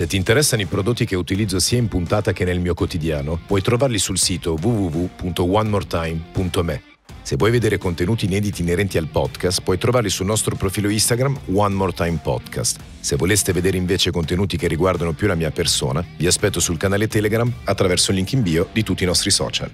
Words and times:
Se 0.00 0.06
ti 0.06 0.16
interessano 0.16 0.62
i 0.62 0.64
prodotti 0.64 1.04
che 1.04 1.14
utilizzo 1.14 1.58
sia 1.58 1.76
in 1.76 1.86
puntata 1.86 2.32
che 2.32 2.46
nel 2.46 2.58
mio 2.58 2.72
quotidiano, 2.72 3.38
puoi 3.46 3.60
trovarli 3.60 3.98
sul 3.98 4.16
sito 4.16 4.56
www.onemoretime.me. 4.58 6.82
Se 7.20 7.36
vuoi 7.36 7.50
vedere 7.50 7.76
contenuti 7.76 8.24
inediti 8.24 8.62
inerenti 8.62 8.96
al 8.96 9.08
podcast, 9.08 9.60
puoi 9.60 9.76
trovarli 9.76 10.08
sul 10.08 10.24
nostro 10.24 10.56
profilo 10.56 10.88
Instagram 10.88 11.38
One 11.52 11.74
More 11.74 11.92
Time 11.92 12.18
Podcast. 12.22 12.80
Se 12.98 13.16
voleste 13.16 13.52
vedere 13.52 13.76
invece 13.76 14.10
contenuti 14.10 14.56
che 14.56 14.68
riguardano 14.68 15.12
più 15.12 15.26
la 15.26 15.34
mia 15.34 15.50
persona, 15.50 16.02
vi 16.16 16.26
aspetto 16.26 16.60
sul 16.60 16.78
canale 16.78 17.06
Telegram 17.06 17.52
attraverso 17.64 18.10
il 18.10 18.16
link 18.16 18.32
in 18.32 18.40
bio 18.40 18.68
di 18.72 18.82
tutti 18.82 19.02
i 19.02 19.06
nostri 19.06 19.30
social. 19.30 19.70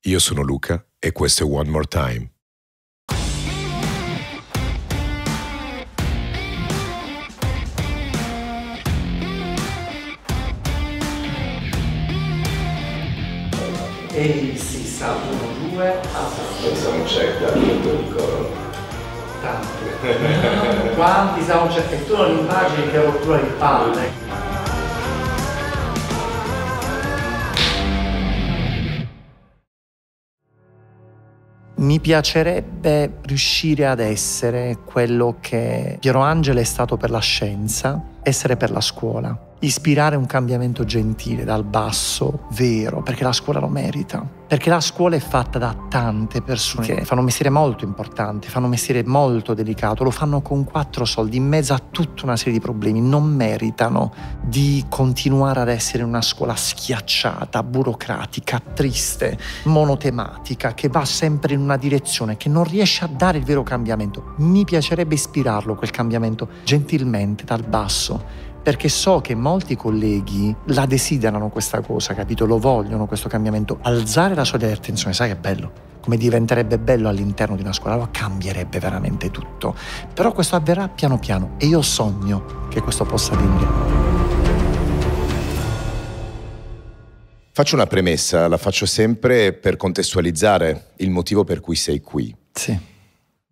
Io 0.00 0.18
sono 0.18 0.40
Luca 0.40 0.82
e 0.98 1.12
questo 1.12 1.44
è 1.44 1.46
One 1.46 1.68
More 1.68 1.88
Time. 1.88 2.33
E 14.14 14.56
si 14.56 14.86
sa 14.86 15.16
1, 15.28 15.70
2, 15.72 15.90
a 15.90 16.28
Soundcheck 16.72 17.40
da 17.40 17.52
il 17.52 18.14
coro. 18.16 18.48
tanto. 19.40 19.82
Quanti 20.94 21.42
soundcheck 21.42 21.90
e 21.90 22.06
tu 22.06 22.16
non 22.16 22.38
immagini 22.38 22.90
che 22.90 23.02
rottura 23.02 23.38
di 23.38 23.50
palle. 23.58 24.22
Mi 31.76 31.98
piacerebbe 31.98 33.18
riuscire 33.22 33.86
ad 33.86 33.98
essere 33.98 34.78
quello 34.84 35.36
che 35.40 35.98
Piero 36.00 36.20
Angelo 36.20 36.60
è 36.60 36.64
stato 36.64 36.96
per 36.96 37.10
la 37.10 37.18
scienza, 37.18 38.00
essere 38.22 38.56
per 38.56 38.70
la 38.70 38.80
scuola, 38.80 39.36
ispirare 39.64 40.16
un 40.16 40.26
cambiamento 40.26 40.84
gentile 40.84 41.44
dal 41.44 41.64
basso, 41.64 42.46
vero, 42.52 43.02
perché 43.02 43.24
la 43.24 43.32
scuola 43.32 43.60
lo 43.60 43.68
merita. 43.68 44.42
Perché 44.46 44.68
la 44.68 44.80
scuola 44.80 45.16
è 45.16 45.20
fatta 45.20 45.58
da 45.58 45.74
tante 45.88 46.42
persone 46.42 46.86
che 46.86 47.04
fanno 47.04 47.20
un 47.20 47.26
mestiere 47.26 47.50
molto 47.50 47.84
importante, 47.84 48.48
fanno 48.48 48.66
un 48.66 48.72
mestiere 48.72 49.02
molto 49.02 49.54
delicato, 49.54 50.04
lo 50.04 50.10
fanno 50.10 50.42
con 50.42 50.64
quattro 50.64 51.04
soldi 51.04 51.38
in 51.38 51.46
mezzo 51.46 51.72
a 51.72 51.80
tutta 51.90 52.24
una 52.24 52.36
serie 52.36 52.52
di 52.52 52.60
problemi, 52.60 53.00
non 53.00 53.24
meritano 53.24 54.12
di 54.42 54.84
continuare 54.88 55.60
ad 55.60 55.68
essere 55.68 56.02
una 56.04 56.20
scuola 56.20 56.54
schiacciata, 56.54 57.62
burocratica, 57.62 58.60
triste, 58.74 59.38
monotematica, 59.64 60.74
che 60.74 60.88
va 60.88 61.04
sempre 61.04 61.54
in 61.54 61.60
una 61.60 61.78
direzione, 61.78 62.36
che 62.36 62.50
non 62.50 62.64
riesce 62.64 63.04
a 63.04 63.08
dare 63.08 63.38
il 63.38 63.44
vero 63.44 63.62
cambiamento. 63.62 64.34
Mi 64.36 64.64
piacerebbe 64.64 65.14
ispirarlo 65.14 65.74
quel 65.74 65.90
cambiamento 65.90 66.48
gentilmente 66.64 67.44
dal 67.44 67.62
basso 67.62 68.52
perché 68.64 68.88
so 68.88 69.20
che 69.20 69.34
molti 69.34 69.76
colleghi 69.76 70.56
la 70.68 70.86
desiderano 70.86 71.50
questa 71.50 71.82
cosa, 71.82 72.14
capito? 72.14 72.46
Lo 72.46 72.58
vogliono 72.58 73.04
questo 73.04 73.28
cambiamento. 73.28 73.76
Alzare 73.82 74.34
la 74.34 74.42
soglia 74.44 74.68
di 74.68 74.72
attenzione, 74.72 75.12
sai 75.12 75.28
che 75.28 75.36
bello? 75.36 75.70
Come 76.00 76.16
diventerebbe 76.16 76.78
bello 76.78 77.10
all'interno 77.10 77.56
di 77.56 77.60
una 77.60 77.74
scuola, 77.74 77.96
allora 77.96 78.08
cambierebbe 78.10 78.78
veramente 78.78 79.30
tutto. 79.30 79.76
Però 80.14 80.32
questo 80.32 80.56
avverrà 80.56 80.88
piano 80.88 81.18
piano 81.18 81.56
e 81.58 81.66
io 81.66 81.82
sogno 81.82 82.66
che 82.70 82.80
questo 82.80 83.04
possa 83.04 83.34
avvenire. 83.34 83.66
Faccio 87.52 87.74
una 87.74 87.86
premessa, 87.86 88.48
la 88.48 88.56
faccio 88.56 88.86
sempre 88.86 89.52
per 89.52 89.76
contestualizzare 89.76 90.92
il 90.96 91.10
motivo 91.10 91.44
per 91.44 91.60
cui 91.60 91.76
sei 91.76 92.00
qui. 92.00 92.34
Sì. 92.50 92.92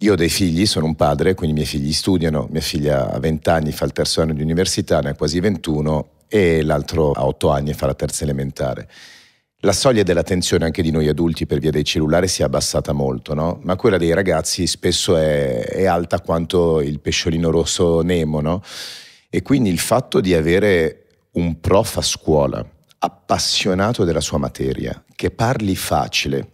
Io 0.03 0.15
ho 0.15 0.17
dei 0.17 0.29
figli, 0.29 0.67
sono 0.67 0.87
un 0.87 0.97
padre, 0.97 1.35
quindi 1.35 1.55
i 1.55 1.61
miei 1.61 1.71
figli 1.71 1.93
studiano, 1.93 2.49
mia 2.51 2.61
figlia 2.61 3.13
ha 3.13 3.21
20 3.21 3.49
anni, 3.51 3.71
fa 3.71 3.85
il 3.85 3.93
terzo 3.93 4.21
anno 4.21 4.33
di 4.33 4.43
università, 4.43 4.99
ne 4.99 5.11
ha 5.11 5.15
quasi 5.15 5.39
21 5.39 6.09
e 6.27 6.65
l'altro 6.65 7.13
ha 7.13 7.25
8 7.25 7.51
anni 7.51 7.71
e 7.71 7.75
fa 7.75 7.87
la 7.87 7.95
terza 7.95 8.25
elementare. 8.25 8.89
La 9.59 9.71
soglia 9.71 10.03
dell'attenzione 10.03 10.65
anche 10.65 10.83
di 10.83 10.91
noi 10.91 11.07
adulti 11.07 11.47
per 11.47 11.61
via 11.61 11.71
dei 11.71 11.85
cellulari 11.85 12.27
si 12.27 12.43
è 12.43 12.45
abbassata 12.45 12.91
molto, 12.91 13.33
no? 13.33 13.61
ma 13.63 13.77
quella 13.77 13.97
dei 13.97 14.13
ragazzi 14.13 14.67
spesso 14.67 15.17
è, 15.17 15.67
è 15.67 15.85
alta 15.85 16.21
quanto 16.21 16.81
il 16.81 16.99
pesciolino 16.99 17.49
rosso 17.51 18.01
Nemo. 18.03 18.41
No? 18.41 18.61
E 19.31 19.43
quindi 19.43 19.71
il 19.71 19.79
fatto 19.79 20.21
di 20.21 20.35
avere 20.35 21.05
un 21.35 21.61
prof 21.61 21.99
a 21.99 22.03
scuola 22.03 22.67
appassionato 22.99 24.03
della 24.03 24.21
sua 24.21 24.39
materia, 24.39 25.01
che 25.15 25.31
parli 25.31 25.77
facile, 25.77 26.52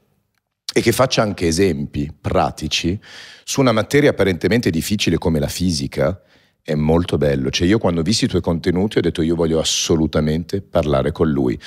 e 0.78 0.82
che 0.82 0.92
faccia 0.92 1.22
anche 1.22 1.46
esempi 1.46 2.10
pratici 2.18 2.98
su 3.44 3.60
una 3.60 3.72
materia 3.72 4.10
apparentemente 4.10 4.70
difficile 4.70 5.18
come 5.18 5.38
la 5.38 5.48
fisica, 5.48 6.20
è 6.62 6.74
molto 6.74 7.16
bello. 7.16 7.50
Cioè 7.50 7.66
io 7.66 7.78
quando 7.78 8.00
ho 8.00 8.04
visto 8.04 8.26
i 8.26 8.28
tuoi 8.28 8.42
contenuti 8.42 8.98
ho 8.98 9.00
detto 9.00 9.22
io 9.22 9.34
voglio 9.34 9.58
assolutamente 9.58 10.60
parlare 10.60 11.12
con 11.12 11.30
lui. 11.30 11.58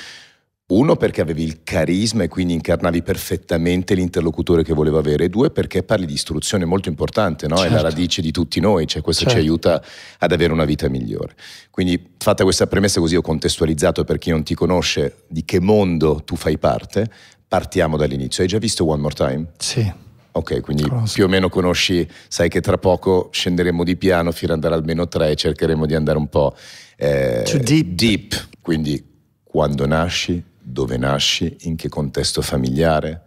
Uno 0.68 0.96
perché 0.96 1.20
avevi 1.20 1.42
il 1.42 1.62
carisma 1.64 2.22
e 2.22 2.28
quindi 2.28 2.54
incarnavi 2.54 3.02
perfettamente 3.02 3.94
l'interlocutore 3.94 4.62
che 4.62 4.72
volevo 4.72 4.96
avere, 4.96 5.24
e 5.24 5.28
due 5.28 5.50
perché 5.50 5.82
parli 5.82 6.06
di 6.06 6.14
istruzione 6.14 6.64
molto 6.64 6.88
importante, 6.88 7.46
no? 7.46 7.56
Certo. 7.56 7.72
è 7.72 7.74
la 7.76 7.82
radice 7.82 8.22
di 8.22 8.30
tutti 8.30 8.58
noi, 8.58 8.86
cioè 8.86 9.02
questo 9.02 9.24
Certo. 9.24 9.38
ci 9.38 9.44
aiuta 9.44 9.82
ad 10.18 10.32
avere 10.32 10.52
una 10.52 10.64
vita 10.64 10.88
migliore. 10.88 11.34
Quindi 11.70 12.12
fatta 12.16 12.44
questa 12.44 12.68
premessa 12.68 13.00
così 13.00 13.16
ho 13.16 13.20
contestualizzato 13.20 14.04
per 14.04 14.16
chi 14.16 14.30
non 14.30 14.44
ti 14.44 14.54
conosce 14.54 15.24
di 15.28 15.44
che 15.44 15.60
mondo 15.60 16.22
tu 16.24 16.36
fai 16.36 16.56
parte, 16.56 17.10
partiamo 17.52 17.98
dall'inizio. 17.98 18.42
Hai 18.42 18.48
già 18.48 18.56
visto 18.56 18.88
One 18.88 19.02
More 19.02 19.14
Time? 19.14 19.44
Sì. 19.58 19.92
Ok, 20.32 20.62
quindi 20.62 20.84
Conosco. 20.84 21.12
più 21.12 21.24
o 21.24 21.28
meno 21.28 21.50
conosci, 21.50 22.08
sai 22.26 22.48
che 22.48 22.62
tra 22.62 22.78
poco 22.78 23.28
scenderemo 23.30 23.84
di 23.84 23.94
piano 23.96 24.32
fino 24.32 24.54
ad 24.54 24.62
andare 24.62 24.80
almeno 24.80 25.06
tre 25.06 25.32
e 25.32 25.34
cercheremo 25.34 25.84
di 25.84 25.94
andare 25.94 26.16
un 26.16 26.28
po' 26.28 26.56
eh, 26.96 27.42
Too 27.44 27.82
deep. 27.84 28.48
Quindi 28.62 29.04
quando 29.42 29.86
nasci, 29.86 30.42
dove 30.58 30.96
nasci, 30.96 31.54
in 31.64 31.76
che 31.76 31.90
contesto 31.90 32.40
familiare 32.40 33.20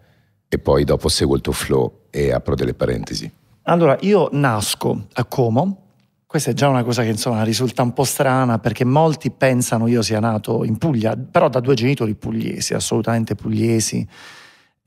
e 0.50 0.58
poi 0.58 0.86
dopo 0.86 1.08
seguo 1.08 1.36
il 1.36 1.42
tuo 1.42 1.54
flow 1.54 2.06
e 2.10 2.32
apro 2.32 2.56
delle 2.56 2.74
parentesi. 2.74 3.32
Allora, 3.68 3.96
io 4.02 4.30
nasco 4.32 5.06
a 5.14 5.24
Como. 5.26 5.85
Questa 6.28 6.52
è 6.52 6.54
già 6.54 6.68
una 6.68 6.84
cosa 6.84 7.04
che 7.04 7.10
insomma 7.10 7.44
risulta 7.44 7.84
un 7.84 7.94
po' 7.94 8.04
strana 8.04 8.58
perché 8.60 8.84
molti 8.84 9.30
pensano 9.32 9.88
io 9.88 10.02
sia 10.02 10.20
nato 10.20 10.64
in 10.66 10.78
Puglia, 10.78 11.16
però 11.16 11.50
da 11.50 11.60
due 11.60 11.76
genitori 11.76 12.16
pugliesi, 12.16 12.74
assolutamente 12.74 13.36
pugliesi. 13.36 14.08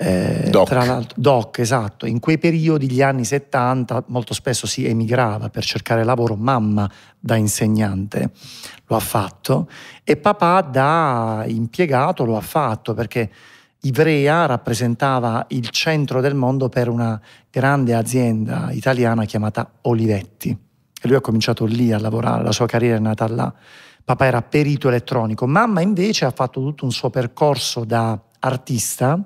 Eh, 0.01 0.49
Doc. 0.51 0.69
Tra 0.69 0.85
l'altro, 0.85 1.17
doc, 1.21 1.59
esatto. 1.59 2.07
In 2.07 2.21
quei 2.21 2.39
periodi, 2.39 2.89
gli 2.89 3.03
anni 3.03 3.25
70, 3.25 4.05
molto 4.09 4.33
spesso 4.33 4.67
si 4.67 4.87
emigrava 4.87 5.49
per 5.49 5.65
cercare 5.65 6.05
lavoro. 6.05 6.37
Mamma 6.37 6.89
da 7.19 7.35
insegnante 7.35 8.31
lo 8.87 8.95
ha 8.95 9.01
fatto 9.01 9.69
e 10.05 10.17
papà 10.17 10.61
da 10.61 11.45
impiegato 11.47 12.25
lo 12.25 12.37
ha 12.37 12.41
fatto 12.41 12.95
perché 12.95 13.31
Ivrea 13.81 14.47
rappresentava 14.47 15.47
il 15.49 15.69
centro 15.71 16.21
del 16.21 16.35
mondo 16.35 16.69
per 16.69 16.89
una 16.89 17.21
grande 17.51 17.95
azienda 17.95 18.71
italiana 18.71 19.25
chiamata 19.25 19.69
Olivetti. 19.83 20.68
E 21.01 21.09
lui 21.09 21.17
ha 21.17 21.21
cominciato 21.21 21.65
lì 21.65 21.93
a 21.93 21.99
lavorare, 21.99 22.43
la 22.43 22.53
sua 22.53 22.67
carriera 22.67 22.97
è 22.97 23.01
nata 23.01 23.29
là. 23.29 23.53
Papà 24.05 24.27
era 24.27 24.43
perito 24.43 24.89
elettronico, 24.89 25.47
mamma 25.47 25.81
invece 25.81 26.25
ha 26.25 26.31
fatto 26.31 26.61
tutto 26.61 26.85
un 26.85 26.91
suo 26.91 27.11
percorso 27.11 27.85
da 27.85 28.19
artista, 28.41 29.23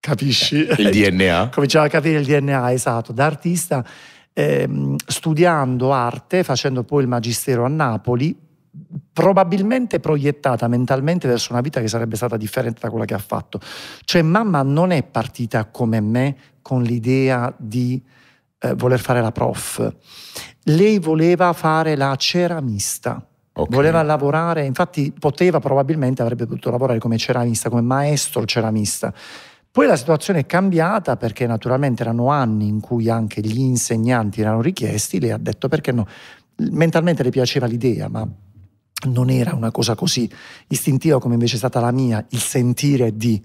capisci? 0.00 0.56
Il 0.78 0.90
DNA? 0.90 1.50
Cominciava 1.52 1.86
a 1.86 1.88
capire 1.88 2.18
il 2.18 2.24
DNA, 2.24 2.72
esatto, 2.72 3.12
da 3.12 3.26
artista, 3.26 3.84
ehm, 4.32 4.96
studiando 5.06 5.92
arte, 5.92 6.42
facendo 6.44 6.82
poi 6.84 7.02
il 7.02 7.08
magistero 7.08 7.64
a 7.64 7.68
Napoli, 7.68 8.34
probabilmente 9.12 10.00
proiettata 10.00 10.68
mentalmente 10.68 11.26
verso 11.26 11.52
una 11.52 11.60
vita 11.60 11.80
che 11.80 11.88
sarebbe 11.88 12.16
stata 12.16 12.36
differente 12.36 12.80
da 12.80 12.90
quella 12.90 13.04
che 13.04 13.14
ha 13.14 13.18
fatto. 13.18 13.60
Cioè 14.04 14.22
mamma 14.22 14.62
non 14.62 14.92
è 14.92 15.02
partita 15.02 15.66
come 15.66 16.00
me 16.00 16.36
con 16.62 16.82
l'idea 16.82 17.52
di 17.56 18.00
eh, 18.58 18.74
voler 18.74 19.00
fare 19.00 19.20
la 19.20 19.32
prof. 19.32 19.94
Lei 20.64 20.98
voleva 20.98 21.52
fare 21.52 21.96
la 21.96 22.14
ceramista. 22.16 23.24
Ok. 23.52 23.70
Voleva 23.70 24.02
lavorare, 24.02 24.64
infatti 24.64 25.12
poteva 25.18 25.58
probabilmente, 25.58 26.22
avrebbe 26.22 26.46
potuto 26.46 26.70
lavorare 26.70 27.00
come 27.00 27.18
ceramista, 27.18 27.68
come 27.68 27.82
maestro 27.82 28.44
ceramista. 28.44 29.12
Poi 29.70 29.86
la 29.86 29.96
situazione 29.96 30.40
è 30.40 30.46
cambiata 30.46 31.16
perché 31.16 31.46
naturalmente 31.46 32.02
erano 32.02 32.30
anni 32.30 32.68
in 32.68 32.80
cui 32.80 33.08
anche 33.08 33.40
gli 33.40 33.58
insegnanti 33.58 34.40
erano 34.40 34.60
richiesti, 34.60 35.20
lei 35.20 35.30
ha 35.30 35.38
detto 35.38 35.68
perché 35.68 35.92
no. 35.92 36.06
Mentalmente 36.70 37.22
le 37.22 37.30
piaceva 37.30 37.66
l'idea, 37.66 38.08
ma 38.08 38.28
non 39.06 39.30
era 39.30 39.54
una 39.54 39.70
cosa 39.70 39.94
così 39.94 40.28
istintiva 40.68 41.20
come 41.20 41.34
invece 41.34 41.54
è 41.54 41.58
stata 41.58 41.78
la 41.80 41.92
mia, 41.92 42.24
il 42.30 42.40
sentire 42.40 43.16
di. 43.16 43.44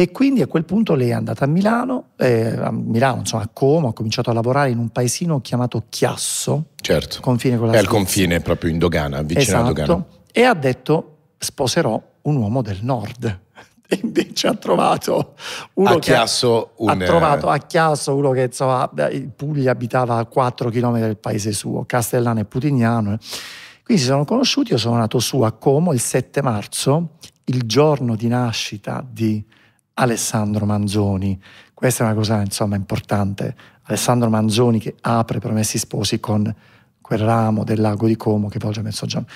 E 0.00 0.12
quindi 0.12 0.40
a 0.40 0.46
quel 0.46 0.64
punto 0.64 0.94
lei 0.94 1.10
è 1.10 1.12
andata 1.12 1.44
a 1.44 1.46
Milano, 1.46 2.12
eh, 2.16 2.56
a 2.56 2.70
Milano, 2.70 3.18
insomma 3.18 3.42
a 3.42 3.50
Como, 3.52 3.88
ha 3.88 3.92
cominciato 3.92 4.30
a 4.30 4.32
lavorare 4.32 4.70
in 4.70 4.78
un 4.78 4.88
paesino 4.88 5.42
chiamato 5.42 5.84
Chiasso, 5.90 6.68
Certo. 6.80 7.20
confine 7.20 7.58
con 7.58 7.66
la 7.66 7.74
È 7.74 7.76
al 7.76 7.86
confine 7.86 8.40
proprio 8.40 8.70
in 8.70 8.78
Dogana, 8.78 9.20
vicino 9.20 9.58
a 9.58 9.62
Dogana. 9.64 9.92
Esatto. 9.92 10.22
E 10.32 10.42
ha 10.42 10.54
detto 10.54 11.16
sposerò 11.36 12.02
un 12.22 12.36
uomo 12.36 12.62
del 12.62 12.78
nord. 12.80 13.40
E 13.92 14.00
invece 14.04 14.46
ha 14.46 14.54
trovato 14.54 15.34
uno 15.74 15.88
A 15.90 15.92
che 15.94 16.12
Chiasso 16.12 16.74
un, 16.76 16.90
ha 16.90 16.96
trovato 16.96 17.48
eh, 17.48 17.56
a 17.56 17.58
Chiasso 17.58 18.14
uno 18.14 18.30
che 18.30 18.44
insomma 18.44 18.88
in 19.10 19.32
Puglia 19.34 19.72
abitava 19.72 20.16
a 20.16 20.24
4 20.24 20.70
km 20.70 20.98
del 21.00 21.18
paese 21.18 21.52
suo, 21.52 21.84
Castellano 21.84 22.38
e 22.40 22.44
Putignano. 22.46 23.18
Quindi 23.18 23.24
Quindi 23.82 24.02
si 24.02 24.08
sono 24.08 24.24
conosciuti, 24.24 24.70
io 24.70 24.78
sono 24.78 24.96
nato 24.96 25.18
su 25.18 25.40
a 25.40 25.50
Como 25.52 25.92
il 25.92 26.00
7 26.00 26.40
marzo, 26.40 27.16
il 27.46 27.64
giorno 27.64 28.14
di 28.14 28.28
nascita 28.28 29.04
di 29.06 29.44
Alessandro 29.94 30.66
Manzoni. 30.66 31.40
Questa 31.74 32.04
è 32.04 32.06
una 32.06 32.14
cosa 32.14 32.40
insomma 32.40 32.76
importante. 32.76 33.54
Alessandro 33.84 34.28
Manzoni 34.30 34.78
che 34.78 34.96
apre 35.00 35.38
Promessi 35.38 35.78
Sposi 35.78 36.20
con 36.20 36.54
quel 37.00 37.18
ramo 37.18 37.64
del 37.64 37.80
lago 37.80 38.06
di 38.06 38.16
Como 38.16 38.48
che 38.48 38.58
volge 38.58 38.82
Mezzogiorno. 38.82 39.26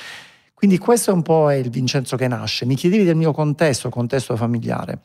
Quindi 0.55 0.79
questo 0.79 1.11
è 1.11 1.15
un 1.15 1.23
po' 1.23 1.51
il 1.51 1.69
Vincenzo 1.69 2.17
che 2.17 2.29
nasce. 2.29 2.65
Mi 2.65 2.75
chiedevi 2.75 3.05
del 3.05 3.17
mio 3.17 3.33
contesto, 3.33 3.91
contesto 3.91 4.37
familiare. 4.37 5.01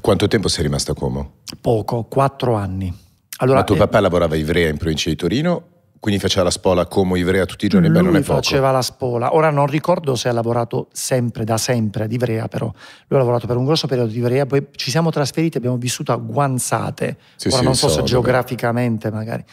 Quanto 0.00 0.28
tempo 0.28 0.48
sei 0.48 0.64
rimasto 0.64 0.92
a 0.92 0.94
Como? 0.94 1.36
Poco, 1.60 2.04
quattro 2.04 2.54
anni. 2.54 2.92
Allora, 3.38 3.60
Ma 3.60 3.64
tuo 3.64 3.76
eh, 3.76 3.78
papà 3.78 4.00
lavorava 4.00 4.34
a 4.34 4.36
Ivrea 4.36 4.68
in 4.68 4.76
provincia 4.76 5.08
di 5.08 5.16
Torino 5.16 5.69
quindi 6.00 6.18
faceva 6.18 6.44
la 6.44 6.50
spola 6.50 6.86
come 6.86 7.18
Ivrea 7.18 7.44
tutti 7.44 7.66
i 7.66 7.68
giorni, 7.68 7.90
beh 7.90 8.00
non 8.00 8.16
è 8.16 8.20
poco. 8.20 8.34
faceva 8.36 8.70
la 8.70 8.80
spola. 8.80 9.34
Ora 9.34 9.50
non 9.50 9.66
ricordo 9.66 10.16
se 10.16 10.30
ha 10.30 10.32
lavorato 10.32 10.88
sempre, 10.92 11.44
da 11.44 11.58
sempre 11.58 12.04
ad 12.04 12.12
Ivrea, 12.12 12.48
però 12.48 12.64
lui 12.64 12.74
ha 13.10 13.16
lavorato 13.18 13.46
per 13.46 13.56
un 13.56 13.66
grosso 13.66 13.86
periodo 13.86 14.10
di 14.10 14.16
Ivrea, 14.16 14.46
poi 14.46 14.68
ci 14.72 14.90
siamo 14.90 15.10
trasferiti, 15.10 15.58
abbiamo 15.58 15.76
vissuto 15.76 16.12
a 16.12 16.16
Guanzate, 16.16 17.18
sì, 17.36 17.48
ora 17.48 17.58
sì, 17.58 17.64
non 17.64 17.74
so, 17.74 17.88
so 17.88 17.96
se 17.96 18.02
geograficamente 18.04 19.10
magari. 19.10 19.44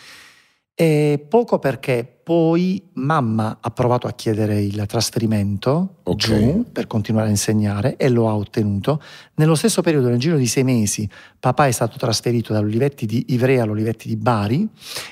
E 0.79 1.25
poco 1.27 1.57
perché 1.57 2.07
poi 2.23 2.89
mamma 2.93 3.57
ha 3.61 3.71
provato 3.71 4.05
a 4.05 4.11
chiedere 4.11 4.61
il 4.61 4.83
trasferimento 4.85 6.01
okay. 6.03 6.15
giù 6.15 6.65
per 6.71 6.85
continuare 6.85 7.25
a 7.25 7.31
insegnare 7.31 7.95
e 7.97 8.09
lo 8.09 8.29
ha 8.29 8.35
ottenuto. 8.35 9.01
Nello 9.37 9.55
stesso 9.55 9.81
periodo, 9.81 10.09
nel 10.09 10.19
giro 10.19 10.37
di 10.37 10.45
sei 10.45 10.63
mesi, 10.63 11.09
papà 11.39 11.65
è 11.65 11.71
stato 11.71 11.97
trasferito 11.97 12.53
dall'Olivetti 12.53 13.07
di 13.07 13.25
Ivrea 13.29 13.63
all'Olivetti 13.63 14.07
di 14.07 14.17
Bari 14.17 14.69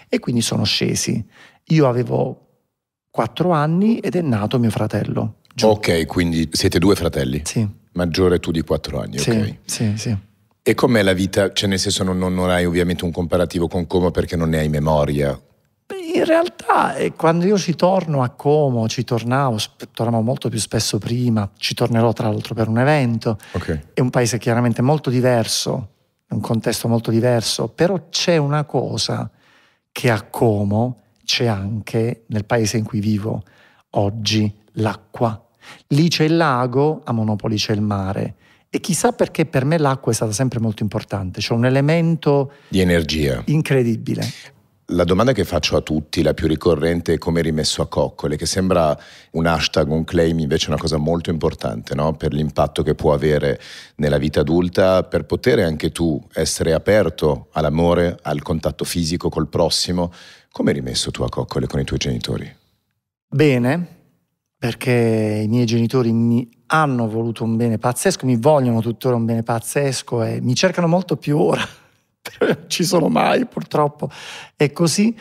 e 0.07 0.19
quindi 0.19 0.41
sono 0.41 0.65
scesi. 0.65 1.25
Io 1.69 1.87
avevo 1.87 2.41
quattro 3.09 3.49
anni 3.49 3.97
ed 3.97 4.15
è 4.15 4.21
nato 4.21 4.59
mio 4.59 4.69
fratello. 4.69 5.37
Giù. 5.51 5.65
Ok, 5.65 6.05
quindi 6.05 6.47
siete 6.51 6.77
due 6.77 6.93
fratelli? 6.93 7.41
Sì. 7.43 7.67
Maggiore 7.93 8.39
tu 8.39 8.51
di 8.51 8.61
quattro 8.61 8.99
anni, 8.99 9.17
sì, 9.17 9.31
ok. 9.31 9.55
Sì, 9.65 9.93
sì. 9.97 10.15
E 10.61 10.73
com'è 10.75 11.01
la 11.01 11.13
vita? 11.13 11.51
Cioè, 11.51 11.67
nel 11.67 11.79
senso, 11.79 12.03
non, 12.03 12.19
non 12.19 12.51
hai 12.51 12.65
ovviamente 12.65 13.03
un 13.03 13.11
comparativo 13.11 13.67
con 13.67 13.87
Como 13.87 14.11
perché 14.11 14.35
non 14.35 14.49
ne 14.49 14.59
hai 14.59 14.69
memoria 14.69 15.39
in 16.15 16.25
realtà 16.25 16.95
eh, 16.95 17.13
quando 17.13 17.45
io 17.45 17.57
ci 17.57 17.75
torno 17.75 18.23
a 18.23 18.29
Como, 18.29 18.87
ci 18.87 19.03
tornavo, 19.03 19.57
tornavo 19.91 20.23
molto 20.23 20.49
più 20.49 20.59
spesso 20.59 20.97
prima, 20.97 21.49
ci 21.57 21.73
tornerò 21.73 22.11
tra 22.13 22.29
l'altro 22.29 22.55
per 22.55 22.67
un 22.67 22.79
evento, 22.79 23.37
okay. 23.51 23.81
è 23.93 23.99
un 23.99 24.09
paese 24.09 24.39
chiaramente 24.39 24.81
molto 24.81 25.09
diverso, 25.09 25.89
un 26.29 26.39
contesto 26.39 26.87
molto 26.87 27.11
diverso, 27.11 27.67
però 27.67 28.07
c'è 28.09 28.37
una 28.37 28.63
cosa 28.63 29.29
che 29.91 30.09
a 30.09 30.23
Como 30.23 31.01
c'è 31.23 31.45
anche 31.45 32.23
nel 32.27 32.45
paese 32.45 32.77
in 32.77 32.83
cui 32.83 32.99
vivo 32.99 33.43
oggi, 33.91 34.51
l'acqua. 34.73 35.39
Lì 35.87 36.07
c'è 36.07 36.23
il 36.23 36.35
lago, 36.35 37.01
a 37.03 37.11
Monopoli 37.11 37.57
c'è 37.57 37.73
il 37.73 37.81
mare. 37.81 38.35
E 38.69 38.79
chissà 38.81 39.13
perché 39.13 39.45
per 39.45 39.63
me 39.63 39.77
l'acqua 39.77 40.11
è 40.11 40.15
stata 40.15 40.33
sempre 40.33 40.59
molto 40.59 40.83
importante, 40.83 41.39
c'è 41.39 41.53
un 41.53 41.65
elemento 41.65 42.51
di 42.67 42.81
energia 42.81 43.41
incredibile. 43.45 44.27
La 44.89 45.03
domanda 45.03 45.31
che 45.31 45.45
faccio 45.45 45.75
a 45.77 45.81
tutti, 45.81 46.21
la 46.21 46.35
più 46.35 46.45
ricorrente, 46.45 47.13
è 47.13 47.17
come 47.17 47.41
rimesso 47.41 47.81
a 47.81 47.87
coccole, 47.87 48.37
che 48.37 48.45
sembra 48.45 48.95
un 49.31 49.47
hashtag, 49.47 49.89
un 49.89 50.03
claim, 50.03 50.37
invece 50.37 50.67
è 50.67 50.69
una 50.69 50.77
cosa 50.77 50.97
molto 50.97 51.31
importante 51.31 51.95
no? 51.95 52.13
per 52.13 52.33
l'impatto 52.33 52.83
che 52.83 52.93
può 52.93 53.11
avere 53.11 53.59
nella 53.95 54.19
vita 54.19 54.41
adulta, 54.41 55.01
per 55.01 55.25
poter 55.25 55.57
anche 55.57 55.89
tu 55.89 56.23
essere 56.33 56.73
aperto 56.73 57.47
all'amore, 57.53 58.19
al 58.21 58.43
contatto 58.43 58.83
fisico 58.85 59.27
col 59.29 59.47
prossimo. 59.47 60.11
Come 60.51 60.71
rimesso 60.71 61.09
tu 61.09 61.23
a 61.23 61.29
coccole 61.29 61.65
con 61.65 61.79
i 61.79 61.83
tuoi 61.83 61.97
genitori? 61.97 62.55
Bene, 63.27 63.87
perché 64.55 65.41
i 65.43 65.47
miei 65.47 65.65
genitori 65.65 66.11
mi 66.11 66.47
hanno 66.67 67.09
voluto 67.09 67.43
un 67.43 67.55
bene 67.55 67.79
pazzesco, 67.79 68.27
mi 68.27 68.37
vogliono 68.37 68.81
tuttora 68.81 69.15
un 69.15 69.25
bene 69.25 69.41
pazzesco 69.41 70.21
e 70.21 70.41
mi 70.41 70.53
cercano 70.53 70.85
molto 70.85 71.17
più 71.17 71.39
ora 71.39 71.83
ci 72.67 72.83
sono 72.83 73.07
mai 73.07 73.45
purtroppo. 73.45 74.09
E 74.55 74.71
così 74.71 75.15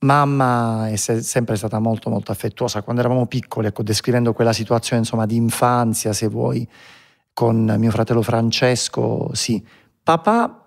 mamma 0.00 0.88
è 0.88 0.96
sempre 0.96 1.56
stata 1.56 1.78
molto 1.78 2.10
molto 2.10 2.32
affettuosa. 2.32 2.82
Quando 2.82 3.00
eravamo 3.00 3.26
piccoli, 3.26 3.66
ecco, 3.66 3.82
descrivendo 3.82 4.32
quella 4.32 4.52
situazione 4.52 5.02
insomma 5.02 5.26
di 5.26 5.36
infanzia, 5.36 6.12
se 6.12 6.28
vuoi, 6.28 6.68
con 7.32 7.74
mio 7.78 7.90
fratello 7.90 8.22
Francesco, 8.22 9.30
sì. 9.32 9.64
Papà 10.02 10.64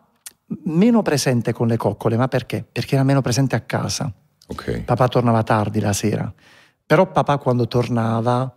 meno 0.66 1.02
presente 1.02 1.54
con 1.54 1.68
le 1.68 1.78
coccole, 1.78 2.18
ma 2.18 2.28
perché? 2.28 2.66
Perché 2.70 2.96
era 2.96 3.04
meno 3.04 3.22
presente 3.22 3.56
a 3.56 3.62
casa. 3.62 4.12
Okay. 4.48 4.84
Papà 4.84 5.08
tornava 5.08 5.44
tardi 5.44 5.80
la 5.80 5.94
sera, 5.94 6.32
però 6.86 7.10
papà 7.10 7.38
quando 7.38 7.68
tornava 7.68 8.54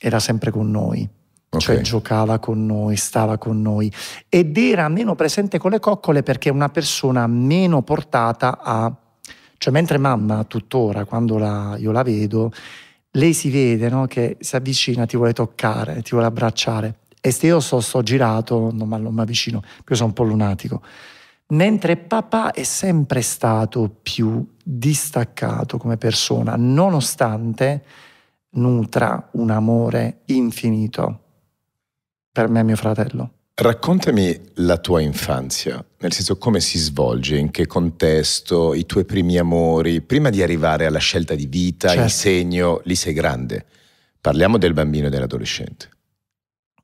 era 0.00 0.18
sempre 0.18 0.50
con 0.50 0.68
noi. 0.70 1.08
Cioè 1.50 1.62
okay. 1.62 1.76
Cioè 1.76 1.80
giocava 1.80 2.38
con 2.38 2.66
noi, 2.66 2.96
stava 2.96 3.38
con 3.38 3.62
noi 3.62 3.90
ed 4.28 4.56
era 4.58 4.88
meno 4.88 5.14
presente 5.14 5.58
con 5.58 5.70
le 5.70 5.80
coccole 5.80 6.22
perché 6.22 6.50
è 6.50 6.52
una 6.52 6.68
persona 6.68 7.26
meno 7.26 7.82
portata 7.82 8.58
a... 8.62 8.94
Cioè 9.56 9.72
mentre 9.72 9.98
mamma 9.98 10.44
tuttora, 10.44 11.04
quando 11.04 11.38
la, 11.38 11.76
io 11.78 11.90
la 11.90 12.02
vedo, 12.02 12.52
lei 13.12 13.32
si 13.32 13.50
vede 13.50 13.88
no, 13.88 14.06
che 14.06 14.36
si 14.38 14.54
avvicina, 14.54 15.06
ti 15.06 15.16
vuole 15.16 15.32
toccare, 15.32 16.02
ti 16.02 16.10
vuole 16.10 16.26
abbracciare. 16.26 16.98
E 17.20 17.32
se 17.32 17.46
io 17.46 17.58
sto, 17.58 17.80
sto 17.80 18.02
girato, 18.02 18.70
non 18.72 18.88
mi 18.88 19.20
avvicino, 19.20 19.62
io 19.88 19.94
sono 19.96 20.08
un 20.08 20.14
po' 20.14 20.22
lunatico. 20.22 20.82
Mentre 21.48 21.96
papà 21.96 22.52
è 22.52 22.62
sempre 22.62 23.22
stato 23.22 23.90
più 24.00 24.46
distaccato 24.62 25.78
come 25.78 25.96
persona, 25.96 26.54
nonostante 26.56 27.84
nutra 28.50 29.28
un 29.32 29.50
amore 29.50 30.20
infinito 30.26 31.22
per 32.38 32.48
me 32.48 32.60
e 32.60 32.62
mio 32.62 32.76
fratello. 32.76 33.30
Raccontami 33.54 34.40
la 34.56 34.78
tua 34.78 35.00
infanzia, 35.00 35.84
nel 35.98 36.12
senso 36.12 36.38
come 36.38 36.60
si 36.60 36.78
svolge, 36.78 37.36
in 37.36 37.50
che 37.50 37.66
contesto, 37.66 38.74
i 38.74 38.86
tuoi 38.86 39.04
primi 39.04 39.36
amori, 39.36 40.00
prima 40.00 40.30
di 40.30 40.40
arrivare 40.40 40.86
alla 40.86 41.00
scelta 41.00 41.34
di 41.34 41.46
vita, 41.46 41.88
certo. 41.88 42.02
in 42.04 42.08
segno, 42.10 42.80
lì 42.84 42.94
sei 42.94 43.12
grande. 43.12 43.66
Parliamo 44.20 44.56
del 44.58 44.72
bambino 44.72 45.08
e 45.08 45.10
dell'adolescente. 45.10 45.88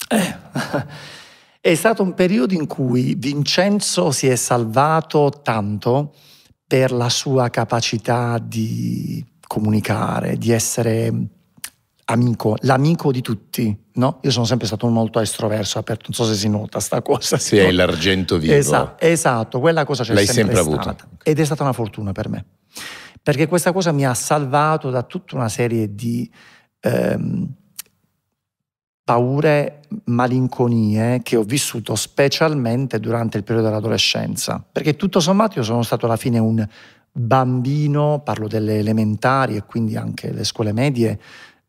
Eh, 0.08 0.36
è 1.60 1.74
stato 1.76 2.02
un 2.02 2.14
periodo 2.14 2.54
in 2.54 2.66
cui 2.66 3.14
Vincenzo 3.16 4.10
si 4.10 4.26
è 4.26 4.34
salvato 4.34 5.40
tanto 5.44 6.14
per 6.66 6.90
la 6.90 7.08
sua 7.08 7.48
capacità 7.50 8.38
di 8.42 9.24
comunicare, 9.46 10.36
di 10.36 10.50
essere 10.50 11.12
amico, 12.06 12.56
l'amico 12.60 13.10
di 13.10 13.20
tutti, 13.20 13.76
no? 13.94 14.18
Io 14.22 14.30
sono 14.30 14.44
sempre 14.44 14.66
stato 14.66 14.86
molto 14.88 15.20
estroverso, 15.20 15.78
aperto, 15.78 16.04
non 16.06 16.14
so 16.14 16.24
se 16.24 16.38
si 16.38 16.48
nota 16.48 16.80
sta 16.80 17.02
cosa. 17.02 17.38
Sì, 17.38 17.56
è 17.56 17.70
l'argento 17.70 18.38
vivo. 18.38 18.54
Esatto, 18.54 19.04
esatto, 19.04 19.60
quella 19.60 19.84
cosa 19.84 20.02
c'è 20.02 20.14
L'hai 20.14 20.26
sempre, 20.26 20.56
sempre 20.56 20.74
avuta. 20.74 20.96
Ed 21.22 21.38
è 21.38 21.44
stata 21.44 21.62
una 21.62 21.72
fortuna 21.72 22.12
per 22.12 22.28
me, 22.28 22.44
perché 23.22 23.46
questa 23.46 23.72
cosa 23.72 23.92
mi 23.92 24.04
ha 24.04 24.14
salvato 24.14 24.90
da 24.90 25.02
tutta 25.02 25.36
una 25.36 25.48
serie 25.48 25.94
di 25.94 26.30
ehm, 26.80 27.48
paure, 29.04 29.80
malinconie 30.04 31.20
che 31.22 31.36
ho 31.36 31.42
vissuto 31.42 31.94
specialmente 31.94 32.98
durante 33.00 33.36
il 33.38 33.44
periodo 33.44 33.68
dell'adolescenza, 33.68 34.64
perché 34.70 34.96
tutto 34.96 35.20
sommato 35.20 35.58
io 35.58 35.64
sono 35.64 35.82
stato 35.82 36.06
alla 36.06 36.16
fine 36.16 36.38
un 36.38 36.66
bambino, 37.16 38.22
parlo 38.24 38.48
delle 38.48 38.78
elementari 38.78 39.56
e 39.56 39.64
quindi 39.64 39.96
anche 39.96 40.32
le 40.32 40.42
scuole 40.42 40.72
medie, 40.72 41.20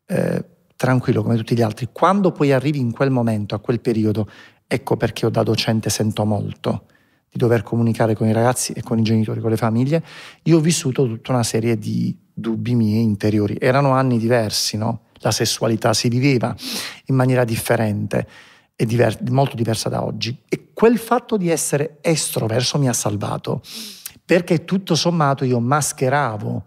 eh, 0.06 0.44
tranquillo 0.76 1.22
come 1.22 1.36
tutti 1.36 1.54
gli 1.54 1.62
altri. 1.62 1.88
Quando 1.92 2.32
poi 2.32 2.52
arrivi 2.52 2.78
in 2.78 2.92
quel 2.92 3.10
momento, 3.10 3.54
a 3.54 3.58
quel 3.58 3.80
periodo, 3.80 4.28
ecco 4.66 4.96
perché 4.96 5.24
io 5.24 5.30
da 5.30 5.42
docente 5.42 5.90
sento 5.90 6.24
molto 6.24 6.86
di 7.30 7.38
dover 7.38 7.62
comunicare 7.62 8.14
con 8.14 8.28
i 8.28 8.32
ragazzi 8.32 8.72
e 8.72 8.82
con 8.82 8.98
i 8.98 9.02
genitori, 9.02 9.40
con 9.40 9.50
le 9.50 9.56
famiglie, 9.56 10.02
io 10.44 10.58
ho 10.58 10.60
vissuto 10.60 11.06
tutta 11.06 11.32
una 11.32 11.42
serie 11.42 11.78
di 11.78 12.16
dubbi 12.32 12.74
miei 12.74 13.02
interiori. 13.02 13.56
Erano 13.58 13.92
anni 13.92 14.18
diversi, 14.18 14.76
no? 14.76 15.02
La 15.20 15.30
sessualità 15.30 15.94
si 15.94 16.08
viveva 16.08 16.54
in 17.06 17.14
maniera 17.14 17.44
differente 17.44 18.28
e 18.76 18.84
diver- 18.84 19.28
molto 19.30 19.56
diversa 19.56 19.88
da 19.88 20.04
oggi. 20.04 20.42
E 20.48 20.68
quel 20.74 20.98
fatto 20.98 21.36
di 21.38 21.48
essere 21.48 21.98
estroverso 22.02 22.78
mi 22.78 22.88
ha 22.88 22.92
salvato, 22.92 23.62
perché 24.24 24.64
tutto 24.64 24.94
sommato 24.94 25.44
io 25.44 25.58
mascheravo 25.58 26.64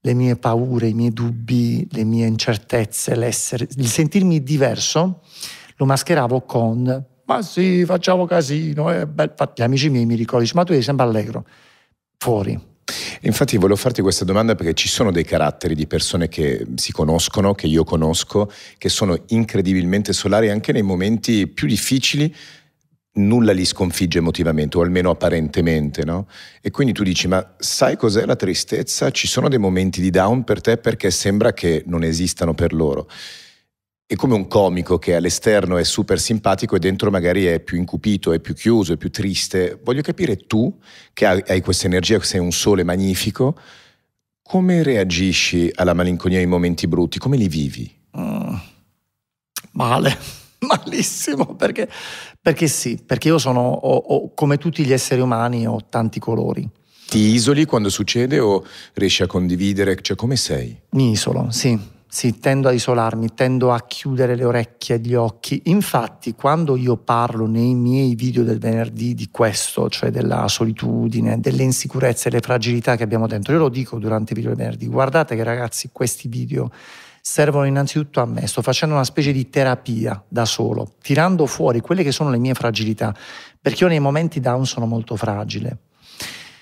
le 0.00 0.14
mie 0.14 0.36
paure, 0.36 0.88
i 0.88 0.94
miei 0.94 1.12
dubbi, 1.12 1.86
le 1.90 2.04
mie 2.04 2.26
incertezze, 2.26 3.12
il 3.12 3.86
sentirmi 3.86 4.42
diverso, 4.42 5.22
lo 5.76 5.86
mascheravo 5.86 6.42
con 6.42 7.06
ma 7.28 7.42
sì, 7.42 7.84
facciamo 7.84 8.24
casino, 8.24 8.84
bello. 8.84 9.30
Infatti, 9.30 9.60
gli 9.60 9.64
amici 9.64 9.90
miei 9.90 10.06
mi 10.06 10.14
ricordano, 10.14 10.50
ma 10.54 10.64
tu 10.64 10.72
sei 10.72 10.80
sempre 10.80 11.04
allegro, 11.04 11.44
fuori. 12.16 12.58
Infatti 13.22 13.58
volevo 13.58 13.76
farti 13.76 14.00
questa 14.00 14.24
domanda 14.24 14.54
perché 14.54 14.72
ci 14.72 14.88
sono 14.88 15.12
dei 15.12 15.24
caratteri 15.24 15.74
di 15.74 15.86
persone 15.86 16.28
che 16.28 16.66
si 16.76 16.90
conoscono, 16.90 17.54
che 17.54 17.66
io 17.66 17.84
conosco, 17.84 18.50
che 18.78 18.88
sono 18.88 19.24
incredibilmente 19.26 20.14
solari 20.14 20.48
anche 20.48 20.72
nei 20.72 20.80
momenti 20.80 21.46
più 21.48 21.66
difficili 21.66 22.34
nulla 23.18 23.52
li 23.52 23.64
sconfigge 23.64 24.18
emotivamente, 24.18 24.78
o 24.78 24.82
almeno 24.82 25.10
apparentemente, 25.10 26.04
no? 26.04 26.26
E 26.60 26.70
quindi 26.70 26.92
tu 26.92 27.02
dici, 27.02 27.28
ma 27.28 27.54
sai 27.58 27.96
cos'è 27.96 28.24
la 28.24 28.36
tristezza? 28.36 29.10
Ci 29.10 29.26
sono 29.26 29.48
dei 29.48 29.58
momenti 29.58 30.00
di 30.00 30.10
down 30.10 30.44
per 30.44 30.60
te 30.60 30.78
perché 30.78 31.10
sembra 31.10 31.52
che 31.52 31.82
non 31.86 32.02
esistano 32.02 32.54
per 32.54 32.72
loro. 32.72 33.08
È 34.06 34.14
come 34.14 34.34
un 34.34 34.46
comico 34.48 34.98
che 34.98 35.14
all'esterno 35.14 35.76
è 35.76 35.84
super 35.84 36.18
simpatico 36.18 36.76
e 36.76 36.78
dentro 36.78 37.10
magari 37.10 37.44
è 37.44 37.60
più 37.60 37.76
incupito, 37.76 38.32
è 38.32 38.40
più 38.40 38.54
chiuso, 38.54 38.94
è 38.94 38.96
più 38.96 39.10
triste. 39.10 39.78
Voglio 39.84 40.00
capire 40.00 40.36
tu, 40.36 40.78
che 41.12 41.26
hai 41.26 41.60
questa 41.60 41.86
energia, 41.86 42.18
sei 42.22 42.40
un 42.40 42.52
sole 42.52 42.84
magnifico, 42.84 43.58
come 44.40 44.82
reagisci 44.82 45.70
alla 45.74 45.92
malinconia 45.92 46.40
in 46.40 46.48
momenti 46.48 46.86
brutti? 46.88 47.18
Come 47.18 47.36
li 47.36 47.48
vivi? 47.48 47.94
Mm, 48.18 48.54
male, 49.72 50.16
malissimo, 50.66 51.54
perché, 51.54 51.88
perché, 52.40 52.66
sì, 52.66 52.98
perché 53.04 53.28
io 53.28 53.38
sono, 53.38 53.60
ho, 53.60 53.96
ho, 53.96 54.34
come 54.34 54.58
tutti 54.58 54.84
gli 54.84 54.92
esseri 54.92 55.20
umani, 55.20 55.66
ho 55.66 55.86
tanti 55.88 56.18
colori. 56.18 56.68
Ti 57.08 57.18
isoli 57.18 57.64
quando 57.64 57.88
succede 57.88 58.38
o 58.38 58.64
riesci 58.94 59.22
a 59.22 59.26
condividere? 59.26 59.96
Cioè, 60.00 60.16
come 60.16 60.36
sei? 60.36 60.78
Mi 60.90 61.12
isolo, 61.12 61.50
sì 61.50 61.96
sì, 62.10 62.38
tendo 62.38 62.68
a 62.68 62.72
isolarmi, 62.72 63.34
tendo 63.34 63.70
a 63.70 63.84
chiudere 63.86 64.34
le 64.34 64.44
orecchie 64.44 64.96
e 64.96 64.98
gli 64.98 65.14
occhi. 65.14 65.60
Infatti, 65.66 66.32
quando 66.32 66.74
io 66.74 66.96
parlo 66.96 67.46
nei 67.46 67.74
miei 67.74 68.14
video 68.14 68.44
del 68.44 68.58
venerdì 68.58 69.14
di 69.14 69.28
questo, 69.30 69.90
cioè 69.90 70.10
della 70.10 70.48
solitudine, 70.48 71.38
delle 71.38 71.64
insicurezze, 71.64 72.30
delle 72.30 72.40
fragilità 72.40 72.96
che 72.96 73.02
abbiamo 73.02 73.26
dentro, 73.26 73.52
io 73.52 73.58
lo 73.58 73.68
dico 73.68 73.98
durante 73.98 74.32
i 74.32 74.36
video 74.36 74.54
del 74.54 74.64
venerdì, 74.64 74.86
guardate 74.86 75.36
che 75.36 75.44
ragazzi, 75.44 75.90
questi 75.92 76.28
video 76.28 76.70
servono 77.28 77.66
innanzitutto 77.66 78.22
a 78.22 78.24
me, 78.24 78.46
sto 78.46 78.62
facendo 78.62 78.94
una 78.94 79.04
specie 79.04 79.32
di 79.32 79.50
terapia 79.50 80.24
da 80.26 80.46
solo, 80.46 80.94
tirando 81.02 81.44
fuori 81.44 81.80
quelle 81.80 82.02
che 82.02 82.10
sono 82.10 82.30
le 82.30 82.38
mie 82.38 82.54
fragilità, 82.54 83.14
perché 83.60 83.84
io 83.84 83.90
nei 83.90 84.00
momenti 84.00 84.40
down 84.40 84.64
sono 84.64 84.86
molto 84.86 85.14
fragile. 85.14 85.76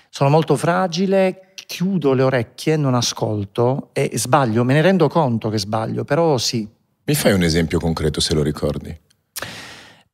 Sono 0.09 0.29
molto 0.29 0.57
fragile, 0.57 1.53
chiudo 1.55 2.11
le 2.11 2.23
orecchie, 2.23 2.75
non 2.75 2.95
ascolto 2.95 3.91
e 3.93 4.11
sbaglio, 4.15 4.65
me 4.65 4.73
ne 4.73 4.81
rendo 4.81 5.07
conto 5.07 5.47
che 5.47 5.57
sbaglio, 5.57 6.03
però 6.03 6.37
sì. 6.37 6.67
Mi 7.05 7.15
fai 7.15 7.31
un 7.31 7.43
esempio 7.43 7.79
concreto 7.79 8.19
se 8.19 8.33
lo 8.33 8.43
ricordi? 8.43 8.93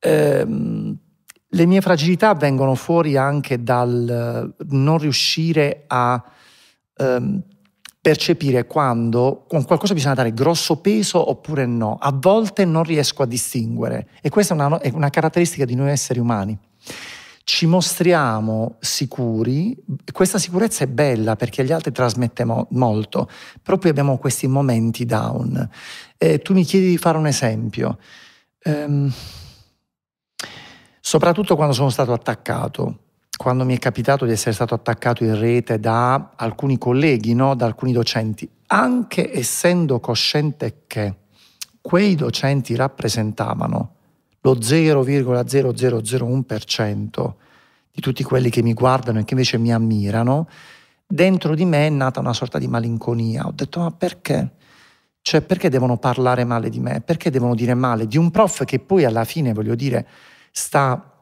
Ehm, 0.01 0.97
le 1.47 1.65
mie 1.65 1.81
fragilità 1.81 2.35
vengono 2.35 2.75
fuori 2.75 3.17
anche 3.17 3.63
dal 3.63 4.53
non 4.67 4.97
riuscire 4.99 5.85
a 5.87 6.23
ehm, 6.95 7.43
percepire 8.03 8.65
quando 8.65 9.45
con 9.47 9.63
qualcosa 9.63 9.93
bisogna 9.93 10.15
dare 10.15 10.33
grosso 10.33 10.81
peso 10.81 11.29
oppure 11.29 11.65
no. 11.65 11.95
A 12.01 12.11
volte 12.13 12.65
non 12.65 12.83
riesco 12.83 13.23
a 13.23 13.25
distinguere. 13.25 14.09
E 14.21 14.27
questa 14.27 14.53
è 14.53 14.57
una, 14.57 14.77
è 14.81 14.91
una 14.93 15.09
caratteristica 15.09 15.63
di 15.63 15.75
noi 15.75 15.89
esseri 15.89 16.19
umani. 16.19 16.59
Ci 17.45 17.65
mostriamo 17.65 18.75
sicuri, 18.79 19.81
questa 20.11 20.37
sicurezza 20.37 20.83
è 20.83 20.87
bella 20.87 21.37
perché 21.37 21.61
agli 21.61 21.71
altri 21.71 21.93
trasmette 21.93 22.43
mo- 22.43 22.67
molto, 22.71 23.29
però 23.61 23.77
poi 23.77 23.91
abbiamo 23.91 24.17
questi 24.17 24.47
momenti 24.47 25.05
down. 25.05 25.69
Eh, 26.17 26.39
tu 26.39 26.51
mi 26.51 26.65
chiedi 26.65 26.89
di 26.89 26.97
fare 26.97 27.17
un 27.17 27.27
esempio, 27.27 27.99
ehm, 28.63 29.13
soprattutto 30.99 31.55
quando 31.55 31.73
sono 31.73 31.89
stato 31.89 32.11
attaccato, 32.11 33.02
quando 33.43 33.65
mi 33.65 33.75
è 33.75 33.77
capitato 33.77 34.23
di 34.23 34.31
essere 34.31 34.53
stato 34.53 34.73
attaccato 34.73 35.25
in 35.25 35.37
rete 35.37 35.77
da 35.77 36.31
alcuni 36.37 36.77
colleghi, 36.77 37.33
no? 37.33 37.55
da 37.55 37.65
alcuni 37.65 37.91
docenti, 37.91 38.49
anche 38.67 39.37
essendo 39.37 39.99
cosciente 39.99 40.83
che 40.87 41.13
quei 41.81 42.15
docenti 42.15 42.73
rappresentavano 42.73 43.95
lo 44.39 44.55
0,0001% 44.55 47.33
di 47.91 47.99
tutti 47.99 48.23
quelli 48.23 48.49
che 48.49 48.63
mi 48.63 48.73
guardano 48.73 49.19
e 49.19 49.25
che 49.25 49.33
invece 49.33 49.57
mi 49.57 49.73
ammirano, 49.73 50.47
dentro 51.05 51.53
di 51.53 51.65
me 51.65 51.87
è 51.87 51.89
nata 51.89 52.21
una 52.21 52.31
sorta 52.31 52.57
di 52.57 52.67
malinconia. 52.67 53.45
Ho 53.45 53.51
detto, 53.53 53.81
ma 53.81 53.91
perché? 53.91 54.51
Cioè, 55.21 55.41
perché 55.41 55.67
devono 55.67 55.97
parlare 55.97 56.45
male 56.45 56.69
di 56.69 56.79
me? 56.79 57.01
Perché 57.01 57.29
devono 57.29 57.55
dire 57.55 57.73
male 57.73 58.07
di 58.07 58.17
un 58.17 58.31
prof 58.31 58.63
che 58.63 58.79
poi 58.79 59.03
alla 59.03 59.25
fine, 59.25 59.51
voglio 59.51 59.75
dire, 59.75 60.07
sta, 60.49 61.12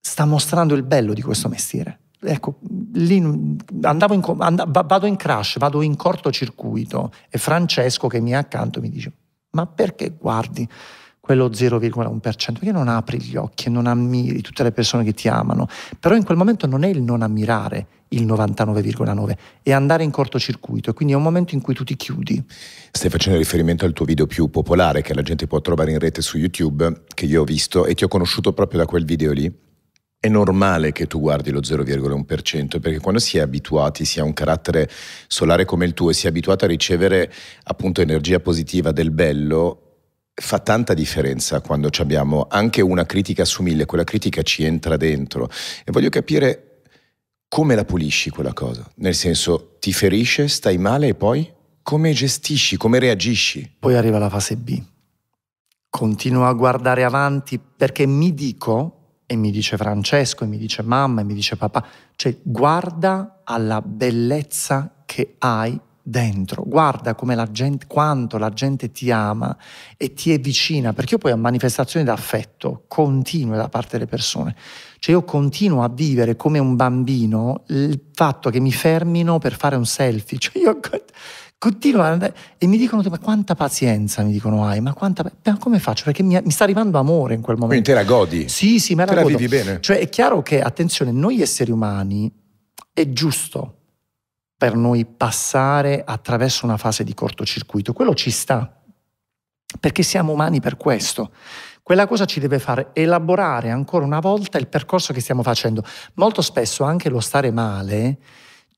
sta 0.00 0.24
mostrando 0.24 0.74
il 0.74 0.82
bello 0.82 1.12
di 1.12 1.22
questo 1.22 1.48
mestiere? 1.48 2.00
Ecco, 2.22 2.58
lì 2.94 3.18
andavo 3.82 4.14
in, 4.14 4.22
andavo, 4.38 4.82
vado 4.86 5.06
in 5.06 5.16
crash, 5.16 5.58
vado 5.58 5.80
in 5.82 5.96
cortocircuito 5.96 7.12
e 7.30 7.38
Francesco 7.38 8.08
che 8.08 8.20
mi 8.20 8.32
è 8.32 8.34
accanto 8.34 8.80
mi 8.80 8.90
dice, 8.90 9.12
ma 9.50 9.66
perché 9.66 10.14
guardi? 10.18 10.68
quello 11.30 11.48
0,1%, 11.48 12.18
perché 12.20 12.72
non 12.72 12.88
apri 12.88 13.22
gli 13.22 13.36
occhi 13.36 13.68
e 13.68 13.70
non 13.70 13.86
ammiri 13.86 14.40
tutte 14.40 14.64
le 14.64 14.72
persone 14.72 15.04
che 15.04 15.12
ti 15.12 15.28
amano. 15.28 15.68
Però 16.00 16.16
in 16.16 16.24
quel 16.24 16.36
momento 16.36 16.66
non 16.66 16.82
è 16.82 16.88
il 16.88 17.02
non 17.02 17.22
ammirare 17.22 17.86
il 18.08 18.26
99,9, 18.26 19.36
è 19.62 19.70
andare 19.70 20.02
in 20.02 20.10
cortocircuito, 20.10 20.92
quindi 20.92 21.14
è 21.14 21.16
un 21.16 21.22
momento 21.22 21.54
in 21.54 21.60
cui 21.60 21.74
tu 21.74 21.84
ti 21.84 21.94
chiudi. 21.94 22.42
Stai 22.90 23.10
facendo 23.10 23.38
riferimento 23.38 23.84
al 23.84 23.92
tuo 23.92 24.06
video 24.06 24.26
più 24.26 24.50
popolare 24.50 25.02
che 25.02 25.14
la 25.14 25.22
gente 25.22 25.46
può 25.46 25.60
trovare 25.60 25.92
in 25.92 26.00
rete 26.00 26.20
su 26.20 26.36
YouTube, 26.36 27.02
che 27.14 27.26
io 27.26 27.42
ho 27.42 27.44
visto 27.44 27.84
e 27.86 27.94
ti 27.94 28.02
ho 28.02 28.08
conosciuto 28.08 28.52
proprio 28.52 28.80
da 28.80 28.86
quel 28.86 29.04
video 29.04 29.30
lì. 29.30 29.68
È 30.22 30.28
normale 30.28 30.92
che 30.92 31.06
tu 31.06 31.18
guardi 31.18 31.50
lo 31.50 31.60
0,1% 31.60 32.78
perché 32.78 32.98
quando 32.98 33.18
si 33.18 33.38
è 33.38 33.40
abituati, 33.40 34.04
si 34.04 34.20
ha 34.20 34.22
un 34.22 34.34
carattere 34.34 34.86
solare 35.26 35.64
come 35.64 35.86
il 35.86 35.94
tuo 35.94 36.10
e 36.10 36.12
si 36.12 36.26
è 36.26 36.28
abituato 36.28 36.66
a 36.66 36.68
ricevere 36.68 37.32
appunto 37.62 38.02
energia 38.02 38.38
positiva 38.38 38.92
del 38.92 39.12
bello, 39.12 40.00
fa 40.34 40.58
tanta 40.58 40.92
differenza 40.92 41.62
quando 41.62 41.88
abbiamo 42.00 42.46
anche 42.50 42.82
una 42.82 43.06
critica 43.06 43.46
su 43.46 43.62
mille, 43.62 43.86
quella 43.86 44.04
critica 44.04 44.42
ci 44.42 44.62
entra 44.62 44.98
dentro 44.98 45.48
e 45.84 45.90
voglio 45.90 46.10
capire 46.10 46.82
come 47.48 47.74
la 47.74 47.86
pulisci 47.86 48.28
quella 48.28 48.52
cosa, 48.52 48.86
nel 48.96 49.14
senso 49.14 49.78
ti 49.80 49.94
ferisce, 49.94 50.48
stai 50.48 50.76
male 50.76 51.08
e 51.08 51.14
poi 51.14 51.50
come 51.82 52.12
gestisci, 52.12 52.76
come 52.76 52.98
reagisci? 52.98 53.76
Poi 53.78 53.94
arriva 53.94 54.18
la 54.18 54.28
fase 54.28 54.56
B. 54.56 54.82
Continuo 55.88 56.46
a 56.46 56.52
guardare 56.52 57.04
avanti 57.04 57.58
perché 57.58 58.04
mi 58.04 58.34
dico, 58.34 58.99
e 59.30 59.36
mi 59.36 59.52
dice 59.52 59.76
Francesco, 59.76 60.42
e 60.42 60.48
mi 60.48 60.58
dice 60.58 60.82
mamma, 60.82 61.20
e 61.20 61.24
mi 61.24 61.34
dice 61.34 61.54
papà, 61.54 61.86
cioè 62.16 62.36
guarda 62.42 63.42
alla 63.44 63.80
bellezza 63.80 65.04
che 65.06 65.36
hai 65.38 65.80
dentro, 66.02 66.64
guarda 66.66 67.14
come 67.14 67.36
la 67.36 67.48
gente, 67.48 67.86
quanto 67.86 68.38
la 68.38 68.48
gente 68.48 68.90
ti 68.90 69.12
ama 69.12 69.56
e 69.96 70.14
ti 70.14 70.32
è 70.32 70.40
vicina, 70.40 70.92
perché 70.92 71.14
io 71.14 71.18
poi 71.18 71.30
ho 71.30 71.36
manifestazioni 71.36 72.04
d'affetto 72.04 72.86
continue 72.88 73.56
da 73.56 73.68
parte 73.68 73.98
delle 73.98 74.10
persone. 74.10 74.56
Cioè 74.98 75.14
io 75.14 75.22
continuo 75.22 75.84
a 75.84 75.88
vivere 75.88 76.34
come 76.34 76.58
un 76.58 76.74
bambino 76.74 77.62
il 77.68 78.06
fatto 78.12 78.50
che 78.50 78.58
mi 78.58 78.72
fermino 78.72 79.38
per 79.38 79.56
fare 79.56 79.76
un 79.76 79.86
selfie, 79.86 80.38
cioè 80.38 80.60
io 80.60 80.80
continuo 81.60 82.00
ad 82.00 82.12
andare 82.12 82.34
e 82.56 82.66
mi 82.66 82.78
dicono 82.78 83.02
ma 83.10 83.18
quanta 83.18 83.54
pazienza 83.54 84.22
mi 84.22 84.32
dicono 84.32 84.64
hai, 84.64 84.80
ma 84.80 84.94
quanta 84.94 85.30
ma 85.44 85.58
come 85.58 85.78
faccio? 85.78 86.04
Perché 86.04 86.22
mi, 86.22 86.40
mi, 86.42 86.50
sta 86.50 86.64
arrivando 86.64 86.96
amore 86.96 87.34
in 87.34 87.42
quel 87.42 87.58
momento. 87.58 87.82
Quindi 87.82 88.02
te 88.02 88.12
la 88.12 88.18
godi? 88.18 88.48
Sì, 88.48 88.80
sì, 88.80 88.94
me 88.94 89.04
la 89.04 89.12
te 89.12 89.20
godo. 89.20 89.28
la 89.28 89.36
vivi 89.36 89.48
bene? 89.48 89.78
Cioè 89.78 89.98
è 89.98 90.08
chiaro 90.08 90.40
che, 90.40 90.62
attenzione, 90.62 91.12
noi 91.12 91.42
esseri 91.42 91.70
umani 91.70 92.32
è 92.94 93.12
giusto 93.12 93.74
per 94.56 94.74
noi 94.74 95.04
passare 95.04 96.02
attraverso 96.02 96.64
una 96.64 96.78
fase 96.78 97.04
di 97.04 97.12
cortocircuito. 97.12 97.92
Quello 97.92 98.14
ci 98.14 98.30
sta, 98.30 98.80
perché 99.78 100.02
siamo 100.02 100.32
umani 100.32 100.60
per 100.60 100.78
questo. 100.78 101.30
Quella 101.82 102.06
cosa 102.06 102.24
ci 102.24 102.40
deve 102.40 102.58
fare 102.58 102.88
elaborare 102.94 103.68
ancora 103.70 104.06
una 104.06 104.20
volta 104.20 104.56
il 104.56 104.66
percorso 104.66 105.12
che 105.12 105.20
stiamo 105.20 105.42
facendo. 105.42 105.84
Molto 106.14 106.40
spesso 106.40 106.84
anche 106.84 107.10
lo 107.10 107.20
stare 107.20 107.50
male 107.50 108.18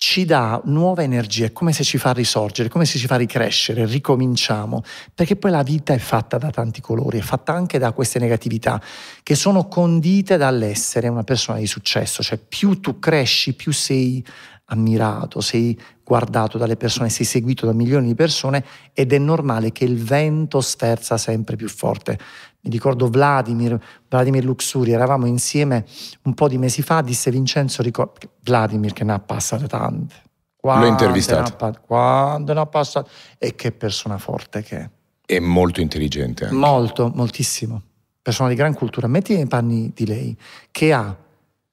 ci 0.03 0.25
dà 0.25 0.61
nuova 0.65 1.05
energia, 1.05 1.45
è 1.45 1.53
come 1.53 1.73
se 1.73 1.85
ci 1.85 1.97
fa 1.97 2.11
risorgere, 2.11 2.69
come 2.69 2.85
se 2.85 2.99
ci 2.99 3.07
fa 3.07 3.15
ricrescere, 3.15 3.87
ricominciamo, 3.87 4.83
perché 5.15 5.37
poi 5.37 5.53
la 5.53 5.63
vita 5.63 5.95
è 5.95 5.99
fatta 5.99 6.39
da 6.39 6.51
tanti 6.51 6.81
colori, 6.81 7.19
è 7.19 7.23
fatta 7.23 7.53
anche 7.53 7.79
da 7.79 7.93
queste 7.93 8.19
negatività 8.19 8.83
che 9.23 9.37
sono 9.37 9.69
condite 9.69 10.37
dall'essere 10.37 11.07
una 11.07 11.23
persona 11.23 11.59
di 11.59 11.69
successo, 11.69 12.21
cioè 12.21 12.37
più 12.37 12.81
tu 12.81 12.99
cresci, 12.99 13.55
più 13.55 13.73
sei 13.73 14.27
ammirato, 14.65 15.41
sei 15.41 15.79
guardato 16.03 16.59
dalle 16.59 16.77
persone, 16.77 17.09
sei 17.09 17.25
seguito 17.25 17.65
da 17.65 17.73
milioni 17.73 18.09
di 18.09 18.17
persone 18.17 18.65
ed 18.93 19.13
è 19.13 19.19
normale 19.19 19.71
che 19.71 19.85
il 19.85 20.03
vento 20.03 20.61
sferza 20.61 21.17
sempre 21.17 21.55
più 21.55 21.69
forte. 21.69 22.19
Mi 22.65 22.71
ricordo 22.71 23.09
Vladimir, 23.09 23.79
Vladimir 24.09 24.45
Luxuri, 24.45 24.93
eravamo 24.93 25.27
insieme 25.27 25.85
un 26.23 26.35
po' 26.35 26.49
di 26.49 26.59
mesi 26.59 26.83
fa, 26.83 27.01
disse 27.01 27.31
Vincenzo, 27.31 27.83
ricordo, 27.83 28.21
Vladimir 28.43 28.93
che 28.93 29.03
ne 29.03 29.13
ha 29.13 29.19
passate 29.19 29.67
tante. 29.67 30.15
L'ho 30.63 30.87
intervistato. 30.87 31.67
Ne 31.67 31.79
quando 31.85 32.53
ne 32.53 32.61
ha 32.61 32.67
passate. 32.67 33.11
E 33.39 33.57
che 33.57 33.73
persona 33.73 34.17
forte 34.19 34.63
che 34.63 34.79
è. 34.79 34.91
E 35.27 35.41
molto 35.41 35.81
intelligente 35.81 36.45
anche. 36.45 36.57
Molto, 36.57 37.11
moltissimo. 37.13 37.83
Persona 38.23 38.49
di 38.49 38.55
gran 38.55 38.75
cultura. 38.75 39.09
Metti 39.09 39.35
nei 39.35 39.47
panni 39.47 39.91
di 39.93 40.07
lei, 40.07 40.37
che 40.71 40.93
ha 40.93 41.17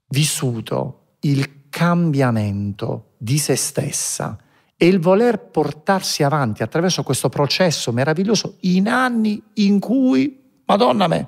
vissuto 0.07 1.01
il 1.21 1.67
cambiamento 1.69 3.11
di 3.17 3.37
se 3.37 3.55
stessa 3.55 4.35
e 4.75 4.87
il 4.87 4.99
voler 4.99 5.39
portarsi 5.39 6.23
avanti 6.23 6.63
attraverso 6.63 7.03
questo 7.03 7.29
processo 7.29 7.91
meraviglioso 7.91 8.55
in 8.61 8.87
anni 8.87 9.41
in 9.55 9.79
cui, 9.79 10.38
madonna 10.69 11.07
me, 11.07 11.27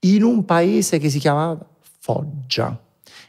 in 0.00 0.22
un 0.22 0.44
paese 0.44 0.98
che 0.98 1.08
si 1.08 1.18
chiamava 1.18 1.58
Foggia, 1.98 2.78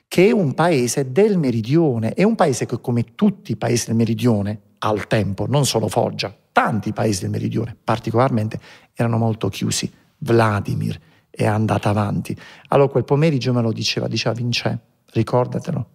che 0.07 0.27
è 0.27 0.31
un 0.31 0.53
paese 0.53 1.11
del 1.11 1.37
meridione, 1.37 2.13
è 2.13 2.23
un 2.23 2.35
paese 2.35 2.65
che 2.65 2.81
come 2.81 3.15
tutti 3.15 3.53
i 3.53 3.55
paesi 3.55 3.87
del 3.87 3.95
meridione 3.95 4.59
al 4.79 5.07
tempo, 5.07 5.47
non 5.47 5.65
solo 5.65 5.87
Foggia, 5.87 6.35
tanti 6.51 6.91
paesi 6.91 7.21
del 7.21 7.29
meridione 7.29 7.75
particolarmente 7.81 8.59
erano 8.93 9.17
molto 9.17 9.47
chiusi. 9.47 9.91
Vladimir 10.17 10.99
è 11.29 11.45
andata 11.45 11.89
avanti. 11.89 12.37
Allora 12.67 12.89
quel 12.89 13.05
pomeriggio 13.05 13.53
me 13.53 13.61
lo 13.61 13.71
diceva, 13.71 14.07
diceva 14.07 14.35
Vince, 14.35 14.79
ricordatelo, 15.13 15.87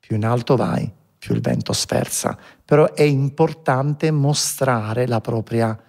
più 0.00 0.16
in 0.16 0.24
alto 0.24 0.56
vai, 0.56 0.90
più 1.16 1.34
il 1.34 1.40
vento 1.40 1.72
sferza. 1.72 2.36
Però 2.64 2.92
è 2.92 3.02
importante 3.02 4.10
mostrare 4.10 5.06
la 5.06 5.20
propria 5.20 5.80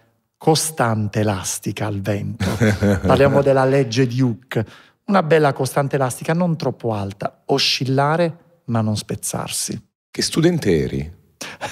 costante 0.43 1.21
elastica 1.21 1.85
al 1.85 2.01
vento. 2.01 2.43
Parliamo 2.99 3.41
della 3.41 3.63
legge 3.63 4.05
di 4.05 4.19
Hooke. 4.21 4.65
Una 5.05 5.23
bella 5.23 5.53
costante 5.53 5.95
elastica 5.95 6.33
non 6.33 6.57
troppo 6.57 6.91
alta, 6.93 7.43
oscillare 7.45 8.61
ma 8.65 8.81
non 8.81 8.97
spezzarsi. 8.97 9.81
Che 10.11 10.21
studente 10.21 10.83
eri? 10.83 11.13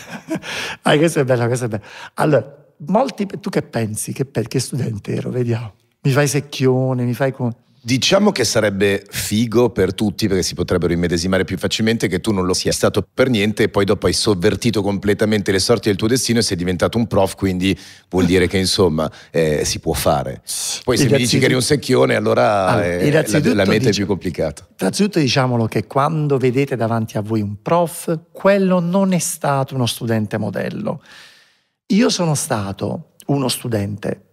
ah, 0.84 0.96
questo 0.96 1.20
è 1.20 1.26
bello, 1.26 1.48
questo 1.48 1.66
è 1.66 1.68
bello. 1.68 1.84
Allora, 2.14 2.66
molti, 2.88 3.28
tu 3.42 3.50
che 3.50 3.62
pensi? 3.62 4.14
Che, 4.14 4.32
che 4.32 4.60
studente 4.62 5.16
ero? 5.16 5.32
Vediamo. 5.32 5.74
Mi 6.04 6.12
fai 6.12 6.30
secchione, 6.30 7.04
mi 7.04 7.14
fai... 7.14 7.34
Come... 7.34 7.54
Diciamo 7.84 8.32
che 8.32 8.44
sarebbe 8.44 9.04
figo 9.10 9.72
per 9.72 9.96
tutti 9.96 10.28
perché 10.28 10.44
si 10.44 10.54
potrebbero 10.54 10.94
immedesimare 10.94 11.46
più 11.46 11.58
facilmente 11.58 12.08
che 12.08 12.22
tu 12.22 12.32
non 12.32 12.46
lo 12.46 12.54
sia 12.54 12.72
stato 12.72 13.04
per 13.12 13.28
niente 13.28 13.64
e 13.64 13.70
poi 13.70 13.86
dopo 13.86 14.06
hai 14.06 14.14
sovvertito 14.14 14.84
completamente 14.84 15.52
le 15.52 15.58
sorti 15.58 15.88
del 15.88 15.98
tuo 15.98 16.08
destino 16.08 16.38
e 16.38 16.42
sei 16.44 16.58
diventato 16.58 17.00
un 17.00 17.08
prof, 17.08 17.34
quindi 17.34 17.76
vuol 18.08 18.26
dire 18.26 18.46
che 18.46 18.60
insomma 18.60 19.12
eh, 19.32 19.66
si 19.66 19.80
può 19.80 19.94
fare. 19.94 20.44
Poi 20.84 20.96
se 20.96 21.10
mi 21.10 21.18
dici 21.18 21.40
che 21.40 21.46
eri 21.46 21.56
un 21.56 21.64
secchione 21.64 22.14
allora, 22.14 22.68
allora 22.68 22.86
eh, 22.86 23.12
la, 23.12 23.54
la, 23.56 23.66
meta 23.66 23.90
è 23.90 23.94
più 23.94 24.06
complicata. 24.06 24.68
Innanzitutto 24.80 25.18
diciamolo 25.18 25.66
che 25.66 25.88
quando 25.88 26.38
vedete 26.38 26.76
davanti 26.76 27.18
a 27.18 27.22
voi 27.22 27.42
un 27.42 27.64
prof, 27.64 28.28
quello 28.32 28.80
non 28.80 29.12
è 29.12 29.20
stato 29.20 29.74
uno 29.74 29.88
studente 29.88 30.38
modello. 30.38 31.02
Io 31.88 32.10
sono 32.10 32.36
stato 32.36 33.14
uno 33.26 33.48
studente 33.48 34.31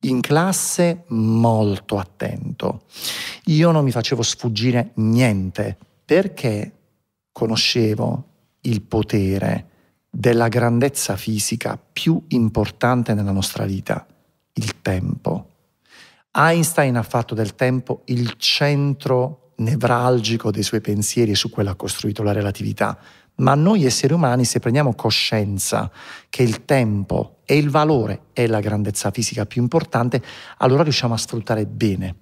in 0.00 0.20
classe 0.20 1.04
molto 1.08 1.98
attento. 1.98 2.84
Io 3.46 3.70
non 3.70 3.84
mi 3.84 3.90
facevo 3.90 4.22
sfuggire 4.22 4.92
niente 4.94 5.76
perché 6.04 6.72
conoscevo 7.32 8.24
il 8.62 8.82
potere 8.82 9.66
della 10.10 10.48
grandezza 10.48 11.16
fisica 11.16 11.78
più 11.78 12.22
importante 12.28 13.14
nella 13.14 13.30
nostra 13.30 13.64
vita, 13.64 14.06
il 14.54 14.80
tempo. 14.82 15.46
Einstein 16.32 16.96
ha 16.96 17.02
fatto 17.02 17.34
del 17.34 17.54
tempo 17.54 18.02
il 18.06 18.34
centro 18.36 19.52
nevralgico 19.56 20.50
dei 20.50 20.62
suoi 20.62 20.80
pensieri 20.80 21.32
e 21.32 21.36
su 21.36 21.50
quello 21.50 21.70
ha 21.70 21.74
costruito 21.74 22.22
la 22.22 22.32
relatività. 22.32 22.98
Ma 23.40 23.54
noi 23.54 23.84
esseri 23.84 24.12
umani, 24.12 24.44
se 24.44 24.58
prendiamo 24.58 24.94
coscienza 24.94 25.90
che 26.28 26.42
il 26.42 26.64
tempo 26.64 27.38
e 27.44 27.56
il 27.56 27.70
valore 27.70 28.26
è 28.32 28.46
la 28.46 28.60
grandezza 28.60 29.10
fisica 29.10 29.46
più 29.46 29.60
importante, 29.60 30.22
allora 30.58 30.82
riusciamo 30.82 31.14
a 31.14 31.18
sfruttare 31.18 31.66
bene 31.66 32.16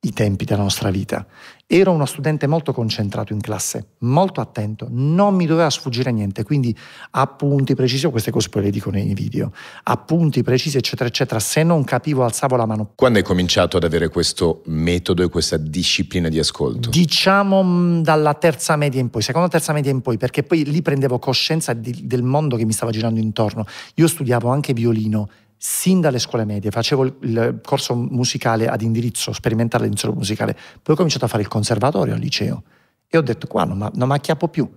i 0.00 0.12
tempi 0.12 0.44
della 0.44 0.62
nostra 0.62 0.90
vita. 0.90 1.26
Ero 1.68 1.90
uno 1.90 2.06
studente 2.06 2.46
molto 2.46 2.72
concentrato 2.72 3.32
in 3.32 3.40
classe, 3.40 3.94
molto 4.00 4.40
attento, 4.40 4.86
non 4.88 5.34
mi 5.34 5.46
doveva 5.46 5.68
sfuggire 5.68 6.12
niente, 6.12 6.44
quindi 6.44 6.76
appunti 7.10 7.74
precisi, 7.74 8.06
queste 8.08 8.30
cose 8.30 8.48
poi 8.48 8.62
le 8.62 8.70
dico 8.70 8.90
nei 8.90 9.12
video, 9.14 9.52
appunti 9.82 10.44
precisi 10.44 10.76
eccetera 10.76 11.08
eccetera, 11.08 11.40
se 11.40 11.64
non 11.64 11.82
capivo 11.82 12.22
alzavo 12.22 12.54
la 12.54 12.66
mano. 12.66 12.92
Quando 12.94 13.18
hai 13.18 13.24
cominciato 13.24 13.78
ad 13.78 13.82
avere 13.82 14.08
questo 14.08 14.62
metodo 14.66 15.24
e 15.24 15.28
questa 15.28 15.56
disciplina 15.56 16.28
di 16.28 16.38
ascolto? 16.38 16.90
Diciamo 16.90 17.64
mm, 17.64 18.00
dalla 18.02 18.34
terza 18.34 18.76
media 18.76 19.00
in 19.00 19.10
poi, 19.10 19.22
seconda 19.22 19.48
terza 19.48 19.72
media 19.72 19.90
in 19.90 20.02
poi, 20.02 20.18
perché 20.18 20.44
poi 20.44 20.64
lì 20.64 20.82
prendevo 20.82 21.18
coscienza 21.18 21.72
di, 21.72 22.06
del 22.06 22.22
mondo 22.22 22.54
che 22.54 22.64
mi 22.64 22.72
stava 22.72 22.92
girando 22.92 23.18
intorno. 23.18 23.64
Io 23.94 24.06
studiavo 24.06 24.48
anche 24.48 24.72
violino, 24.72 25.28
sin 25.56 26.00
dalle 26.00 26.18
scuole 26.18 26.44
medie, 26.44 26.70
facevo 26.70 27.04
il, 27.04 27.60
corso 27.64 27.94
musicale 27.94 28.68
ad 28.68 28.82
indirizzo, 28.82 29.32
sperimentale 29.32 29.84
indirizzo 29.84 30.12
musicale, 30.12 30.54
poi 30.82 30.94
ho 30.94 30.96
cominciato 30.96 31.24
a 31.24 31.28
fare 31.28 31.42
il 31.42 31.48
conservatorio 31.48 32.14
al 32.14 32.20
liceo 32.20 32.62
e 33.08 33.16
ho 33.16 33.22
detto 33.22 33.46
qua 33.46 33.64
non, 33.64 33.90
non 33.94 34.08
mi 34.08 34.14
acchiappo 34.14 34.48
più. 34.48 34.68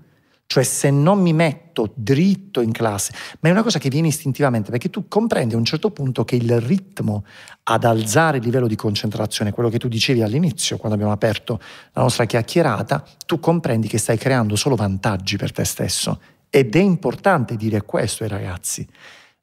Cioè 0.52 0.64
se 0.64 0.90
non 0.90 1.22
mi 1.22 1.32
metto 1.32 1.92
dritto 1.94 2.62
in 2.62 2.72
classe, 2.72 3.14
ma 3.40 3.50
è 3.50 3.52
una 3.52 3.62
cosa 3.62 3.78
che 3.78 3.90
viene 3.90 4.08
istintivamente, 4.08 4.72
perché 4.72 4.90
tu 4.90 5.08
comprendi 5.08 5.54
a 5.54 5.58
un 5.58 5.64
certo 5.64 5.92
punto 5.92 6.26
che 6.26 6.38
il 6.38 6.60
ritmo 6.60 7.24
ad 7.66 7.84
alzare 7.84 8.38
il 8.38 8.44
livello 8.44 8.66
di 8.66 8.76
concentrazione, 8.76 9.52
quello 9.52 9.70
che 9.70 9.78
tu 9.78 9.88
dicevi 9.88 10.24
all'inizio, 10.24 10.78
quando 10.78 10.96
abbiamo 10.96 11.14
aperto 11.14 11.60
la 11.94 12.02
nostra 12.02 12.26
chiacchierata, 12.26 13.06
tu 13.28 13.40
comprendi 13.40 13.88
che 13.88 14.00
stai 14.00 14.18
creando 14.18 14.56
solo 14.56 14.76
vantaggi 14.76 15.38
per 15.38 15.52
te 15.52 15.64
stesso. 15.66 16.20
Ed 16.50 16.76
è 16.76 16.80
importante 16.80 17.56
dire 17.56 17.84
questo 17.84 18.24
ai 18.24 18.30
ragazzi. 18.30 18.88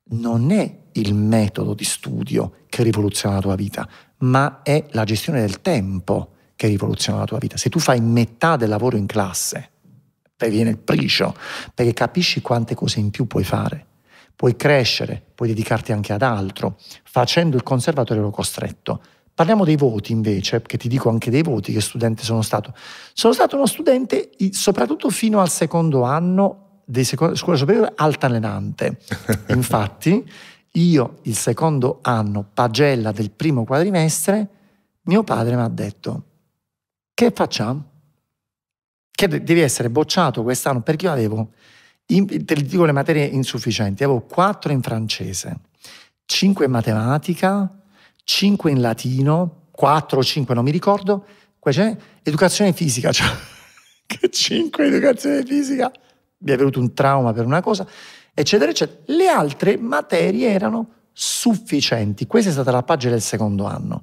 Non 0.09 0.51
è 0.51 0.86
il 1.00 1.14
metodo 1.14 1.74
di 1.74 1.85
studio 1.85 2.52
che 2.68 2.82
rivoluziona 2.82 3.37
la 3.37 3.40
tua 3.40 3.54
vita, 3.54 3.88
ma 4.18 4.61
è 4.62 4.85
la 4.90 5.04
gestione 5.04 5.40
del 5.40 5.61
tempo 5.61 6.32
che 6.56 6.66
rivoluziona 6.66 7.20
la 7.20 7.24
tua 7.24 7.38
vita. 7.38 7.56
Se 7.56 7.68
tu 7.68 7.78
fai 7.78 8.00
metà 8.00 8.56
del 8.56 8.68
lavoro 8.68 8.96
in 8.96 9.06
classe, 9.06 9.70
poi 10.37 10.50
viene 10.50 10.70
il 10.70 10.78
pricio, 10.78 11.35
perché 11.74 11.92
capisci 11.92 12.40
quante 12.40 12.74
cose 12.74 13.00
in 13.00 13.11
più 13.11 13.26
puoi 13.26 13.44
fare. 13.44 13.85
Puoi 14.37 14.54
crescere, 14.54 15.22
puoi 15.35 15.48
dedicarti 15.48 15.92
anche 15.92 16.12
ad 16.12 16.20
altro. 16.20 16.76
Facendo 17.04 17.56
il 17.56 17.62
conservatorio 17.62 18.22
ero 18.22 18.30
costretto. 18.30 19.00
Parliamo 19.32 19.64
dei 19.64 19.76
voti 19.76 20.12
invece, 20.12 20.61
che 20.62 20.76
ti 20.76 20.88
dico 20.88 21.09
anche 21.09 21.30
dei 21.30 21.42
voti 21.42 21.72
che 21.72 21.80
studente 21.80 22.22
sono 22.22 22.42
stato. 22.42 22.74
Sono 23.14 23.32
stato 23.32 23.56
uno 23.56 23.66
studente, 23.66 24.30
soprattutto 24.50 25.09
fino 25.09 25.40
al 25.40 25.48
secondo 25.48 26.02
anno 26.02 26.80
di 26.85 27.04
scuola 27.04 27.35
superiore, 27.35 27.92
altalenante. 27.96 28.98
Infatti, 29.48 30.24
io 30.76 31.18
il 31.22 31.36
secondo 31.36 31.98
anno, 32.02 32.48
pagella 32.52 33.12
del 33.12 33.30
primo 33.30 33.64
quadrimestre, 33.64 34.48
mio 35.02 35.22
padre 35.22 35.56
mi 35.56 35.62
ha 35.62 35.68
detto, 35.68 36.24
che 37.14 37.30
facciamo? 37.30 37.90
Che 39.10 39.28
devi 39.28 39.60
essere 39.60 39.88
bocciato 39.88 40.42
quest'anno 40.42 40.82
perché 40.82 41.06
io 41.06 41.12
avevo, 41.12 41.52
te 42.04 42.54
dico 42.54 42.84
le 42.84 42.92
materie 42.92 43.24
insufficienti, 43.24 44.04
avevo 44.04 44.20
4 44.20 44.72
in 44.72 44.82
francese, 44.82 45.60
5 46.26 46.64
in 46.66 46.70
matematica, 46.70 47.80
5 48.22 48.70
in 48.70 48.80
latino, 48.80 49.68
4 49.70 50.18
o 50.18 50.22
5 50.22 50.54
non 50.54 50.64
mi 50.64 50.70
ricordo, 50.70 51.24
poi 51.58 51.72
c'è 51.72 51.96
educazione 52.22 52.72
fisica, 52.72 53.10
cioè, 53.12 53.28
che 54.04 54.28
5 54.28 54.86
educazione 54.86 55.42
fisica, 55.44 55.90
mi 56.38 56.52
è 56.52 56.56
venuto 56.56 56.80
un 56.80 56.92
trauma 56.92 57.32
per 57.32 57.46
una 57.46 57.62
cosa, 57.62 57.86
eccetera, 58.38 58.70
eccetera. 58.70 59.01
Le 59.07 59.29
altre 59.29 59.79
materie 59.79 60.51
erano 60.51 60.90
sufficienti. 61.12 62.27
Questa 62.27 62.51
è 62.51 62.53
stata 62.53 62.70
la 62.70 62.83
pagina 62.83 63.12
del 63.12 63.22
secondo 63.22 63.64
anno. 63.64 64.03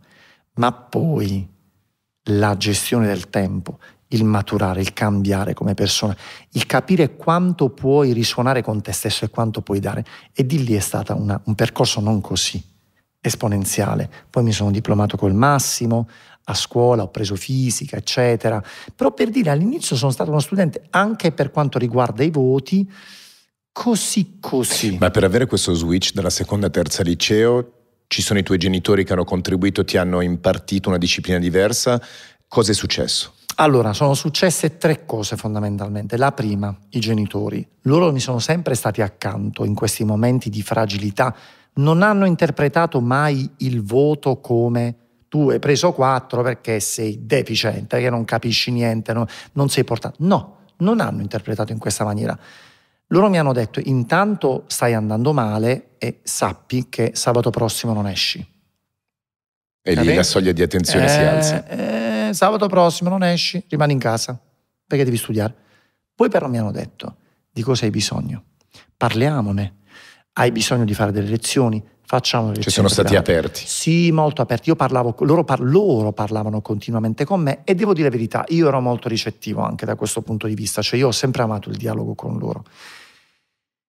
Ma 0.55 0.71
poi 0.71 1.47
la 2.27 2.57
gestione 2.57 3.05
del 3.05 3.29
tempo, 3.29 3.77
il 4.07 4.23
maturare, 4.23 4.81
il 4.81 4.93
cambiare 4.93 5.53
come 5.53 5.75
persona, 5.75 6.15
il 6.51 6.65
capire 6.65 7.15
quanto 7.15 7.69
puoi 7.69 8.13
risuonare 8.13 8.63
con 8.63 8.81
te 8.81 8.91
stesso 8.91 9.25
e 9.25 9.29
quanto 9.29 9.61
puoi 9.61 9.79
dare. 9.79 10.03
E 10.33 10.43
di 10.45 10.63
lì 10.63 10.73
è 10.73 10.79
stato 10.79 11.15
un 11.15 11.55
percorso 11.55 11.99
non 11.99 12.19
così 12.19 12.61
esponenziale. 13.21 14.09
Poi 14.29 14.43
mi 14.43 14.51
sono 14.51 14.71
diplomato 14.71 15.15
col 15.15 15.33
massimo, 15.33 16.09
a 16.45 16.53
scuola 16.55 17.03
ho 17.03 17.09
preso 17.09 17.35
fisica, 17.35 17.95
eccetera. 17.95 18.61
Però 18.95 19.13
per 19.13 19.29
dire 19.29 19.51
all'inizio 19.51 19.95
sono 19.95 20.11
stato 20.11 20.31
uno 20.31 20.39
studente 20.39 20.87
anche 20.89 21.31
per 21.31 21.51
quanto 21.51 21.77
riguarda 21.77 22.23
i 22.23 22.31
voti, 22.31 22.91
così 23.73 24.37
così. 24.39 24.97
Ma 24.99 25.09
per 25.09 25.25
avere 25.25 25.45
questo 25.47 25.73
switch 25.73 26.13
dalla 26.13 26.29
seconda 26.29 26.67
a 26.67 26.69
terza 26.69 27.03
liceo 27.03 27.71
ci 28.07 28.21
sono 28.21 28.39
i 28.39 28.43
tuoi 28.43 28.59
genitori 28.59 29.03
che 29.03 29.11
hanno 29.11 29.25
contribuito, 29.25 29.83
ti 29.83 29.97
hanno 29.97 30.21
impartito 30.21 30.87
una 30.87 30.99
disciplina 30.99 31.39
diversa. 31.39 31.99
Cosa 32.47 32.71
è 32.71 32.75
successo? 32.75 33.33
Allora, 33.55 33.93
sono 33.93 34.13
successe 34.13 34.77
tre 34.77 35.05
cose 35.05 35.35
fondamentalmente. 35.35 36.17
La 36.17 36.31
prima, 36.31 36.75
i 36.89 36.99
genitori. 36.99 37.67
Loro 37.81 38.11
mi 38.11 38.19
sono 38.19 38.39
sempre 38.39 38.75
stati 38.75 39.01
accanto 39.01 39.65
in 39.65 39.73
questi 39.73 40.03
momenti 40.03 40.49
di 40.49 40.61
fragilità. 40.61 41.35
Non 41.75 42.03
hanno 42.03 42.25
interpretato 42.25 43.01
mai 43.01 43.49
il 43.57 43.83
voto 43.83 44.39
come 44.39 44.95
tu 45.27 45.49
hai 45.49 45.57
preso 45.57 45.93
quattro 45.93 46.43
perché 46.43 46.79
sei 46.79 47.25
deficiente, 47.25 47.95
perché 47.95 48.11
non 48.11 48.23
capisci 48.25 48.71
niente, 48.71 49.13
no, 49.13 49.25
non 49.53 49.69
sei 49.69 49.83
portato. 49.83 50.17
No, 50.19 50.57
non 50.77 50.99
hanno 50.99 51.21
interpretato 51.21 51.71
in 51.71 51.79
questa 51.79 52.03
maniera. 52.03 52.37
Loro 53.13 53.29
mi 53.29 53.37
hanno 53.37 53.53
detto 53.53 53.79
intanto 53.83 54.63
stai 54.65 54.95
andando 54.95 55.33
male 55.33 55.91
e 55.99 56.21
sappi 56.23 56.89
che 56.89 57.11
sabato 57.13 57.51
prossimo 57.51 57.93
non 57.93 58.07
esci. 58.07 58.43
E 59.83 59.93
lì 59.93 60.15
la 60.15 60.23
soglia 60.23 60.51
di 60.51 60.63
attenzione 60.63 61.05
eh, 61.05 61.09
si 61.09 61.19
alza. 61.19 61.67
Eh, 61.67 62.33
sabato 62.33 62.67
prossimo 62.67 63.11
non 63.11 63.21
esci, 63.21 63.63
rimani 63.69 63.93
in 63.93 63.99
casa 63.99 64.39
perché 64.87 65.03
devi 65.03 65.17
studiare. 65.17 65.53
Poi 66.15 66.27
però 66.29 66.47
mi 66.47 66.57
hanno 66.57 66.71
detto 66.71 67.17
di 67.51 67.61
cosa 67.61 67.85
hai 67.85 67.91
bisogno. 67.91 68.45
Parliamone. 68.97 69.81
Hai 70.33 70.51
bisogno 70.51 70.83
di 70.83 70.95
fare 70.95 71.11
delle 71.11 71.29
lezioni, 71.29 71.83
facciamo 72.01 72.55
Ci 72.55 72.71
sono 72.71 72.87
stati 72.87 73.15
aperti. 73.15 73.61
Sì, 73.63 74.11
molto 74.11 74.41
aperti. 74.41 74.69
Io 74.69 74.75
parlavo, 74.75 75.15
loro, 75.19 75.43
par- 75.43 75.61
loro, 75.61 76.13
parlavano 76.13 76.61
continuamente 76.61 77.25
con 77.25 77.41
me 77.41 77.59
e 77.63 77.75
devo 77.75 77.93
dire 77.93 78.07
la 78.07 78.15
verità, 78.15 78.43
io 78.47 78.69
ero 78.69 78.81
molto 78.81 79.07
ricettivo 79.07 79.61
anche 79.61 79.85
da 79.85 79.93
questo 79.93 80.23
punto 80.23 80.47
di 80.47 80.55
vista, 80.55 80.81
cioè 80.81 80.97
io 80.97 81.09
ho 81.09 81.11
sempre 81.11 81.43
amato 81.43 81.69
il 81.69 81.77
dialogo 81.77 82.15
con 82.15 82.39
loro, 82.39 82.63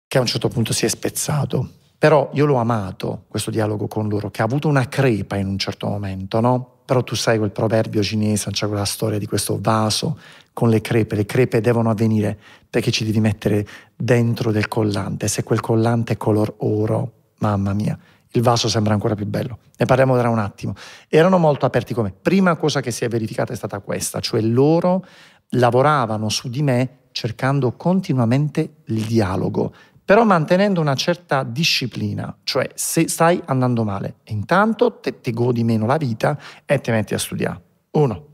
che 0.09 0.17
a 0.17 0.21
un 0.21 0.25
certo 0.25 0.47
punto 0.47 0.73
si 0.73 0.85
è 0.85 0.89
spezzato. 0.89 1.69
Però 1.99 2.31
io 2.33 2.45
l'ho 2.45 2.55
amato, 2.55 3.25
questo 3.27 3.51
dialogo 3.51 3.87
con 3.87 4.09
loro, 4.09 4.31
che 4.31 4.41
ha 4.41 4.45
avuto 4.45 4.67
una 4.67 4.87
crepa 4.87 5.35
in 5.35 5.45
un 5.45 5.59
certo 5.59 5.87
momento, 5.87 6.39
no? 6.39 6.77
Però 6.83 7.03
tu 7.03 7.13
sai 7.13 7.37
quel 7.37 7.51
proverbio 7.51 8.01
cinese, 8.01 8.49
c'è 8.49 8.65
quella 8.65 8.85
storia 8.85 9.19
di 9.19 9.27
questo 9.27 9.59
vaso 9.61 10.17
con 10.51 10.69
le 10.69 10.81
crepe. 10.81 11.15
Le 11.15 11.27
crepe 11.27 11.61
devono 11.61 11.91
avvenire 11.91 12.35
perché 12.67 12.89
ci 12.89 13.05
devi 13.05 13.19
mettere 13.19 13.67
dentro 13.95 14.51
del 14.51 14.67
collante. 14.67 15.27
Se 15.27 15.43
quel 15.43 15.59
collante 15.59 16.13
è 16.13 16.17
color 16.17 16.55
oro, 16.57 17.11
mamma 17.39 17.73
mia, 17.73 17.95
il 18.31 18.41
vaso 18.41 18.67
sembra 18.67 18.93
ancora 18.93 19.13
più 19.13 19.27
bello. 19.27 19.59
Ne 19.77 19.85
parliamo 19.85 20.17
tra 20.17 20.29
un 20.29 20.39
attimo. 20.39 20.73
Erano 21.07 21.37
molto 21.37 21.67
aperti 21.67 21.93
come. 21.93 22.11
Prima 22.19 22.55
cosa 22.55 22.81
che 22.81 22.89
si 22.89 23.05
è 23.05 23.07
verificata 23.09 23.53
è 23.53 23.55
stata 23.55 23.77
questa, 23.79 24.19
cioè 24.21 24.41
loro 24.41 25.05
lavoravano 25.49 26.29
su 26.29 26.49
di 26.49 26.63
me 26.63 26.99
cercando 27.11 27.73
continuamente 27.73 28.75
il 28.85 29.03
dialogo, 29.03 29.73
però 30.09 30.23
mantenendo 30.23 30.81
una 30.81 30.95
certa 30.95 31.43
disciplina, 31.43 32.35
cioè 32.41 32.67
se 32.73 33.07
stai 33.07 33.39
andando 33.45 33.83
male, 33.83 34.15
intanto 34.29 34.93
te, 34.93 35.21
ti 35.21 35.31
godi 35.31 35.63
meno 35.63 35.85
la 35.85 35.97
vita 35.97 36.35
e 36.65 36.81
ti 36.81 36.89
metti 36.89 37.13
a 37.13 37.19
studiare. 37.19 37.61
Uno. 37.91 38.25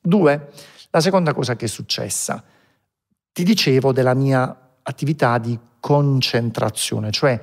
Due, 0.00 0.50
la 0.88 1.00
seconda 1.00 1.34
cosa 1.34 1.56
che 1.56 1.64
è 1.64 1.68
successa, 1.68 2.44
ti 3.32 3.42
dicevo 3.42 3.90
della 3.90 4.14
mia 4.14 4.76
attività 4.80 5.38
di 5.38 5.58
concentrazione, 5.80 7.10
cioè 7.10 7.40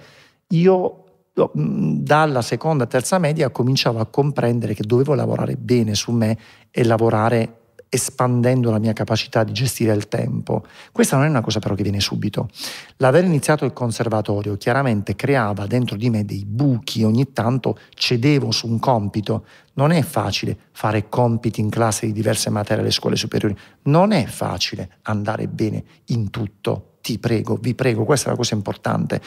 io 0.47 1.03
dalla 1.33 2.41
seconda, 2.41 2.85
terza 2.85 3.17
media 3.17 3.49
cominciavo 3.49 3.99
a 3.99 4.05
comprendere 4.05 4.75
che 4.75 4.83
dovevo 4.83 5.13
lavorare 5.13 5.57
bene 5.57 5.93
su 5.93 6.13
me 6.13 6.37
e 6.71 6.85
lavorare 6.85 7.62
espandendo 7.93 8.71
la 8.71 8.79
mia 8.79 8.93
capacità 8.93 9.43
di 9.43 9.53
gestire 9.53 9.93
il 9.93 10.07
tempo. 10.07 10.65
Questa 10.91 11.15
non 11.15 11.25
è 11.25 11.29
una 11.29 11.41
cosa 11.41 11.59
però 11.59 11.75
che 11.75 11.83
viene 11.83 11.99
subito. 11.99 12.49
L'aver 12.97 13.23
iniziato 13.23 13.65
il 13.65 13.73
conservatorio 13.73 14.57
chiaramente 14.57 15.15
creava 15.15 15.67
dentro 15.67 15.95
di 15.95 16.09
me 16.09 16.25
dei 16.25 16.43
buchi, 16.43 17.03
ogni 17.03 17.33
tanto 17.33 17.77
cedevo 17.93 18.49
su 18.49 18.67
un 18.67 18.79
compito. 18.79 19.45
Non 19.73 19.91
è 19.91 20.01
facile 20.01 20.57
fare 20.71 21.07
compiti 21.07 21.61
in 21.61 21.69
classe 21.69 22.07
di 22.07 22.13
diverse 22.13 22.49
materie 22.49 22.81
alle 22.81 22.91
scuole 22.91 23.15
superiori, 23.15 23.55
non 23.83 24.11
è 24.11 24.25
facile 24.25 24.97
andare 25.03 25.47
bene 25.47 25.83
in 26.05 26.31
tutto. 26.31 26.97
Ti 27.01 27.19
prego, 27.19 27.57
vi 27.61 27.75
prego, 27.75 28.05
questa 28.05 28.27
è 28.27 28.29
la 28.31 28.37
cosa 28.37 28.55
importante. 28.55 29.21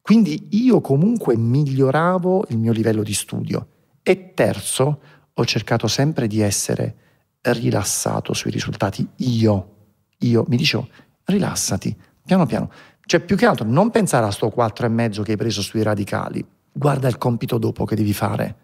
Quindi 0.00 0.48
io 0.52 0.80
comunque 0.80 1.36
miglioravo 1.36 2.46
il 2.48 2.56
mio 2.56 2.72
livello 2.72 3.02
di 3.02 3.12
studio. 3.12 3.66
E 4.02 4.32
terzo, 4.32 5.00
ho 5.34 5.44
cercato 5.44 5.86
sempre 5.86 6.26
di 6.26 6.40
essere 6.40 7.04
rilassato 7.52 8.32
sui 8.32 8.50
risultati. 8.50 9.06
Io, 9.16 9.74
io 10.18 10.44
mi 10.48 10.56
dicevo, 10.56 10.88
rilassati, 11.24 11.96
piano 12.24 12.46
piano. 12.46 12.70
Cioè, 13.04 13.20
più 13.20 13.36
che 13.36 13.46
altro, 13.46 13.66
non 13.66 13.90
pensare 13.90 14.26
a 14.26 14.30
sto 14.30 14.50
quattro 14.50 14.86
e 14.86 14.88
mezzo 14.88 15.22
che 15.22 15.32
hai 15.32 15.36
preso 15.36 15.62
sui 15.62 15.82
radicali. 15.82 16.44
Guarda 16.72 17.08
il 17.08 17.18
compito 17.18 17.58
dopo 17.58 17.84
che 17.84 17.94
devi 17.94 18.12
fare. 18.12 18.56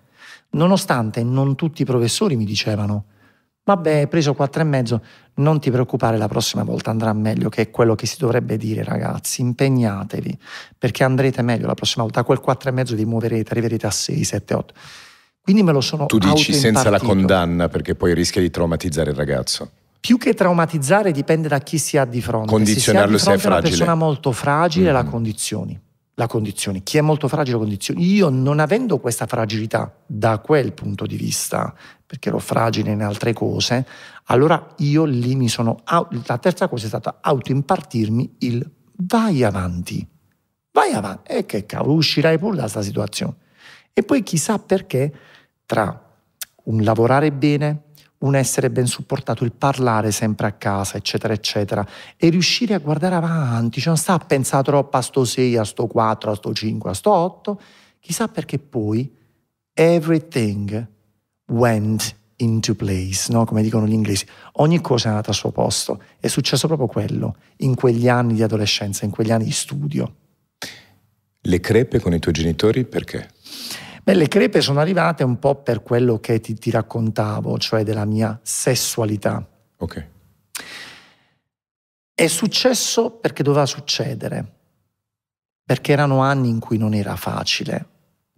Nonostante 0.51 1.23
non 1.23 1.55
tutti 1.55 1.83
i 1.83 1.85
professori 1.85 2.37
mi 2.37 2.45
dicevano, 2.45 3.05
vabbè, 3.65 3.99
hai 3.99 4.09
preso 4.09 4.35
quattro 4.35 4.61
e 4.61 4.65
mezzo, 4.65 5.03
non 5.35 5.61
ti 5.61 5.71
preoccupare, 5.71 6.19
la 6.19 6.29
prossima 6.29 6.63
volta 6.65 6.91
andrà 6.91 7.13
meglio, 7.13 7.49
che 7.49 7.63
è 7.63 7.71
quello 7.71 7.95
che 7.95 8.07
si 8.07 8.17
dovrebbe 8.19 8.57
dire, 8.57 8.83
ragazzi. 8.83 9.41
Impegnatevi, 9.41 10.39
perché 10.77 11.05
andrete 11.05 11.41
meglio 11.43 11.67
la 11.67 11.75
prossima 11.75 12.03
volta. 12.03 12.21
A 12.21 12.25
quel 12.25 12.41
quattro 12.41 12.69
e 12.69 12.73
mezzo 12.73 12.95
vi 12.95 13.07
muoverete, 13.07 13.51
arriverete 13.53 13.87
a 13.87 13.91
6, 13.91 14.25
7, 14.25 14.55
8. 14.55 14.75
Quindi 15.43 15.63
me 15.65 15.73
lo 15.73 15.81
sono 15.81 16.07
Tu 16.07 16.19
dici 16.19 16.53
senza 16.53 16.89
la 16.89 17.01
condanna 17.01 17.69
perché 17.69 17.97
poi 17.97 18.15
rischia 18.15 18.41
di 18.41 18.51
traumatizzare 18.51 19.11
il 19.11 19.17
ragazzo. 19.17 19.71
Più 19.99 20.17
che 20.17 20.35
traumatizzare 20.35 21.13
dipende 21.13 21.49
da 21.49 21.59
chi 21.59 21.79
si 21.79 21.97
ha 21.97 22.05
di 22.05 22.21
fronte. 22.21 22.49
Condizionarlo 22.49 23.19
se, 23.19 23.25
si 23.25 23.31
ha 23.31 23.35
di 23.35 23.41
fronte 23.41 23.57
è 23.57 23.61
una 23.61 23.69
persona 23.69 23.95
molto 23.95 24.33
fragile, 24.33 24.91
mm. 24.91 24.95
la 24.95 25.05
condizioni. 25.05 25.81
La 26.15 26.27
condizioni. 26.27 26.83
Chi 26.83 26.99
è 26.99 27.01
molto 27.01 27.27
fragile 27.27 27.57
la 27.57 27.63
condizioni. 27.63 28.05
Io 28.05 28.29
non 28.29 28.61
avendo 28.61 28.99
questa 28.99 29.27
fragilità 29.27 29.95
da 30.07 30.39
quel 30.39 30.73
punto 30.73 31.07
di 31.07 31.17
vista, 31.17 31.75
perché 32.07 32.29
ero 32.29 32.39
fragile 32.39 32.91
in 32.91 33.03
altre 33.03 33.33
cose, 33.33 33.87
allora 34.25 34.75
io 34.79 35.05
lì 35.05 35.35
mi 35.35 35.49
sono... 35.49 35.83
La 36.27 36.39
terza 36.39 36.69
cosa 36.69 36.85
è 36.85 36.89
stata 36.89 37.19
autoimpartirmi 37.21 38.37
il 38.41 38.69
vai 38.97 39.43
avanti. 39.43 40.07
Vai 40.73 40.93
avanti. 40.93 41.33
E 41.33 41.47
che 41.47 41.67
cavolo, 41.67 41.95
uscirai 41.95 42.39
pure 42.39 42.57
da 42.57 42.63
questa 42.63 42.83
situazione. 42.83 43.35
E 43.93 44.03
poi 44.03 44.23
chissà 44.23 44.59
perché 44.59 45.13
tra 45.67 46.11
un 46.65 46.83
lavorare 46.83 47.33
bene, 47.33 47.83
un 48.19 48.35
essere 48.35 48.71
ben 48.71 48.87
supportato, 48.87 49.45
il 49.45 49.53
parlare 49.53 50.11
sempre 50.13 50.47
a 50.47 50.53
casa, 50.53 50.97
eccetera, 50.97 51.33
eccetera, 51.33 51.87
e 52.17 52.29
riuscire 52.29 52.75
a 52.75 52.79
guardare 52.79 53.17
avanti, 53.17 53.81
cioè 53.81 53.89
non 53.89 53.97
sta 53.97 54.15
a 54.15 54.19
pensare 54.19 54.63
troppo 54.63 54.97
a 54.97 55.03
sto 55.03 55.25
6, 55.25 55.57
a 55.57 55.65
sto 55.65 55.87
4, 55.87 56.31
a 56.31 56.35
sto 56.35 56.53
5, 56.53 56.91
a 56.91 56.95
sto 56.95 57.11
8, 57.11 57.61
chissà 57.99 58.29
perché 58.29 58.59
poi 58.59 59.13
everything 59.75 60.87
went 61.49 62.15
into 62.37 62.75
place, 62.75 63.33
no? 63.33 63.45
come 63.45 63.63
dicono 63.63 63.87
gli 63.87 63.93
inglesi. 63.93 64.27
Ogni 64.55 64.81
cosa 64.81 65.07
è 65.07 65.11
andata 65.11 65.31
al 65.31 65.37
suo 65.37 65.51
posto. 65.51 66.03
È 66.19 66.27
successo 66.27 66.67
proprio 66.67 66.89
quello 66.89 67.37
in 67.59 67.75
quegli 67.75 68.09
anni 68.09 68.35
di 68.35 68.43
adolescenza, 68.43 69.05
in 69.05 69.11
quegli 69.11 69.31
anni 69.31 69.45
di 69.45 69.53
studio. 69.53 70.15
Le 71.45 71.61
crepe 71.61 71.99
con 72.01 72.15
i 72.15 72.19
tuoi 72.19 72.35
genitori 72.35 72.85
perché? 72.85 73.29
Beh, 74.03 74.15
le 74.15 74.27
crepe 74.27 74.61
sono 74.61 74.81
arrivate 74.81 75.23
un 75.23 75.39
po' 75.39 75.63
per 75.63 75.83
quello 75.83 76.19
che 76.19 76.41
ti, 76.41 76.55
ti 76.55 76.71
raccontavo, 76.71 77.57
cioè 77.59 77.85
della 77.85 78.05
mia 78.05 78.39
sessualità. 78.43 79.47
Ok. 79.79 80.09
È 82.13 82.27
successo 82.27 83.13
perché 83.13 83.43
doveva 83.43 83.65
succedere, 83.65 84.53
perché 85.65 85.93
erano 85.93 86.21
anni 86.21 86.49
in 86.49 86.59
cui 86.59 86.79
non 86.79 86.95
era 86.95 87.15
facile 87.15 87.87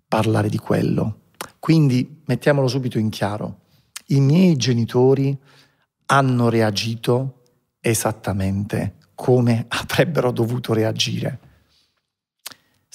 parlare 0.07 0.49
di 0.49 0.59
quello. 0.59 1.21
Quindi 1.59 2.23
mettiamolo 2.27 2.69
subito 2.69 2.99
in 2.99 3.09
chiaro, 3.09 3.61
i 4.09 4.21
miei 4.21 4.57
genitori 4.57 5.37
hanno 6.07 6.51
reagito 6.51 7.43
esattamente 7.81 8.97
come 9.15 9.65
avrebbero 9.69 10.31
dovuto 10.31 10.75
reagire 10.75 11.39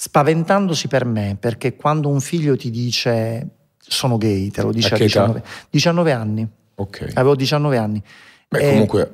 spaventandosi 0.02 0.88
per 0.88 1.04
me, 1.04 1.36
perché 1.38 1.76
quando 1.76 2.08
un 2.08 2.22
figlio 2.22 2.56
ti 2.56 2.70
dice 2.70 3.46
sono 3.76 4.16
gay, 4.16 4.48
te 4.48 4.62
lo 4.62 4.72
dice 4.72 4.94
a, 4.94 4.96
a 4.96 4.98
19, 4.98 5.42
19, 5.68 6.12
anni. 6.12 6.48
Ok. 6.76 7.10
Avevo 7.12 7.34
19 7.34 7.76
anni. 7.76 8.02
Beh, 8.48 8.60
e, 8.60 8.70
comunque 8.70 9.12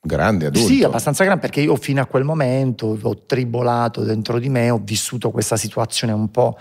grande 0.00 0.46
adulto. 0.46 0.68
Sì, 0.68 0.84
abbastanza 0.84 1.24
grande, 1.24 1.40
perché 1.40 1.60
io 1.60 1.74
fino 1.74 2.00
a 2.00 2.06
quel 2.06 2.22
momento 2.22 2.96
ho 3.02 3.16
tribolato 3.26 4.04
dentro 4.04 4.38
di 4.38 4.48
me, 4.48 4.70
ho 4.70 4.80
vissuto 4.80 5.32
questa 5.32 5.56
situazione 5.56 6.12
un 6.12 6.30
po' 6.30 6.56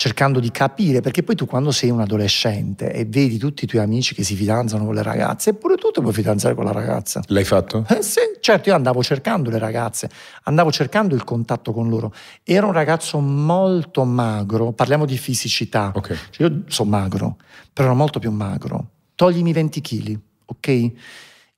cercando 0.00 0.40
di 0.40 0.50
capire, 0.50 1.02
perché 1.02 1.22
poi 1.22 1.34
tu 1.34 1.44
quando 1.44 1.70
sei 1.72 1.90
un 1.90 2.00
adolescente 2.00 2.90
e 2.90 3.04
vedi 3.04 3.36
tutti 3.36 3.64
i 3.64 3.66
tuoi 3.66 3.82
amici 3.82 4.14
che 4.14 4.22
si 4.22 4.34
fidanzano 4.34 4.86
con 4.86 4.94
le 4.94 5.02
ragazze, 5.02 5.50
eppure 5.50 5.74
tu 5.74 5.90
ti 5.90 6.00
puoi 6.00 6.14
fidanzare 6.14 6.54
con 6.54 6.64
la 6.64 6.72
ragazza. 6.72 7.20
L'hai 7.26 7.44
fatto? 7.44 7.84
Eh, 7.86 8.00
sì, 8.00 8.20
certo, 8.40 8.70
io 8.70 8.74
andavo 8.74 9.02
cercando 9.02 9.50
le 9.50 9.58
ragazze, 9.58 10.08
andavo 10.44 10.72
cercando 10.72 11.14
il 11.14 11.22
contatto 11.22 11.74
con 11.74 11.90
loro. 11.90 12.14
Era 12.44 12.64
un 12.64 12.72
ragazzo 12.72 13.18
molto 13.18 14.04
magro, 14.04 14.72
parliamo 14.72 15.04
di 15.04 15.18
fisicità. 15.18 15.92
Okay. 15.94 16.16
Cioè 16.30 16.48
io 16.48 16.62
sono 16.68 16.88
magro, 16.88 17.36
però 17.70 17.88
ero 17.88 17.94
molto 17.94 18.18
più 18.18 18.30
magro. 18.30 18.92
Toglimi 19.14 19.52
20 19.52 19.80
kg, 19.82 20.18
ok? 20.46 20.92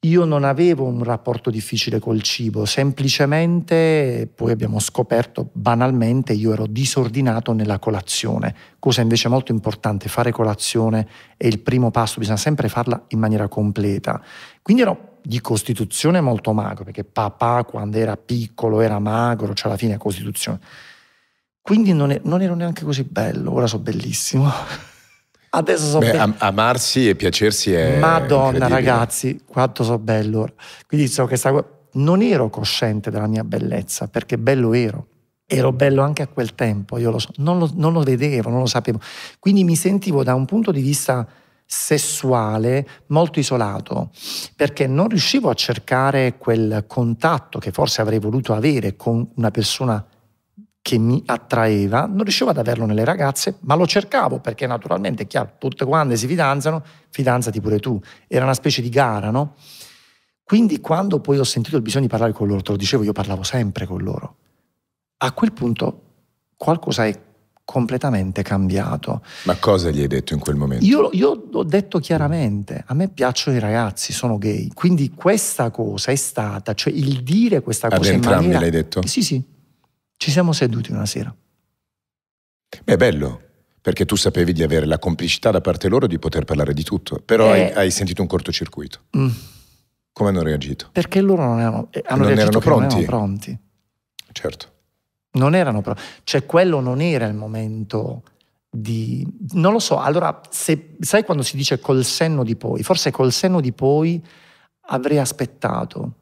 Io 0.04 0.24
non 0.24 0.42
avevo 0.42 0.84
un 0.84 1.04
rapporto 1.04 1.48
difficile 1.48 2.00
col 2.00 2.22
cibo, 2.22 2.64
semplicemente 2.64 4.28
poi 4.34 4.50
abbiamo 4.50 4.80
scoperto 4.80 5.50
banalmente 5.52 6.32
io 6.32 6.52
ero 6.52 6.66
disordinato 6.66 7.52
nella 7.52 7.78
colazione, 7.78 8.52
cosa 8.80 9.00
invece 9.00 9.28
molto 9.28 9.52
importante, 9.52 10.08
fare 10.08 10.32
colazione 10.32 11.08
è 11.36 11.46
il 11.46 11.60
primo 11.60 11.92
passo, 11.92 12.18
bisogna 12.18 12.36
sempre 12.36 12.68
farla 12.68 13.00
in 13.10 13.20
maniera 13.20 13.46
completa. 13.46 14.20
Quindi 14.60 14.82
ero 14.82 15.18
di 15.22 15.40
costituzione 15.40 16.20
molto 16.20 16.52
magro, 16.52 16.82
perché 16.82 17.04
papà 17.04 17.62
quando 17.62 17.96
era 17.96 18.16
piccolo 18.16 18.80
era 18.80 18.98
magro, 18.98 19.54
cioè 19.54 19.68
alla 19.68 19.78
fine 19.78 19.94
è 19.94 19.98
costituzione. 19.98 20.58
Quindi 21.60 21.92
non, 21.92 22.10
è, 22.10 22.20
non 22.24 22.42
ero 22.42 22.56
neanche 22.56 22.82
così 22.82 23.04
bello, 23.04 23.52
ora 23.52 23.68
so 23.68 23.78
bellissimo. 23.78 24.50
Adesso 25.54 25.84
so 25.84 25.98
Beh, 25.98 26.16
am- 26.16 26.34
amarsi 26.38 27.10
e 27.10 27.14
piacersi 27.14 27.74
è. 27.74 27.98
Madonna, 27.98 28.68
ragazzi, 28.68 29.42
quanto 29.46 29.84
so 29.84 29.98
bello. 29.98 30.54
Quindi 30.86 31.08
so 31.08 31.26
che 31.26 31.36
sta... 31.36 31.52
non 31.92 32.22
ero 32.22 32.48
cosciente 32.48 33.10
della 33.10 33.26
mia 33.26 33.44
bellezza, 33.44 34.08
perché 34.08 34.38
bello 34.38 34.72
ero. 34.72 35.08
Ero 35.46 35.70
bello 35.72 36.02
anche 36.02 36.22
a 36.22 36.28
quel 36.28 36.54
tempo, 36.54 36.96
io 36.96 37.10
lo 37.10 37.18
so, 37.18 37.28
non 37.36 37.58
lo, 37.58 37.70
non 37.74 37.92
lo 37.92 38.00
vedevo, 38.00 38.48
non 38.48 38.60
lo 38.60 38.66
sapevo. 38.66 38.98
Quindi 39.38 39.64
mi 39.64 39.76
sentivo 39.76 40.24
da 40.24 40.34
un 40.34 40.46
punto 40.46 40.72
di 40.72 40.80
vista 40.80 41.26
sessuale 41.66 42.86
molto 43.08 43.38
isolato 43.38 44.10
perché 44.56 44.86
non 44.86 45.08
riuscivo 45.08 45.50
a 45.50 45.54
cercare 45.54 46.36
quel 46.38 46.84
contatto 46.86 47.58
che 47.58 47.70
forse 47.70 48.00
avrei 48.00 48.18
voluto 48.18 48.54
avere 48.54 48.96
con 48.96 49.26
una 49.36 49.50
persona 49.50 50.04
che 50.82 50.98
mi 50.98 51.22
attraeva, 51.26 52.06
non 52.06 52.24
riuscivo 52.24 52.50
ad 52.50 52.58
averlo 52.58 52.84
nelle 52.86 53.04
ragazze, 53.04 53.58
ma 53.60 53.76
lo 53.76 53.86
cercavo 53.86 54.40
perché 54.40 54.66
naturalmente, 54.66 55.22
è 55.22 55.26
chiaro, 55.28 55.52
tutte 55.58 55.84
quante 55.84 56.16
si 56.16 56.26
fidanzano, 56.26 56.82
fidanzati 57.08 57.60
pure 57.60 57.78
tu. 57.78 58.00
Era 58.26 58.44
una 58.44 58.54
specie 58.54 58.82
di 58.82 58.88
gara, 58.88 59.30
no? 59.30 59.54
Quindi 60.42 60.80
quando 60.80 61.20
poi 61.20 61.38
ho 61.38 61.44
sentito 61.44 61.76
il 61.76 61.82
bisogno 61.82 62.06
di 62.06 62.10
parlare 62.10 62.32
con 62.32 62.48
loro, 62.48 62.62
te 62.62 62.72
lo 62.72 62.76
dicevo, 62.76 63.04
io 63.04 63.12
parlavo 63.12 63.44
sempre 63.44 63.86
con 63.86 64.02
loro. 64.02 64.36
A 65.18 65.30
quel 65.32 65.52
punto 65.52 66.02
qualcosa 66.56 67.06
è 67.06 67.16
completamente 67.64 68.42
cambiato. 68.42 69.22
Ma 69.44 69.54
cosa 69.56 69.90
gli 69.90 70.00
hai 70.00 70.08
detto 70.08 70.34
in 70.34 70.40
quel 70.40 70.56
momento? 70.56 70.84
Io, 70.84 71.10
io, 71.12 71.48
ho 71.52 71.62
detto 71.62 72.00
chiaramente, 72.00 72.82
a 72.84 72.94
me 72.94 73.08
piacciono 73.08 73.56
i 73.56 73.60
ragazzi, 73.60 74.12
sono 74.12 74.36
gay, 74.36 74.68
quindi 74.74 75.10
questa 75.10 75.70
cosa 75.70 76.10
è 76.10 76.16
stata, 76.16 76.74
cioè 76.74 76.92
il 76.92 77.22
dire 77.22 77.62
questa 77.62 77.86
Ad 77.86 77.98
cosa 77.98 78.08
in 78.08 78.16
entrambi 78.16 78.46
maniera... 78.46 78.60
l'hai 78.60 78.70
detto? 78.70 79.06
Sì, 79.06 79.22
sì, 79.22 79.42
ci 80.22 80.30
siamo 80.30 80.52
seduti 80.52 80.92
una 80.92 81.04
sera. 81.04 81.34
Beh, 82.84 82.92
è 82.92 82.96
bello, 82.96 83.40
perché 83.80 84.04
tu 84.04 84.14
sapevi 84.14 84.52
di 84.52 84.62
avere 84.62 84.86
la 84.86 85.00
complicità 85.00 85.50
da 85.50 85.60
parte 85.60 85.88
loro 85.88 86.06
di 86.06 86.16
poter 86.20 86.44
parlare 86.44 86.72
di 86.74 86.84
tutto, 86.84 87.16
però 87.24 87.52
Eh. 87.54 87.60
hai, 87.64 87.72
hai 87.72 87.90
sentito 87.90 88.22
un 88.22 88.28
cortocircuito. 88.28 89.00
Mm, 89.16 89.28
Come 90.12 90.28
hanno 90.28 90.42
reagito? 90.42 90.90
perché 90.92 91.20
loro 91.20 91.42
non 91.44 91.58
erano, 91.58 91.88
eh, 91.90 92.04
hanno 92.06 92.22
Non 92.22 92.32
erano 92.38 92.58
che 92.60 92.68
non 92.68 92.78
pronti? 92.78 92.94
erano 93.02 93.06
pronti. 93.06 93.58
Certo. 94.30 94.72
Non 95.32 95.54
erano 95.56 95.80
pronti. 95.80 96.00
Cioè 96.22 96.46
quello 96.46 96.78
non 96.78 97.00
era 97.00 97.26
il 97.26 97.34
momento 97.34 98.22
di... 98.70 99.26
Non 99.54 99.72
lo 99.72 99.80
so, 99.80 99.98
allora, 99.98 100.40
se, 100.50 100.94
sai 101.00 101.24
quando 101.24 101.42
si 101.42 101.56
dice 101.56 101.80
col 101.80 102.04
senno 102.04 102.44
di 102.44 102.54
poi? 102.54 102.84
Forse 102.84 103.10
col 103.10 103.32
senno 103.32 103.60
di 103.60 103.72
poi 103.72 104.24
avrei 104.86 105.18
aspettato. 105.18 106.12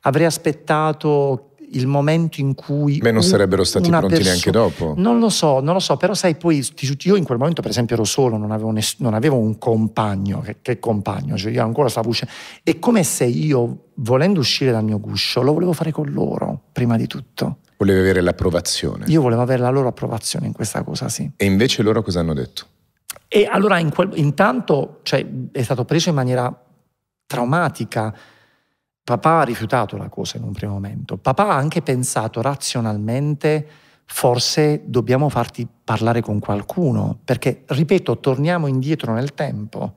Avrei 0.00 0.26
aspettato 0.26 1.47
il 1.72 1.86
momento 1.86 2.40
in 2.40 2.54
cui... 2.54 2.98
Beh, 2.98 3.12
non 3.12 3.22
sarebbero 3.22 3.64
stati 3.64 3.88
pronti 3.90 4.22
neanche 4.22 4.50
dopo. 4.50 4.94
Non 4.96 5.18
lo 5.18 5.28
so, 5.28 5.60
non 5.60 5.74
lo 5.74 5.80
so, 5.80 5.96
però 5.96 6.14
sai 6.14 6.36
poi 6.36 6.66
io 7.02 7.16
in 7.16 7.24
quel 7.24 7.38
momento 7.38 7.62
per 7.62 7.70
esempio 7.70 7.94
ero 7.94 8.04
solo, 8.04 8.36
non 8.36 8.50
avevo, 8.50 8.72
non 8.98 9.14
avevo 9.14 9.36
un 9.36 9.58
compagno, 9.58 10.40
che, 10.40 10.56
che 10.62 10.78
compagno, 10.78 11.36
cioè 11.36 11.52
io 11.52 11.62
ancora 11.62 11.88
stavo 11.88 12.08
uscendo. 12.08 12.32
È 12.62 12.78
come 12.78 13.04
se 13.04 13.24
io, 13.24 13.88
volendo 13.94 14.40
uscire 14.40 14.70
dal 14.70 14.84
mio 14.84 15.00
guscio, 15.00 15.42
lo 15.42 15.52
volevo 15.52 15.72
fare 15.72 15.90
con 15.90 16.10
loro, 16.10 16.62
prima 16.72 16.96
di 16.96 17.06
tutto. 17.06 17.58
Volevi 17.76 18.00
avere 18.00 18.20
l'approvazione. 18.20 19.04
Io 19.06 19.20
volevo 19.20 19.42
avere 19.42 19.62
la 19.62 19.70
loro 19.70 19.88
approvazione 19.88 20.46
in 20.46 20.52
questa 20.52 20.82
cosa, 20.82 21.08
sì. 21.08 21.30
E 21.36 21.44
invece 21.44 21.82
loro 21.82 22.02
cosa 22.02 22.20
hanno 22.20 22.34
detto? 22.34 22.66
E 23.28 23.46
allora 23.50 23.78
in 23.78 23.90
quel- 23.90 24.12
intanto 24.14 25.00
cioè, 25.02 25.24
è 25.52 25.62
stato 25.62 25.84
preso 25.84 26.08
in 26.08 26.14
maniera 26.14 26.64
traumatica. 27.26 28.14
Papà 29.08 29.40
ha 29.40 29.42
rifiutato 29.42 29.96
la 29.96 30.10
cosa 30.10 30.36
in 30.36 30.42
un 30.42 30.52
primo 30.52 30.74
momento. 30.74 31.16
Papà 31.16 31.48
ha 31.48 31.56
anche 31.56 31.80
pensato 31.80 32.42
razionalmente, 32.42 33.66
forse 34.04 34.82
dobbiamo 34.84 35.30
farti 35.30 35.66
parlare 35.82 36.20
con 36.20 36.38
qualcuno, 36.40 37.18
perché, 37.24 37.62
ripeto, 37.64 38.18
torniamo 38.18 38.66
indietro 38.66 39.14
nel 39.14 39.32
tempo. 39.32 39.94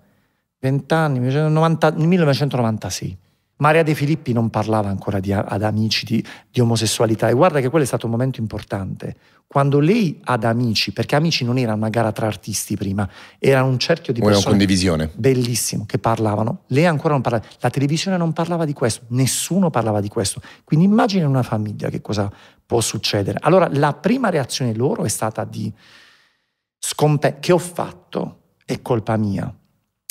Vent'anni, 0.60 1.20
1990 1.20 1.92
1996. 1.92 3.18
Maria 3.58 3.84
De 3.84 3.96
Filippi 3.96 4.32
non 4.32 4.50
parlava 4.50 4.88
ancora 4.88 5.20
di- 5.20 5.34
ad 5.34 5.62
amici 5.62 6.06
di, 6.06 6.26
di 6.50 6.62
omosessualità 6.62 7.28
e 7.28 7.34
guarda 7.34 7.60
che 7.60 7.68
quello 7.68 7.84
è 7.84 7.88
stato 7.88 8.06
un 8.06 8.14
momento 8.14 8.40
importante. 8.40 9.16
Quando 9.52 9.82
lei 9.82 10.18
ad 10.24 10.46
amici, 10.46 10.94
perché 10.94 11.18
amici 11.18 11.44
non 11.44 11.58
era 11.58 11.74
una 11.74 11.90
gara 11.90 12.14
tra 12.14 12.26
artisti 12.26 12.78
prima, 12.78 13.06
era 13.38 13.64
un 13.64 13.78
cerchio 13.80 14.14
di 14.14 14.22
Una 14.22 14.30
persone 14.30 14.52
condivisione. 14.52 15.12
bellissimo 15.14 15.84
che 15.86 16.00
parlavano. 16.00 16.62
Lei 16.68 16.86
ancora 16.86 17.16
non 17.16 17.22
parlava, 17.22 17.46
la 17.60 17.70
televisione 17.70 18.16
non 18.16 18.32
parlava 18.32 18.64
di 18.64 18.72
questo, 18.72 19.02
nessuno 19.10 19.70
parlava 19.70 20.00
di 20.00 20.08
questo. 20.08 20.42
Quindi 20.64 20.86
immagina 20.86 21.28
una 21.28 21.44
famiglia 21.44 21.90
che 21.90 22.00
cosa 22.00 22.32
può 22.66 22.80
succedere. 22.80 23.40
Allora 23.42 23.68
la 23.74 23.92
prima 23.92 24.30
reazione 24.30 24.74
loro 24.74 25.04
è 25.04 25.10
stata 25.10 25.44
di 25.44 25.70
scompe 26.80 27.40
che 27.42 27.52
ho 27.52 27.58
fatto 27.58 28.54
è 28.64 28.82
colpa 28.82 29.18
mia. 29.18 29.54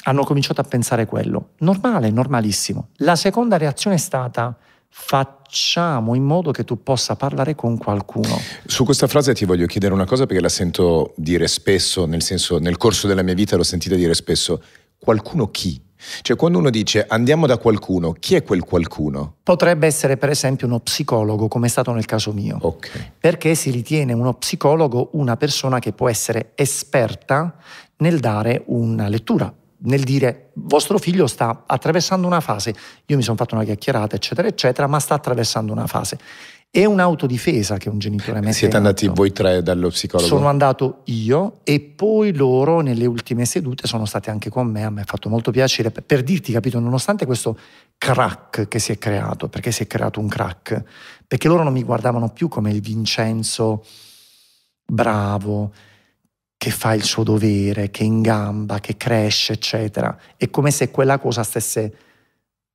Hanno 0.04 0.24
cominciato 0.24 0.60
a 0.60 0.64
pensare 0.64 1.06
quello. 1.06 1.52
Normale, 1.60 2.10
normalissimo. 2.10 2.88
La 2.96 3.16
seconda 3.16 3.56
reazione 3.56 3.96
è 3.96 3.98
stata 3.98 4.54
facciamo 4.90 6.14
in 6.14 6.24
modo 6.24 6.50
che 6.50 6.64
tu 6.64 6.82
possa 6.82 7.16
parlare 7.16 7.54
con 7.54 7.78
qualcuno. 7.78 8.40
Su 8.66 8.84
questa 8.84 9.06
frase 9.06 9.32
ti 9.34 9.44
voglio 9.44 9.66
chiedere 9.66 9.94
una 9.94 10.04
cosa 10.04 10.26
perché 10.26 10.42
la 10.42 10.48
sento 10.48 11.14
dire 11.16 11.48
spesso, 11.48 12.04
nel 12.06 12.22
senso, 12.22 12.58
nel 12.58 12.76
corso 12.76 13.06
della 13.06 13.22
mia 13.22 13.34
vita 13.34 13.56
l'ho 13.56 13.62
sentita 13.62 13.94
dire 13.94 14.14
spesso. 14.14 14.62
Qualcuno 14.98 15.50
chi? 15.50 15.80
Cioè, 16.22 16.36
quando 16.36 16.58
uno 16.58 16.70
dice 16.70 17.04
andiamo 17.06 17.46
da 17.46 17.58
qualcuno, 17.58 18.12
chi 18.12 18.34
è 18.34 18.42
quel 18.42 18.64
qualcuno? 18.64 19.36
Potrebbe 19.42 19.86
essere 19.86 20.16
per 20.16 20.30
esempio 20.30 20.66
uno 20.66 20.80
psicologo, 20.80 21.46
come 21.48 21.66
è 21.66 21.70
stato 21.70 21.92
nel 21.92 22.06
caso 22.06 22.32
mio. 22.32 22.58
Ok. 22.60 23.12
perché 23.18 23.54
si 23.54 23.70
ritiene 23.70 24.12
uno 24.12 24.34
psicologo 24.34 25.10
una 25.12 25.36
persona 25.36 25.78
che 25.78 25.92
può 25.92 26.08
essere 26.08 26.52
esperta 26.54 27.54
nel 27.98 28.18
dare 28.18 28.62
una 28.66 29.08
lettura, 29.08 29.52
nel 29.82 30.02
dire 30.02 30.50
vostro 30.54 30.98
figlio 30.98 31.26
sta 31.26 31.64
attraversando 31.66 32.26
una 32.26 32.40
fase, 32.40 32.74
io 33.06 33.16
mi 33.16 33.22
sono 33.22 33.36
fatto 33.36 33.54
una 33.54 33.64
chiacchierata, 33.64 34.16
eccetera, 34.16 34.48
eccetera, 34.48 34.86
ma 34.86 34.98
sta 34.98 35.14
attraversando 35.14 35.72
una 35.72 35.86
fase. 35.86 36.18
È 36.72 36.84
un'autodifesa 36.84 37.78
che 37.78 37.88
un 37.88 37.98
genitore 37.98 38.38
mette 38.38 38.52
Siete 38.52 38.76
andati 38.76 39.06
atto. 39.06 39.14
voi 39.14 39.32
tre 39.32 39.60
dallo 39.60 39.88
psicologo? 39.88 40.28
Sono 40.28 40.46
andato 40.46 41.00
io 41.06 41.58
e 41.64 41.80
poi 41.80 42.32
loro 42.32 42.80
nelle 42.80 43.06
ultime 43.06 43.44
sedute 43.44 43.88
sono 43.88 44.04
state 44.04 44.30
anche 44.30 44.50
con 44.50 44.68
me, 44.68 44.84
a 44.84 44.90
me 44.90 45.00
ha 45.00 45.04
fatto 45.04 45.28
molto 45.28 45.50
piacere 45.50 45.90
per, 45.90 46.04
per 46.04 46.22
dirti, 46.22 46.52
capito, 46.52 46.78
nonostante 46.78 47.26
questo 47.26 47.58
crack 47.98 48.68
che 48.68 48.78
si 48.78 48.92
è 48.92 48.98
creato, 48.98 49.48
perché 49.48 49.72
si 49.72 49.82
è 49.82 49.88
creato 49.88 50.20
un 50.20 50.28
crack, 50.28 50.84
perché 51.26 51.48
loro 51.48 51.64
non 51.64 51.72
mi 51.72 51.82
guardavano 51.82 52.28
più 52.28 52.46
come 52.46 52.70
il 52.70 52.80
Vincenzo 52.80 53.84
bravo, 54.86 55.72
che 56.60 56.70
fa 56.70 56.92
il 56.92 57.04
suo 57.04 57.22
dovere, 57.22 57.90
che 57.90 58.04
ingamba, 58.04 58.80
che 58.80 58.98
cresce, 58.98 59.54
eccetera. 59.54 60.14
È 60.36 60.50
come 60.50 60.70
se 60.70 60.90
quella 60.90 61.18
cosa 61.18 61.42
stesse 61.42 61.96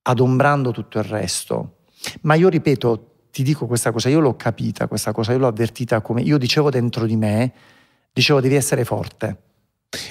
adombrando 0.02 0.72
tutto 0.72 0.98
il 0.98 1.04
resto. 1.04 1.76
Ma 2.22 2.34
io 2.34 2.50
ripeto, 2.50 3.10
ti 3.30 3.44
dico 3.44 3.68
questa 3.68 3.92
cosa, 3.92 4.10
io 4.10 4.20
l'ho 4.22 4.36
capita, 4.36 4.88
questa 4.88 5.12
cosa, 5.12 5.34
io 5.34 5.38
l'ho 5.38 5.46
avvertita 5.46 6.02
come 6.02 6.24
io 6.24 6.40
dicevo 6.40 6.72
dentro 6.72 7.06
di 7.06 7.16
me, 7.16 7.54
dicevo 8.12 8.42
devi 8.42 8.56
essere 8.56 8.86
forte. 8.86 9.26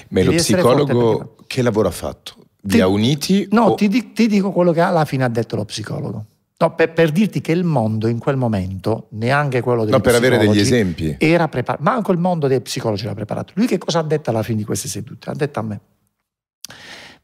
Ma 0.07 0.23
lo 0.23 0.31
devi 0.31 0.37
forte 0.41 0.53
psicologo 0.53 1.35
che 1.45 1.61
lavoro 1.61 1.89
ha 1.89 1.91
fatto? 1.91 2.35
Vi 2.61 2.75
Ti- 2.75 2.79
ha 2.79 2.87
uniti? 2.87 3.45
No, 3.51 3.63
o- 3.65 3.75
ti, 3.75 4.13
ti 4.13 4.27
dico 4.27 4.51
quello 4.53 4.71
che 4.71 4.79
alla 4.79 5.03
fine 5.03 5.25
ha 5.25 5.29
detto 5.29 5.57
lo 5.57 5.65
psicologo. 5.65 6.25
No, 6.57 6.73
per, 6.73 6.93
per 6.93 7.11
dirti 7.11 7.41
che 7.41 7.51
il 7.51 7.65
mondo 7.65 8.07
in 8.07 8.17
quel 8.17 8.37
momento, 8.37 9.07
neanche 9.11 9.59
quello 9.59 9.83
degli 9.83 9.93
No, 9.93 9.99
per 9.99 10.15
avere 10.15 10.37
degli 10.37 10.59
esempi. 10.59 11.17
era 11.19 11.49
preparato, 11.49 11.83
ma 11.83 11.93
anche 11.93 12.11
il 12.11 12.17
mondo 12.17 12.47
dei 12.47 12.61
psicologi 12.61 13.03
era 13.03 13.13
preparato. 13.13 13.51
Lui 13.57 13.67
che 13.67 13.77
cosa 13.77 13.99
ha 13.99 14.03
detto 14.03 14.29
alla 14.29 14.41
fine 14.41 14.59
di 14.59 14.63
queste 14.63 14.87
sedute? 14.87 15.29
Ha 15.29 15.33
detto 15.33 15.59
a 15.59 15.63
me, 15.63 15.81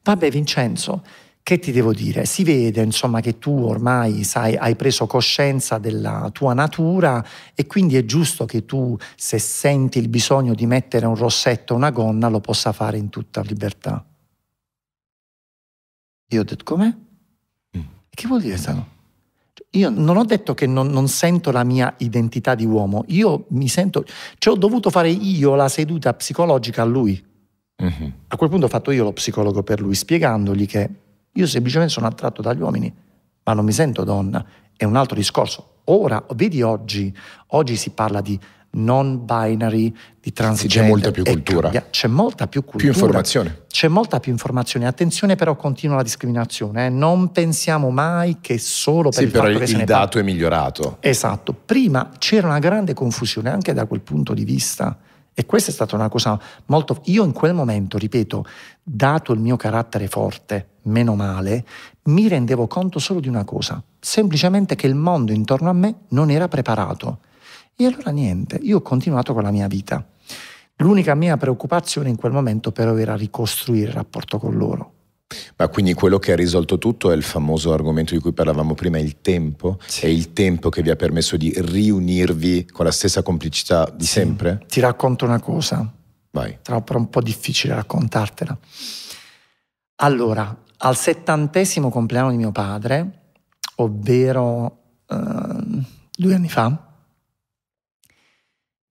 vabbè 0.04 0.30
Vincenzo, 0.30 1.02
che 1.44 1.60
ti 1.60 1.72
devo 1.72 1.94
dire? 1.94 2.26
Si 2.26 2.44
vede 2.44 2.82
insomma 2.82 3.22
che 3.22 3.40
tu 3.40 3.52
ormai 3.52 4.26
sai, 4.26 4.58
hai 4.58 4.76
preso 4.76 5.08
coscienza 5.08 5.78
della 5.78 6.30
tua 6.34 6.54
natura 6.54 7.26
e 7.56 7.66
quindi 7.68 7.96
è 7.96 8.04
giusto 8.04 8.46
che 8.46 8.66
tu 8.66 8.98
se 9.16 9.40
senti 9.40 9.98
il 9.98 10.10
bisogno 10.10 10.54
di 10.54 10.66
mettere 10.66 11.06
un 11.06 11.16
rossetto 11.16 11.74
o 11.74 11.78
una 11.78 11.92
gonna 11.92 12.28
lo 12.28 12.42
possa 12.42 12.74
fare 12.74 12.98
in 12.98 13.08
tutta 13.08 13.40
libertà. 13.42 14.06
Io 16.28 16.42
ho 16.42 16.44
detto 16.44 16.64
com'è? 16.66 16.94
Mm. 17.78 17.82
Che 18.10 18.28
vuol 18.28 18.42
dire 18.42 18.58
stato? 18.58 19.00
Io 19.72 19.90
non 19.90 20.18
ho 20.18 20.26
detto 20.26 20.54
che 20.54 20.68
non, 20.68 20.88
non 20.88 21.08
sento 21.08 21.52
la 21.52 21.64
mia 21.64 21.94
identità 21.98 22.56
di 22.56 22.66
uomo, 22.66 23.06
io 23.08 23.46
mi 23.50 23.70
sento, 23.70 24.04
cioè 24.38 24.54
ho 24.54 24.58
dovuto 24.58 24.90
fare 24.90 25.10
io 25.10 25.56
la 25.56 25.70
seduta 25.70 26.14
psicologica 26.14 26.82
a 26.82 26.86
lui. 26.86 27.24
Mhm. 27.78 28.14
A 28.28 28.36
quel 28.36 28.50
punto 28.50 28.66
ho 28.66 28.70
fatto 28.70 28.92
io 28.92 29.04
lo 29.04 29.14
psicologo 29.14 29.64
per 29.64 29.80
lui, 29.80 29.96
spiegandogli 29.96 30.68
che 30.68 30.90
io 31.32 31.48
semplicemente 31.48 31.94
sono 31.94 32.08
attratto 32.08 32.42
dagli 32.42 32.60
uomini, 32.60 32.94
ma 33.44 33.54
non 33.54 33.64
mi 33.64 33.72
sento 33.72 34.04
donna. 34.04 34.46
È 34.76 34.84
un 34.84 34.98
altro 34.98 35.16
discorso. 35.16 35.76
Ora, 35.86 36.24
vedi 36.36 36.62
oggi, 36.62 37.16
oggi 37.48 37.76
si 37.78 37.92
parla 37.92 38.20
di 38.20 38.38
non 38.74 39.26
binary, 39.26 39.94
di 40.22 40.32
transgender. 40.32 40.88
molta 40.90 41.12
più 41.12 41.24
cultura. 41.24 41.62
cambia- 41.70 41.88
C'è 41.90 42.08
molta 42.08 42.48
più 42.48 42.62
cultura. 42.62 42.84
Più 42.84 42.94
informazione. 42.94 43.64
C'è 43.68 43.88
molta 43.88 44.20
più 44.20 44.32
informazione. 44.32 44.88
Attenzione 44.88 45.36
però 45.36 45.56
continua 45.56 45.96
la 45.98 46.04
discriminazione. 46.04 46.86
eh. 46.86 46.90
Non 46.90 47.32
pensiamo 47.32 47.90
mai 47.90 48.38
che 48.40 48.58
solo 48.60 49.10
per 49.10 49.14
Sì, 49.20 49.24
il 49.24 49.32
però 49.32 49.44
fatto 49.46 49.58
il, 49.58 49.64
che 49.66 49.72
il 49.80 49.84
dato 49.86 50.20
è 50.20 50.22
migliorato. 50.22 50.98
Esatto, 51.00 51.54
prima 51.54 52.12
c'era 52.18 52.48
una 52.48 52.60
grande 52.60 52.94
confusione 52.94 53.50
anche 53.50 53.74
da 53.74 53.86
quel 53.86 54.02
punto 54.02 54.34
di 54.34 54.46
vista 54.46 54.98
e 55.34 55.46
questa 55.46 55.72
è 55.72 55.74
stata 55.74 55.96
una 55.96 56.10
cosa 56.10 56.40
molto... 56.68 57.02
Io 57.06 57.24
in 57.24 57.32
quel 57.32 57.54
momento, 57.54 57.98
ripeto, 57.98 58.46
dato 58.84 59.34
il 59.34 59.40
mio 59.40 59.56
carattere 59.58 60.08
forte, 60.08 60.68
meno 60.84 61.16
male, 61.16 61.66
mi 62.04 62.28
rendevo 62.28 62.68
conto 62.68 63.00
solo 63.00 63.20
di 63.20 63.28
una 63.28 63.44
cosa, 63.44 63.82
semplicemente 64.00 64.76
che 64.76 64.88
il 64.88 64.96
mondo 64.96 65.32
intorno 65.32 65.70
a 65.70 65.74
me 65.74 65.96
non 66.10 66.30
era 66.30 66.48
preparato. 66.48 67.20
E 67.82 67.88
allora 67.88 68.12
niente, 68.12 68.60
io 68.62 68.78
ho 68.78 68.82
continuato 68.84 69.34
con 69.34 69.42
la 69.42 69.50
mia 69.50 69.66
vita. 69.66 70.06
L'unica 70.76 71.16
mia 71.16 71.36
preoccupazione 71.38 72.10
in 72.10 72.16
quel 72.16 72.32
momento 72.32 72.72
però 72.72 72.96
era 72.96 73.16
ricostruire 73.16 73.90
il 73.90 73.96
rapporto 73.96 74.38
con 74.38 74.56
loro. 74.56 74.94
Ma 75.56 75.68
quindi 75.68 75.96
quello 75.96 76.20
che 76.20 76.32
ha 76.32 76.36
risolto 76.36 76.78
tutto 76.78 77.12
è 77.12 77.16
il 77.16 77.24
famoso 77.24 77.74
argomento 77.74 78.14
di 78.14 78.20
cui 78.20 78.34
parlavamo 78.34 78.76
prima, 78.76 79.00
il 79.00 79.22
tempo? 79.22 79.80
Sì. 79.88 80.06
È 80.06 80.10
il 80.10 80.32
tempo 80.32 80.70
che 80.70 80.84
vi 80.84 80.92
ha 80.92 80.96
permesso 80.96 81.38
di 81.38 81.52
riunirvi 81.58 82.68
con 82.72 82.86
la 82.86 82.92
stessa 82.92 83.24
complicità 83.24 83.92
di 83.92 84.06
sì. 84.06 84.12
sempre? 84.12 84.64
Ti 84.68 84.80
racconto 84.80 85.26
una 85.26 85.40
cosa. 85.40 85.92
Vai. 86.30 86.60
Sarà 86.62 86.82
però 86.82 87.00
un 87.00 87.10
po' 87.10 87.22
difficile 87.24 87.74
raccontartela. 87.74 88.56
Allora, 89.96 90.56
al 90.78 90.96
settantesimo 90.96 91.90
compleanno 91.90 92.30
di 92.30 92.38
mio 92.38 92.52
padre, 92.52 93.22
ovvero 93.78 94.82
eh, 95.08 95.16
due 96.16 96.36
anni 96.36 96.50
fa, 96.50 96.90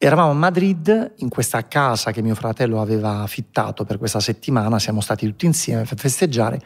Eravamo 0.03 0.31
a 0.31 0.35
Madrid, 0.35 1.13
in 1.17 1.29
questa 1.29 1.69
casa 1.69 2.11
che 2.11 2.23
mio 2.23 2.35
fratello 2.35 2.81
aveva 2.81 3.21
affittato 3.21 3.85
per 3.85 3.99
questa 3.99 4.19
settimana, 4.19 4.79
siamo 4.79 5.03
stati 5.03 5.27
tutti 5.27 5.45
insieme 5.45 5.83
per 5.83 5.99
festeggiare 5.99 6.59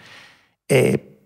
e 0.64 1.16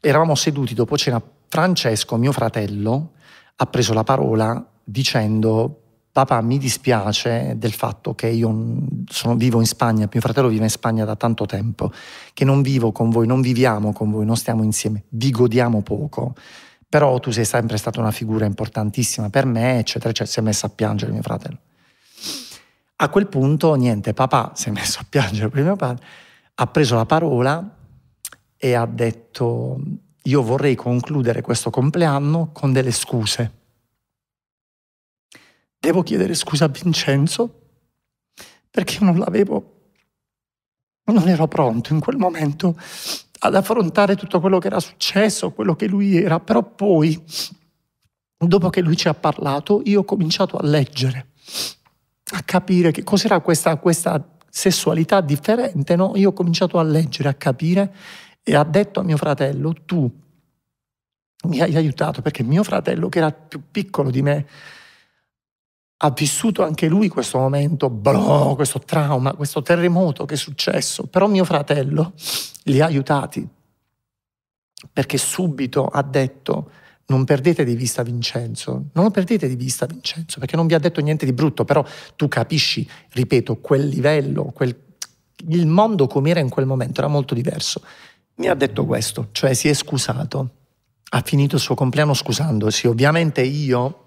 eravamo 0.00 0.36
seduti 0.36 0.74
dopo 0.74 0.96
cena. 0.96 1.20
Francesco, 1.48 2.16
mio 2.16 2.30
fratello, 2.30 3.14
ha 3.56 3.66
preso 3.66 3.92
la 3.94 4.04
parola 4.04 4.64
dicendo 4.84 5.80
papà 6.12 6.40
mi 6.40 6.56
dispiace 6.56 7.54
del 7.56 7.72
fatto 7.72 8.14
che 8.14 8.28
io 8.28 8.76
sono, 9.06 9.34
vivo 9.34 9.58
in 9.58 9.66
Spagna, 9.66 10.08
mio 10.08 10.20
fratello 10.20 10.46
vive 10.46 10.62
in 10.62 10.70
Spagna 10.70 11.04
da 11.04 11.16
tanto 11.16 11.46
tempo, 11.46 11.90
che 12.32 12.44
non 12.44 12.62
vivo 12.62 12.92
con 12.92 13.10
voi, 13.10 13.26
non 13.26 13.40
viviamo 13.40 13.92
con 13.92 14.08
voi, 14.08 14.24
non 14.24 14.36
stiamo 14.36 14.62
insieme, 14.62 15.02
vi 15.08 15.32
godiamo 15.32 15.82
poco 15.82 16.36
però 16.92 17.18
tu 17.20 17.30
sei 17.30 17.46
sempre 17.46 17.78
stata 17.78 18.00
una 18.00 18.10
figura 18.10 18.44
importantissima 18.44 19.30
per 19.30 19.46
me, 19.46 19.78
eccetera, 19.78 20.10
eccetera, 20.10 20.30
si 20.30 20.40
è 20.40 20.42
messo 20.42 20.66
a 20.66 20.68
piangere 20.68 21.10
mio 21.10 21.22
fratello. 21.22 21.58
A 22.96 23.08
quel 23.08 23.28
punto, 23.28 23.72
niente, 23.76 24.12
papà 24.12 24.52
si 24.54 24.68
è 24.68 24.72
messo 24.72 24.98
a 25.00 25.06
piangere 25.08 25.48
per 25.48 25.62
mio 25.62 25.74
padre, 25.74 26.04
ha 26.54 26.66
preso 26.66 26.94
la 26.94 27.06
parola 27.06 27.78
e 28.58 28.74
ha 28.74 28.84
detto, 28.84 29.80
io 30.24 30.42
vorrei 30.42 30.74
concludere 30.74 31.40
questo 31.40 31.70
compleanno 31.70 32.50
con 32.52 32.74
delle 32.74 32.92
scuse. 32.92 33.52
Devo 35.78 36.02
chiedere 36.02 36.34
scusa 36.34 36.66
a 36.66 36.68
Vincenzo 36.68 37.60
perché 38.70 38.98
io 38.98 39.06
non 39.06 39.18
l'avevo, 39.18 39.92
non 41.04 41.26
ero 41.26 41.48
pronto 41.48 41.94
in 41.94 42.00
quel 42.00 42.18
momento 42.18 42.78
ad 43.44 43.54
affrontare 43.56 44.14
tutto 44.14 44.40
quello 44.40 44.58
che 44.58 44.68
era 44.68 44.78
successo, 44.78 45.50
quello 45.50 45.74
che 45.74 45.88
lui 45.88 46.16
era, 46.16 46.38
però 46.38 46.62
poi, 46.62 47.20
dopo 48.38 48.70
che 48.70 48.80
lui 48.80 48.96
ci 48.96 49.08
ha 49.08 49.14
parlato, 49.14 49.82
io 49.84 50.00
ho 50.00 50.04
cominciato 50.04 50.56
a 50.56 50.64
leggere, 50.64 51.30
a 52.34 52.42
capire 52.42 52.92
che 52.92 53.02
cos'era 53.02 53.40
questa, 53.40 53.76
questa 53.76 54.36
sessualità 54.48 55.20
differente, 55.20 55.96
no? 55.96 56.12
Io 56.14 56.28
ho 56.28 56.32
cominciato 56.32 56.78
a 56.78 56.82
leggere, 56.84 57.30
a 57.30 57.34
capire 57.34 57.94
e 58.44 58.54
ha 58.54 58.62
detto 58.62 59.00
a 59.00 59.02
mio 59.02 59.16
fratello, 59.16 59.74
tu 59.84 60.08
mi 61.48 61.60
hai 61.60 61.74
aiutato 61.74 62.22
perché 62.22 62.44
mio 62.44 62.62
fratello, 62.62 63.08
che 63.08 63.18
era 63.18 63.32
più 63.32 63.60
piccolo 63.72 64.10
di 64.10 64.22
me, 64.22 64.46
ha 66.04 66.10
vissuto 66.10 66.64
anche 66.64 66.88
lui 66.88 67.08
questo 67.08 67.38
momento, 67.38 67.88
bro, 67.88 68.54
questo 68.56 68.80
trauma, 68.80 69.34
questo 69.34 69.62
terremoto 69.62 70.24
che 70.24 70.34
è 70.34 70.36
successo, 70.36 71.04
però 71.04 71.28
mio 71.28 71.44
fratello 71.44 72.12
li 72.64 72.80
ha 72.80 72.86
aiutati 72.86 73.48
perché 74.92 75.16
subito 75.16 75.86
ha 75.86 76.02
detto 76.02 76.70
non 77.06 77.24
perdete 77.24 77.62
di 77.62 77.76
vista 77.76 78.02
Vincenzo, 78.02 78.86
non 78.92 79.04
lo 79.04 79.10
perdete 79.10 79.46
di 79.46 79.54
vista 79.54 79.86
Vincenzo, 79.86 80.40
perché 80.40 80.56
non 80.56 80.66
vi 80.66 80.74
ha 80.74 80.78
detto 80.78 81.00
niente 81.00 81.24
di 81.24 81.32
brutto, 81.32 81.64
però 81.64 81.84
tu 82.16 82.26
capisci, 82.26 82.88
ripeto, 83.10 83.58
quel 83.58 83.86
livello, 83.86 84.44
quel, 84.46 84.74
il 85.48 85.66
mondo 85.66 86.06
com'era 86.08 86.40
in 86.40 86.48
quel 86.48 86.66
momento 86.66 87.00
era 87.00 87.08
molto 87.08 87.34
diverso. 87.34 87.82
Mi 88.36 88.48
ha 88.48 88.54
detto 88.54 88.86
questo, 88.86 89.28
cioè 89.32 89.52
si 89.52 89.68
è 89.68 89.74
scusato, 89.74 90.50
ha 91.10 91.20
finito 91.20 91.56
il 91.56 91.60
suo 91.60 91.74
compleanno 91.74 92.14
scusandosi, 92.14 92.86
ovviamente 92.86 93.42
io 93.42 94.01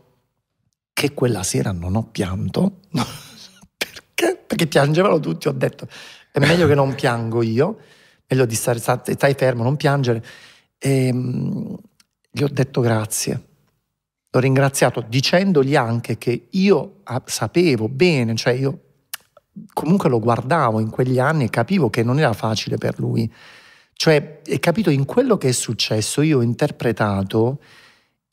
che 0.96 1.14
quella 1.14 1.44
sera 1.44 1.74
non 1.74 1.98
ho 1.98 2.04
pianto, 2.04 2.80
perché? 3.78 4.42
Perché 4.48 4.66
piangevano 4.66 5.20
tutti, 5.20 5.50
ho 5.50 5.52
detto 5.52 5.90
è 6.32 6.40
meglio 6.40 6.68
che 6.68 6.74
non 6.76 6.96
piango 6.96 7.42
io, 7.42 7.80
meglio 8.28 8.46
di 8.46 8.56
stare, 8.56 8.80
stai 8.80 9.34
fermo, 9.34 9.64
non 9.64 9.76
piangere. 9.76 10.24
E, 10.78 11.08
ehm, 11.08 11.78
gli 12.32 12.44
ho 12.44 12.48
detto 12.50 12.80
grazie. 12.80 13.48
L'ho 14.30 14.40
ringraziato 14.40 15.04
dicendogli 15.06 15.76
anche 15.76 16.18
che 16.18 16.48
io 16.52 17.02
sapevo 17.26 17.90
bene, 17.90 18.36
cioè 18.36 18.54
io 18.54 18.80
comunque 19.74 20.08
lo 20.08 20.20
guardavo 20.20 20.80
in 20.80 20.90
quegli 20.90 21.20
anni 21.20 21.46
e 21.46 21.50
capivo 21.50 21.90
che 21.90 22.04
non 22.04 22.20
era 22.20 22.34
facile 22.34 22.78
per 22.78 23.00
lui. 23.00 23.30
Cioè, 23.94 24.42
e 24.46 24.60
capito 24.60 24.90
in 24.90 25.04
quello 25.04 25.38
che 25.38 25.50
è 25.50 25.54
successo, 25.54 26.22
io 26.22 26.40
ho 26.40 26.42
interpretato 26.42 27.60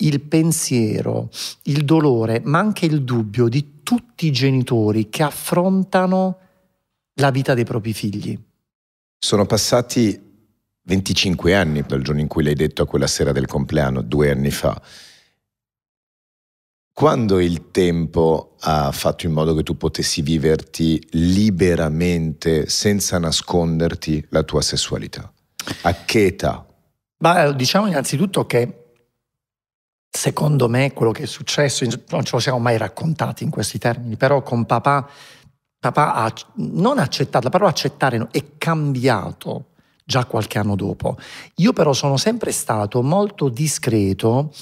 il 0.03 0.21
pensiero, 0.21 1.31
il 1.65 1.85
dolore, 1.85 2.41
ma 2.45 2.59
anche 2.59 2.87
il 2.87 3.03
dubbio 3.03 3.49
di 3.49 3.81
tutti 3.83 4.27
i 4.27 4.33
genitori 4.33 5.09
che 5.09 5.23
affrontano 5.23 6.39
la 7.15 7.31
vita 7.31 7.55
dei 7.55 7.65
propri 7.65 7.93
figli. 7.93 8.39
Sono 9.19 9.47
passati 9.47 10.31
25 10.85 11.55
anni 11.55 11.83
dal 11.83 12.03
giorno 12.03 12.21
in 12.21 12.27
cui 12.27 12.43
l'hai 12.43 12.55
detto 12.55 12.83
a 12.83 12.87
quella 12.87 13.07
sera 13.07 13.33
del 13.33 13.47
compleanno, 13.47 14.03
due 14.03 14.31
anni 14.31 14.51
fa. 14.51 14.81
Quando 16.95 17.41
il 17.41 17.71
tempo 17.71 18.57
ha 18.61 18.93
fatto 18.93 19.27
in 19.27 19.33
modo 19.33 19.55
che 19.55 19.63
tu 19.63 19.77
potessi 19.77 20.21
viverti 20.21 21.05
liberamente, 21.13 22.69
senza 22.69 23.19
nasconderti 23.19 24.27
la 24.29 24.43
tua 24.43 24.61
sessualità? 24.61 25.33
A 25.83 26.05
che 26.05 26.27
età? 26.27 26.67
Beh, 27.17 27.55
diciamo 27.55 27.87
innanzitutto 27.87 28.45
che 28.47 28.82
secondo 30.15 30.69
me 30.69 30.93
quello 30.93 31.11
che 31.11 31.23
è 31.23 31.27
successo, 31.27 31.87
non 32.11 32.23
ce 32.23 32.33
lo 32.35 32.39
siamo 32.39 32.59
mai 32.59 32.77
raccontati 32.77 33.45
in 33.45 33.51
questi 33.51 33.79
termini, 33.79 34.17
però 34.17 34.43
con 34.43 34.67
papà, 34.67 35.09
papà 35.79 36.15
ha 36.15 36.33
non 36.57 36.99
accettato, 36.99 37.45
la 37.45 37.51
parola 37.51 37.71
accettare 37.71 38.29
è 38.31 38.45
cambiato 38.59 39.69
già 40.05 40.27
qualche 40.27 40.59
anno 40.59 40.77
dopo. 40.77 41.17
Io 41.57 41.73
però 41.73 41.95
sono 41.95 42.19
sempre 42.19 42.53
stato 42.53 43.03
molto 43.03 43.49
discreto 43.49 44.53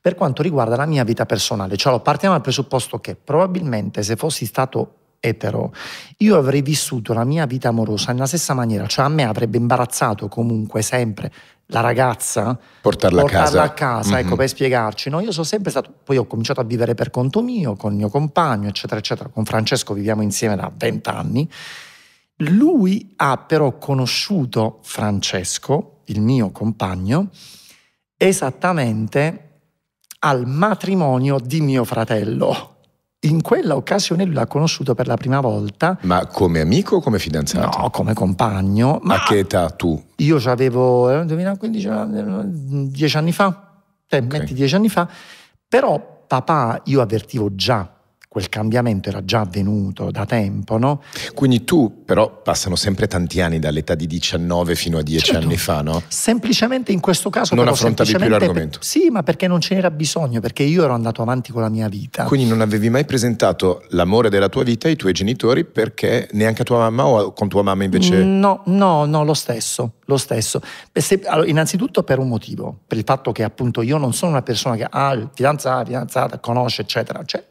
per 0.00 0.16
quanto 0.16 0.42
riguarda 0.42 0.74
la 0.74 0.86
mia 0.86 1.04
vita 1.04 1.26
personale, 1.26 1.76
cioè 1.76 2.00
partiamo 2.00 2.34
dal 2.34 2.42
presupposto 2.42 2.98
che 2.98 3.14
probabilmente 3.14 4.02
se 4.02 4.16
fossi 4.16 4.46
stato 4.46 4.94
etero, 5.20 5.72
io 6.18 6.36
avrei 6.36 6.62
vissuto 6.62 7.12
la 7.12 7.24
mia 7.24 7.46
vita 7.46 7.68
amorosa 7.68 8.12
nella 8.12 8.26
stessa 8.26 8.52
maniera, 8.52 8.86
cioè 8.86 9.04
a 9.04 9.08
me 9.08 9.24
avrebbe 9.24 9.58
imbarazzato 9.58 10.28
comunque 10.28 10.82
sempre 10.82 11.32
la 11.70 11.80
ragazza, 11.80 12.58
portarla, 12.80 13.20
portarla 13.20 13.44
a 13.44 13.44
casa, 13.44 13.62
a 13.62 13.70
casa 13.70 14.14
mm-hmm. 14.16 14.26
ecco, 14.26 14.36
per 14.36 14.48
spiegarci. 14.48 15.10
No? 15.10 15.20
Io 15.20 15.32
sono 15.32 15.44
sempre 15.44 15.70
stato, 15.70 15.92
poi 16.02 16.16
ho 16.16 16.26
cominciato 16.26 16.60
a 16.60 16.64
vivere 16.64 16.94
per 16.94 17.10
conto 17.10 17.42
mio, 17.42 17.74
con 17.74 17.92
il 17.92 17.98
mio 17.98 18.08
compagno, 18.08 18.68
eccetera, 18.68 18.98
eccetera. 18.98 19.28
Con 19.28 19.44
Francesco 19.44 19.94
viviamo 19.94 20.22
insieme 20.22 20.56
da 20.56 20.70
vent'anni. 20.74 21.48
Lui 22.42 23.12
ha 23.16 23.36
però 23.36 23.76
conosciuto 23.78 24.78
Francesco, 24.82 26.02
il 26.06 26.20
mio 26.20 26.50
compagno, 26.50 27.28
esattamente 28.16 29.44
al 30.20 30.46
matrimonio 30.46 31.38
di 31.38 31.60
mio 31.60 31.84
fratello 31.84 32.77
in 33.20 33.42
quella 33.42 33.74
occasione 33.74 34.24
lui 34.24 34.34
l'ha 34.34 34.46
conosciuto 34.46 34.94
per 34.94 35.06
la 35.06 35.16
prima 35.16 35.40
volta. 35.40 35.98
Ma 36.02 36.26
come 36.26 36.60
amico 36.60 36.96
o 36.96 37.00
come 37.00 37.18
fidanzato? 37.18 37.78
No, 37.78 37.90
come 37.90 38.14
compagno. 38.14 39.00
Ma 39.02 39.16
a 39.16 39.22
che 39.24 39.38
età 39.38 39.70
tu? 39.70 40.00
Io 40.16 40.40
avevo 40.44 41.10
eh, 41.10 41.24
2015, 41.24 41.88
dieci 42.90 43.16
anni 43.16 43.32
fa, 43.32 43.80
eh, 44.08 44.18
okay. 44.18 44.38
metti 44.40 44.54
dieci 44.54 44.74
anni 44.74 44.88
fa, 44.88 45.08
però 45.66 46.24
papà 46.26 46.82
io 46.84 47.00
avvertivo 47.00 47.54
già 47.54 47.97
quel 48.28 48.50
cambiamento 48.50 49.08
era 49.08 49.24
già 49.24 49.40
avvenuto 49.40 50.10
da 50.10 50.26
tempo, 50.26 50.76
no? 50.76 51.02
Quindi 51.34 51.64
tu, 51.64 52.04
però, 52.04 52.42
passano 52.42 52.76
sempre 52.76 53.06
tanti 53.06 53.40
anni 53.40 53.58
dall'età 53.58 53.94
di 53.94 54.06
19 54.06 54.74
fino 54.74 54.98
a 54.98 55.02
10 55.02 55.24
certo. 55.24 55.46
anni 55.46 55.56
fa, 55.56 55.80
no? 55.80 56.02
Semplicemente 56.08 56.92
in 56.92 57.00
questo 57.00 57.30
caso 57.30 57.54
non 57.54 57.68
affrontavi 57.68 58.14
più 58.14 58.28
l'argomento. 58.28 58.78
Per, 58.78 58.86
sì, 58.86 59.08
ma 59.08 59.22
perché 59.22 59.48
non 59.48 59.62
ce 59.62 59.74
n'era 59.74 59.90
bisogno, 59.90 60.40
perché 60.40 60.62
io 60.62 60.84
ero 60.84 60.92
andato 60.92 61.22
avanti 61.22 61.52
con 61.52 61.62
la 61.62 61.70
mia 61.70 61.88
vita. 61.88 62.24
Quindi 62.24 62.46
non 62.46 62.60
avevi 62.60 62.90
mai 62.90 63.06
presentato 63.06 63.82
l'amore 63.88 64.28
della 64.28 64.50
tua 64.50 64.62
vita 64.62 64.88
ai 64.88 64.96
tuoi 64.96 65.14
genitori 65.14 65.64
perché 65.64 66.28
neanche 66.32 66.62
a 66.62 66.64
tua 66.66 66.78
mamma 66.78 67.06
o 67.06 67.32
con 67.32 67.48
tua 67.48 67.62
mamma 67.62 67.84
invece? 67.84 68.22
No, 68.22 68.62
no, 68.66 69.06
no, 69.06 69.24
lo 69.24 69.34
stesso, 69.34 69.94
lo 70.04 70.18
stesso. 70.18 70.60
Se, 70.92 71.22
allora, 71.24 71.48
innanzitutto 71.48 72.02
per 72.02 72.18
un 72.18 72.28
motivo, 72.28 72.80
per 72.86 72.98
il 72.98 73.04
fatto 73.06 73.32
che 73.32 73.42
appunto 73.42 73.80
io 73.80 73.96
non 73.96 74.12
sono 74.12 74.32
una 74.32 74.42
persona 74.42 74.76
che 74.76 74.84
ha 74.84 75.08
ah, 75.08 75.30
fidanzata, 75.32 75.84
fidanzata, 75.86 76.38
conosce, 76.38 76.82
eccetera. 76.82 77.22
Cioè, 77.24 77.42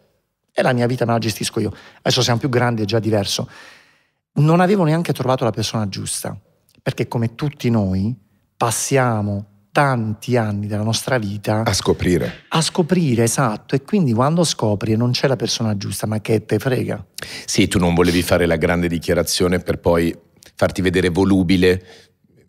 e 0.59 0.63
la 0.63 0.73
mia 0.73 0.87
vita 0.87 1.05
me 1.05 1.11
la 1.11 1.19
gestisco 1.19 1.59
io. 1.59 1.71
Adesso 1.99 2.23
siamo 2.23 2.39
più 2.39 2.49
grandi, 2.49 2.81
è 2.81 2.85
già 2.85 2.97
diverso. 2.97 3.47
Non 4.39 4.59
avevo 4.59 4.85
neanche 4.85 5.13
trovato 5.13 5.43
la 5.43 5.51
persona 5.51 5.87
giusta, 5.87 6.35
perché 6.81 7.07
come 7.07 7.35
tutti 7.35 7.69
noi 7.69 8.15
passiamo 8.57 9.67
tanti 9.71 10.35
anni 10.35 10.65
della 10.65 10.81
nostra 10.81 11.19
vita 11.19 11.61
a 11.63 11.73
scoprire. 11.73 12.45
A 12.47 12.61
scoprire, 12.61 13.21
esatto. 13.21 13.75
E 13.75 13.83
quindi 13.83 14.13
quando 14.13 14.43
scopri 14.43 14.93
e 14.93 14.95
non 14.95 15.11
c'è 15.11 15.27
la 15.27 15.35
persona 15.35 15.77
giusta, 15.77 16.07
ma 16.07 16.21
che 16.21 16.43
te 16.43 16.57
frega. 16.57 17.05
Sì, 17.45 17.67
tu 17.67 17.77
non 17.77 17.93
volevi 17.93 18.23
fare 18.23 18.47
la 18.47 18.55
grande 18.55 18.87
dichiarazione 18.87 19.59
per 19.59 19.77
poi 19.77 20.15
farti 20.55 20.81
vedere 20.81 21.09
volubile 21.09 21.85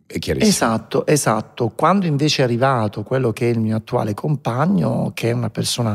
è 0.06 0.18
chiarissimo. 0.18 0.50
Esatto, 0.50 1.06
esatto. 1.06 1.68
Quando 1.68 2.06
invece 2.06 2.40
è 2.40 2.44
arrivato 2.46 3.02
quello 3.02 3.34
che 3.34 3.50
è 3.50 3.52
il 3.52 3.60
mio 3.60 3.76
attuale 3.76 4.14
compagno, 4.14 5.10
che 5.12 5.28
è 5.28 5.32
una 5.32 5.50
persona 5.50 5.94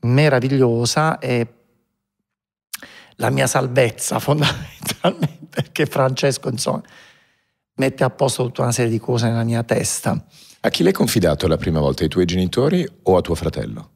meravigliosa 0.00 1.18
e 1.18 1.46
la 3.16 3.30
mia 3.30 3.46
salvezza 3.46 4.18
fondamentalmente, 4.20 5.46
perché 5.48 5.86
Francesco, 5.86 6.48
insomma, 6.48 6.82
mette 7.74 8.04
a 8.04 8.10
posto 8.10 8.44
tutta 8.44 8.62
una 8.62 8.72
serie 8.72 8.90
di 8.90 8.98
cose 8.98 9.28
nella 9.28 9.44
mia 9.44 9.62
testa. 9.62 10.24
A 10.62 10.68
chi 10.68 10.82
l'hai 10.82 10.92
confidato 10.92 11.46
la 11.46 11.56
prima 11.56 11.80
volta? 11.80 12.02
Ai 12.02 12.08
tuoi 12.08 12.26
genitori 12.26 12.86
o 13.04 13.16
a 13.16 13.20
tuo 13.22 13.34
fratello? 13.34 13.90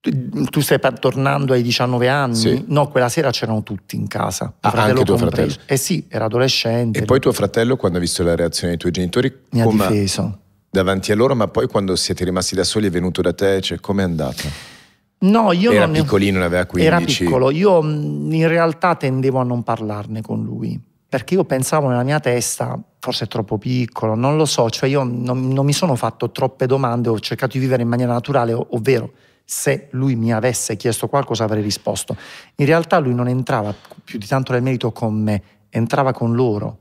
Tu 0.00 0.60
stai 0.60 0.78
tornando 0.98 1.52
ai 1.52 1.62
19 1.62 2.08
anni? 2.08 2.34
Sì. 2.34 2.64
No, 2.68 2.88
quella 2.88 3.10
sera 3.10 3.30
c'erano 3.30 3.62
tutti 3.62 3.96
in 3.96 4.06
casa. 4.06 4.54
Ah, 4.60 4.70
anche 4.70 5.02
tuo 5.02 5.16
compreso. 5.16 5.26
fratello? 5.26 5.54
Eh 5.66 5.76
sì, 5.76 6.06
era 6.08 6.24
adolescente. 6.24 7.00
E 7.00 7.04
poi 7.04 7.20
tuo 7.20 7.32
fratello, 7.32 7.76
quando 7.76 7.98
ha 7.98 8.00
visto 8.00 8.22
la 8.22 8.34
reazione 8.34 8.70
dei 8.70 8.78
tuoi 8.78 8.92
genitori, 8.92 9.36
mi 9.50 9.60
ha 9.60 9.66
difeso. 9.66 10.38
davanti 10.70 11.12
a 11.12 11.16
loro, 11.16 11.34
ma 11.34 11.48
poi 11.48 11.66
quando 11.66 11.96
siete 11.96 12.24
rimasti 12.24 12.54
da 12.54 12.64
soli 12.64 12.86
è 12.86 12.90
venuto 12.90 13.20
da 13.20 13.34
te, 13.34 13.60
cioè 13.60 13.78
com'è 13.78 14.02
andata? 14.02 14.78
No, 15.20 15.52
io 15.52 15.72
Era 15.72 15.84
non 15.84 15.94
piccolino, 15.94 16.38
ne 16.38 16.44
aveva 16.44 16.64
15. 16.64 16.94
Era 16.94 17.04
piccolo, 17.04 17.50
io 17.50 17.82
mh, 17.82 18.32
in 18.32 18.48
realtà 18.48 18.94
tendevo 18.94 19.38
a 19.38 19.42
non 19.42 19.62
parlarne 19.62 20.22
con 20.22 20.42
lui, 20.42 20.80
perché 21.08 21.34
io 21.34 21.44
pensavo 21.44 21.88
nella 21.88 22.04
mia 22.04 22.20
testa, 22.20 22.80
forse 22.98 23.24
è 23.24 23.28
troppo 23.28 23.58
piccolo, 23.58 24.14
non 24.14 24.36
lo 24.36 24.46
so, 24.46 24.70
cioè 24.70 24.88
io 24.88 25.02
non, 25.02 25.48
non 25.48 25.66
mi 25.66 25.74
sono 25.74 25.94
fatto 25.94 26.30
troppe 26.30 26.66
domande, 26.66 27.10
ho 27.10 27.18
cercato 27.20 27.52
di 27.52 27.58
vivere 27.58 27.82
in 27.82 27.88
maniera 27.88 28.12
naturale, 28.12 28.54
ov- 28.54 28.68
ovvero 28.70 29.12
se 29.44 29.88
lui 29.90 30.14
mi 30.14 30.32
avesse 30.32 30.76
chiesto 30.76 31.08
qualcosa 31.08 31.44
avrei 31.44 31.62
risposto. 31.62 32.16
In 32.56 32.66
realtà 32.66 32.98
lui 32.98 33.14
non 33.14 33.28
entrava 33.28 33.74
più 34.04 34.18
di 34.18 34.26
tanto 34.26 34.52
nel 34.52 34.62
merito 34.62 34.92
con 34.92 35.20
me, 35.20 35.42
entrava 35.68 36.12
con 36.12 36.34
loro. 36.34 36.78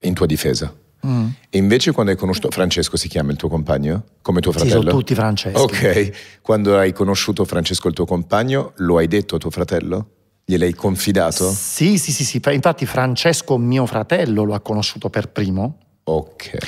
In 0.00 0.14
tua 0.14 0.26
difesa. 0.26 0.74
Mm. 1.04 1.28
E 1.50 1.58
invece 1.58 1.92
quando 1.92 2.10
hai 2.12 2.16
conosciuto 2.16 2.50
Francesco, 2.50 2.96
si 2.96 3.08
chiama 3.08 3.30
il 3.32 3.36
tuo 3.36 3.48
compagno? 3.48 4.04
Come 4.22 4.40
tuo 4.40 4.52
Sì, 4.52 4.58
fratello? 4.58 4.80
sono 4.82 4.92
tutti 4.92 5.14
Franceschi. 5.14 5.60
Ok, 5.60 6.40
quando 6.42 6.78
hai 6.78 6.92
conosciuto 6.92 7.44
Francesco 7.44 7.88
il 7.88 7.94
tuo 7.94 8.06
compagno, 8.06 8.72
lo 8.76 8.96
hai 8.98 9.06
detto 9.08 9.36
a 9.36 9.38
tuo 9.38 9.50
fratello? 9.50 10.10
Gliel'hai 10.44 10.74
confidato? 10.74 11.50
Sì, 11.50 11.98
sì, 11.98 12.12
sì, 12.12 12.24
sì, 12.24 12.40
infatti 12.52 12.86
Francesco, 12.86 13.58
mio 13.58 13.84
fratello, 13.86 14.44
lo 14.44 14.54
ha 14.54 14.60
conosciuto 14.60 15.10
per 15.10 15.28
primo. 15.30 15.78
Ok. 16.04 16.58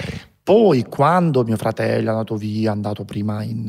Poi 0.42 0.84
quando 0.84 1.44
mio 1.44 1.56
fratello 1.56 2.06
è 2.08 2.10
andato 2.10 2.36
via, 2.36 2.70
è 2.70 2.72
andato 2.72 3.04
prima 3.04 3.42
in- 3.42 3.68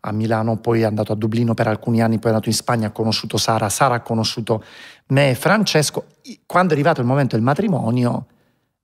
a 0.00 0.12
Milano, 0.12 0.58
poi 0.58 0.82
è 0.82 0.84
andato 0.84 1.12
a 1.12 1.16
Dublino 1.16 1.54
per 1.54 1.66
alcuni 1.66 2.00
anni, 2.00 2.18
poi 2.18 2.30
è 2.30 2.34
andato 2.34 2.48
in 2.48 2.54
Spagna, 2.54 2.86
ha 2.86 2.90
conosciuto 2.90 3.36
Sara, 3.36 3.68
Sara 3.68 3.96
ha 3.96 4.00
conosciuto 4.00 4.62
me 5.08 5.30
e 5.30 5.34
Francesco. 5.34 6.04
Quando 6.46 6.70
è 6.72 6.74
arrivato 6.76 7.00
il 7.00 7.06
momento 7.08 7.34
del 7.34 7.44
matrimonio, 7.44 8.26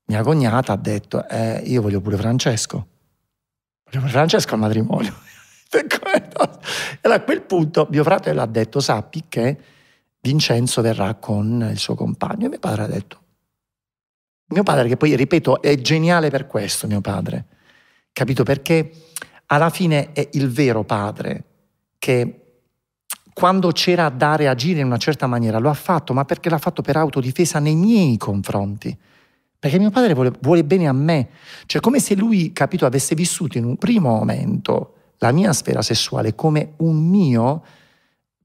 mia 0.07 0.23
cognata 0.23 0.73
ha 0.73 0.77
detto, 0.77 1.27
"Eh, 1.29 1.63
io 1.67 1.83
voglio 1.83 2.01
pure 2.01 2.17
Francesco. 2.17 2.87
Voglio 3.85 4.01
pure 4.01 4.11
Francesco 4.11 4.55
al 4.55 4.61
matrimonio. 4.61 5.15
E 7.01 7.09
a 7.09 7.21
quel 7.21 7.43
punto 7.43 7.87
mio 7.91 8.03
fratello 8.03 8.41
ha 8.41 8.47
detto, 8.47 8.81
sappi 8.81 9.25
che 9.29 9.57
Vincenzo 10.21 10.81
verrà 10.81 11.15
con 11.15 11.69
il 11.71 11.79
suo 11.79 11.95
compagno. 11.95 12.47
E 12.47 12.49
mio 12.49 12.59
padre 12.59 12.83
ha 12.83 12.87
detto, 12.87 13.21
mio 14.49 14.63
padre, 14.63 14.89
che 14.89 14.97
poi, 14.97 15.17
ripeto, 15.17 15.61
è 15.61 15.77
geniale 15.81 16.31
per 16.31 16.47
questo, 16.47 16.87
mio 16.87 17.01
padre. 17.01 17.47
Capito? 18.13 18.45
Perché 18.45 18.93
alla 19.47 19.71
fine 19.71 20.13
è 20.13 20.29
il 20.33 20.51
vero 20.51 20.85
padre 20.85 21.45
che 21.99 22.41
quando 23.33 23.71
c'era 23.73 24.09
da 24.09 24.37
reagire 24.37 24.81
in 24.81 24.87
una 24.87 24.97
certa 24.97 25.27
maniera 25.27 25.59
lo 25.59 25.69
ha 25.69 25.75
fatto, 25.75 26.13
ma 26.15 26.25
perché 26.25 26.49
l'ha 26.49 26.59
fatto 26.59 26.81
per 26.81 26.97
autodifesa 26.97 27.59
nei 27.59 27.75
miei 27.75 28.17
confronti. 28.17 28.97
Perché 29.67 29.81
mio 29.81 29.91
padre 29.91 30.15
vuole, 30.15 30.31
vuole 30.43 30.63
bene 30.63 30.87
a 30.87 30.93
me. 30.93 31.29
Cioè, 31.67 31.81
come 31.81 31.99
se 31.99 32.15
lui, 32.15 32.53
capito, 32.53 32.87
avesse 32.87 33.17
vissuto 33.17 33.59
in 33.59 33.65
un 33.65 33.77
primo 33.77 34.11
momento 34.11 34.95
la 35.19 35.33
mia 35.33 35.53
sfera 35.53 35.83
sessuale 35.83 36.37
come 36.37 36.75
un 36.77 36.97
mio, 37.09 37.65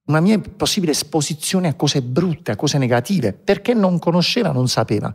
una 0.05 0.19
mia 0.19 0.39
possibile 0.39 0.93
esposizione 0.93 1.67
a 1.67 1.75
cose 1.75 2.01
brutte, 2.01 2.49
a 2.49 2.55
cose 2.55 2.79
negative, 2.79 3.33
perché 3.33 3.75
non 3.75 3.99
conosceva, 3.99 4.51
non 4.51 4.67
sapeva. 4.67 5.13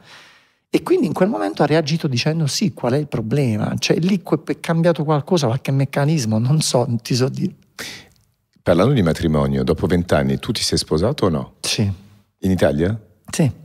E 0.70 0.82
quindi 0.84 1.06
in 1.06 1.12
quel 1.12 1.28
momento 1.28 1.64
ha 1.64 1.66
reagito 1.66 2.06
dicendo 2.06 2.46
sì, 2.46 2.72
qual 2.72 2.92
è 2.92 2.98
il 2.98 3.08
problema? 3.08 3.74
Cioè 3.76 3.98
lì 3.98 4.22
è 4.44 4.60
cambiato 4.60 5.02
qualcosa, 5.02 5.46
qualche 5.46 5.72
meccanismo, 5.72 6.38
non 6.38 6.60
so, 6.60 6.84
non 6.86 7.00
ti 7.02 7.16
so 7.16 7.28
dire. 7.28 7.52
Parlando 8.62 8.92
di 8.92 9.02
matrimonio, 9.02 9.64
dopo 9.64 9.88
vent'anni 9.88 10.38
tu 10.38 10.52
ti 10.52 10.62
sei 10.62 10.78
sposato 10.78 11.26
o 11.26 11.28
no? 11.30 11.54
Sì, 11.62 11.90
In 12.42 12.50
Italia? 12.52 12.96
sì. 13.28 13.64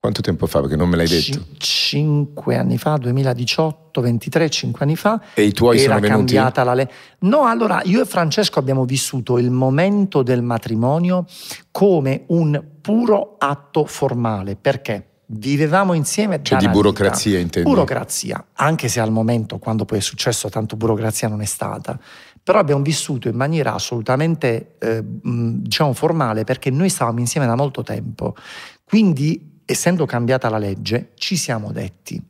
Quanto 0.00 0.22
tempo 0.22 0.46
fa? 0.46 0.60
Perché 0.62 0.76
non 0.76 0.88
me 0.88 0.96
l'hai 0.96 1.06
detto. 1.06 1.22
Cin- 1.22 1.44
cinque 1.58 2.56
anni 2.56 2.78
fa, 2.78 2.96
2018, 2.96 4.00
23, 4.00 4.48
cinque 4.48 4.84
anni 4.86 4.96
fa, 4.96 5.20
E 5.34 5.42
i 5.42 5.52
tuoi 5.52 5.76
era 5.76 5.96
sono 5.96 6.00
venuti? 6.00 6.32
cambiata 6.32 6.64
la 6.64 6.72
legge. 6.72 6.92
No, 7.20 7.44
allora 7.44 7.82
io 7.84 8.00
e 8.00 8.06
Francesco 8.06 8.58
abbiamo 8.58 8.86
vissuto 8.86 9.36
il 9.36 9.50
momento 9.50 10.22
del 10.22 10.40
matrimonio 10.40 11.26
come 11.70 12.24
un 12.28 12.64
puro 12.80 13.34
atto 13.36 13.84
formale. 13.84 14.56
Perché? 14.56 15.04
Vivevamo 15.32 15.92
insieme 15.92 16.40
Cioè 16.42 16.58
di 16.58 16.68
burocrazia, 16.68 17.32
vita. 17.32 17.42
intendi? 17.42 17.68
Burocrazia, 17.70 18.42
anche 18.54 18.88
se 18.88 19.00
al 19.00 19.12
momento, 19.12 19.58
quando 19.58 19.84
poi 19.84 19.98
è 19.98 20.00
successo, 20.00 20.48
tanto 20.48 20.76
burocrazia 20.76 21.28
non 21.28 21.42
è 21.42 21.44
stata. 21.44 22.00
Però 22.42 22.58
abbiamo 22.58 22.80
vissuto 22.82 23.28
in 23.28 23.36
maniera 23.36 23.74
assolutamente, 23.74 24.76
eh, 24.78 25.02
diciamo, 25.04 25.92
formale 25.92 26.44
perché 26.44 26.70
noi 26.70 26.88
stavamo 26.88 27.18
insieme 27.20 27.46
da 27.46 27.54
molto 27.54 27.82
tempo. 27.82 28.34
Quindi, 28.82 29.49
essendo 29.70 30.06
cambiata 30.06 30.48
la 30.48 30.58
legge, 30.58 31.10
ci 31.14 31.36
siamo 31.36 31.70
detti. 31.72 32.20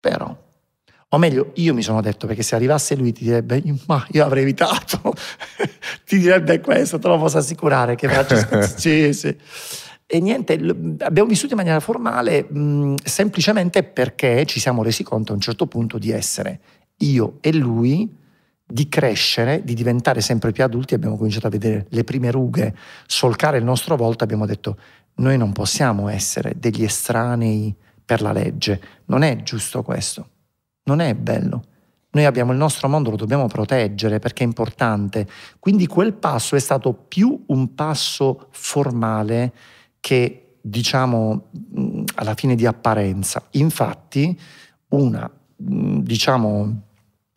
Però, 0.00 0.36
o 1.08 1.18
meglio, 1.18 1.52
io 1.54 1.74
mi 1.74 1.82
sono 1.82 2.00
detto 2.00 2.26
perché 2.26 2.42
se 2.42 2.54
arrivasse 2.54 2.94
lui 2.94 3.12
ti 3.12 3.24
direbbe, 3.24 3.62
ma 3.86 4.06
io 4.10 4.24
avrei 4.24 4.42
evitato, 4.42 5.14
ti 6.04 6.18
direbbe 6.18 6.60
questo, 6.60 6.98
te 6.98 7.08
lo 7.08 7.18
posso 7.18 7.38
assicurare 7.38 7.94
che 7.94 8.08
Francesco, 8.08 8.60
sì, 8.78 9.12
sì. 9.12 9.36
E 10.10 10.20
niente, 10.20 10.54
abbiamo 11.00 11.28
vissuto 11.28 11.52
in 11.52 11.58
maniera 11.58 11.80
formale 11.80 12.44
mh, 12.44 12.94
semplicemente 13.04 13.82
perché 13.82 14.46
ci 14.46 14.60
siamo 14.60 14.82
resi 14.82 15.02
conto 15.02 15.32
a 15.32 15.34
un 15.34 15.40
certo 15.40 15.66
punto 15.66 15.98
di 15.98 16.10
essere 16.10 16.60
io 16.98 17.38
e 17.40 17.52
lui, 17.52 18.16
di 18.70 18.88
crescere, 18.88 19.62
di 19.64 19.74
diventare 19.74 20.20
sempre 20.20 20.52
più 20.52 20.64
adulti. 20.64 20.94
Abbiamo 20.94 21.16
cominciato 21.16 21.46
a 21.46 21.50
vedere 21.50 21.86
le 21.90 22.04
prime 22.04 22.30
rughe 22.30 22.74
solcare 23.06 23.58
il 23.58 23.64
nostro 23.64 23.96
volto. 23.96 24.24
Abbiamo 24.24 24.46
detto: 24.46 24.76
noi 25.18 25.36
non 25.36 25.52
possiamo 25.52 26.08
essere 26.08 26.54
degli 26.56 26.84
estranei 26.84 27.74
per 28.04 28.22
la 28.22 28.32
legge. 28.32 28.80
Non 29.06 29.22
è 29.22 29.42
giusto 29.42 29.82
questo. 29.82 30.28
Non 30.84 31.00
è 31.00 31.14
bello. 31.14 31.62
Noi 32.10 32.24
abbiamo 32.24 32.52
il 32.52 32.58
nostro 32.58 32.88
mondo, 32.88 33.10
lo 33.10 33.16
dobbiamo 33.16 33.46
proteggere 33.46 34.18
perché 34.18 34.42
è 34.42 34.46
importante. 34.46 35.28
Quindi 35.58 35.86
quel 35.86 36.14
passo 36.14 36.56
è 36.56 36.58
stato 36.58 36.94
più 36.94 37.44
un 37.48 37.74
passo 37.74 38.48
formale 38.50 39.52
che 40.00 40.56
diciamo 40.60 41.50
alla 42.14 42.34
fine 42.34 42.54
di 42.54 42.66
apparenza. 42.66 43.46
Infatti 43.52 44.38
una 44.88 45.30
diciamo 45.60 46.87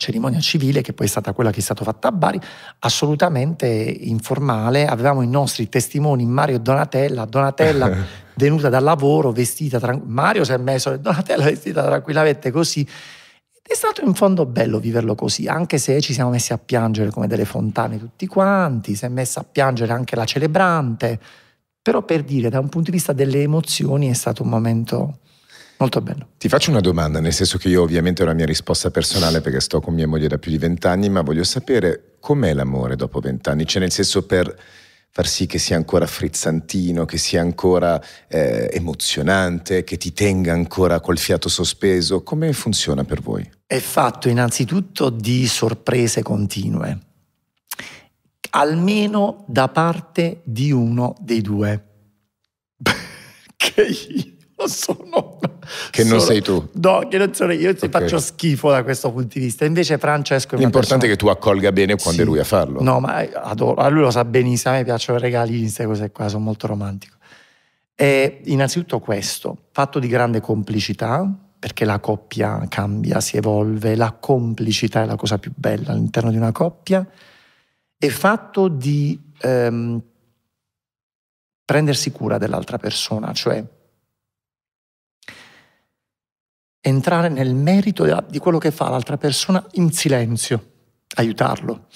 cerimonia 0.02 0.40
civile 0.40 0.82
che 0.82 0.94
poi 0.94 1.06
è 1.06 1.10
stata 1.10 1.32
quella 1.32 1.52
che 1.52 1.60
è 1.60 1.62
stata 1.62 1.84
fatta 1.84 2.08
a 2.08 2.12
Bari, 2.12 2.40
assolutamente 2.80 3.68
informale, 3.68 4.88
avevamo 4.88 5.22
i 5.22 5.28
nostri 5.28 5.70
testimoni 5.70 6.26
Mario 6.26 6.56
e 6.56 6.60
Donatella, 6.60 7.26
Donatella 7.26 7.92
venuta 8.34 8.70
dal 8.70 8.84
lavoro 8.84 9.32
vestita 9.32 9.80
Mario 10.04 10.44
si 10.44 10.54
è 10.54 10.58
messo 10.58 10.98
Donatella 10.98 11.44
vestita 11.44 11.84
tranquillamente 11.84 12.50
così. 12.50 12.82
Ed 12.82 13.68
è 13.72 13.76
stato 13.76 14.04
in 14.04 14.16
fondo 14.16 14.48
bello 14.48 14.80
viverlo 14.80 15.14
così, 15.14 15.46
anche 15.46 15.78
se 15.78 16.02
ci 16.02 16.14
siamo 16.14 16.32
messi 16.32 16.52
a 16.52 16.58
piangere 16.58 17.12
come 17.12 17.28
delle 17.28 17.46
fontane 17.46 18.00
tutti 18.00 18.26
quanti, 18.26 18.96
si 18.96 19.06
è 19.06 19.08
messa 19.08 19.42
a 19.42 19.46
piangere 19.50 19.94
anche 19.94 20.16
la 20.16 20.26
celebrante, 20.26 21.20
però 21.80 22.02
per 22.02 22.24
dire 22.24 22.50
da 22.50 22.60
un 22.60 22.70
punto 22.70 22.90
di 22.90 22.98
vista 22.98 23.14
delle 23.14 23.44
emozioni 23.44 24.10
è 24.10 24.14
stato 24.14 24.42
un 24.42 24.50
momento 24.50 25.20
molto 25.82 26.02
bello. 26.02 26.30
Ti 26.38 26.48
faccio 26.48 26.70
una 26.70 26.80
domanda, 26.80 27.20
nel 27.20 27.34
senso 27.34 27.58
che 27.58 27.68
io 27.68 27.82
ovviamente 27.82 28.22
ho 28.22 28.26
la 28.26 28.34
mia 28.34 28.46
risposta 28.46 28.92
personale 28.92 29.42
perché 29.42 29.60
sto 29.60 29.82
con 29.82 29.94
mia 29.94 30.08
moglie 30.08 30.28
da 30.28 30.38
più 30.38 30.52
di 30.52 30.60
vent'anni, 30.60 31.10
ma 31.10 31.22
voglio 31.22 31.44
sapere 31.44 32.18
com'è 32.20 32.54
l'amore 32.54 32.96
dopo 32.96 33.20
vent'anni, 33.20 33.66
cioè 33.66 33.82
nel 33.82 33.92
senso 33.92 34.26
per 34.26 34.56
far 35.14 35.28
sì 35.28 35.46
che 35.46 35.58
sia 35.58 35.76
ancora 35.76 36.06
frizzantino, 36.06 37.06
che 37.06 37.18
sia 37.18 37.42
ancora 37.42 38.02
eh, 38.28 38.70
emozionante, 38.72 39.84
che 39.84 39.98
ti 39.98 40.14
tenga 40.14 40.54
ancora 40.54 41.00
col 41.00 41.18
fiato 41.18 41.50
sospeso, 41.50 42.22
come 42.24 42.54
funziona 42.54 43.04
per 43.04 43.22
voi? 43.22 43.50
È 43.66 43.80
fatto 43.80 44.30
innanzitutto 44.30 45.10
di 45.10 45.48
sorprese 45.48 46.22
continue, 46.22 47.00
almeno 48.52 49.44
da 49.48 49.68
parte 49.68 50.42
di 50.44 50.72
uno 50.72 51.16
dei 51.20 51.42
due. 51.42 51.86
che 53.58 53.82
io 53.82 54.41
sono... 54.68 55.40
Che 55.90 56.02
non 56.04 56.20
sono- 56.20 56.22
sei 56.22 56.42
tu. 56.42 56.70
No, 56.74 57.08
che 57.10 57.18
non 57.18 57.34
sono 57.34 57.52
io, 57.54 57.74
ti 57.76 57.86
Ok. 57.86 57.92
faccio 57.92 58.20
schifo 58.20 58.70
da 58.72 58.84
questo 58.84 59.12
punto 59.12 59.38
di 59.38 59.46
vista. 59.46 59.66
Invece 59.66 59.98
Francesco 59.98 60.56
è 60.56 60.58
L'importante 60.58 61.06
è 61.06 61.10
che 61.10 61.16
tu 61.16 61.28
accolga 61.28 61.72
bene 61.72 61.96
quando 61.96 62.12
Sì. 62.22 62.22
è 62.22 62.24
lui 62.26 62.40
a 62.40 62.44
farlo. 62.44 62.82
No, 62.82 63.00
ma 63.00 63.18
adoro, 63.18 63.88
lui 63.90 64.02
lo 64.02 64.12
sa 64.12 64.26
benissimo, 64.26 64.74
a 64.74 64.78
me 64.78 64.84
piacciono 64.84 65.18
i 65.20 65.22
regalini, 65.22 65.62
queste 65.62 65.86
cose 65.86 66.12
qua, 66.12 66.28
sono 66.28 66.44
molto 66.44 66.68
romantico. 66.68 67.16
E 67.96 68.42
innanzitutto 68.46 69.00
questo, 69.00 69.66
fatto 69.72 70.00
di 70.00 70.08
grande 70.08 70.42
complicità, 70.42 71.30
perché 71.60 71.86
la 71.86 72.00
coppia 72.00 72.66
cambia, 72.68 73.20
si 73.22 73.38
evolve, 73.38 73.96
la 73.96 74.12
complicità 74.20 75.04
è 75.04 75.06
la 75.06 75.16
cosa 75.16 75.38
più 75.38 75.52
bella 75.56 75.92
all'interno 75.92 76.32
di 76.32 76.38
una 76.38 76.52
coppia, 76.52 77.06
è 77.98 78.08
fatto 78.08 78.68
di 78.68 79.20
ehm, 79.42 80.02
prendersi 81.64 82.12
cura 82.12 82.38
dell'altra 82.40 82.78
persona, 82.80 83.32
cioè 83.34 83.64
entrare 86.82 87.30
nel 87.30 87.54
merito 87.54 88.26
di 88.28 88.40
quello 88.40 88.58
che 88.58 88.72
fa 88.72 88.90
l'altra 88.90 89.18
persona 89.18 89.64
in 89.74 89.92
silenzio, 89.92 90.66
aiutarlo. 91.16 91.88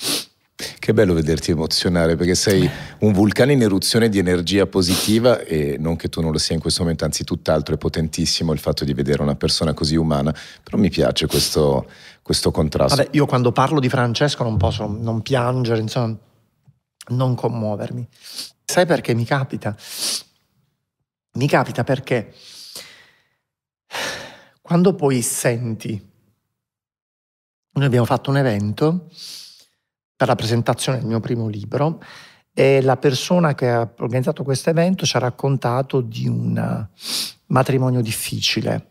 Che 0.56 0.94
bello 0.94 1.14
vederti 1.14 1.52
emozionare 1.52 2.16
perché 2.16 2.34
sei 2.34 2.70
un 3.00 3.12
vulcano 3.12 3.52
in 3.52 3.62
eruzione 3.62 4.08
di 4.08 4.20
energia 4.20 4.68
positiva 4.68 5.42
e 5.42 5.76
non 5.78 5.98
che 5.98 6.08
tu 6.08 6.22
non 6.22 6.32
lo 6.32 6.38
sia 6.38 6.56
in 6.56 6.62
questo 6.62 6.84
momento, 6.84 7.04
anzi 7.04 7.26
tutt'altro 7.26 7.76
è 7.76 7.78
potentissimo 7.78 8.54
il 8.54 8.60
fatto 8.60 8.86
di 8.86 8.94
vedere 8.94 9.22
una 9.22 9.36
persona 9.36 9.74
così 9.74 9.96
umana, 9.96 10.34
però 10.64 10.78
mi 10.78 10.90
piace 10.90 11.28
questo, 11.28 11.90
questo 12.22 12.52
contrasto. 12.52 12.96
Vabbè, 12.96 13.10
io 13.12 13.26
quando 13.26 13.52
parlo 13.52 13.82
di 13.82 13.90
Francesco 13.90 14.44
non 14.44 14.56
posso 14.56 14.88
non 14.88 15.22
piangere, 15.22 15.82
insomma, 15.82 16.16
non 17.10 17.36
commuovermi. 17.36 18.08
Sai 18.64 18.86
perché 18.86 19.14
mi 19.14 19.26
capita? 19.26 19.76
Mi 21.34 21.48
capita 21.48 21.84
perché 21.84 22.34
quando 24.66 24.96
poi 24.96 25.22
senti, 25.22 26.12
noi 27.74 27.86
abbiamo 27.86 28.08
fatto 28.08 28.32
un 28.32 28.38
evento 28.38 29.12
per 30.16 30.28
la 30.28 30.34
presentazione 30.34 30.98
del 30.98 31.06
mio 31.06 31.20
primo 31.20 31.48
libro 31.48 32.02
e 32.52 32.82
la 32.82 32.98
persona 32.98 33.54
che 33.54 33.70
ha 33.70 33.88
organizzato 34.00 34.44
questo 34.44 34.72
evento 34.72 35.06
ci 35.06 35.18
ha 35.18 35.20
raccontato 35.20 36.02
di 36.02 36.28
un 36.28 36.88
matrimonio 37.46 38.02
difficile 38.02 38.88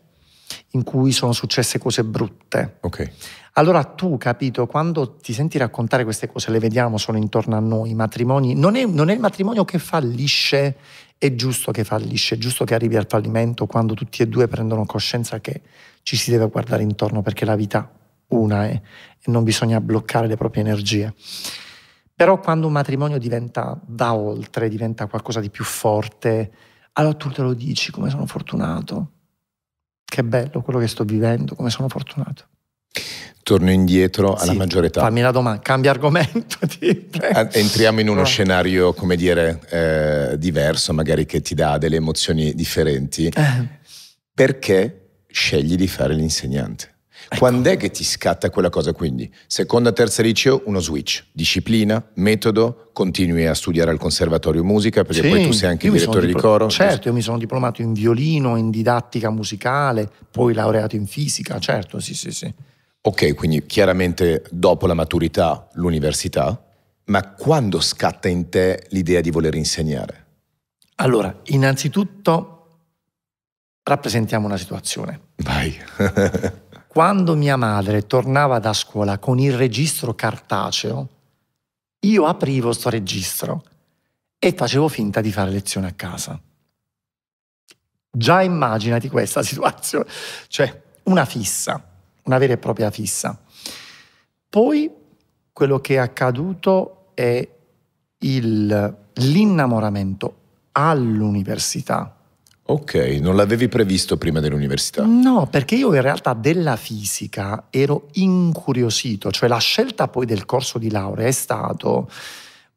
in 0.69 0.83
cui 0.83 1.11
sono 1.11 1.33
successe 1.33 1.77
cose 1.77 2.05
brutte. 2.05 2.77
Ok. 2.79 3.11
Allora 3.57 3.85
tu, 3.85 4.17
capito, 4.17 4.67
quando 4.67 5.15
ti 5.15 5.31
senti 5.31 5.57
raccontare 5.57 6.03
queste 6.03 6.27
cose, 6.27 6.51
le 6.51 6.59
vediamo, 6.59 6.97
sono 6.97 7.17
intorno 7.17 7.55
a 7.55 7.59
noi, 7.59 7.91
i 7.91 7.95
matrimoni, 7.95 8.53
non 8.53 8.75
è, 8.75 8.85
non 8.85 9.07
è 9.09 9.13
il 9.13 9.21
matrimonio 9.21 9.63
che 9.63 9.79
fallisce, 9.79 10.75
è 11.17 11.33
giusto 11.35 11.71
che 11.71 11.85
fallisce, 11.85 12.35
è 12.35 12.37
giusto 12.37 12.65
che 12.65 12.73
arrivi 12.73 12.97
al 12.97 13.05
fallimento 13.07 13.65
quando 13.65 13.93
tutti 13.93 14.21
e 14.21 14.27
due 14.27 14.49
prendono 14.49 14.85
coscienza 14.85 15.39
che 15.39 15.61
ci 16.01 16.17
si 16.17 16.31
deve 16.31 16.49
guardare 16.49 16.83
intorno 16.83 17.21
perché 17.21 17.45
la 17.45 17.55
vita 17.55 17.89
una 18.27 18.65
è 18.65 18.73
e 18.73 19.31
non 19.31 19.45
bisogna 19.45 19.79
bloccare 19.79 20.27
le 20.27 20.35
proprie 20.35 20.61
energie. 20.61 21.13
Però 22.13 22.41
quando 22.41 22.67
un 22.67 22.73
matrimonio 22.73 23.17
diventa, 23.17 23.79
va 23.85 24.13
oltre, 24.13 24.67
diventa 24.67 25.07
qualcosa 25.07 25.39
di 25.39 25.49
più 25.49 25.63
forte, 25.63 26.51
allora 26.93 27.13
tu 27.13 27.29
te 27.29 27.41
lo 27.41 27.53
dici 27.53 27.89
come 27.91 28.09
sono 28.09 28.25
fortunato, 28.25 29.11
che 30.03 30.25
bello 30.25 30.61
quello 30.61 30.79
che 30.79 30.87
sto 30.87 31.05
vivendo, 31.05 31.55
come 31.55 31.69
sono 31.69 31.87
fortunato. 31.87 32.47
Torno 33.45 33.69
indietro 33.69 34.33
alla 34.33 34.53
sì, 34.53 34.57
maggiore 34.57 34.87
età. 34.87 35.01
Fammi 35.01 35.21
la 35.21 35.29
domanda, 35.29 35.61
cambia 35.61 35.91
argomento. 35.91 36.57
Entriamo 37.51 37.99
in 37.99 38.09
uno 38.09 38.21
no. 38.21 38.25
scenario, 38.25 38.95
come 38.95 39.15
dire, 39.15 39.59
eh, 39.69 40.39
diverso, 40.39 40.93
magari 40.93 41.27
che 41.27 41.41
ti 41.41 41.53
dà 41.53 41.77
delle 41.77 41.97
emozioni 41.97 42.55
differenti. 42.55 43.27
Eh. 43.27 43.67
Perché 44.33 45.19
scegli 45.27 45.75
di 45.75 45.87
fare 45.87 46.15
l'insegnante? 46.15 46.95
Ecco. 47.25 47.37
Quando 47.37 47.69
è 47.69 47.77
che 47.77 47.91
ti 47.91 48.03
scatta 48.03 48.49
quella 48.49 48.71
cosa 48.71 48.93
quindi? 48.93 49.31
Seconda, 49.45 49.91
terza 49.91 50.23
liceo, 50.23 50.63
uno 50.65 50.79
switch. 50.79 51.25
Disciplina, 51.31 52.03
metodo, 52.15 52.89
continui 52.93 53.45
a 53.45 53.53
studiare 53.53 53.91
al 53.91 53.99
conservatorio 53.99 54.63
musica 54.63 55.03
perché 55.03 55.21
sì, 55.21 55.27
poi 55.29 55.43
tu 55.43 55.51
sei 55.51 55.69
anche 55.69 55.87
direttore 55.87 56.25
diplo- 56.25 56.41
di 56.41 56.47
coro. 56.47 56.67
Certo, 56.67 57.09
io 57.09 57.13
mi 57.13 57.21
sono 57.21 57.37
diplomato 57.37 57.83
in 57.83 57.93
violino, 57.93 58.57
in 58.57 58.71
didattica 58.71 59.29
musicale, 59.29 60.09
poi 60.31 60.55
laureato 60.55 60.95
in 60.95 61.05
fisica, 61.05 61.59
certo, 61.59 61.99
sì, 61.99 62.15
sì, 62.15 62.31
sì. 62.31 62.51
Ok, 63.07 63.35
quindi 63.35 63.67
chiaramente 63.67 64.43
dopo 64.49 64.87
la 64.87 64.95
maturità 64.95 65.67
l'università, 65.73 66.59
ma 67.05 67.33
quando 67.33 67.79
scatta 67.79 68.27
in 68.27 68.49
te 68.49 68.87
l'idea 68.89 69.21
di 69.21 69.29
voler 69.29 69.53
insegnare? 69.53 70.25
Allora, 70.95 71.41
innanzitutto 71.45 72.55
rappresentiamo 73.83 74.47
una 74.47 74.57
situazione. 74.57 75.21
Vai. 75.35 75.77
Quando 76.87 77.35
mia 77.35 77.57
madre 77.57 78.07
tornava 78.07 78.57
da 78.57 78.73
scuola 78.73 79.19
con 79.19 79.37
il 79.37 79.53
registro 79.53 80.15
cartaceo, 80.15 81.09
io 81.99 82.25
aprivo 82.25 82.73
sto 82.73 82.89
registro 82.89 83.63
e 84.39 84.53
facevo 84.53 84.87
finta 84.87 85.21
di 85.21 85.31
fare 85.31 85.51
lezione 85.51 85.87
a 85.87 85.93
casa. 85.93 86.41
Già 88.09 88.41
immaginati 88.41 89.09
questa 89.09 89.43
situazione, 89.43 90.07
cioè 90.47 90.81
una 91.03 91.25
fissa, 91.25 91.94
una 92.25 92.37
vera 92.37 92.53
e 92.53 92.57
propria 92.57 92.91
fissa. 92.91 93.39
Poi 94.49 94.91
quello 95.51 95.79
che 95.79 95.95
è 95.95 95.97
accaduto 95.97 97.07
è 97.13 97.47
il, 98.19 98.97
l'innamoramento 99.13 100.35
all'università 100.73 102.15
Ok, 102.67 102.95
non 103.21 103.35
l'avevi 103.35 103.67
previsto 103.67 104.17
prima 104.17 104.39
dell'università? 104.39 105.03
No, 105.05 105.45
perché 105.45 105.75
io 105.75 105.93
in 105.93 106.01
realtà 106.01 106.33
della 106.33 106.75
fisica 106.77 107.65
ero 107.69 108.07
incuriosito, 108.13 109.29
cioè 109.29 109.47
la 109.47 109.59
scelta 109.59 110.07
poi 110.07 110.25
del 110.25 110.45
corso 110.45 110.79
di 110.79 110.89
laurea 110.89 111.27
è 111.27 111.31
stato 111.31 112.09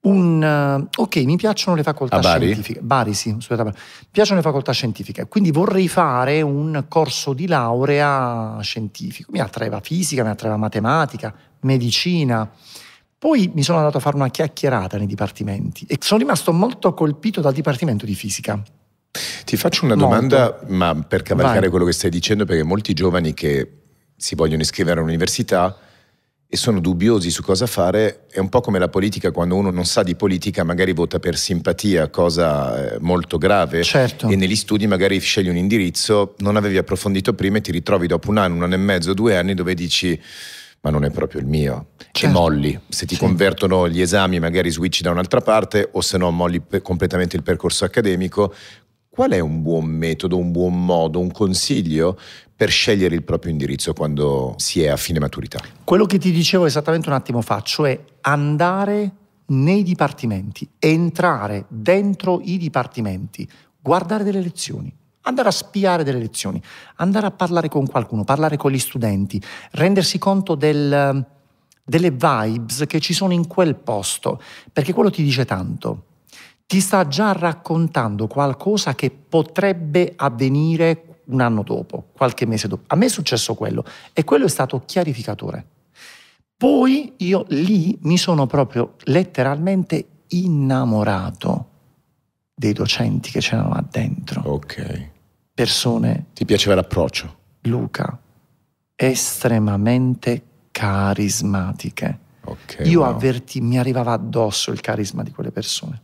un... 0.08 0.42
Eh, 0.42 1.00
ok, 1.00 1.16
mi 1.24 1.36
piacciono 1.36 1.76
le 1.76 1.82
facoltà 1.82 2.18
Bari? 2.18 2.46
scientifiche. 2.46 2.80
Bari, 2.80 3.14
sì, 3.14 3.34
scusate, 3.38 3.64
mi 3.64 3.72
piacciono 4.10 4.36
le 4.36 4.42
facoltà 4.42 4.72
scientifiche, 4.72 5.26
quindi 5.26 5.50
vorrei 5.50 5.88
fare 5.88 6.42
un 6.42 6.84
corso 6.88 7.32
di 7.32 7.46
laurea 7.46 8.58
scientifico. 8.60 9.30
Mi 9.32 9.40
attraeva 9.40 9.80
fisica, 9.80 10.22
mi 10.22 10.30
attraeva 10.30 10.56
matematica, 10.56 11.34
medicina. 11.60 12.50
Poi 13.18 13.50
mi 13.54 13.62
sono 13.62 13.78
andato 13.78 13.96
a 13.96 14.00
fare 14.00 14.16
una 14.16 14.28
chiacchierata 14.28 14.96
nei 14.96 15.06
dipartimenti 15.06 15.84
e 15.88 15.98
sono 16.00 16.20
rimasto 16.20 16.52
molto 16.52 16.94
colpito 16.94 17.40
dal 17.40 17.52
dipartimento 17.52 18.06
di 18.06 18.14
fisica 18.14 18.62
ti 19.44 19.56
faccio 19.56 19.84
una 19.84 19.94
domanda, 19.94 20.58
Molto. 20.60 20.74
ma 20.74 20.94
per 20.94 21.22
cavalcare 21.22 21.60
Vai. 21.60 21.70
quello 21.70 21.84
che 21.84 21.92
stai 21.92 22.10
dicendo, 22.10 22.44
perché 22.44 22.62
molti 22.62 22.92
giovani 22.92 23.34
che 23.34 23.72
si 24.16 24.34
vogliono 24.34 24.62
iscrivere 24.62 25.00
all'università 25.00 25.76
e 26.50 26.56
sono 26.56 26.80
dubbiosi 26.80 27.30
su 27.30 27.42
cosa 27.42 27.66
fare, 27.66 28.24
è 28.30 28.38
un 28.38 28.48
po' 28.48 28.62
come 28.62 28.78
la 28.78 28.88
politica, 28.88 29.30
quando 29.30 29.54
uno 29.54 29.70
non 29.70 29.84
sa 29.84 30.02
di 30.02 30.14
politica 30.14 30.64
magari 30.64 30.94
vota 30.94 31.18
per 31.18 31.36
simpatia, 31.36 32.08
cosa 32.08 32.94
eh, 32.94 32.98
molto 33.00 33.36
grave, 33.36 33.82
certo. 33.82 34.28
e 34.28 34.34
negli 34.34 34.56
studi 34.56 34.86
magari 34.86 35.18
scegli 35.18 35.50
un 35.50 35.56
indirizzo, 35.56 36.36
non 36.38 36.56
avevi 36.56 36.78
approfondito 36.78 37.34
prima 37.34 37.58
e 37.58 37.60
ti 37.60 37.70
ritrovi 37.70 38.06
dopo 38.06 38.30
un 38.30 38.38
anno, 38.38 38.54
un 38.54 38.62
anno 38.62 38.74
e 38.74 38.78
mezzo, 38.78 39.12
due 39.12 39.36
anni 39.36 39.52
dove 39.52 39.74
dici 39.74 40.18
ma 40.80 40.90
non 40.90 41.04
è 41.04 41.10
proprio 41.10 41.40
il 41.40 41.46
mio. 41.46 41.88
Certo. 42.12 42.26
E 42.26 42.28
molli. 42.28 42.80
Se 42.88 43.04
ti 43.04 43.14
sì. 43.14 43.20
convertono 43.20 43.88
gli 43.88 44.00
esami, 44.00 44.38
magari 44.38 44.70
switchi 44.70 45.02
da 45.02 45.10
un'altra 45.10 45.40
parte, 45.40 45.88
o 45.92 46.00
se 46.00 46.16
no 46.18 46.30
molli 46.30 46.62
completamente 46.82 47.36
il 47.36 47.42
percorso 47.42 47.84
accademico. 47.84 48.54
Qual 49.18 49.32
è 49.32 49.40
un 49.40 49.62
buon 49.62 49.86
metodo, 49.86 50.38
un 50.38 50.52
buon 50.52 50.84
modo, 50.84 51.18
un 51.18 51.32
consiglio 51.32 52.16
per 52.54 52.70
scegliere 52.70 53.16
il 53.16 53.24
proprio 53.24 53.50
indirizzo 53.50 53.92
quando 53.92 54.54
si 54.58 54.80
è 54.80 54.86
a 54.86 54.96
fine 54.96 55.18
maturità? 55.18 55.58
Quello 55.82 56.06
che 56.06 56.18
ti 56.18 56.30
dicevo 56.30 56.66
esattamente 56.66 57.08
un 57.08 57.16
attimo 57.16 57.40
fa, 57.40 57.60
cioè 57.62 58.00
andare 58.20 59.10
nei 59.46 59.82
dipartimenti, 59.82 60.70
entrare 60.78 61.64
dentro 61.66 62.40
i 62.44 62.58
dipartimenti, 62.58 63.48
guardare 63.80 64.22
delle 64.22 64.40
lezioni, 64.40 64.94
andare 65.22 65.48
a 65.48 65.50
spiare 65.50 66.04
delle 66.04 66.20
lezioni, 66.20 66.62
andare 66.98 67.26
a 67.26 67.32
parlare 67.32 67.68
con 67.68 67.88
qualcuno, 67.88 68.22
parlare 68.22 68.56
con 68.56 68.70
gli 68.70 68.78
studenti, 68.78 69.42
rendersi 69.72 70.18
conto 70.18 70.54
del, 70.54 71.26
delle 71.82 72.10
vibes 72.12 72.84
che 72.86 73.00
ci 73.00 73.14
sono 73.14 73.32
in 73.32 73.48
quel 73.48 73.74
posto, 73.74 74.40
perché 74.72 74.92
quello 74.92 75.10
ti 75.10 75.24
dice 75.24 75.44
tanto 75.44 76.04
ti 76.68 76.80
sta 76.82 77.08
già 77.08 77.32
raccontando 77.32 78.26
qualcosa 78.26 78.94
che 78.94 79.10
potrebbe 79.10 80.12
avvenire 80.14 81.22
un 81.28 81.40
anno 81.40 81.62
dopo, 81.62 82.08
qualche 82.12 82.44
mese 82.44 82.68
dopo. 82.68 82.84
A 82.88 82.94
me 82.94 83.06
è 83.06 83.08
successo 83.08 83.54
quello 83.54 83.82
e 84.12 84.22
quello 84.22 84.44
è 84.44 84.50
stato 84.50 84.82
chiarificatore. 84.84 85.66
Poi 86.54 87.14
io 87.18 87.46
lì 87.48 87.98
mi 88.02 88.18
sono 88.18 88.46
proprio 88.46 88.96
letteralmente 89.04 90.08
innamorato 90.28 91.68
dei 92.54 92.74
docenti 92.74 93.30
che 93.30 93.40
c'erano 93.40 93.70
là 93.70 93.82
dentro. 93.90 94.42
Ok. 94.44 95.10
Persone. 95.54 96.26
Ti 96.34 96.44
piaceva 96.44 96.74
l'approccio? 96.74 97.36
Luca, 97.62 98.20
estremamente 98.94 100.42
carismatiche. 100.70 102.18
Okay, 102.44 102.90
io 102.90 103.00
wow. 103.00 103.08
avverti, 103.08 103.62
mi 103.62 103.78
arrivava 103.78 104.12
addosso 104.12 104.70
il 104.70 104.82
carisma 104.82 105.22
di 105.22 105.30
quelle 105.30 105.50
persone 105.50 106.02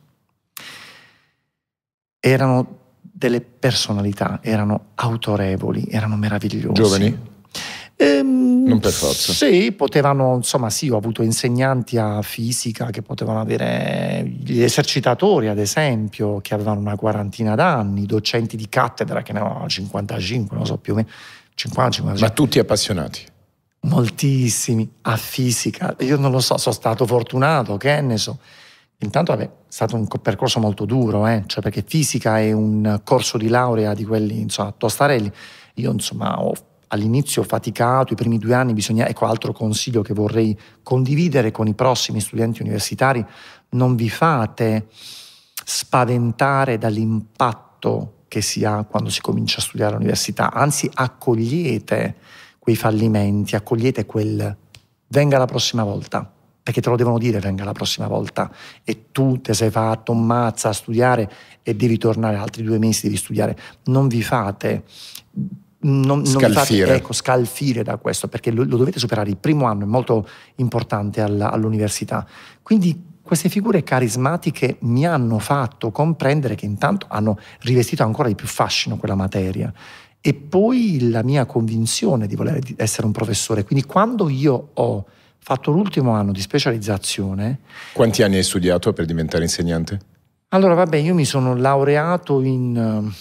erano 2.26 2.78
delle 3.00 3.42
personalità, 3.42 4.40
erano 4.42 4.86
autorevoli, 4.94 5.86
erano 5.90 6.16
meravigliosi. 6.16 6.72
Giovani? 6.72 7.18
Ehm, 7.96 8.64
non 8.66 8.80
per 8.80 8.92
forza. 8.92 9.32
Sì, 9.34 9.72
potevano, 9.72 10.34
insomma, 10.36 10.70
sì, 10.70 10.88
ho 10.88 10.96
avuto 10.96 11.22
insegnanti 11.22 11.98
a 11.98 12.22
fisica 12.22 12.86
che 12.86 13.02
potevano 13.02 13.40
avere 13.40 14.24
gli 14.26 14.62
esercitatori, 14.62 15.48
ad 15.48 15.58
esempio, 15.58 16.40
che 16.40 16.54
avevano 16.54 16.80
una 16.80 16.96
quarantina 16.96 17.54
d'anni, 17.54 18.06
docenti 18.06 18.56
di 18.56 18.70
cattedra 18.70 19.20
che 19.20 19.34
ne 19.34 19.40
avevano 19.40 19.68
55, 19.68 20.56
non 20.56 20.64
so 20.64 20.78
più 20.78 20.94
o 20.94 20.96
meno. 20.96 21.08
50, 21.54 21.90
55. 21.90 22.26
Ma 22.26 22.34
tutti 22.34 22.58
appassionati? 22.58 23.20
Moltissimi, 23.80 24.90
a 25.02 25.16
fisica. 25.18 25.94
Io 26.00 26.16
non 26.16 26.30
lo 26.30 26.40
so, 26.40 26.56
sono 26.56 26.74
stato 26.74 27.04
fortunato, 27.06 27.76
che 27.76 28.00
ne 28.00 28.16
so. 28.16 28.38
Intanto 29.04 29.32
vabbè, 29.32 29.44
è 29.44 29.50
stato 29.68 29.96
un 29.96 30.06
percorso 30.06 30.60
molto 30.60 30.84
duro, 30.84 31.26
eh? 31.26 31.44
cioè 31.46 31.62
perché 31.62 31.84
fisica 31.86 32.38
è 32.38 32.52
un 32.52 33.00
corso 33.04 33.38
di 33.38 33.48
laurea 33.48 33.94
di 33.94 34.04
quelli, 34.04 34.40
insomma, 34.40 34.72
tostarelli. 34.76 35.30
Io 35.74 35.92
insomma 35.92 36.40
ho 36.42 36.52
all'inizio 36.88 37.42
faticato, 37.42 38.12
i 38.12 38.16
primi 38.16 38.38
due 38.38 38.54
anni 38.54 38.72
bisogna, 38.72 39.08
ecco 39.08 39.26
altro 39.26 39.52
consiglio 39.52 40.02
che 40.02 40.14
vorrei 40.14 40.58
condividere 40.82 41.50
con 41.50 41.66
i 41.66 41.74
prossimi 41.74 42.20
studenti 42.20 42.62
universitari, 42.62 43.24
non 43.70 43.96
vi 43.96 44.08
fate 44.08 44.86
spaventare 45.64 46.78
dall'impatto 46.78 48.24
che 48.28 48.40
si 48.40 48.64
ha 48.64 48.84
quando 48.84 49.10
si 49.10 49.20
comincia 49.20 49.58
a 49.58 49.62
studiare 49.62 49.94
all'università, 49.94 50.52
anzi 50.52 50.88
accogliete 50.92 52.16
quei 52.58 52.76
fallimenti, 52.76 53.56
accogliete 53.56 54.06
quel 54.06 54.56
venga 55.08 55.38
la 55.38 55.44
prossima 55.44 55.84
volta, 55.84 56.32
perché 56.64 56.80
te 56.80 56.88
lo 56.88 56.96
devono 56.96 57.18
dire 57.18 57.40
venga 57.40 57.62
la 57.62 57.72
prossima 57.72 58.06
volta 58.06 58.50
e 58.84 59.12
tu 59.12 59.38
ti 59.42 59.52
sei 59.52 59.70
fatto 59.70 60.12
un 60.12 60.24
mazza 60.24 60.70
a 60.70 60.72
studiare 60.72 61.30
e 61.62 61.76
devi 61.76 61.98
tornare 61.98 62.36
altri 62.36 62.62
due 62.62 62.78
mesi, 62.78 63.02
devi 63.02 63.18
studiare. 63.18 63.54
Non 63.84 64.08
vi 64.08 64.22
fate 64.22 64.84
non, 65.80 66.24
scalfire. 66.24 66.86
Fate, 66.86 66.96
ecco, 66.96 67.12
scalfire 67.12 67.82
da 67.82 67.98
questo, 67.98 68.28
perché 68.28 68.50
lo, 68.50 68.64
lo, 68.64 68.78
dovete 68.78 68.98
superare. 68.98 69.28
Il 69.28 69.36
primo 69.36 69.66
anno 69.66 69.82
è 69.82 69.86
molto 69.86 70.26
importante 70.56 71.20
alla, 71.20 71.50
all'università. 71.50 72.26
Quindi 72.62 73.12
queste 73.20 73.50
figure 73.50 73.82
carismatiche 73.82 74.78
mi 74.80 75.06
hanno 75.06 75.38
fatto 75.38 75.90
comprendere 75.90 76.54
che 76.54 76.64
intanto 76.64 77.06
hanno 77.10 77.38
rivestito 77.60 78.02
ancora 78.02 78.28
di 78.28 78.34
più 78.34 78.46
fascino 78.46 78.96
quella 78.96 79.14
materia. 79.14 79.70
E 80.18 80.32
poi 80.32 81.10
la 81.10 81.22
mia 81.22 81.44
convinzione 81.44 82.26
di 82.26 82.36
voler 82.36 82.58
essere 82.76 83.06
un 83.06 83.12
professore. 83.12 83.64
Quindi 83.64 83.84
quando 83.84 84.30
io 84.30 84.70
ho 84.72 85.04
fatto 85.44 85.70
l'ultimo 85.70 86.12
anno 86.12 86.32
di 86.32 86.40
specializzazione... 86.40 87.60
Quanti 87.92 88.22
anni 88.22 88.36
hai 88.36 88.42
studiato 88.42 88.94
per 88.94 89.04
diventare 89.04 89.44
insegnante? 89.44 90.00
Allora, 90.48 90.72
vabbè, 90.72 90.96
io 90.96 91.12
mi 91.12 91.26
sono 91.26 91.54
laureato 91.54 92.40
in 92.40 93.12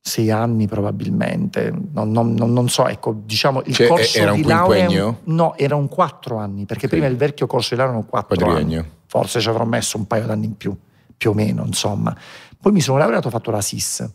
sei 0.00 0.30
anni 0.30 0.66
probabilmente, 0.66 1.70
non, 1.92 2.10
non, 2.12 2.32
non, 2.32 2.68
so, 2.70 2.88
ecco, 2.88 3.14
diciamo 3.24 3.62
il 3.66 3.74
cioè, 3.74 3.88
corso 3.88 4.18
era 4.18 4.32
un 4.32 4.40
di 4.40 4.46
laurea... 4.46 4.86
Quinquennio? 4.86 5.20
No, 5.24 5.54
era 5.56 5.76
un 5.76 5.88
quattro 5.88 6.38
anni, 6.38 6.64
perché 6.64 6.86
okay. 6.86 6.98
prima 6.98 7.12
il 7.12 7.18
vecchio 7.18 7.46
corso 7.46 7.74
di 7.74 7.76
laurea 7.76 7.96
erano 7.96 8.08
quattro 8.08 8.34
Quadriennio. 8.34 8.80
anni. 8.80 8.90
Forse 9.04 9.40
ci 9.40 9.48
avrò 9.50 9.66
messo 9.66 9.98
un 9.98 10.06
paio 10.06 10.24
d'anni 10.24 10.46
in 10.46 10.56
più, 10.56 10.74
più 11.14 11.30
o 11.30 11.34
meno, 11.34 11.62
insomma. 11.66 12.16
Poi 12.58 12.72
mi 12.72 12.80
sono 12.80 12.96
laureato, 12.96 13.28
ho 13.28 13.30
fatto 13.30 13.50
la 13.50 13.60
SIS, 13.60 14.08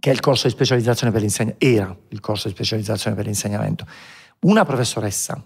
che 0.00 0.10
è 0.10 0.12
il 0.14 0.20
corso 0.20 0.46
di 0.46 0.52
specializzazione 0.54 1.12
per 1.12 1.20
l'insegnamento, 1.20 1.66
era 1.66 1.94
il 2.08 2.20
corso 2.20 2.48
di 2.48 2.54
specializzazione 2.54 3.14
per 3.14 3.26
l'insegnamento. 3.26 3.86
Una 4.40 4.64
professoressa, 4.64 5.42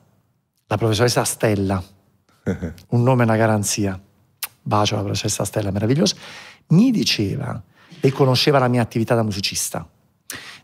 la 0.67 0.77
professoressa 0.77 1.25
Stella, 1.25 1.83
un 2.89 3.03
nome 3.03 3.23
e 3.23 3.27
una 3.27 3.37
garanzia, 3.37 4.01
bacio 4.62 4.95
alla 4.95 5.05
professoressa 5.05 5.45
Stella, 5.45 5.71
meravigliosa, 5.71 6.17
mi 6.69 6.91
diceva 6.91 7.62
lei 8.01 8.12
conosceva 8.12 8.59
la 8.59 8.69
mia 8.69 8.83
attività 8.83 9.14
da 9.14 9.23
musicista. 9.23 9.89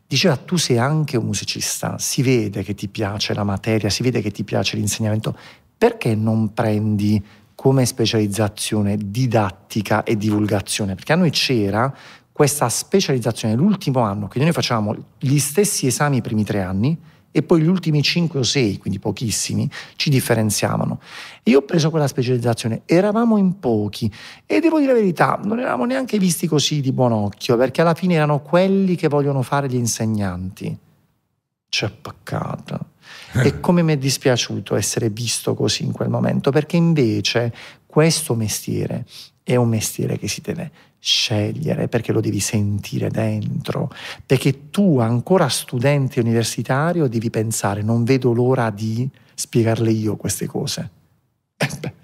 Diceva 0.06 0.36
tu 0.36 0.56
sei 0.56 0.78
anche 0.78 1.16
un 1.16 1.24
musicista, 1.24 1.98
si 1.98 2.22
vede 2.22 2.62
che 2.62 2.74
ti 2.74 2.88
piace 2.88 3.32
la 3.32 3.44
materia, 3.44 3.88
si 3.88 4.02
vede 4.02 4.20
che 4.20 4.30
ti 4.30 4.44
piace 4.44 4.76
l'insegnamento, 4.76 5.36
perché 5.78 6.14
non 6.14 6.52
prendi 6.52 7.24
come 7.54 7.86
specializzazione 7.86 8.96
didattica 8.98 10.02
e 10.02 10.16
divulgazione? 10.16 10.94
Perché 10.94 11.12
a 11.14 11.16
noi 11.16 11.30
c'era 11.30 11.92
questa 12.30 12.68
specializzazione 12.68 13.54
l'ultimo 13.54 14.00
anno, 14.00 14.26
quindi 14.28 14.44
noi 14.44 14.52
facevamo 14.52 14.94
gli 15.18 15.38
stessi 15.38 15.86
esami 15.86 16.18
i 16.18 16.22
primi 16.22 16.44
tre 16.44 16.60
anni, 16.60 16.98
e 17.32 17.42
poi 17.42 17.62
gli 17.62 17.66
ultimi 17.66 18.02
5 18.02 18.38
o 18.38 18.42
6, 18.42 18.78
quindi 18.78 18.98
pochissimi, 18.98 19.68
ci 19.96 20.10
differenziavano. 20.10 21.00
E 21.42 21.50
io 21.50 21.58
ho 21.58 21.62
preso 21.62 21.90
quella 21.90 22.06
specializzazione, 22.06 22.82
eravamo 22.84 23.38
in 23.38 23.58
pochi 23.58 24.12
e 24.46 24.60
devo 24.60 24.78
dire 24.78 24.92
la 24.92 24.98
verità, 24.98 25.40
non 25.42 25.58
eravamo 25.58 25.86
neanche 25.86 26.18
visti 26.18 26.46
così 26.46 26.80
di 26.80 26.92
buon 26.92 27.12
occhio, 27.12 27.56
perché 27.56 27.80
alla 27.80 27.94
fine 27.94 28.14
erano 28.14 28.40
quelli 28.40 28.94
che 28.94 29.08
vogliono 29.08 29.42
fare 29.42 29.68
gli 29.68 29.74
insegnanti. 29.74 30.78
C'è 31.68 31.90
peccato. 31.90 32.90
E 33.34 33.60
come 33.60 33.82
mi 33.82 33.94
è 33.94 33.96
dispiaciuto 33.96 34.76
essere 34.76 35.08
visto 35.08 35.54
così 35.54 35.84
in 35.84 35.92
quel 35.92 36.10
momento, 36.10 36.50
perché 36.50 36.76
invece 36.76 37.52
questo 37.86 38.34
mestiere 38.34 39.06
è 39.42 39.56
un 39.56 39.68
mestiere 39.68 40.18
che 40.18 40.28
si 40.28 40.42
deve 40.42 40.70
scegliere, 41.04 41.88
perché 41.88 42.12
lo 42.12 42.20
devi 42.20 42.38
sentire 42.38 43.10
dentro, 43.10 43.90
perché 44.24 44.70
tu 44.70 45.00
ancora 45.00 45.48
studente 45.48 46.20
universitario 46.20 47.08
devi 47.08 47.28
pensare 47.28 47.82
non 47.82 48.04
vedo 48.04 48.32
l'ora 48.32 48.70
di 48.70 49.10
spiegarle 49.34 49.90
io 49.90 50.14
queste 50.14 50.46
cose. 50.46 50.90
Eh 51.56 52.00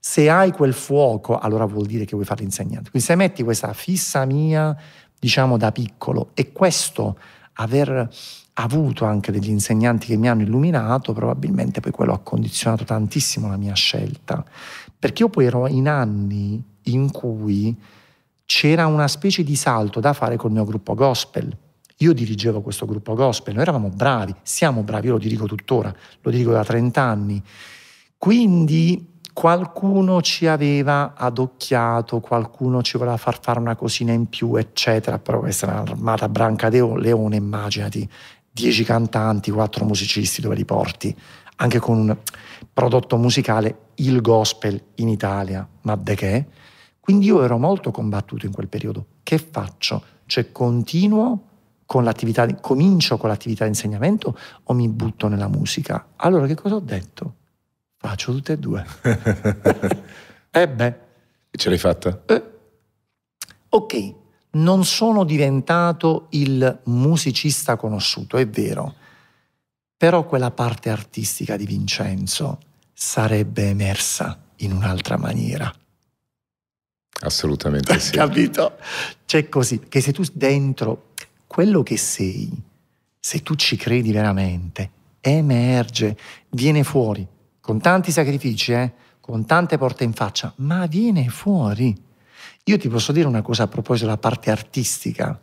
se 0.00 0.30
hai 0.30 0.52
quel 0.52 0.72
fuoco, 0.72 1.38
allora 1.38 1.66
vuol 1.66 1.84
dire 1.84 2.06
che 2.06 2.12
vuoi 2.12 2.24
fare 2.24 2.40
l'insegnante. 2.40 2.88
Quindi 2.88 3.06
se 3.06 3.14
metti 3.16 3.42
questa 3.42 3.74
fissa 3.74 4.24
mia, 4.24 4.74
diciamo 5.18 5.58
da 5.58 5.70
piccolo, 5.70 6.30
e 6.32 6.52
questo 6.52 7.18
aver 7.54 8.08
avuto 8.54 9.04
anche 9.04 9.32
degli 9.32 9.50
insegnanti 9.50 10.06
che 10.06 10.16
mi 10.16 10.28
hanno 10.28 10.42
illuminato, 10.42 11.12
probabilmente 11.12 11.80
poi 11.80 11.92
quello 11.92 12.14
ha 12.14 12.20
condizionato 12.20 12.84
tantissimo 12.84 13.48
la 13.48 13.56
mia 13.56 13.74
scelta. 13.74 14.42
Perché 14.98 15.24
io 15.24 15.28
poi 15.28 15.44
ero 15.44 15.66
in 15.66 15.88
anni 15.88 16.62
in 16.84 17.10
cui 17.10 17.76
c'era 18.48 18.86
una 18.86 19.08
specie 19.08 19.44
di 19.44 19.54
salto 19.54 20.00
da 20.00 20.14
fare 20.14 20.36
col 20.36 20.50
mio 20.52 20.64
gruppo 20.64 20.94
gospel. 20.94 21.54
Io 21.98 22.14
dirigevo 22.14 22.62
questo 22.62 22.86
gruppo 22.86 23.12
gospel, 23.12 23.52
noi 23.52 23.62
eravamo 23.62 23.90
bravi, 23.90 24.34
siamo 24.42 24.82
bravi, 24.82 25.08
io 25.08 25.12
lo 25.12 25.18
dirigo 25.18 25.44
tuttora, 25.44 25.94
lo 26.22 26.30
dirigo 26.30 26.52
da 26.52 26.64
30 26.64 26.98
anni. 26.98 27.42
Quindi 28.16 29.20
qualcuno 29.34 30.22
ci 30.22 30.46
aveva 30.46 31.12
adocchiato, 31.14 32.20
qualcuno 32.20 32.80
ci 32.80 32.96
voleva 32.96 33.18
far 33.18 33.38
fare 33.38 33.60
una 33.60 33.76
cosina 33.76 34.12
in 34.12 34.30
più, 34.30 34.54
eccetera. 34.54 35.18
Però 35.18 35.40
questa 35.40 35.66
è 35.66 35.70
un'armata 35.70 36.26
branca 36.30 36.70
de 36.70 36.80
leone, 36.96 37.36
immaginati, 37.36 38.08
10 38.50 38.82
cantanti, 38.82 39.50
4 39.50 39.84
musicisti 39.84 40.40
dove 40.40 40.54
li 40.54 40.64
porti, 40.64 41.14
anche 41.56 41.78
con 41.80 41.98
un 41.98 42.16
prodotto 42.72 43.18
musicale, 43.18 43.88
il 43.96 44.22
gospel 44.22 44.82
in 44.94 45.08
Italia, 45.08 45.68
ma 45.82 45.96
de 45.96 46.14
che? 46.14 46.46
Quindi 47.08 47.24
io 47.24 47.42
ero 47.42 47.56
molto 47.56 47.90
combattuto 47.90 48.44
in 48.44 48.52
quel 48.52 48.68
periodo. 48.68 49.06
Che 49.22 49.38
faccio? 49.38 50.04
Cioè 50.26 50.52
continuo 50.52 51.44
con 51.86 52.04
l'attività, 52.04 52.46
comincio 52.56 53.16
con 53.16 53.30
l'attività 53.30 53.64
di 53.64 53.70
insegnamento 53.70 54.38
o 54.64 54.74
mi 54.74 54.88
butto 54.88 55.26
nella 55.26 55.48
musica? 55.48 56.08
Allora 56.16 56.46
che 56.46 56.54
cosa 56.54 56.74
ho 56.74 56.80
detto? 56.80 57.36
Faccio 57.96 58.32
tutte 58.32 58.52
e 58.52 58.58
due. 58.58 58.84
e 59.00 60.60
eh 60.60 60.68
beh. 60.68 60.98
Ce 61.50 61.70
l'hai 61.70 61.78
fatta? 61.78 62.24
Eh. 62.26 62.44
Ok, 63.70 64.14
non 64.50 64.84
sono 64.84 65.24
diventato 65.24 66.26
il 66.32 66.80
musicista 66.84 67.76
conosciuto, 67.76 68.36
è 68.36 68.46
vero, 68.46 68.94
però 69.96 70.26
quella 70.26 70.50
parte 70.50 70.90
artistica 70.90 71.56
di 71.56 71.64
Vincenzo 71.64 72.58
sarebbe 72.92 73.70
emersa 73.70 74.38
in 74.56 74.72
un'altra 74.72 75.16
maniera. 75.16 75.72
Assolutamente 77.20 77.98
sì. 78.00 78.12
Capito? 78.12 78.76
C'è 79.26 79.48
così, 79.48 79.80
che 79.88 80.00
se 80.00 80.12
tu 80.12 80.22
dentro 80.32 81.12
quello 81.46 81.82
che 81.82 81.96
sei, 81.96 82.50
se 83.18 83.42
tu 83.42 83.54
ci 83.54 83.76
credi 83.76 84.12
veramente, 84.12 84.90
emerge, 85.20 86.16
viene 86.50 86.84
fuori, 86.84 87.26
con 87.60 87.80
tanti 87.80 88.12
sacrifici, 88.12 88.72
eh? 88.72 88.92
con 89.20 89.44
tante 89.44 89.76
porte 89.76 90.04
in 90.04 90.12
faccia, 90.12 90.52
ma 90.56 90.86
viene 90.86 91.28
fuori. 91.28 91.94
Io 92.64 92.78
ti 92.78 92.88
posso 92.88 93.12
dire 93.12 93.26
una 93.26 93.42
cosa 93.42 93.64
a 93.64 93.68
proposito 93.68 94.06
della 94.06 94.18
parte 94.18 94.50
artistica. 94.50 95.38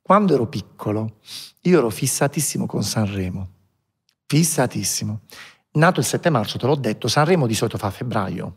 Quando 0.00 0.34
ero 0.34 0.46
piccolo, 0.46 1.18
io 1.62 1.78
ero 1.78 1.90
fissatissimo 1.90 2.66
con 2.66 2.82
Sanremo. 2.82 3.48
Fissatissimo. 4.26 5.20
Nato 5.72 6.00
il 6.00 6.06
7 6.06 6.28
marzo, 6.28 6.58
te 6.58 6.66
l'ho 6.66 6.74
detto, 6.74 7.08
Sanremo 7.08 7.46
di 7.46 7.54
solito 7.54 7.78
fa 7.78 7.86
a 7.86 7.90
febbraio. 7.90 8.56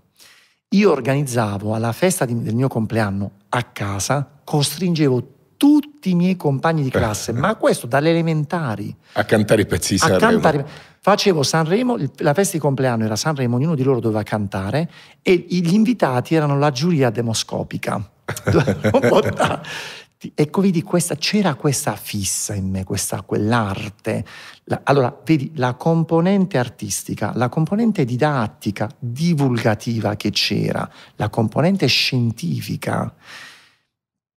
Io 0.69 0.91
organizzavo 0.91 1.73
alla 1.73 1.91
festa 1.91 2.25
di, 2.25 2.41
del 2.41 2.55
mio 2.55 2.67
compleanno 2.67 3.31
a 3.49 3.63
casa, 3.63 4.39
costringevo 4.43 5.33
tutti 5.57 6.09
i 6.09 6.15
miei 6.15 6.35
compagni 6.35 6.83
di 6.83 6.89
classe, 6.89 7.31
ma 7.31 7.55
questo 7.55 7.87
dalle 7.87 8.09
elementari. 8.09 8.93
A 9.13 9.23
cantare 9.23 9.61
i 9.61 9.65
pezzi 9.65 9.93
di 9.93 9.99
Sanremo. 9.99 10.19
Cantare, 10.19 10.67
facevo 10.99 11.43
Sanremo, 11.43 11.97
la 12.17 12.33
festa 12.33 12.53
di 12.53 12.59
compleanno 12.59 13.05
era 13.05 13.15
Sanremo, 13.15 13.55
ognuno 13.55 13.75
di 13.75 13.83
loro 13.83 13.99
doveva 13.99 14.23
cantare 14.23 14.89
e 15.21 15.45
gli 15.47 15.73
invitati 15.73 16.35
erano 16.35 16.57
la 16.57 16.71
giuria 16.71 17.09
demoscopica. 17.09 18.09
Ecco, 20.33 20.61
vedi, 20.61 20.81
questa, 20.81 21.15
c'era 21.15 21.55
questa 21.55 21.95
fissa 21.95 22.53
in 22.55 22.69
me, 22.69 22.83
questa, 22.83 23.21
quell'arte. 23.21 24.25
La, 24.65 24.81
allora, 24.83 25.15
vedi, 25.23 25.51
la 25.55 25.75
componente 25.75 26.57
artistica, 26.57 27.31
la 27.35 27.49
componente 27.49 28.05
didattica, 28.05 28.89
divulgativa 28.97 30.15
che 30.15 30.31
c'era, 30.31 30.89
la 31.15 31.29
componente 31.29 31.85
scientifica, 31.87 33.13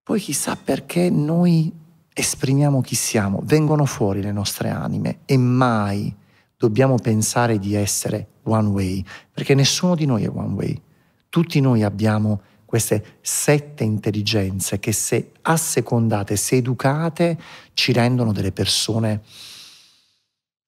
poi 0.03 0.21
chissà 0.21 0.57
perché 0.57 1.11
noi 1.11 1.71
esprimiamo 2.13 2.81
chi 2.81 2.95
siamo, 2.95 3.41
vengono 3.45 3.85
fuori 3.85 4.23
le 4.23 4.33
nostre 4.33 4.71
anime 4.71 5.21
e 5.25 5.37
mai 5.37 6.15
dobbiamo 6.57 6.97
pensare 6.97 7.59
di 7.59 7.75
essere 7.75 8.29
one 8.43 8.69
way, 8.69 9.05
perché 9.31 9.55
nessuno 9.55 9.95
di 9.95 10.07
noi 10.07 10.25
è 10.25 10.29
one 10.29 10.55
way. 10.55 10.83
Tutti 11.29 11.61
noi 11.61 11.83
abbiamo 11.83 12.41
queste 12.69 13.17
sette 13.23 13.83
intelligenze 13.83 14.79
che 14.79 14.93
se 14.93 15.33
assecondate, 15.41 16.37
se 16.37 16.57
educate, 16.57 17.39
ci 17.73 17.95
rendono 17.95 18.31
delle 18.31 18.53
persone 18.53 19.23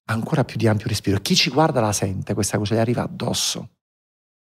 ancora 0.05 0.43
più 0.43 0.57
di 0.57 0.67
ampio 0.67 0.87
respiro. 0.87 1.19
Chi 1.19 1.35
ci 1.35 1.51
guarda 1.51 1.79
la 1.79 1.91
sente, 1.91 2.33
questa 2.33 2.57
cosa 2.57 2.73
gli 2.73 2.79
arriva 2.79 3.03
addosso. 3.03 3.69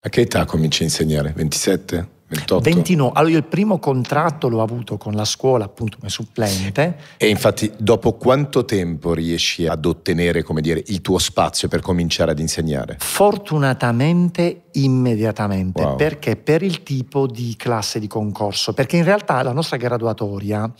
A 0.01 0.11
che 0.11 0.20
età 0.20 0.44
cominci 0.44 0.82
a 0.82 0.84
insegnare? 0.84 1.32
27? 1.32 2.09
28? 2.29 2.62
29. 2.62 3.12
Allora 3.14 3.33
io 3.33 3.39
il 3.39 3.45
primo 3.45 3.79
contratto 3.79 4.49
l'ho 4.49 4.62
avuto 4.62 4.99
con 4.99 5.14
la 5.14 5.24
scuola 5.24 5.64
appunto 5.64 5.97
come 5.99 6.11
supplente. 6.11 6.99
E 7.16 7.29
infatti 7.29 7.72
dopo 7.79 8.14
quanto 8.14 8.64
tempo 8.64 9.14
riesci 9.14 9.66
ad 9.66 9.87
ottenere, 9.87 10.43
come 10.43 10.61
dire, 10.61 10.83
il 10.87 11.01
tuo 11.01 11.18
spazio 11.18 11.68
per 11.68 11.81
cominciare 11.81 12.33
ad 12.33 12.39
insegnare? 12.39 12.97
Fortunatamente 12.99 14.64
immediatamente, 14.72 15.83
wow. 15.83 15.97
perché 15.97 16.37
per 16.37 16.62
il 16.62 16.83
tipo 16.83 17.26
di 17.26 17.55
classe 17.57 17.99
di 17.99 18.07
concorso, 18.07 18.74
perché 18.74 18.99
in 18.99 19.05
realtà 19.05 19.43
la 19.43 19.53
nostra 19.53 19.79
graduatoria 19.79 20.70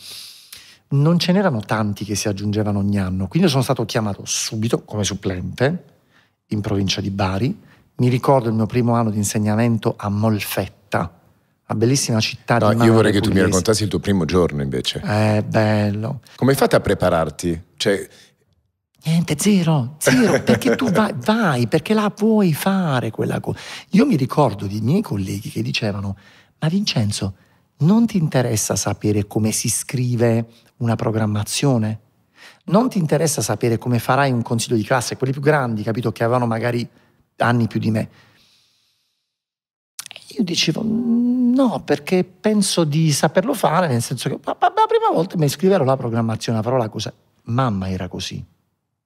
non 0.91 1.19
ce 1.19 1.33
n'erano 1.33 1.61
tanti 1.61 2.05
che 2.05 2.15
si 2.15 2.29
aggiungevano 2.29 2.79
ogni 2.79 2.99
anno, 2.99 3.27
quindi 3.27 3.49
sono 3.49 3.63
stato 3.63 3.85
chiamato 3.85 4.23
subito 4.25 4.83
come 4.85 5.05
supplente 5.05 5.85
in 6.49 6.61
provincia 6.61 7.01
di 7.01 7.11
Bari. 7.11 7.59
Mi 7.97 8.09
ricordo 8.09 8.49
il 8.49 8.55
mio 8.55 8.67
primo 8.67 8.95
anno 8.95 9.11
di 9.11 9.17
insegnamento 9.17 9.95
a 9.97 10.09
Molfetta, 10.09 11.18
una 11.69 11.79
bellissima 11.79 12.19
città 12.19 12.57
no, 12.59 12.73
di 12.73 12.85
Io 12.85 12.93
vorrei 12.95 13.13
che 13.13 13.21
tu 13.21 13.31
mi 13.31 13.41
raccontassi 13.41 13.83
il 13.83 13.91
tuo 13.91 13.99
primo 13.99 14.25
giorno 14.25 14.63
invece. 14.63 15.01
È 15.01 15.45
bello. 15.47 16.21
Come 16.37 16.53
hai 16.53 16.57
fatto 16.57 16.77
a 16.77 16.81
prepararti? 16.81 17.63
Cioè... 17.77 18.09
Niente, 19.05 19.37
zero, 19.39 19.97
zero, 19.99 20.41
perché 20.43 20.77
tu 20.77 20.91
vai, 20.91 21.13
vai, 21.15 21.67
perché 21.67 21.93
la 21.93 22.11
puoi 22.11 22.55
fare 22.55 23.11
quella 23.11 23.39
cosa. 23.41 23.59
Io 23.91 24.07
mi 24.07 24.17
ricordo 24.17 24.67
di 24.67 24.81
miei 24.81 25.03
colleghi 25.03 25.51
che 25.51 25.63
dicevano, 25.63 26.17
ma 26.59 26.69
Vincenzo, 26.69 27.35
non 27.79 28.07
ti 28.07 28.17
interessa 28.17 28.75
sapere 28.75 29.27
come 29.27 29.53
si 29.53 29.69
scrive 29.69 30.47
una 30.79 30.97
programmazione? 30.97 32.01
Non 32.65 32.89
ti 32.89 32.99
interessa 32.99 33.43
sapere 33.43 33.79
come 33.79 33.99
farai 33.99 34.33
un 34.33 34.43
consiglio 34.43 34.77
di 34.77 34.85
classe? 34.85 35.17
Quelli 35.17 35.33
più 35.33 35.43
grandi, 35.43 35.83
capito, 35.83 36.13
che 36.13 36.25
avevano 36.25 36.47
magari 36.47 36.87
anni 37.37 37.67
più 37.67 37.79
di 37.79 37.91
me. 37.91 38.09
Io 40.39 40.45
dicevo, 40.45 40.83
No, 41.59 41.83
perché 41.85 42.23
penso 42.23 42.85
di 42.85 43.11
saperlo 43.11 43.53
fare, 43.53 43.89
nel 43.89 44.01
senso 44.01 44.29
che 44.29 44.39
la 44.45 44.55
prima 44.55 45.11
volta 45.13 45.37
mi 45.37 45.49
scriverò 45.49 45.83
la 45.83 45.97
programmazione, 45.97 46.59
la 46.59 46.65
parola 46.65 46.89
cosa. 46.89 47.13
Mamma 47.47 47.91
era 47.91 48.07
così. 48.07 48.45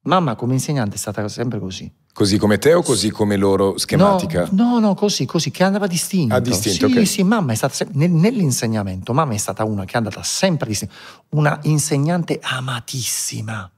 Mamma 0.02 0.34
come 0.34 0.52
insegnante 0.52 0.96
è 0.96 0.98
stata 0.98 1.26
sempre 1.28 1.58
così. 1.58 1.90
Così 2.12 2.36
come 2.36 2.58
te 2.58 2.74
o 2.74 2.82
così 2.82 3.08
come 3.08 3.36
loro 3.36 3.78
schematica? 3.78 4.48
No, 4.50 4.72
no, 4.72 4.80
no 4.80 4.94
così, 4.94 5.24
così, 5.24 5.50
che 5.50 5.64
andava 5.64 5.86
distinto. 5.86 6.34
Ah, 6.34 6.40
distinto, 6.40 6.86
sì, 6.88 6.92
okay. 6.92 7.06
sì, 7.06 7.22
mamma 7.22 7.52
è 7.52 7.54
stata 7.54 7.72
sempre, 7.72 8.06
nell'insegnamento, 8.06 9.14
mamma 9.14 9.32
è 9.32 9.38
stata 9.38 9.64
una 9.64 9.86
che 9.86 9.94
è 9.94 9.96
andata 9.96 10.22
sempre 10.22 10.68
distinta, 10.68 10.94
una 11.30 11.58
insegnante 11.62 12.38
amatissima. 12.42 13.70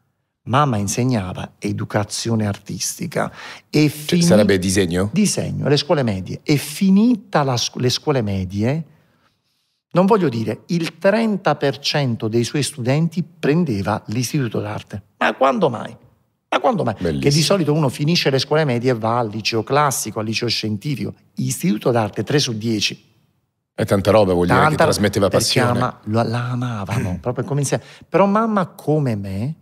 Mamma 0.47 0.77
insegnava 0.77 1.55
educazione 1.59 2.47
artistica 2.47 3.33
e 3.71 3.89
cioè, 3.89 3.89
fini... 3.89 4.23
sarebbe 4.23 4.59
disegno? 4.59 5.09
Disegno, 5.11 5.69
le 5.69 5.77
scuole 5.79 6.03
medie. 6.03 6.41
E 6.43 6.59
finita 6.59 7.43
la, 7.43 7.59
le 7.77 7.89
scuole 7.89 8.21
medie, 8.21 8.85
non 9.93 10.05
voglio 10.05 10.29
dire, 10.29 10.65
il 10.67 10.99
30% 11.01 12.27
dei 12.27 12.45
suoi 12.45 12.63
studenti 12.63 13.23
prendeva 13.23 14.03
l'istituto 14.09 14.61
d'arte. 14.61 15.03
Ma 15.17 15.35
quando 15.35 15.71
mai? 15.71 15.97
Ma 16.51 16.61
quando 16.61 16.85
mai? 16.85 16.95
Bellissimo. 16.99 17.23
Che 17.23 17.31
di 17.31 17.43
solito 17.43 17.73
uno 17.73 17.89
finisce 17.89 18.29
le 18.29 18.39
scuole 18.39 18.67
medie 18.67 18.91
e 18.91 18.95
va 18.95 19.21
al 19.21 19.31
liceo 19.31 19.63
classico, 19.63 20.21
al 20.21 20.27
liceo 20.27 20.49
scientifico. 20.49 21.15
Istituto 21.37 21.91
d'arte 21.91 22.23
3 22.23 22.39
su 22.39 22.53
10. 22.53 23.13
È 23.77 23.85
tanta 23.87 24.11
roba, 24.11 24.35
vuol 24.35 24.47
dire 24.47 24.59
tanta, 24.59 24.77
che 24.77 24.83
trasmetteva 24.83 25.29
passione. 25.31 25.79
Ama, 25.79 26.01
la 26.05 26.51
amavano, 26.51 27.17
proprio 27.19 27.45
come 27.45 27.61
insieme. 27.61 27.83
Però 28.07 28.27
mamma 28.27 28.67
come 28.67 29.17
me 29.17 29.55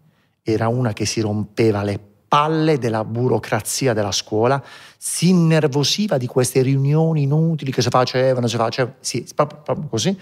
era 0.43 0.68
una 0.68 0.93
che 0.93 1.07
si 1.07 1.20
rompeva 1.20 1.82
le 1.82 2.01
palle 2.32 2.78
della 2.78 3.05
burocrazia 3.05 3.93
della 3.93 4.11
scuola, 4.11 4.62
si 4.97 5.28
innervosiva 5.28 6.16
di 6.16 6.26
queste 6.26 6.62
riunioni 6.62 7.22
inutili 7.22 7.70
che 7.70 7.82
si 7.82 7.90
facevano, 7.90 8.47
si 8.47 8.57
facevano, 8.57 8.97
sì, 9.01 9.26
proprio, 9.34 9.86
così. 9.88 10.18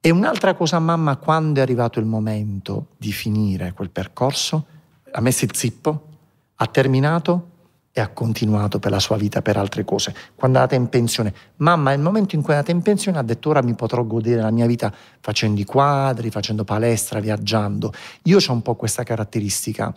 E 0.00 0.10
un'altra 0.10 0.54
cosa, 0.54 0.78
mamma, 0.80 1.16
quando 1.16 1.60
è 1.60 1.62
arrivato 1.62 2.00
il 2.00 2.06
momento 2.06 2.88
di 2.96 3.12
finire 3.12 3.72
quel 3.72 3.90
percorso, 3.90 4.66
ha 5.12 5.20
messo 5.20 5.44
il 5.44 5.54
zippo, 5.54 6.08
ha 6.56 6.66
terminato 6.66 7.50
e 7.96 8.00
ha 8.00 8.08
continuato 8.08 8.80
per 8.80 8.90
la 8.90 8.98
sua 8.98 9.16
vita 9.16 9.40
per 9.40 9.56
altre 9.56 9.84
cose. 9.84 10.12
Quando 10.34 10.58
è 10.58 10.60
andata 10.62 10.74
in 10.74 10.88
pensione, 10.88 11.32
mamma, 11.58 11.90
nel 11.90 12.00
momento 12.00 12.34
in 12.34 12.42
cui 12.42 12.52
è 12.52 12.56
andata 12.56 12.72
in 12.72 12.82
pensione, 12.82 13.18
ha 13.18 13.22
detto 13.22 13.50
ora 13.50 13.62
mi 13.62 13.74
potrò 13.74 14.02
godere 14.04 14.42
la 14.42 14.50
mia 14.50 14.66
vita 14.66 14.92
facendo 15.20 15.60
i 15.60 15.64
quadri, 15.64 16.28
facendo 16.30 16.64
palestra, 16.64 17.20
viaggiando. 17.20 17.92
Io 18.24 18.38
ho 18.44 18.52
un 18.52 18.62
po' 18.62 18.74
questa 18.74 19.04
caratteristica. 19.04 19.94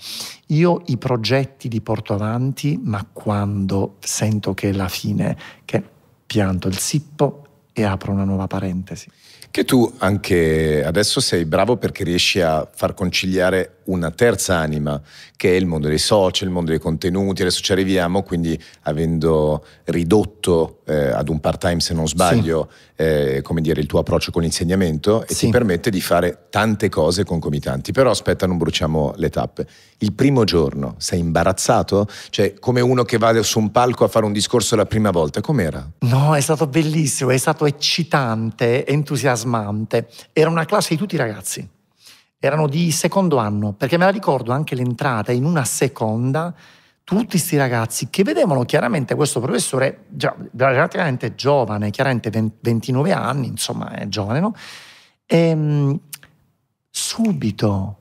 Io 0.47 0.83
i 0.85 0.97
progetti 0.97 1.69
li 1.69 1.81
porto 1.81 2.13
avanti, 2.13 2.79
ma 2.83 3.03
quando 3.11 3.95
sento 3.99 4.53
che 4.53 4.69
è 4.69 4.73
la 4.73 4.89
fine, 4.89 5.35
che 5.65 5.83
pianto 6.27 6.67
il 6.67 6.77
sippo 6.77 7.45
e 7.73 7.83
apro 7.83 8.11
una 8.11 8.25
nuova 8.25 8.45
parentesi. 8.45 9.09
Che 9.49 9.65
tu 9.65 9.91
anche 9.97 10.83
adesso 10.85 11.19
sei 11.19 11.45
bravo 11.45 11.77
perché 11.77 12.03
riesci 12.03 12.41
a 12.41 12.69
far 12.71 12.93
conciliare 12.93 13.76
una 13.87 14.11
terza 14.11 14.55
anima, 14.55 15.01
che 15.35 15.51
è 15.51 15.55
il 15.55 15.65
mondo 15.65 15.87
dei 15.87 15.97
social, 15.97 16.47
il 16.47 16.53
mondo 16.53 16.71
dei 16.71 16.79
contenuti, 16.79 17.41
adesso 17.41 17.61
ci 17.61 17.71
arriviamo, 17.71 18.23
quindi 18.23 18.59
avendo 18.83 19.65
ridotto 19.85 20.79
eh, 20.85 21.09
ad 21.09 21.29
un 21.29 21.39
part-time 21.39 21.79
se 21.79 21.93
non 21.93 22.07
sbaglio, 22.07 22.69
sì. 22.71 23.03
eh, 23.03 23.41
come 23.43 23.61
dire, 23.61 23.79
il 23.81 23.87
tuo 23.87 23.99
approccio 23.99 24.31
con 24.31 24.41
l'insegnamento 24.41 25.25
e 25.25 25.33
sì. 25.33 25.45
ti 25.45 25.51
permette 25.51 25.89
di 25.89 26.01
fare 26.01 26.47
tante 26.49 26.89
cose 26.89 27.23
concomitanti. 27.23 27.91
Però 27.91 28.09
aspetta, 28.09 28.47
non 28.47 28.57
bruciamo 28.57 29.13
le 29.17 29.29
tappe. 29.29 29.67
Il 29.99 30.13
primo 30.13 30.43
giorno 30.43 30.95
sei 30.97 31.19
imbarazzato? 31.19 32.07
Cioè, 32.29 32.55
come 32.59 32.81
uno 32.81 33.03
che 33.03 33.17
va 33.17 33.41
su 33.43 33.59
un 33.59 33.71
palco 33.71 34.03
a 34.03 34.07
fare 34.07 34.25
un 34.25 34.33
discorso 34.33 34.75
la 34.75 34.85
prima 34.85 35.11
volta, 35.11 35.41
com'era? 35.41 35.87
No, 35.99 36.35
è 36.35 36.41
stato 36.41 36.67
bellissimo, 36.67 37.31
è 37.31 37.37
stato 37.37 37.65
eccitante, 37.65 38.85
entusiasmante. 38.85 40.07
Era 40.33 40.49
una 40.49 40.65
classe 40.65 40.89
di 40.89 40.97
tutti 40.97 41.15
i 41.15 41.17
ragazzi 41.17 41.75
erano 42.39 42.67
di 42.67 42.91
secondo 42.91 43.37
anno, 43.37 43.73
perché 43.73 43.97
me 43.97 44.05
la 44.05 44.11
ricordo 44.11 44.51
anche 44.51 44.75
l'entrata 44.75 45.31
in 45.31 45.43
una 45.43 45.65
seconda, 45.65 46.53
tutti 47.03 47.25
questi 47.25 47.57
ragazzi 47.57 48.09
che 48.09 48.23
vedevano 48.23 48.63
chiaramente 48.63 49.15
questo 49.15 49.39
professore 49.39 50.05
già 50.09 50.35
relativamente 50.55 51.35
giovane, 51.35 51.89
chiaramente 51.89 52.29
29 52.29 53.11
anni, 53.13 53.47
insomma 53.47 53.91
è 53.91 54.07
giovane, 54.07 54.39
no? 54.39 54.53
E, 55.25 55.37
ehm, 55.37 55.99
subito 56.89 57.97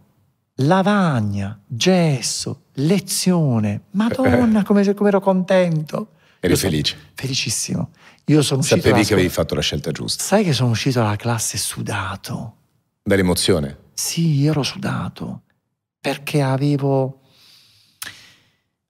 lavagna, 0.57 1.59
gesso, 1.67 2.63
lezione, 2.75 3.83
madonna 3.93 4.63
come, 4.65 4.95
come 4.95 5.09
ero 5.09 5.21
contento. 5.21 6.09
Eri 6.41 6.53
Io 6.53 6.59
felice? 6.59 6.97
Felicissimo. 7.15 7.91
Io 8.27 8.43
sono 8.43 8.63
Sapevi 8.63 9.05
che 9.05 9.13
avevi 9.13 9.29
fatto 9.29 9.55
la 9.55 9.61
scelta 9.61 9.93
giusta. 9.93 10.23
Sai 10.23 10.45
che 10.45 10.53
sono 10.53 10.71
uscito 10.71 11.01
dalla 11.01 11.17
classe 11.17 11.59
sudato. 11.59 12.55
Dall'emozione? 13.03 13.85
Sì, 13.99 14.45
ero 14.45 14.63
sudato 14.63 15.45
perché 15.99 16.43
avevo... 16.43 17.21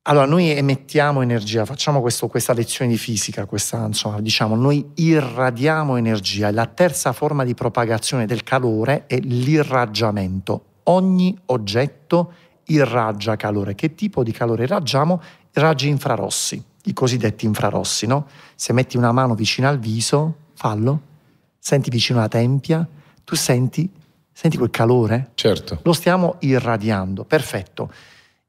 Allora, 0.02 0.26
noi 0.26 0.50
emettiamo 0.50 1.22
energia, 1.22 1.64
facciamo 1.64 2.00
questo, 2.00 2.26
questa 2.26 2.52
lezione 2.52 2.90
di 2.90 2.98
fisica, 2.98 3.46
questa, 3.46 3.86
insomma, 3.86 4.20
diciamo, 4.20 4.56
noi 4.56 4.84
irradiamo 4.94 5.94
energia. 5.94 6.50
La 6.50 6.66
terza 6.66 7.12
forma 7.12 7.44
di 7.44 7.54
propagazione 7.54 8.26
del 8.26 8.42
calore 8.42 9.06
è 9.06 9.16
l'irraggiamento. 9.20 10.64
Ogni 10.84 11.38
oggetto 11.46 12.32
irraggia 12.64 13.36
calore. 13.36 13.76
Che 13.76 13.94
tipo 13.94 14.24
di 14.24 14.32
calore 14.32 14.64
irraggiamo? 14.64 15.22
Raggi 15.52 15.86
infrarossi, 15.88 16.60
i 16.82 16.92
cosiddetti 16.92 17.46
infrarossi, 17.46 18.06
no? 18.06 18.26
Se 18.56 18.72
metti 18.72 18.96
una 18.96 19.12
mano 19.12 19.36
vicino 19.36 19.68
al 19.68 19.78
viso, 19.78 20.34
fallo, 20.54 21.00
senti 21.60 21.90
vicino 21.90 22.18
alla 22.18 22.28
tempia, 22.28 22.86
tu 23.22 23.36
senti 23.36 23.88
Senti 24.38 24.58
quel 24.58 24.68
calore? 24.68 25.30
Certo. 25.32 25.78
Lo 25.82 25.94
stiamo 25.94 26.36
irradiando, 26.40 27.24
perfetto. 27.24 27.90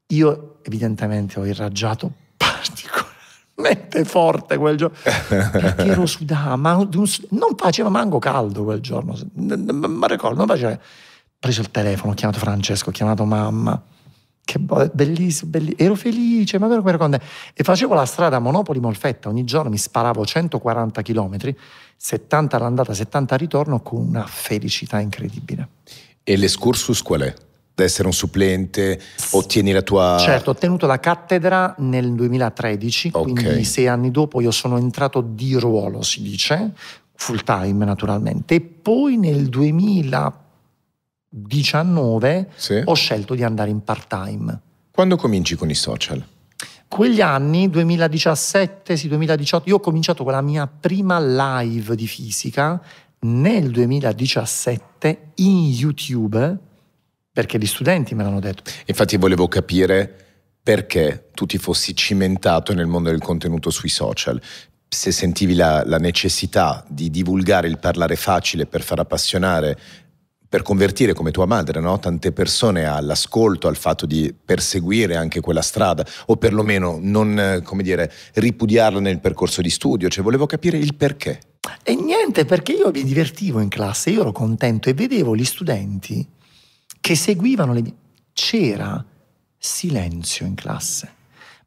Io 0.08 0.58
evidentemente 0.60 1.40
ho 1.40 1.46
irraggiato 1.46 2.12
particolarmente 2.36 4.04
forte 4.04 4.58
quel 4.58 4.76
giorno, 4.76 4.98
perché 5.02 5.84
ero 5.84 6.04
sudato, 6.04 6.58
ma 6.58 6.74
non 6.74 7.54
faceva 7.56 7.88
manco 7.88 8.18
caldo 8.18 8.64
quel 8.64 8.80
giorno, 8.80 9.16
ma 9.32 10.06
ricordo, 10.08 10.36
non 10.36 10.46
faceva... 10.46 10.78
preso 11.38 11.62
il 11.62 11.70
telefono, 11.70 12.12
ho 12.12 12.14
chiamato 12.14 12.38
Francesco, 12.38 12.90
ho 12.90 12.92
chiamato 12.92 13.24
mamma. 13.24 13.82
Che 14.48 14.58
bellissimo, 14.58 15.50
bellissimo. 15.50 15.78
Ero 15.78 15.94
felice, 15.94 16.58
ma 16.58 16.68
vero 16.68 16.80
quando... 16.96 17.18
E 17.52 17.62
facevo 17.62 17.92
la 17.92 18.06
strada 18.06 18.38
Monopoli 18.38 18.80
Molfetta, 18.80 19.28
ogni 19.28 19.44
giorno 19.44 19.68
mi 19.68 19.76
sparavo 19.76 20.24
140 20.24 21.02
km, 21.02 21.36
70 21.94 22.56
all'andata, 22.56 22.94
70 22.94 23.34
al 23.34 23.40
ritorno, 23.40 23.82
con 23.82 24.06
una 24.06 24.24
felicità 24.24 25.00
incredibile. 25.00 25.68
E 26.22 26.36
l'escursus 26.36 27.02
qual 27.02 27.20
è? 27.20 27.34
Da 27.74 27.84
essere 27.84 28.08
un 28.08 28.14
supplente, 28.14 28.98
ottieni 29.32 29.70
la 29.70 29.82
tua... 29.82 30.16
Certo, 30.18 30.48
ho 30.48 30.52
ottenuto 30.54 30.86
la 30.86 30.98
cattedra 30.98 31.74
nel 31.80 32.14
2013, 32.14 33.10
okay. 33.12 33.30
quindi 33.34 33.64
sei 33.64 33.86
anni 33.86 34.10
dopo 34.10 34.40
io 34.40 34.50
sono 34.50 34.78
entrato 34.78 35.20
di 35.20 35.58
ruolo, 35.58 36.00
si 36.00 36.22
dice, 36.22 36.72
full 37.12 37.42
time 37.44 37.84
naturalmente, 37.84 38.54
e 38.54 38.60
poi 38.62 39.18
nel 39.18 39.50
2000 39.50 40.46
19 41.28 42.48
sì. 42.54 42.82
ho 42.84 42.94
scelto 42.94 43.34
di 43.34 43.42
andare 43.42 43.70
in 43.70 43.82
part 43.82 44.08
time. 44.08 44.60
Quando 44.90 45.16
cominci 45.16 45.54
con 45.56 45.70
i 45.70 45.74
social? 45.74 46.24
Quegli 46.88 47.20
anni, 47.20 47.68
2017, 47.68 48.96
sì, 48.96 49.08
2018, 49.08 49.68
io 49.68 49.76
ho 49.76 49.80
cominciato 49.80 50.24
con 50.24 50.32
la 50.32 50.40
mia 50.40 50.66
prima 50.66 51.20
live 51.20 51.94
di 51.94 52.06
fisica 52.06 52.80
nel 53.20 53.70
2017 53.70 55.32
in 55.36 55.68
YouTube, 55.68 56.56
perché 57.30 57.58
gli 57.58 57.66
studenti 57.66 58.14
me 58.14 58.22
l'hanno 58.22 58.40
detto. 58.40 58.62
Infatti 58.86 59.16
volevo 59.18 59.48
capire 59.48 60.24
perché 60.62 61.28
tu 61.34 61.46
ti 61.46 61.58
fossi 61.58 61.94
cimentato 61.94 62.74
nel 62.74 62.86
mondo 62.86 63.10
del 63.10 63.20
contenuto 63.20 63.70
sui 63.70 63.88
social, 63.88 64.40
se 64.88 65.12
sentivi 65.12 65.54
la, 65.54 65.82
la, 65.84 65.98
necessità 65.98 66.84
di 66.88 67.10
divulgare 67.10 67.68
il 67.68 67.78
parlare 67.78 68.16
facile 68.16 68.66
per 68.66 68.82
far 68.82 68.98
appassionare 68.98 69.78
per 70.48 70.62
convertire 70.62 71.12
come 71.12 71.30
tua 71.30 71.44
madre 71.44 71.80
no? 71.80 71.98
tante 71.98 72.32
persone 72.32 72.86
all'ascolto, 72.86 73.68
al 73.68 73.76
fatto 73.76 74.06
di 74.06 74.34
perseguire 74.42 75.16
anche 75.16 75.40
quella 75.40 75.60
strada 75.60 76.06
o 76.26 76.36
perlomeno 76.36 76.98
non 77.00 77.62
dire, 77.82 78.12
ripudiarla 78.34 79.00
nel 79.00 79.20
percorso 79.20 79.60
di 79.60 79.70
studio, 79.70 80.08
cioè 80.08 80.24
volevo 80.24 80.46
capire 80.46 80.78
il 80.78 80.94
perché. 80.94 81.40
E 81.82 81.94
niente, 81.94 82.46
perché 82.46 82.72
io 82.72 82.90
mi 82.90 83.04
divertivo 83.04 83.60
in 83.60 83.68
classe, 83.68 84.10
io 84.10 84.22
ero 84.22 84.32
contento 84.32 84.88
e 84.88 84.94
vedevo 84.94 85.36
gli 85.36 85.44
studenti 85.44 86.26
che 87.00 87.14
seguivano 87.14 87.72
le. 87.72 87.82
C'era 88.32 89.04
silenzio 89.58 90.46
in 90.46 90.54
classe, 90.54 91.12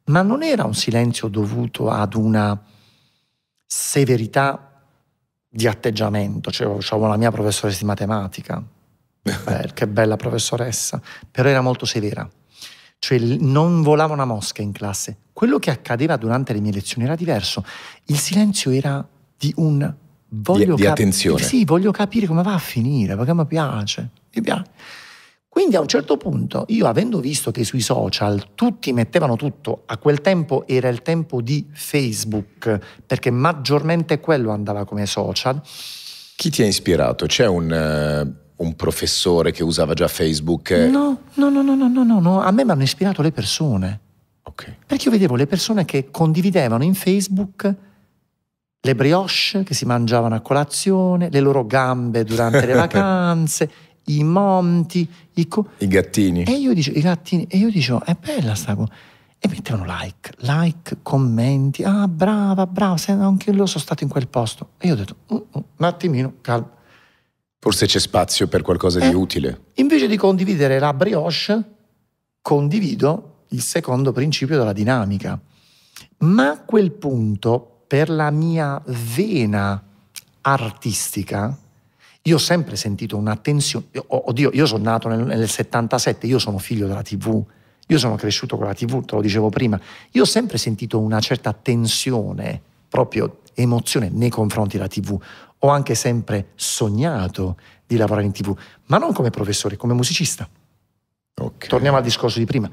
ma 0.06 0.22
non 0.22 0.42
era 0.42 0.64
un 0.64 0.74
silenzio 0.74 1.28
dovuto 1.28 1.90
ad 1.90 2.14
una 2.14 2.60
severità 3.66 4.71
di 5.54 5.68
atteggiamento, 5.68 6.50
cioè 6.50 6.68
avevo 6.68 7.08
la 7.08 7.18
mia 7.18 7.30
professoressa 7.30 7.80
di 7.80 7.86
matematica, 7.86 8.64
Beh, 9.22 9.72
che 9.76 9.88
bella 9.88 10.16
professoressa, 10.16 11.02
però 11.30 11.50
era 11.50 11.60
molto 11.60 11.86
severa, 11.86 12.28
cioè 12.98 13.20
non 13.20 13.82
volava 13.82 14.14
una 14.14 14.26
mosca 14.26 14.62
in 14.62 14.72
classe. 14.72 15.18
Quello 15.34 15.60
che 15.60 15.70
accadeva 15.70 16.16
durante 16.16 16.54
le 16.54 16.62
mie 16.62 16.72
lezioni 16.72 17.04
era 17.04 17.16
diverso, 17.16 17.66
il 18.06 18.18
silenzio 18.18 18.72
era 18.72 19.06
di 19.38 19.54
un 19.58 19.94
voglio 20.30 20.76
di, 20.76 20.82
di 20.82 20.88
attenzione. 20.88 21.44
Sì, 21.44 21.66
voglio 21.66 21.92
capire 21.92 22.28
come 22.28 22.44
va 22.44 22.54
a 22.54 22.60
finire, 22.60 23.18
perché 23.18 23.34
mi 23.34 23.46
piace, 23.46 24.10
mi 24.34 24.42
piace. 24.42 24.70
Quindi 25.54 25.76
a 25.76 25.82
un 25.82 25.88
certo 25.88 26.16
punto, 26.16 26.64
io 26.70 26.88
avendo 26.88 27.20
visto 27.20 27.52
che 27.52 27.66
sui 27.66 27.82
social 27.82 28.56
tutti 28.56 28.94
mettevano 28.94 29.36
tutto, 29.36 29.84
a 29.86 29.98
quel 29.98 30.22
tempo 30.22 30.66
era 30.66 30.88
il 30.88 31.02
tempo 31.02 31.42
di 31.42 31.68
Facebook, 31.74 32.80
perché 33.06 33.32
maggiormente 33.32 34.22
quello 34.22 34.52
andava 34.52 34.86
come 34.86 35.06
social. 35.06 35.62
Chi 36.38 36.50
ti 36.50 36.62
ha 36.62 36.66
ispirato? 36.66 37.26
C'è 37.26 37.48
un, 37.48 37.70
uh, 37.70 38.64
un 38.64 38.76
professore 38.78 39.52
che 39.52 39.62
usava 39.62 39.94
già 39.94 40.08
Facebook? 40.08 40.72
No, 40.72 41.24
no, 41.34 41.50
no, 41.50 41.62
no, 41.62 41.76
no, 41.76 42.02
no, 42.02 42.20
no. 42.22 42.42
a 42.42 42.52
me 42.52 42.64
mi 42.64 42.72
hanno 42.72 42.84
ispirato 42.84 43.22
le 43.22 43.34
persone. 43.34 44.00
Okay. 44.44 44.78
Perché 44.88 45.04
io 45.04 45.12
vedevo 45.12 45.36
le 45.36 45.48
persone 45.48 45.84
che 45.84 46.12
condividevano 46.12 46.86
in 46.86 46.94
Facebook 46.94 47.76
le 48.84 48.96
brioche 48.96 49.64
che 49.64 49.74
si 49.74 49.86
mangiavano 49.86 50.34
a 50.34 50.40
colazione, 50.40 51.30
le 51.30 51.40
loro 51.40 51.66
gambe 51.66 52.24
durante 52.24 52.66
le 52.66 52.74
vacanze, 52.74 53.70
i 54.06 54.24
monti, 54.24 55.08
i, 55.34 55.48
co- 55.48 55.70
I 55.78 55.88
gattini. 55.88 56.44
E 56.44 56.52
io 56.54 56.74
dicevo, 56.74 56.98
i 56.98 57.02
gattini, 57.02 57.46
e 57.48 57.58
io 57.58 57.70
dicevo, 57.70 58.04
è 58.04 58.16
bella 58.20 58.56
sta 58.56 58.76
cosa. 58.76 58.92
E 59.44 59.48
mettevano 59.48 59.86
like, 59.86 60.34
like, 60.40 60.98
commenti, 61.02 61.84
ah 61.84 62.08
brava, 62.08 62.68
brava, 62.68 62.96
anche 63.08 63.50
io 63.50 63.66
sono 63.66 63.84
stato 63.84 64.04
in 64.04 64.10
quel 64.10 64.28
posto. 64.28 64.72
E 64.78 64.88
io 64.88 64.94
ho 64.94 64.98
detto, 64.98 65.16
uh, 65.28 65.48
uh, 65.52 65.64
un 65.78 65.86
attimino, 65.86 66.34
calma. 66.42 66.70
Forse 67.60 67.86
c'è 67.86 68.00
spazio 68.00 68.48
per 68.48 68.62
qualcosa 68.62 69.00
eh, 69.00 69.10
di 69.10 69.16
utile. 69.16 69.66
Invece 69.76 70.08
di 70.08 70.18
condividere 70.18 70.80
la 70.80 70.94
brioche, 70.94 71.64
condivido 72.42 73.46
il 73.50 73.62
secondo 73.62 74.12
principio 74.12 74.58
della 74.58 74.74
dinamica. 74.74 75.40
Ma 76.20 76.50
a 76.52 76.60
quel 76.60 76.92
punto, 76.92 77.84
per 77.88 78.10
la 78.10 78.32
mia 78.32 78.82
vena 78.86 79.84
artistica, 80.42 81.58
io 82.24 82.36
ho 82.36 82.40
sempre 82.40 82.76
sentito 82.76 83.18
una 83.18 83.36
tensione, 83.36 83.88
oddio, 84.06 84.52
io 84.54 84.66
sono 84.66 84.84
nato 84.84 85.08
nel, 85.08 85.26
nel 85.26 85.50
77, 85.50 86.28
io 86.28 86.40
sono 86.40 86.58
figlio 86.58 86.88
della 86.88 87.02
TV, 87.02 87.44
io 87.88 87.98
sono 87.98 88.16
cresciuto 88.16 88.58
con 88.58 88.68
la 88.68 88.74
TV, 88.74 89.04
te 89.04 89.16
lo 89.16 89.22
dicevo 89.22 89.50
prima, 89.50 89.80
io 90.12 90.22
ho 90.22 90.26
sempre 90.26 90.58
sentito 90.58 91.00
una 91.00 91.20
certa 91.20 91.52
tensione, 91.54 92.62
proprio 92.88 93.42
emozione 93.54 94.10
nei 94.10 94.30
confronti 94.30 94.78
della 94.78 94.88
TV. 94.88 95.20
Ho 95.64 95.68
anche 95.70 95.96
sempre 95.96 96.50
sognato 96.56 97.58
di 97.86 97.98
lavorare 97.98 98.26
in 98.26 98.32
TV, 98.32 98.56
ma 98.86 98.98
non 98.98 99.14
come 99.14 99.30
professore, 99.30 99.78
come 99.78 99.94
musicista. 99.94 100.48
Okay. 101.34 101.70
Torniamo 101.70 101.98
al 101.98 102.04
discorso 102.04 102.40
di 102.40 102.46
prima. 102.46 102.70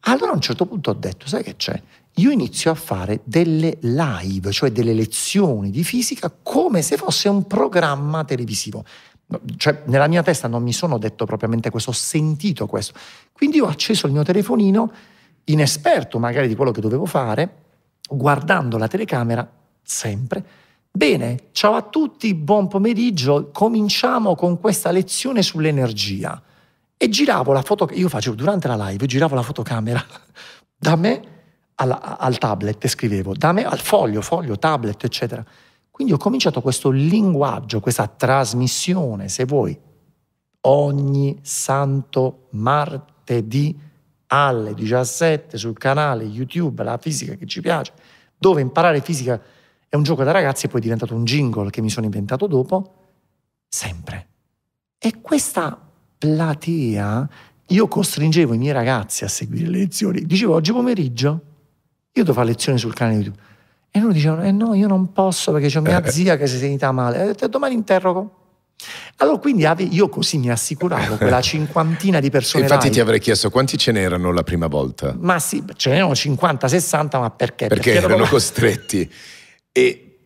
Allora 0.00 0.32
a 0.32 0.34
un 0.34 0.40
certo 0.40 0.66
punto 0.66 0.90
ho 0.90 0.94
detto, 0.94 1.26
sai 1.28 1.42
che 1.42 1.56
c'è? 1.56 1.80
Io 2.16 2.30
inizio 2.30 2.70
a 2.70 2.74
fare 2.74 3.20
delle 3.24 3.78
live, 3.80 4.52
cioè 4.52 4.70
delle 4.70 4.92
lezioni 4.92 5.70
di 5.70 5.82
fisica 5.82 6.30
come 6.42 6.82
se 6.82 6.96
fosse 6.96 7.28
un 7.28 7.46
programma 7.46 8.24
televisivo. 8.24 8.84
Cioè, 9.56 9.84
nella 9.86 10.08
mia 10.08 10.22
testa 10.22 10.46
non 10.46 10.62
mi 10.62 10.74
sono 10.74 10.98
detto 10.98 11.24
propriamente 11.24 11.70
questo, 11.70 11.90
ho 11.90 11.94
sentito 11.94 12.66
questo. 12.66 12.92
Quindi 13.32 13.60
ho 13.60 13.66
acceso 13.66 14.06
il 14.06 14.12
mio 14.12 14.24
telefonino, 14.24 14.92
inesperto 15.44 16.18
magari 16.18 16.48
di 16.48 16.54
quello 16.54 16.70
che 16.70 16.82
dovevo 16.82 17.06
fare, 17.06 17.62
guardando 18.06 18.76
la 18.76 18.88
telecamera 18.88 19.50
sempre. 19.82 20.44
Bene, 20.90 21.44
ciao 21.52 21.72
a 21.72 21.80
tutti, 21.80 22.34
buon 22.34 22.68
pomeriggio, 22.68 23.48
cominciamo 23.50 24.34
con 24.34 24.60
questa 24.60 24.90
lezione 24.90 25.40
sull'energia. 25.40 26.42
E 26.98 27.08
giravo 27.08 27.52
la 27.52 27.62
foto, 27.62 27.88
io 27.94 28.10
facevo 28.10 28.36
durante 28.36 28.68
la 28.68 28.76
live, 28.88 29.06
giravo 29.06 29.34
la 29.34 29.42
fotocamera 29.42 30.04
da 30.76 30.94
me 30.94 31.31
alla, 31.76 32.18
al 32.18 32.38
tablet 32.38 32.84
e 32.84 32.88
scrivevo, 32.88 33.34
da 33.34 33.52
me 33.52 33.64
al 33.64 33.80
foglio, 33.80 34.20
foglio, 34.20 34.58
tablet, 34.58 35.04
eccetera. 35.04 35.44
Quindi 35.90 36.12
ho 36.12 36.18
cominciato 36.18 36.60
questo 36.60 36.90
linguaggio, 36.90 37.80
questa 37.80 38.06
trasmissione, 38.06 39.28
se 39.28 39.44
vuoi, 39.44 39.78
ogni 40.62 41.38
santo 41.42 42.46
martedì 42.50 43.78
alle 44.28 44.74
17 44.74 45.58
sul 45.58 45.76
canale 45.76 46.24
YouTube 46.24 46.82
La 46.82 46.96
fisica 46.96 47.34
che 47.34 47.46
ci 47.46 47.60
piace, 47.60 47.92
dove 48.36 48.60
imparare 48.60 49.00
fisica 49.00 49.40
è 49.88 49.96
un 49.96 50.02
gioco 50.02 50.24
da 50.24 50.30
ragazzi 50.30 50.66
e 50.66 50.68
poi 50.68 50.80
è 50.80 50.82
diventato 50.82 51.14
un 51.14 51.24
jingle 51.24 51.68
che 51.68 51.82
mi 51.82 51.90
sono 51.90 52.06
inventato 52.06 52.46
dopo, 52.46 52.94
sempre. 53.68 54.28
E 54.98 55.20
questa 55.20 55.78
platea, 56.16 57.28
io 57.66 57.88
costringevo 57.88 58.54
i 58.54 58.58
miei 58.58 58.72
ragazzi 58.72 59.24
a 59.24 59.28
seguire 59.28 59.68
le 59.68 59.78
lezioni. 59.78 60.24
Dicevo, 60.24 60.54
oggi 60.54 60.72
pomeriggio 60.72 61.51
io 62.12 62.22
devo 62.22 62.32
fare 62.34 62.46
lezioni 62.46 62.78
sul 62.78 62.94
canale 62.94 63.16
YouTube. 63.16 63.38
E 63.90 64.00
loro 64.00 64.12
dicevano, 64.12 64.42
eh 64.44 64.52
no, 64.52 64.74
io 64.74 64.86
non 64.86 65.12
posso 65.12 65.52
perché 65.52 65.68
c'è 65.68 65.80
mia 65.80 66.02
eh. 66.02 66.10
zia 66.10 66.36
che 66.36 66.46
si 66.46 66.56
è 66.56 66.58
sentita 66.58 66.92
male. 66.92 67.34
E 67.38 67.48
domani 67.48 67.74
interrogo. 67.74 68.38
Allora 69.16 69.38
quindi 69.38 69.66
io 69.90 70.08
così 70.08 70.38
mi 70.38 70.50
assicuravo 70.50 71.16
quella 71.16 71.40
cinquantina 71.42 72.18
di 72.18 72.30
persone. 72.30 72.64
Infatti 72.64 72.84
live. 72.84 72.94
ti 72.94 73.00
avrei 73.00 73.20
chiesto 73.20 73.50
quanti 73.50 73.76
ce 73.76 73.92
n'erano 73.92 74.32
la 74.32 74.42
prima 74.42 74.66
volta. 74.66 75.14
Ma 75.18 75.38
sì, 75.38 75.62
ce 75.76 75.90
n'erano 75.90 76.12
50-60, 76.12 77.20
ma 77.20 77.30
perché? 77.30 77.66
Perché, 77.68 77.92
perché 77.92 78.06
erano 78.06 78.26
costretti. 78.26 79.10
E 79.70 80.16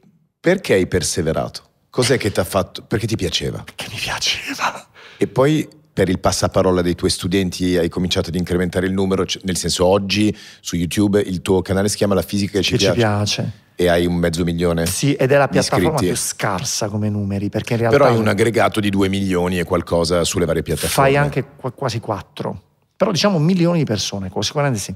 perché 0.40 0.74
hai 0.74 0.86
perseverato? 0.86 1.62
Cos'è 1.90 2.16
che 2.18 2.30
ti 2.30 2.40
ha 2.40 2.44
fatto? 2.44 2.82
Perché 2.82 3.06
ti 3.06 3.16
piaceva? 3.16 3.62
Perché 3.64 3.86
mi 3.90 3.98
piaceva. 3.98 4.86
E 5.16 5.26
poi 5.26 5.68
per 5.96 6.10
il 6.10 6.18
passaparola 6.18 6.82
dei 6.82 6.94
tuoi 6.94 7.08
studenti 7.08 7.74
hai 7.78 7.88
cominciato 7.88 8.28
ad 8.28 8.34
incrementare 8.34 8.84
il 8.84 8.92
numero, 8.92 9.24
nel 9.44 9.56
senso 9.56 9.86
oggi 9.86 10.36
su 10.60 10.76
YouTube 10.76 11.18
il 11.18 11.40
tuo 11.40 11.62
canale 11.62 11.88
si 11.88 11.96
chiama 11.96 12.12
La 12.12 12.20
Fisica 12.20 12.58
che 12.58 12.62
ci, 12.62 12.72
che 12.72 12.76
piace. 12.76 12.92
ci 12.92 13.00
piace. 13.00 13.52
E 13.76 13.88
hai 13.88 14.04
un 14.04 14.14
mezzo 14.16 14.44
milione? 14.44 14.84
Sì, 14.84 15.14
ed 15.14 15.32
è 15.32 15.38
la 15.38 15.48
piattaforma 15.48 15.94
più 15.94 16.14
scarsa 16.14 16.90
come 16.90 17.08
numeri, 17.08 17.48
perché 17.48 17.72
in 17.72 17.78
realtà... 17.78 17.96
Però 17.96 18.10
hai 18.10 18.18
un 18.18 18.28
aggregato 18.28 18.78
di 18.78 18.90
2 18.90 19.08
milioni 19.08 19.58
e 19.58 19.64
qualcosa 19.64 20.22
sulle 20.24 20.44
varie 20.44 20.60
piattaforme. 20.60 21.08
Fai 21.08 21.16
anche 21.16 21.46
quasi 21.74 21.98
4. 21.98 22.62
Però 22.94 23.10
diciamo 23.10 23.38
milioni 23.38 23.78
di 23.78 23.84
persone, 23.84 24.30
sicuramente 24.40 24.78
sì. 24.78 24.94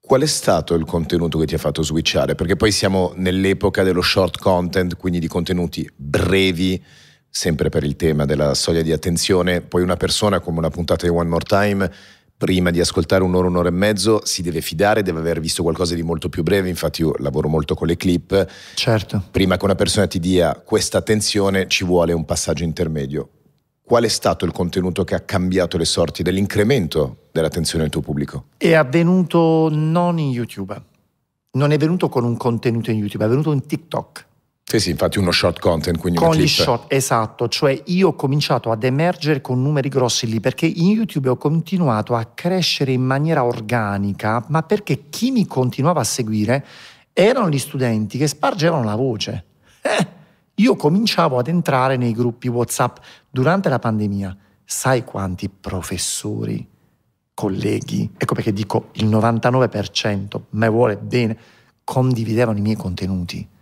Qual 0.00 0.22
è 0.22 0.26
stato 0.26 0.72
il 0.72 0.86
contenuto 0.86 1.38
che 1.38 1.44
ti 1.44 1.56
ha 1.56 1.58
fatto 1.58 1.82
switchare? 1.82 2.34
Perché 2.34 2.56
poi 2.56 2.72
siamo 2.72 3.12
nell'epoca 3.16 3.82
dello 3.82 4.00
short 4.00 4.38
content, 4.38 4.96
quindi 4.96 5.18
di 5.18 5.28
contenuti 5.28 5.86
brevi, 5.94 6.82
sempre 7.38 7.68
per 7.68 7.84
il 7.84 7.94
tema 7.94 8.24
della 8.24 8.52
soglia 8.54 8.82
di 8.82 8.90
attenzione, 8.90 9.60
poi 9.60 9.82
una 9.82 9.96
persona 9.96 10.40
come 10.40 10.58
una 10.58 10.70
puntata 10.70 11.06
di 11.06 11.12
One 11.12 11.28
More 11.28 11.44
Time 11.44 11.88
prima 12.36 12.70
di 12.70 12.80
ascoltare 12.80 13.22
un'ora, 13.22 13.46
un'ora 13.46 13.68
e 13.68 13.72
mezzo, 13.72 14.24
si 14.24 14.42
deve 14.42 14.60
fidare, 14.60 15.02
deve 15.02 15.20
aver 15.20 15.38
visto 15.38 15.62
qualcosa 15.62 15.94
di 15.94 16.02
molto 16.02 16.28
più 16.28 16.42
breve. 16.42 16.68
Infatti, 16.68 17.02
io 17.02 17.14
lavoro 17.18 17.48
molto 17.48 17.76
con 17.76 17.86
le 17.86 17.96
clip. 17.96 18.46
Certo. 18.74 19.22
Prima 19.30 19.56
che 19.56 19.64
una 19.64 19.76
persona 19.76 20.08
ti 20.08 20.18
dia 20.18 20.60
questa 20.64 20.98
attenzione, 20.98 21.68
ci 21.68 21.84
vuole 21.84 22.12
un 22.12 22.24
passaggio 22.24 22.64
intermedio. 22.64 23.28
Qual 23.82 24.02
è 24.02 24.08
stato 24.08 24.44
il 24.44 24.50
contenuto 24.50 25.04
che 25.04 25.14
ha 25.14 25.20
cambiato 25.20 25.78
le 25.78 25.84
sorti 25.84 26.24
dell'incremento 26.24 27.28
dell'attenzione 27.30 27.84
del 27.84 27.92
tuo 27.92 28.02
pubblico? 28.02 28.46
È 28.56 28.74
avvenuto 28.74 29.68
non 29.70 30.18
in 30.18 30.30
YouTube, 30.30 30.76
non 31.52 31.70
è 31.70 31.76
venuto 31.76 32.08
con 32.08 32.24
un 32.24 32.36
contenuto 32.36 32.90
in 32.90 32.98
YouTube, 32.98 33.24
è 33.24 33.28
venuto 33.28 33.52
in 33.52 33.64
TikTok. 33.64 34.26
Sì, 34.70 34.80
sì, 34.80 34.90
infatti 34.90 35.18
uno 35.18 35.30
short 35.30 35.60
content, 35.60 35.96
quindi 35.96 36.18
con 36.18 36.34
gli 36.34 36.46
short, 36.46 36.92
esatto, 36.92 37.48
cioè 37.48 37.80
io 37.86 38.08
ho 38.08 38.14
cominciato 38.14 38.70
ad 38.70 38.84
emergere 38.84 39.40
con 39.40 39.62
numeri 39.62 39.88
grossi 39.88 40.26
lì 40.26 40.40
perché 40.40 40.66
in 40.66 40.90
YouTube 40.90 41.30
ho 41.30 41.38
continuato 41.38 42.14
a 42.14 42.26
crescere 42.34 42.92
in 42.92 43.00
maniera 43.00 43.44
organica, 43.44 44.44
ma 44.48 44.62
perché 44.62 45.08
chi 45.08 45.30
mi 45.30 45.46
continuava 45.46 46.00
a 46.02 46.04
seguire 46.04 46.66
erano 47.14 47.48
gli 47.48 47.58
studenti 47.58 48.18
che 48.18 48.26
spargevano 48.26 48.84
la 48.84 48.94
voce. 48.94 49.44
Eh, 49.80 50.06
io 50.56 50.76
cominciavo 50.76 51.38
ad 51.38 51.48
entrare 51.48 51.96
nei 51.96 52.12
gruppi 52.12 52.48
WhatsApp 52.48 52.98
durante 53.30 53.70
la 53.70 53.78
pandemia. 53.78 54.36
Sai 54.66 55.02
quanti 55.02 55.48
professori, 55.48 56.68
colleghi, 57.32 58.10
ecco 58.18 58.34
perché 58.34 58.52
dico 58.52 58.90
il 58.92 59.06
99% 59.06 60.40
me 60.50 60.68
vuole 60.68 60.98
bene, 60.98 61.38
condividevano 61.84 62.58
i 62.58 62.60
miei 62.60 62.76
contenuti. 62.76 63.56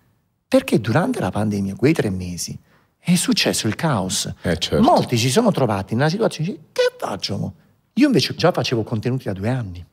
Perché 0.49 0.80
durante 0.80 1.20
la 1.20 1.30
pandemia, 1.30 1.74
quei 1.74 1.92
tre 1.92 2.11
mesi, 2.11 2.59
è 2.99 3.14
successo 3.14 3.66
il 3.66 3.74
caos. 3.74 4.32
Eh, 4.42 4.59
certo. 4.59 4.80
Molti 4.80 5.16
si 5.16 5.30
sono 5.30 5.51
trovati 5.51 5.94
nella 5.94 6.09
situazione 6.09 6.51
di 6.51 6.59
che 6.72 6.94
facciamo? 6.99 7.55
Io 7.94 8.07
invece 8.07 8.34
già 8.34 8.53
facevo 8.53 8.82
contenuti 8.82 9.24
da 9.24 9.32
due 9.32 9.49
anni. 9.49 9.84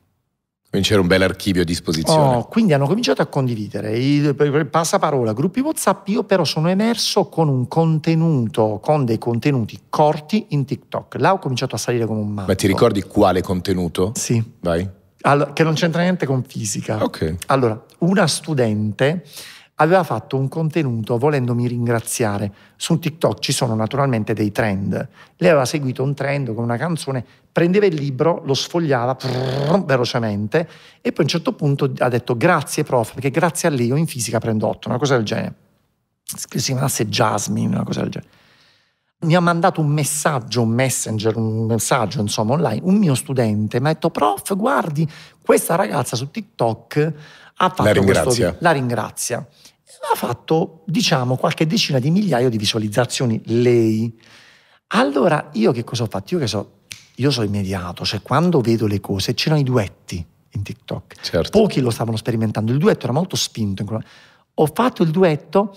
Quindi 0.68 0.88
c'era 0.88 1.02
un 1.02 1.06
bel 1.06 1.22
archivio 1.22 1.62
a 1.62 1.64
disposizione. 1.64 2.36
Oh, 2.36 2.48
quindi 2.48 2.72
hanno 2.72 2.88
cominciato 2.88 3.22
a 3.22 3.26
condividere 3.26 3.96
il 3.96 4.34
passaparola, 4.68 5.32
gruppi 5.32 5.60
WhatsApp. 5.60 6.08
Io 6.08 6.24
però 6.24 6.44
sono 6.44 6.68
emerso 6.68 7.28
con 7.28 7.48
un 7.48 7.68
contenuto, 7.68 8.80
con 8.82 9.04
dei 9.04 9.18
contenuti 9.18 9.78
corti 9.88 10.46
in 10.48 10.64
TikTok. 10.64 11.14
Là 11.18 11.32
ho 11.32 11.38
cominciato 11.38 11.76
a 11.76 11.78
salire 11.78 12.06
come 12.06 12.18
un 12.18 12.30
matto. 12.30 12.48
Ma 12.48 12.56
ti 12.56 12.66
ricordi 12.66 13.02
quale 13.02 13.40
contenuto? 13.40 14.10
Sì. 14.16 14.42
Vai. 14.60 14.88
Allora, 15.20 15.52
che 15.52 15.62
non 15.62 15.74
c'entra 15.74 16.02
niente 16.02 16.26
con 16.26 16.42
fisica. 16.42 17.02
Ok. 17.02 17.36
Allora, 17.46 17.80
una 17.98 18.26
studente 18.26 19.24
aveva 19.76 20.04
fatto 20.04 20.36
un 20.36 20.48
contenuto 20.48 21.18
volendomi 21.18 21.66
ringraziare. 21.66 22.52
Su 22.76 22.98
TikTok 22.98 23.40
ci 23.40 23.52
sono 23.52 23.74
naturalmente 23.74 24.32
dei 24.34 24.52
trend. 24.52 24.92
Lei 25.36 25.50
aveva 25.50 25.64
seguito 25.64 26.02
un 26.02 26.14
trend 26.14 26.54
con 26.54 26.62
una 26.62 26.76
canzone, 26.76 27.24
prendeva 27.50 27.86
il 27.86 27.94
libro, 27.94 28.42
lo 28.44 28.54
sfogliava 28.54 29.14
prrr, 29.16 29.84
velocemente 29.84 30.68
e 31.00 31.10
poi 31.10 31.20
a 31.20 31.22
un 31.22 31.28
certo 31.28 31.52
punto 31.54 31.92
ha 31.98 32.08
detto 32.08 32.36
grazie 32.36 32.84
prof, 32.84 33.14
perché 33.14 33.30
grazie 33.30 33.68
a 33.68 33.70
lei 33.72 33.86
io 33.86 33.96
in 33.96 34.06
fisica 34.06 34.38
prendo 34.38 34.68
8, 34.68 34.88
una 34.88 34.98
cosa 34.98 35.16
del 35.16 35.24
genere. 35.24 35.54
Si 36.24 36.46
chiamasse 36.46 37.08
Jasmine, 37.08 37.74
una 37.74 37.84
cosa 37.84 38.00
del 38.00 38.10
genere. 38.10 38.30
Mi 39.20 39.34
ha 39.34 39.40
mandato 39.40 39.80
un 39.80 39.88
messaggio, 39.88 40.62
un 40.62 40.70
messenger, 40.70 41.36
un 41.36 41.64
messaggio 41.64 42.20
insomma 42.20 42.52
online, 42.52 42.80
un 42.82 42.96
mio 42.96 43.14
studente 43.14 43.80
mi 43.80 43.88
ha 43.88 43.92
detto 43.92 44.10
prof 44.10 44.54
guardi 44.54 45.08
questa 45.42 45.76
ragazza 45.76 46.14
su 46.14 46.30
TikTok 46.30 47.12
ha 47.56 47.68
fatto 47.68 47.82
La 47.82 47.92
questo 47.92 48.00
ringrazia. 48.00 48.46
video, 48.46 48.56
la 48.60 48.70
ringrazia. 48.72 49.46
Ha 50.12 50.16
fatto, 50.16 50.82
diciamo, 50.86 51.36
qualche 51.36 51.66
decina 51.66 51.98
di 51.98 52.10
migliaia 52.10 52.48
di 52.48 52.58
visualizzazioni 52.58 53.40
lei. 53.46 54.16
Allora, 54.88 55.50
io 55.52 55.72
che 55.72 55.84
cosa 55.84 56.04
ho 56.04 56.08
fatto? 56.08 56.34
Io 56.34 56.40
che 56.40 56.46
so, 56.46 56.80
io 57.16 57.30
sono 57.30 57.46
immediato, 57.46 58.04
cioè 58.04 58.22
quando 58.22 58.60
vedo 58.60 58.86
le 58.86 59.00
cose, 59.00 59.34
c'erano 59.34 59.60
i 59.60 59.64
duetti 59.64 60.24
in 60.50 60.62
TikTok. 60.62 61.20
Certo. 61.20 61.58
Pochi 61.58 61.80
lo 61.80 61.90
stavano 61.90 62.16
sperimentando, 62.16 62.72
il 62.72 62.78
duetto 62.78 63.04
era 63.04 63.12
molto 63.12 63.36
spinto. 63.36 64.02
Ho 64.54 64.66
fatto 64.66 65.02
il 65.02 65.10
duetto 65.10 65.76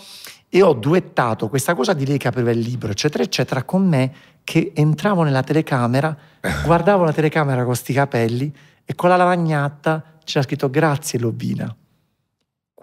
e 0.50 0.62
ho 0.62 0.74
duettato 0.74 1.50
questa 1.50 1.76
cosa 1.76 1.94
di 1.94 2.06
lei 2.06 2.18
che 2.18 2.28
apriva 2.28 2.52
il 2.52 2.60
libro, 2.60 2.92
eccetera, 2.92 3.24
eccetera, 3.24 3.64
con 3.64 3.88
me 3.88 4.14
che 4.44 4.72
entravo 4.74 5.24
nella 5.24 5.44
telecamera, 5.44 6.16
guardavo 6.64 7.04
la 7.04 7.14
telecamera 7.14 7.66
con 7.66 7.76
sti 7.76 7.94
capelli 7.94 8.54
e 8.86 8.96
con 8.96 9.10
la 9.10 9.16
lavagnata 9.18 10.18
c'era 10.24 10.44
scritto 10.44 10.70
grazie 10.70 11.20
Lovina. 11.20 11.76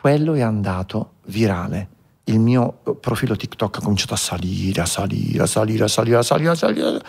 Quello 0.05 0.34
è 0.34 0.42
andato 0.42 1.14
virale. 1.28 1.88
Il 2.24 2.38
mio 2.38 2.80
eh, 2.86 2.94
profilo 2.94 3.36
TikTok 3.36 3.78
ha 3.78 3.80
cominciato 3.80 4.12
a 4.12 4.18
salire, 4.18 4.82
a 4.82 4.84
salire, 4.84 5.44
a 5.44 5.46
salire, 5.46 5.84
a 5.84 5.88
salire, 5.88 6.16
a 6.18 6.22
salire, 6.22 6.50
a 6.50 6.55
salire. 6.55 7.02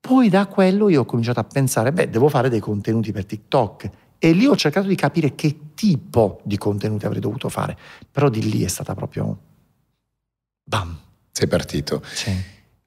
Poi 0.00 0.30
da 0.30 0.46
quello 0.46 0.88
io 0.88 1.02
ho 1.02 1.04
cominciato 1.04 1.40
a 1.40 1.44
pensare, 1.44 1.92
beh, 1.92 2.08
devo 2.08 2.30
fare 2.30 2.48
dei 2.48 2.58
contenuti 2.58 3.12
per 3.12 3.26
TikTok. 3.26 3.90
E 4.16 4.32
lì 4.32 4.46
ho 4.46 4.56
cercato 4.56 4.86
di 4.88 4.94
capire 4.94 5.34
che 5.34 5.74
tipo 5.74 6.40
di 6.42 6.56
contenuti 6.56 7.04
avrei 7.04 7.20
dovuto 7.20 7.50
fare. 7.50 7.76
Però 8.10 8.30
di 8.30 8.50
lì 8.50 8.64
è 8.64 8.68
stata 8.68 8.94
proprio... 8.94 9.38
Bam. 10.64 10.98
Sei 11.32 11.48
partito. 11.48 12.02
Sì. 12.14 12.34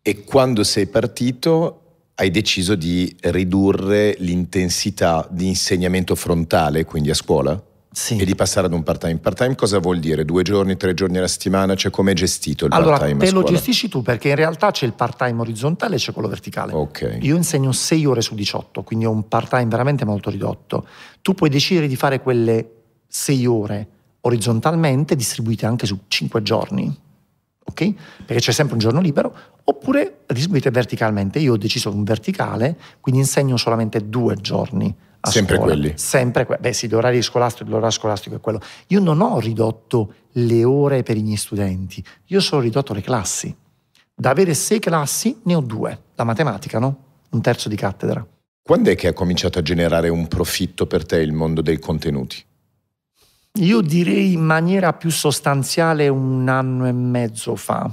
E 0.02 0.24
quando 0.24 0.64
sei 0.64 0.88
partito 0.88 2.08
hai 2.16 2.32
deciso 2.32 2.74
di 2.74 3.16
ridurre 3.20 4.16
l'intensità 4.18 5.28
di 5.30 5.46
insegnamento 5.46 6.16
frontale, 6.16 6.84
quindi 6.84 7.12
a 7.12 7.14
scuola? 7.14 7.68
Sì. 8.00 8.16
E 8.16 8.24
di 8.24 8.34
passare 8.34 8.68
ad 8.68 8.72
un 8.72 8.82
part-time. 8.82 9.18
Part-time 9.18 9.56
cosa 9.56 9.80
vuol 9.80 10.00
dire? 10.00 10.24
Due 10.24 10.42
giorni, 10.42 10.78
tre 10.78 10.94
giorni 10.94 11.18
alla 11.18 11.28
settimana? 11.28 11.76
Cioè 11.76 11.92
come 11.92 12.12
è 12.12 12.14
gestito 12.14 12.66
il 12.66 12.72
Allora, 12.72 12.98
part-time 12.98 13.22
a 13.22 13.28
te 13.28 13.34
lo 13.34 13.44
gestisci 13.44 13.90
tu 13.90 14.02
perché 14.02 14.30
in 14.30 14.36
realtà 14.36 14.72
c'è 14.72 14.86
il 14.86 14.94
part-time 14.94 15.42
orizzontale 15.42 15.96
e 15.96 15.98
c'è 15.98 16.14
quello 16.14 16.30
verticale. 16.30 16.72
Ok. 16.72 17.18
Io 17.20 17.36
insegno 17.36 17.74
6 17.74 18.06
ore 18.06 18.22
su 18.22 18.36
18, 18.36 18.84
quindi 18.84 19.06
ho 19.06 19.12
un 19.12 19.28
part-time 19.28 19.66
veramente 19.66 20.06
molto 20.06 20.30
ridotto. 20.30 20.88
Tu 21.22 21.34
puoi 21.34 21.50
decidere 21.50 21.88
di 21.88 21.98
fare 21.98 22.22
quelle 22.22 22.72
6 23.06 23.46
ore 23.46 23.88
orizzontalmente 24.22 25.18
distribuite 25.18 25.66
anche 25.66 25.86
su 25.86 26.00
5 26.08 26.42
giorni, 26.42 26.98
ok? 27.66 27.94
Perché 28.26 28.42
c'è 28.42 28.54
sempre 28.54 28.76
un 28.76 28.80
giorno 28.80 29.02
libero, 29.02 29.36
oppure 29.66 30.20
distribuite 30.26 30.72
verticalmente. 30.72 31.40
Io 31.40 31.54
ho 31.54 31.58
deciso 31.58 31.92
un 31.94 32.06
verticale, 32.06 32.78
quindi 33.02 33.20
insegno 33.20 33.58
solamente 33.58 34.08
due 34.08 34.36
giorni. 34.36 34.96
Sempre 35.22 35.56
scuola. 35.56 35.74
quelli? 35.74 35.94
Sempre 35.96 36.46
quelli. 36.46 36.62
Beh 36.62 36.74
sì, 36.74 36.88
l'orario 36.88 37.22
scolastico, 37.22 37.70
l'orario 37.70 37.92
scolastico 37.92 38.36
è 38.36 38.40
quello. 38.40 38.62
Io 38.88 39.00
non 39.00 39.22
ho 39.22 39.40
ridotto 39.40 40.14
le 40.34 40.64
ore 40.64 41.04
per 41.04 41.18
i 41.18 41.24
miei 41.24 41.38
studenti, 41.38 42.04
io 42.28 42.38
ho 42.38 42.42
solo 42.42 42.62
ridotto 42.62 42.94
le 42.94 43.02
classi. 43.02 43.54
Da 44.16 44.30
avere 44.30 44.54
sei 44.54 44.80
classi 44.80 45.40
ne 45.44 45.56
ho 45.56 45.62
due. 45.62 46.00
La 46.16 46.24
matematica, 46.24 46.80
no? 46.80 47.04
Un 47.30 47.42
terzo 47.42 47.70
di 47.70 47.76
cattedra. 47.76 48.26
Quando 48.62 48.92
è 48.92 48.96
che 48.96 49.08
ha 49.08 49.14
cominciato 49.14 49.60
a 49.60 49.62
generare 49.62 50.10
un 50.10 50.28
profitto 50.28 50.86
per 50.86 51.06
te 51.06 51.18
il 51.18 51.32
mondo 51.32 51.62
dei 51.62 51.80
contenuti? 51.80 52.44
Io 53.54 53.82
direi 53.82 54.34
in 54.34 54.44
maniera 54.44 54.94
più 54.94 55.10
sostanziale 55.10 56.08
un 56.08 56.48
anno 56.48 56.88
e 56.88 56.92
mezzo 56.92 57.56
fa, 57.56 57.92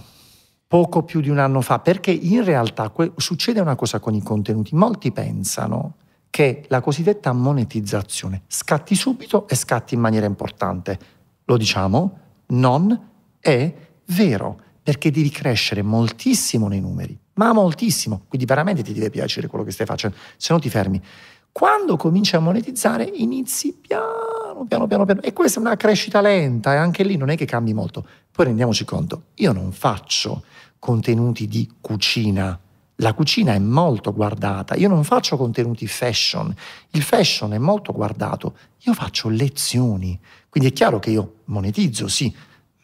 poco 0.67 1.03
più 1.03 1.21
di 1.21 1.31
un 1.31 1.39
anno 1.39 1.61
fa, 1.61 1.79
perché 1.79 2.11
in 2.11 2.45
realtà 2.45 2.93
succede 3.17 3.61
una 3.61 3.75
cosa 3.75 3.99
con 3.99 4.15
i 4.15 4.23
contenuti. 4.23 4.75
Molti 4.75 5.13
pensano 5.13 5.95
che 6.31 6.65
la 6.69 6.81
cosiddetta 6.81 7.33
monetizzazione 7.33 8.43
scatti 8.47 8.95
subito 8.95 9.49
e 9.49 9.55
scatti 9.55 9.95
in 9.95 10.01
maniera 10.01 10.27
importante. 10.27 10.99
Lo 11.45 11.57
diciamo, 11.57 12.19
non 12.49 13.09
è 13.41 13.75
vero, 14.07 14.61
perché 14.83 15.11
devi 15.11 15.31
crescere 15.31 15.83
moltissimo 15.83 16.69
nei 16.69 16.81
numeri, 16.81 17.19
ma 17.35 17.53
moltissimo, 17.53 18.23
quindi 18.29 18.47
veramente 18.47 18.83
ti 18.83 18.93
deve 18.93 19.11
piacere 19.11 19.49
quello 19.49 19.65
che 19.65 19.73
stai 19.73 19.87
facendo, 19.87 20.17
se 20.37 20.53
no 20.53 20.59
ti 20.59 20.71
fermi. 20.71 21.03
Quando 21.51 21.97
cominci 21.97 22.37
a 22.37 22.39
monetizzare 22.39 23.03
inizi 23.03 23.73
piano, 23.81 24.67
piano, 24.69 24.87
piano, 24.87 25.05
piano. 25.07 25.23
E 25.23 25.33
questa 25.33 25.59
è 25.59 25.63
una 25.63 25.77
crescita 25.77 26.21
lenta 26.21 26.75
e 26.75 26.77
anche 26.77 27.03
lì 27.03 27.17
non 27.17 27.31
è 27.31 27.37
che 27.37 27.47
cambi 27.47 27.73
molto. 27.73 28.07
Poi 28.31 28.45
rendiamoci 28.45 28.85
conto, 28.85 29.29
io 29.37 29.53
non 29.53 29.73
faccio 29.73 30.45
contenuti 30.79 31.49
di 31.49 31.69
cucina. 31.81 32.61
La 33.01 33.13
cucina 33.13 33.53
è 33.53 33.59
molto 33.59 34.15
guardata, 34.15 34.75
io 34.75 34.89
non 34.89 35.05
faccio 35.05 35.37
contenuti 35.37 35.87
fashion, 35.87 36.55
il 36.93 37.03
fashion 37.03 37.53
è 37.53 37.59
molto 37.59 37.93
guardato, 37.93 38.57
io 38.81 38.95
faccio 38.95 39.29
lezioni, 39.29 40.19
quindi 40.49 40.71
è 40.71 40.73
chiaro 40.73 40.99
che 40.99 41.11
io 41.11 41.41
monetizzo, 41.45 42.09
sì, 42.09 42.35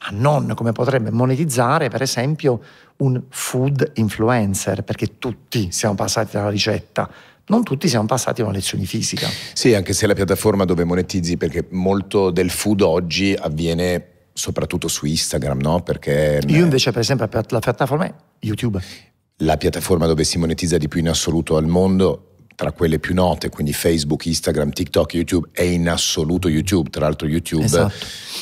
ma 0.00 0.08
non 0.10 0.52
come 0.54 0.72
potrebbe 0.72 1.10
monetizzare 1.10 1.88
per 1.88 2.02
esempio 2.02 2.60
un 2.96 3.22
food 3.30 3.92
influencer, 3.94 4.84
perché 4.84 5.18
tutti 5.18 5.72
siamo 5.72 5.94
passati 5.94 6.36
dalla 6.36 6.50
ricetta, 6.50 7.08
non 7.46 7.62
tutti 7.64 7.88
siamo 7.88 8.04
passati 8.04 8.42
a 8.42 8.44
una 8.44 8.52
lezione 8.52 8.84
fisica. 8.84 9.28
Sì, 9.54 9.74
anche 9.74 9.94
se 9.94 10.06
la 10.06 10.14
piattaforma 10.14 10.64
dove 10.66 10.84
monetizzi, 10.84 11.38
perché 11.38 11.66
molto 11.70 12.30
del 12.30 12.50
food 12.50 12.82
oggi 12.82 13.34
avviene 13.34 14.08
soprattutto 14.34 14.88
su 14.88 15.06
Instagram, 15.06 15.60
no? 15.60 15.82
Perché 15.82 16.42
Io 16.46 16.62
invece 16.62 16.90
per 16.90 17.00
esempio 17.00 17.28
la 17.48 17.58
piattaforma 17.58 18.04
è 18.04 18.14
YouTube. 18.40 19.10
La 19.42 19.56
piattaforma 19.56 20.06
dove 20.06 20.24
si 20.24 20.38
monetizza 20.38 20.78
di 20.78 20.88
più 20.88 21.00
in 21.00 21.08
assoluto 21.08 21.56
al 21.56 21.66
mondo, 21.66 22.26
tra 22.54 22.70
quelle 22.70 22.98
più 22.98 23.14
note, 23.14 23.48
quindi 23.48 23.72
Facebook, 23.72 24.26
Instagram, 24.26 24.70
TikTok, 24.70 25.14
YouTube, 25.14 25.48
è 25.52 25.62
in 25.62 25.88
assoluto 25.88 26.48
YouTube. 26.48 26.90
Tra 26.90 27.02
l'altro 27.06 27.26
YouTube 27.26 27.64
esatto. 27.64 27.92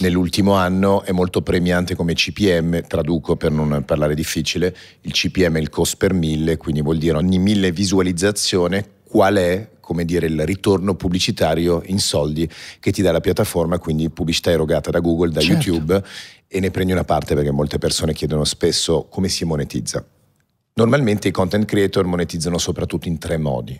nell'ultimo 0.00 0.54
anno 0.54 1.02
è 1.02 1.12
molto 1.12 1.42
premiante 1.42 1.94
come 1.94 2.14
CPM, 2.14 2.86
traduco 2.86 3.36
per 3.36 3.50
non 3.50 3.82
parlare 3.86 4.14
difficile, 4.14 4.76
il 5.02 5.12
CPM 5.12 5.56
è 5.56 5.60
il 5.60 5.70
cost 5.70 5.96
per 5.96 6.12
mille, 6.12 6.56
quindi 6.56 6.82
vuol 6.82 6.98
dire 6.98 7.16
ogni 7.16 7.38
mille 7.38 7.72
visualizzazione 7.72 8.98
qual 9.04 9.36
è 9.36 9.68
come 9.80 10.04
dire, 10.04 10.26
il 10.26 10.44
ritorno 10.46 10.94
pubblicitario 10.94 11.82
in 11.86 11.98
soldi 11.98 12.48
che 12.78 12.92
ti 12.92 13.02
dà 13.02 13.10
la 13.10 13.18
piattaforma, 13.18 13.80
quindi 13.80 14.08
pubblicità 14.08 14.52
erogata 14.52 14.90
da 14.90 15.00
Google, 15.00 15.32
da 15.32 15.40
certo. 15.40 15.68
YouTube 15.68 16.04
e 16.46 16.60
ne 16.60 16.70
prendi 16.70 16.92
una 16.92 17.02
parte 17.02 17.34
perché 17.34 17.50
molte 17.50 17.78
persone 17.78 18.12
chiedono 18.12 18.44
spesso 18.44 19.08
come 19.10 19.28
si 19.28 19.44
monetizza. 19.44 20.06
Normalmente 20.74 21.28
i 21.28 21.32
content 21.32 21.64
creator 21.64 22.04
monetizzano 22.04 22.58
soprattutto 22.58 23.08
in 23.08 23.18
tre 23.18 23.36
modi. 23.36 23.78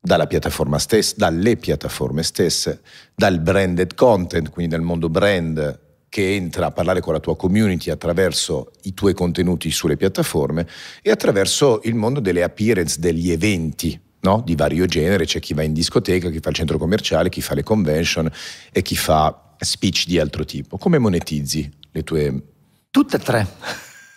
Dalla 0.00 0.26
piattaforma 0.26 0.78
stessa, 0.78 1.14
dalle 1.16 1.56
piattaforme 1.56 2.22
stesse, 2.22 2.80
dal 3.14 3.38
branded 3.38 3.94
content, 3.94 4.50
quindi 4.50 4.74
dal 4.74 4.82
mondo 4.82 5.08
brand 5.08 5.80
che 6.08 6.34
entra 6.34 6.66
a 6.66 6.70
parlare 6.70 7.00
con 7.00 7.14
la 7.14 7.20
tua 7.20 7.36
community 7.36 7.88
attraverso 7.88 8.72
i 8.82 8.92
tuoi 8.92 9.14
contenuti 9.14 9.70
sulle 9.70 9.96
piattaforme 9.96 10.66
e 11.00 11.10
attraverso 11.10 11.80
il 11.84 11.94
mondo 11.94 12.20
delle 12.20 12.42
appearance, 12.42 13.00
degli 13.00 13.30
eventi 13.30 13.98
no? 14.20 14.42
di 14.44 14.54
vario 14.54 14.86
genere. 14.86 15.24
C'è 15.24 15.40
chi 15.40 15.54
va 15.54 15.62
in 15.62 15.72
discoteca, 15.72 16.28
chi 16.28 16.40
fa 16.40 16.50
il 16.50 16.54
centro 16.56 16.78
commerciale, 16.78 17.28
chi 17.28 17.40
fa 17.40 17.54
le 17.54 17.62
convention 17.62 18.30
e 18.72 18.82
chi 18.82 18.96
fa 18.96 19.54
speech 19.58 20.06
di 20.06 20.18
altro 20.18 20.44
tipo. 20.44 20.76
Come 20.76 20.98
monetizzi 20.98 21.70
le 21.92 22.02
tue... 22.02 22.42
Tutte 22.90 23.16
e 23.16 23.20
tre. 23.20 23.46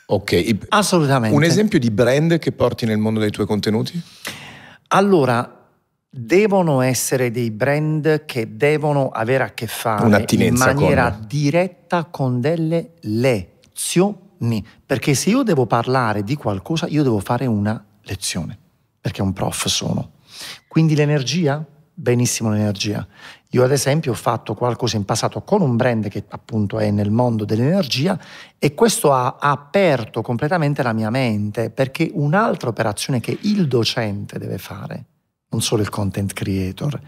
Ok. 0.07 0.57
Assolutamente. 0.69 1.35
Un 1.35 1.43
esempio 1.43 1.79
di 1.79 1.89
brand 1.89 2.37
che 2.37 2.51
porti 2.51 2.85
nel 2.85 2.97
mondo 2.97 3.19
dei 3.19 3.31
tuoi 3.31 3.45
contenuti? 3.45 3.99
Allora, 4.89 5.67
devono 6.09 6.81
essere 6.81 7.31
dei 7.31 7.51
brand 7.51 8.25
che 8.25 8.55
devono 8.55 9.09
avere 9.09 9.43
a 9.43 9.53
che 9.53 9.67
fare 9.67 10.25
in 10.29 10.55
maniera 10.55 11.11
con... 11.11 11.25
diretta 11.27 12.05
con 12.05 12.39
delle 12.39 12.93
lezioni. 13.01 14.65
Perché 14.85 15.15
se 15.15 15.31
io 15.31 15.43
devo 15.43 15.65
parlare 15.65 16.23
di 16.23 16.35
qualcosa, 16.35 16.87
io 16.87 17.03
devo 17.03 17.19
fare 17.19 17.45
una 17.47 17.83
lezione, 18.03 18.57
perché 19.01 19.21
un 19.21 19.33
prof 19.33 19.65
sono. 19.67 20.11
Quindi 20.67 20.95
l'energia? 20.95 21.65
Benissimo 21.97 22.51
l'energia. 22.51 23.07
Io 23.51 23.63
ad 23.63 23.71
esempio 23.71 24.11
ho 24.11 24.15
fatto 24.15 24.53
qualcosa 24.53 24.97
in 24.97 25.05
passato 25.05 25.43
con 25.43 25.61
un 25.61 25.77
brand 25.77 26.09
che 26.09 26.25
appunto 26.27 26.77
è 26.77 26.91
nel 26.91 27.09
mondo 27.09 27.45
dell'energia 27.45 28.19
e 28.59 28.73
questo 28.73 29.13
ha, 29.13 29.37
aperto 29.39 30.21
completamente 30.21 30.83
la 30.83 30.91
mia 30.91 31.09
mente 31.09 31.69
perché 31.69 32.11
un'altra 32.13 32.67
operazione 32.67 33.21
che 33.21 33.37
il 33.43 33.69
docente 33.69 34.37
deve 34.37 34.57
fare, 34.57 35.05
non 35.51 35.61
solo 35.61 35.83
il 35.83 35.89
content 35.89 36.33
creator, 36.33 36.99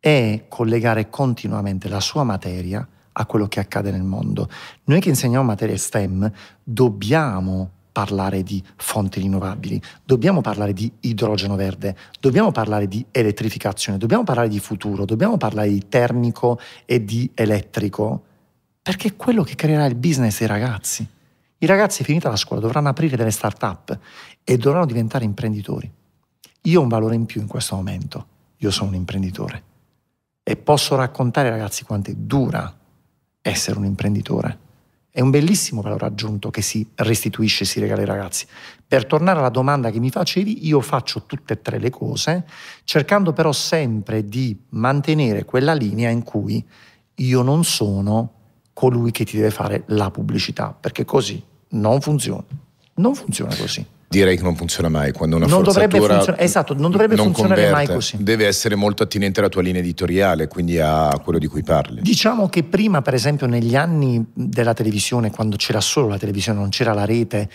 è 0.00 0.46
collegare 0.48 1.08
continuamente 1.10 1.88
la 1.88 2.00
sua 2.00 2.24
materia 2.24 2.84
a 3.12 3.26
quello 3.26 3.46
che 3.46 3.60
accade 3.60 3.92
nel 3.92 4.02
mondo. 4.02 4.48
Noi 4.86 5.00
che 5.00 5.10
insegniamo 5.10 5.44
materie 5.44 5.76
STEM 5.76 6.28
dobbiamo 6.60 7.70
parlare 7.94 8.42
di 8.42 8.60
fonti 8.74 9.20
rinnovabili, 9.20 9.80
dobbiamo 10.04 10.40
parlare 10.40 10.72
di 10.72 10.90
idrogeno 11.02 11.54
verde, 11.54 11.96
dobbiamo 12.18 12.50
parlare 12.50 12.88
di 12.88 13.06
elettrificazione, 13.12 13.98
dobbiamo 13.98 14.24
parlare 14.24 14.48
di 14.48 14.58
futuro, 14.58 15.04
dobbiamo 15.04 15.36
parlare 15.36 15.68
di 15.68 15.86
termico 15.88 16.58
e 16.86 17.04
di 17.04 17.30
elettrico, 17.34 18.24
perché 18.82 19.08
è 19.08 19.16
quello 19.16 19.44
che 19.44 19.54
creerà 19.54 19.84
il 19.84 19.94
business 19.94 20.40
dei 20.40 20.48
ragazzi. 20.48 21.06
I 21.58 21.66
ragazzi 21.66 22.02
finita 22.02 22.28
la 22.28 22.34
scuola 22.34 22.60
dovranno 22.60 22.88
aprire 22.88 23.16
delle 23.16 23.30
start-up 23.30 23.96
e 24.42 24.56
dovranno 24.56 24.86
diventare 24.86 25.24
imprenditori. 25.24 25.88
Io 26.62 26.80
ho 26.80 26.82
un 26.82 26.88
valore 26.88 27.14
in 27.14 27.26
più 27.26 27.40
in 27.40 27.46
questo 27.46 27.76
momento, 27.76 28.26
io 28.56 28.72
sono 28.72 28.88
un 28.88 28.96
imprenditore 28.96 29.62
e 30.42 30.56
posso 30.56 30.96
raccontare 30.96 31.46
ai 31.46 31.54
ragazzi 31.54 31.84
quanto 31.84 32.10
è 32.10 32.14
dura 32.14 32.76
essere 33.40 33.78
un 33.78 33.84
imprenditore 33.84 34.58
è 35.14 35.20
un 35.20 35.30
bellissimo 35.30 35.80
valore 35.80 36.06
aggiunto 36.06 36.50
che 36.50 36.60
si 36.60 36.84
restituisce 36.96 37.62
e 37.62 37.66
si 37.68 37.78
regala 37.78 38.00
ai 38.00 38.06
ragazzi. 38.06 38.48
Per 38.84 39.06
tornare 39.06 39.38
alla 39.38 39.48
domanda 39.48 39.92
che 39.92 40.00
mi 40.00 40.10
facevi, 40.10 40.66
io 40.66 40.80
faccio 40.80 41.22
tutte 41.24 41.52
e 41.52 41.62
tre 41.62 41.78
le 41.78 41.88
cose, 41.88 42.44
cercando 42.82 43.32
però 43.32 43.52
sempre 43.52 44.28
di 44.28 44.58
mantenere 44.70 45.44
quella 45.44 45.72
linea 45.72 46.10
in 46.10 46.24
cui 46.24 46.66
io 47.14 47.42
non 47.42 47.62
sono 47.62 48.32
colui 48.72 49.12
che 49.12 49.24
ti 49.24 49.36
deve 49.36 49.52
fare 49.52 49.84
la 49.86 50.10
pubblicità, 50.10 50.76
perché 50.78 51.04
così 51.04 51.40
non 51.68 52.00
funziona. 52.00 52.42
Non 52.94 53.14
funziona 53.14 53.54
così 53.54 53.86
direi 54.18 54.36
che 54.36 54.42
non 54.42 54.56
funziona 54.56 54.88
mai 54.88 55.12
quando 55.12 55.36
una 55.36 55.46
non 55.46 55.62
dovrebbe 55.62 55.98
funzion- 55.98 56.36
esatto, 56.38 56.74
non 56.74 56.90
dovrebbe 56.90 57.16
non 57.16 57.26
funzionare 57.26 57.62
converte. 57.62 57.86
mai 57.86 57.94
così. 57.94 58.16
Deve 58.20 58.46
essere 58.46 58.74
molto 58.74 59.02
attinente 59.02 59.40
alla 59.40 59.48
tua 59.48 59.62
linea 59.62 59.80
editoriale, 59.80 60.48
quindi 60.48 60.78
a 60.78 61.18
quello 61.22 61.38
di 61.38 61.46
cui 61.46 61.62
parli. 61.62 62.00
Diciamo 62.02 62.48
che 62.48 62.62
prima, 62.62 63.02
per 63.02 63.14
esempio, 63.14 63.46
negli 63.46 63.76
anni 63.76 64.24
della 64.32 64.74
televisione, 64.74 65.30
quando 65.30 65.56
c'era 65.56 65.80
solo 65.80 66.08
la 66.08 66.18
televisione, 66.18 66.58
non 66.58 66.68
c'era 66.68 66.92
la 66.92 67.04
rete, 67.04 67.48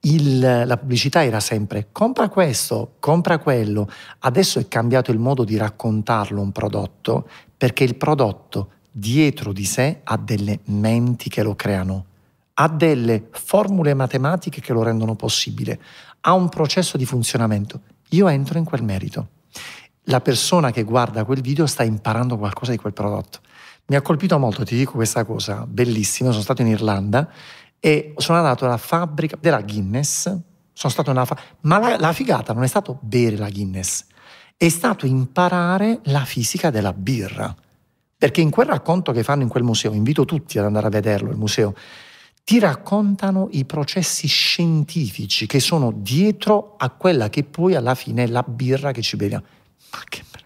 il, 0.00 0.62
la 0.66 0.76
pubblicità 0.76 1.24
era 1.24 1.40
sempre 1.40 1.88
compra 1.90 2.28
questo, 2.28 2.94
compra 2.98 3.38
quello. 3.38 3.88
Adesso 4.20 4.58
è 4.58 4.68
cambiato 4.68 5.10
il 5.10 5.18
modo 5.18 5.44
di 5.44 5.56
raccontarlo 5.56 6.40
un 6.40 6.52
prodotto 6.52 7.28
perché 7.56 7.84
il 7.84 7.96
prodotto 7.96 8.70
dietro 8.90 9.52
di 9.52 9.64
sé 9.64 10.00
ha 10.04 10.16
delle 10.16 10.60
menti 10.66 11.28
che 11.28 11.42
lo 11.42 11.54
creano 11.54 12.06
ha 12.54 12.68
delle 12.68 13.28
formule 13.30 13.94
matematiche 13.94 14.60
che 14.60 14.72
lo 14.72 14.82
rendono 14.82 15.14
possibile, 15.16 15.80
ha 16.20 16.32
un 16.32 16.48
processo 16.48 16.96
di 16.96 17.04
funzionamento. 17.04 17.80
Io 18.10 18.28
entro 18.28 18.58
in 18.58 18.64
quel 18.64 18.82
merito. 18.82 19.28
La 20.04 20.20
persona 20.20 20.70
che 20.70 20.82
guarda 20.82 21.24
quel 21.24 21.40
video 21.40 21.66
sta 21.66 21.82
imparando 21.82 22.36
qualcosa 22.36 22.70
di 22.70 22.76
quel 22.76 22.92
prodotto. 22.92 23.40
Mi 23.86 23.96
ha 23.96 24.02
colpito 24.02 24.38
molto, 24.38 24.64
ti 24.64 24.76
dico 24.76 24.92
questa 24.92 25.24
cosa 25.24 25.66
bellissima, 25.66 26.30
sono 26.30 26.42
stato 26.42 26.62
in 26.62 26.68
Irlanda 26.68 27.28
e 27.80 28.14
sono 28.16 28.38
andato 28.38 28.64
alla 28.64 28.76
fabbrica 28.76 29.36
della 29.38 29.60
Guinness, 29.60 30.24
sono 30.72 30.92
stato 30.92 31.12
nella 31.12 31.24
fa- 31.24 31.38
ma 31.62 31.78
la, 31.78 31.98
la 31.98 32.12
figata 32.12 32.52
non 32.52 32.62
è 32.62 32.66
stato 32.66 32.98
bere 33.02 33.36
la 33.36 33.50
Guinness, 33.50 34.06
è 34.56 34.68
stato 34.68 35.06
imparare 35.06 36.00
la 36.04 36.24
fisica 36.24 36.70
della 36.70 36.92
birra. 36.92 37.54
Perché 38.16 38.40
in 38.40 38.50
quel 38.50 38.68
racconto 38.68 39.12
che 39.12 39.22
fanno 39.22 39.42
in 39.42 39.48
quel 39.48 39.64
museo, 39.64 39.92
invito 39.92 40.24
tutti 40.24 40.58
ad 40.58 40.64
andare 40.64 40.86
a 40.86 40.90
vederlo, 40.90 41.30
il 41.30 41.36
museo, 41.36 41.74
ti 42.44 42.58
raccontano 42.58 43.48
i 43.52 43.64
processi 43.64 44.28
scientifici 44.28 45.46
che 45.46 45.60
sono 45.60 45.92
dietro 45.96 46.74
a 46.76 46.90
quella 46.90 47.30
che 47.30 47.42
poi 47.42 47.74
alla 47.74 47.94
fine 47.94 48.24
è 48.24 48.26
la 48.26 48.44
birra 48.46 48.92
che 48.92 49.00
ci 49.00 49.16
beviamo. 49.16 49.44
Ma 49.90 50.02
che 50.06 50.22
bello. 50.30 50.44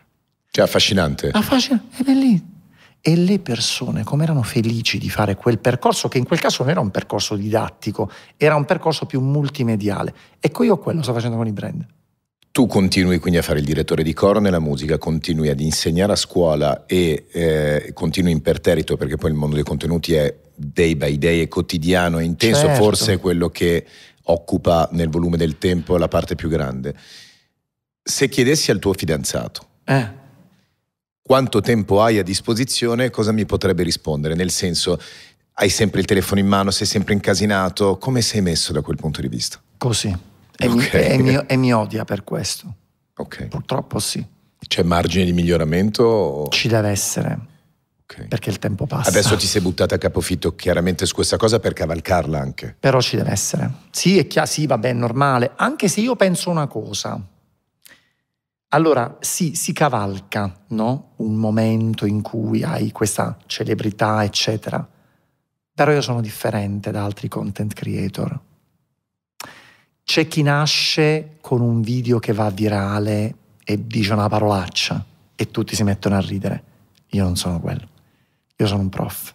Cioè, 0.49 0.65
affascinante. 0.65 1.31
Affascinante, 1.33 1.97
è 1.99 2.03
bellissimo. 2.05 2.57
E 3.01 3.17
le 3.17 3.41
persone 3.41 4.05
come 4.05 4.23
erano 4.25 4.43
felici 4.43 4.99
di 4.99 5.11
fare 5.11 5.35
quel 5.35 5.59
percorso, 5.59 6.09
che 6.09 6.19
in 6.19 6.25
quel 6.25 6.39
caso 6.39 6.63
non 6.63 6.71
era 6.71 6.81
un 6.81 6.91
percorso 6.91 7.35
didattico, 7.35 8.11
era 8.37 8.55
un 8.55 8.65
percorso 8.65 9.07
più 9.07 9.21
multimediale. 9.21 10.15
Ecco 10.39 10.63
io 10.63 10.79
quello 10.79 11.03
sto 11.03 11.13
facendo 11.13 11.37
con 11.37 11.47
i 11.47 11.53
brand. 11.53 11.85
Tu 12.51 12.67
continui 12.67 13.19
quindi 13.19 13.39
a 13.39 13.43
fare 13.43 13.59
il 13.59 13.65
direttore 13.65 14.03
di 14.03 14.13
coro 14.13 14.41
nella 14.41 14.59
musica, 14.59 14.99
continui 14.99 15.49
ad 15.49 15.61
insegnare 15.61 16.13
a 16.13 16.17
scuola 16.17 16.87
e 16.87 17.27
eh, 17.31 17.91
continui 17.93 18.33
imperterrito 18.33 18.97
perché 18.97 19.17
poi 19.17 19.31
il 19.31 19.37
mondo 19.37 19.55
dei 19.55 19.65
contenuti 19.65 20.15
è 20.15 20.35
day 20.59 20.97
by 20.97 21.17
day, 21.19 21.43
è 21.43 21.49
quotidiano, 21.49 22.19
è 22.19 22.25
intenso, 22.25 22.67
certo. 22.67 22.83
forse 22.83 23.13
è 23.15 23.21
quello 23.21 23.49
che 23.49 23.87
occupa 24.25 24.89
nel 24.93 25.09
volume 25.09 25.37
del 25.37 25.59
tempo 25.59 25.97
la 25.97 26.09
parte 26.09 26.35
più 26.35 26.49
grande. 26.49 26.95
Se 28.03 28.29
chiedessi 28.29 28.71
al 28.71 28.79
tuo 28.79 28.93
fidanzato 28.93 29.67
eh. 29.85 30.09
quanto 31.23 31.61
tempo 31.61 32.03
hai 32.03 32.19
a 32.19 32.23
disposizione, 32.23 33.11
cosa 33.11 33.33
mi 33.33 33.45
potrebbe 33.47 33.83
rispondere? 33.83 34.35
Nel 34.35 34.51
senso, 34.51 35.01
hai 35.55 35.69
sempre 35.69 36.01
il 36.01 36.07
telefono 36.07 36.41
in 36.41 36.47
mano, 36.47 36.71
sei 36.71 36.87
sempre 36.87 37.15
incasinato, 37.15 37.99
come 37.99 38.21
sei 38.21 38.41
messo 38.41 38.73
da 38.73 38.81
quel 38.81 38.97
punto 38.97 39.21
di 39.21 39.29
vista? 39.29 39.61
Così 39.77 40.15
e, 40.61 40.67
okay. 40.67 41.19
mi, 41.19 41.35
e, 41.35 41.37
mi, 41.37 41.45
e 41.47 41.57
mi 41.57 41.73
odia 41.73 42.05
per 42.05 42.25
questo. 42.25 42.75
Okay. 43.15 43.47
Purtroppo 43.47 44.01
sì. 44.01 44.25
C'è 44.67 44.83
margine 44.83 45.25
di 45.25 45.33
miglioramento? 45.33 46.49
Ci 46.51 46.67
deve 46.67 46.89
essere. 46.89 47.39
Okay. 48.11 48.27
Perché 48.27 48.49
il 48.49 48.59
tempo 48.59 48.87
passa. 48.87 49.11
Adesso 49.11 49.37
ti 49.37 49.47
sei 49.47 49.61
buttata 49.61 49.97
a 49.97 49.99
capofitto 49.99 50.55
chiaramente 50.55 51.05
su 51.05 51.15
questa 51.15 51.37
cosa 51.37 51.61
per 51.61 51.75
cavalcarla 51.75 52.41
anche. 52.41 52.75
Però 52.81 53.03
ci 53.03 53.17
deve 53.17 53.31
essere. 53.31 53.71
Sì, 53.91 54.17
è 54.17 54.27
chiaro, 54.27 54.49
sì, 54.49 54.67
vabbè, 54.67 54.89
è 54.89 54.93
normale. 54.95 55.53
Anche 55.57 55.89
se 55.89 56.01
io 56.01 56.17
penso 56.17 56.49
una 56.49 56.67
cosa. 56.67 57.21
Allora, 58.69 59.19
sì, 59.21 59.55
si 59.55 59.75
cavalca, 59.75 60.65
no? 60.69 61.13
Un 61.17 61.35
momento 61.35 62.07
in 62.07 62.23
cui 62.23 62.63
hai 62.63 62.93
questa 62.93 63.37
celebrità, 63.45 64.25
eccetera. 64.25 64.89
Però 65.75 65.93
io 65.93 66.01
sono 66.01 66.23
differente 66.23 66.91
da 66.91 67.05
altri 67.05 67.29
content 67.29 67.75
creator. 67.75 68.41
C'è 70.03 70.27
chi 70.27 70.41
nasce 70.41 71.37
con 71.43 71.61
un 71.61 71.83
video 71.83 72.19
che 72.19 72.33
va 72.33 72.49
virale 72.49 73.35
e 73.63 73.87
dice 73.87 74.15
una 74.15 74.29
parolaccia 74.31 75.05
e 75.37 75.51
tutti 75.51 75.77
si 75.77 75.83
mettono 75.83 76.17
a 76.17 76.21
ridere. 76.21 76.63
Io 77.09 77.25
non 77.25 77.37
sono 77.37 77.61
quello. 77.61 77.97
Io 78.61 78.67
sono 78.67 78.81
un 78.81 78.89
prof. 78.89 79.35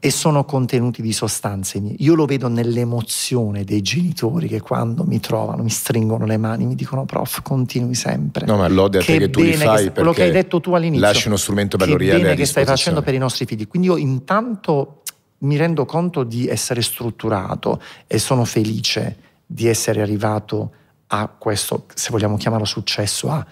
e 0.00 0.10
sono 0.10 0.44
contenuti 0.44 1.00
di 1.00 1.12
sostanze 1.12 1.78
mie. 1.80 1.94
Io 1.98 2.14
lo 2.14 2.26
vedo 2.26 2.48
nell'emozione 2.48 3.64
dei 3.64 3.82
genitori 3.82 4.48
che 4.48 4.60
quando 4.60 5.04
mi 5.04 5.20
trovano 5.20 5.62
mi 5.62 5.70
stringono 5.70 6.26
le 6.26 6.36
mani, 6.36 6.66
mi 6.66 6.74
dicono 6.74 7.04
prof 7.04 7.40
continui 7.42 7.94
sempre. 7.94 8.46
No 8.46 8.56
ma 8.56 8.68
lode 8.68 8.98
a 8.98 9.02
te 9.02 9.18
che, 9.18 9.30
tu 9.30 9.40
li 9.40 9.54
fai 9.54 9.84
che, 9.84 9.92
quello 9.92 10.12
che 10.12 10.24
hai 10.24 10.30
detto 10.30 10.60
tu 10.60 10.74
all'inizio. 10.74 11.06
Lasci 11.06 11.28
uno 11.28 11.36
strumento 11.36 11.76
valoriale 11.76 12.18
che 12.18 12.22
bene 12.24 12.36
che 12.36 12.44
stai 12.46 12.64
facendo 12.64 13.00
per 13.00 13.14
i 13.14 13.18
nostri 13.18 13.46
figli. 13.46 13.66
Quindi 13.66 13.88
io 13.88 13.96
intanto 13.96 15.02
mi 15.38 15.56
rendo 15.56 15.84
conto 15.84 16.22
di 16.22 16.46
essere 16.48 16.82
strutturato 16.82 17.80
e 18.06 18.18
sono 18.18 18.44
felice 18.44 19.16
di 19.46 19.68
essere 19.68 20.02
arrivato 20.02 20.72
a 21.08 21.28
questo, 21.28 21.84
se 21.94 22.10
vogliamo 22.10 22.36
chiamarlo 22.36 22.66
successo, 22.66 23.30
a 23.30 23.46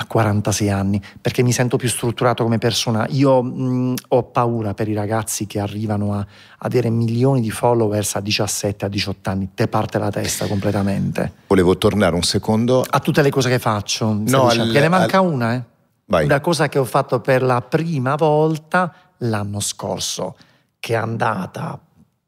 a 0.00 0.06
46 0.06 0.70
anni, 0.70 1.02
perché 1.20 1.42
mi 1.42 1.52
sento 1.52 1.76
più 1.76 1.88
strutturato 1.88 2.44
come 2.44 2.58
persona. 2.58 3.06
Io 3.10 3.42
mh, 3.42 3.94
ho 4.08 4.22
paura 4.24 4.72
per 4.72 4.88
i 4.88 4.94
ragazzi 4.94 5.46
che 5.46 5.58
arrivano 5.58 6.14
a, 6.14 6.24
avere 6.58 6.88
milioni 6.88 7.40
di 7.40 7.50
followers 7.50 8.14
a 8.14 8.20
17, 8.20 8.84
a 8.84 8.88
18 8.88 9.30
anni, 9.30 9.50
te 9.54 9.66
parte 9.66 9.98
la 9.98 10.10
testa 10.10 10.46
completamente. 10.46 11.32
Volevo 11.48 11.76
tornare 11.76 12.14
un 12.14 12.22
secondo 12.22 12.84
a 12.88 13.00
tutte 13.00 13.22
le 13.22 13.30
cose 13.30 13.48
che 13.48 13.58
faccio. 13.58 14.16
No, 14.24 14.46
al, 14.46 14.68
ne 14.68 14.88
manca 14.88 15.18
al... 15.18 15.26
una, 15.26 15.54
eh. 15.54 15.62
Vai. 16.06 16.24
Una 16.24 16.40
cosa 16.40 16.68
che 16.68 16.78
ho 16.78 16.84
fatto 16.84 17.20
per 17.20 17.42
la 17.42 17.60
prima 17.60 18.14
volta 18.14 18.94
l'anno 19.18 19.60
scorso, 19.60 20.36
che 20.78 20.94
è 20.94 20.96
andata 20.96 21.78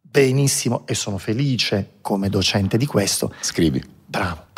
benissimo 0.03 0.83
e 0.87 0.95
sono 0.95 1.19
felice 1.19 1.93
come 2.01 2.29
docente 2.29 2.77
di 2.77 2.85
questo. 2.85 3.33
Scrivi. 3.41 3.83
Bravo. 4.05 4.49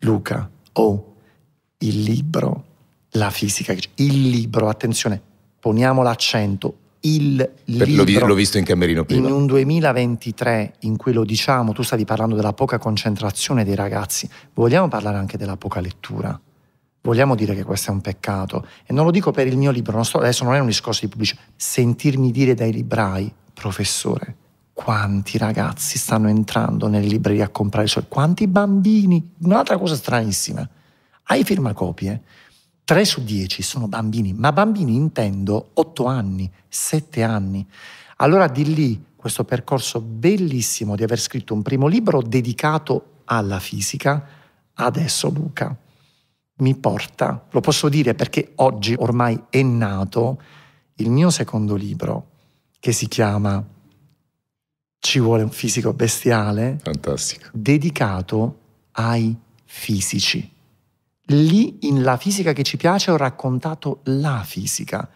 Luca, 0.00 0.48
oh, 0.74 1.09
il 1.82 2.02
libro, 2.02 2.64
la 3.10 3.30
fisica, 3.30 3.72
il 3.72 4.30
libro, 4.30 4.68
attenzione, 4.68 5.20
poniamo 5.58 6.02
l'accento, 6.02 6.76
il 7.00 7.48
libro. 7.64 8.26
L'ho 8.26 8.34
visto 8.34 8.58
in 8.58 8.64
camerino 8.64 9.04
prima. 9.04 9.28
In 9.28 9.32
un 9.32 9.46
2023 9.46 10.74
in 10.80 10.96
cui 10.96 11.12
lo 11.12 11.24
diciamo, 11.24 11.72
tu 11.72 11.82
stavi 11.82 12.04
parlando 12.04 12.34
della 12.34 12.52
poca 12.52 12.78
concentrazione 12.78 13.64
dei 13.64 13.74
ragazzi, 13.74 14.28
vogliamo 14.54 14.88
parlare 14.88 15.16
anche 15.16 15.38
della 15.38 15.56
poca 15.56 15.80
lettura. 15.80 16.38
Vogliamo 17.02 17.34
dire 17.34 17.54
che 17.54 17.62
questo 17.62 17.90
è 17.90 17.94
un 17.94 18.02
peccato. 18.02 18.66
E 18.84 18.92
non 18.92 19.06
lo 19.06 19.10
dico 19.10 19.30
per 19.30 19.46
il 19.46 19.56
mio 19.56 19.70
libro, 19.70 19.94
non 19.94 20.04
sto, 20.04 20.18
adesso 20.18 20.44
non 20.44 20.54
è 20.54 20.58
un 20.58 20.66
discorso 20.66 21.00
di 21.02 21.08
pubblicità. 21.08 21.40
Sentirmi 21.56 22.30
dire 22.30 22.52
dai 22.52 22.72
librai, 22.72 23.32
professore, 23.54 24.36
quanti 24.74 25.38
ragazzi 25.38 25.96
stanno 25.96 26.28
entrando 26.28 26.88
nelle 26.88 27.06
librerie 27.06 27.42
a 27.42 27.48
comprare 27.48 27.86
i 27.86 27.88
suoi, 27.88 28.04
quanti 28.06 28.46
bambini, 28.46 29.32
un'altra 29.38 29.78
cosa 29.78 29.94
stranissima 29.94 30.68
ai 31.30 31.44
firmacopie, 31.44 32.22
3 32.84 33.04
su 33.04 33.22
10 33.22 33.62
sono 33.62 33.86
bambini, 33.86 34.32
ma 34.32 34.52
bambini 34.52 34.96
intendo 34.96 35.70
8 35.74 36.04
anni, 36.06 36.50
7 36.68 37.22
anni. 37.22 37.64
Allora 38.16 38.48
di 38.48 38.74
lì 38.74 39.04
questo 39.14 39.44
percorso 39.44 40.00
bellissimo 40.00 40.96
di 40.96 41.04
aver 41.04 41.20
scritto 41.20 41.54
un 41.54 41.62
primo 41.62 41.86
libro 41.86 42.20
dedicato 42.20 43.22
alla 43.26 43.60
fisica, 43.60 44.26
adesso 44.74 45.30
Luca 45.30 45.76
mi 46.56 46.74
porta, 46.74 47.46
lo 47.50 47.60
posso 47.60 47.88
dire 47.88 48.14
perché 48.14 48.52
oggi 48.56 48.94
ormai 48.98 49.40
è 49.50 49.62
nato 49.62 50.42
il 50.96 51.10
mio 51.10 51.30
secondo 51.30 51.74
libro 51.74 52.26
che 52.80 52.92
si 52.92 53.06
chiama 53.08 53.64
Ci 54.98 55.20
vuole 55.20 55.44
un 55.44 55.50
fisico 55.50 55.92
bestiale, 55.92 56.78
fantastico, 56.82 57.48
dedicato 57.52 58.58
ai 58.92 59.34
fisici. 59.64 60.58
Lì, 61.30 61.86
in 61.86 62.02
La 62.02 62.16
fisica 62.16 62.52
che 62.52 62.64
ci 62.64 62.76
piace, 62.76 63.12
ho 63.12 63.16
raccontato 63.16 64.00
la 64.04 64.42
fisica. 64.44 65.08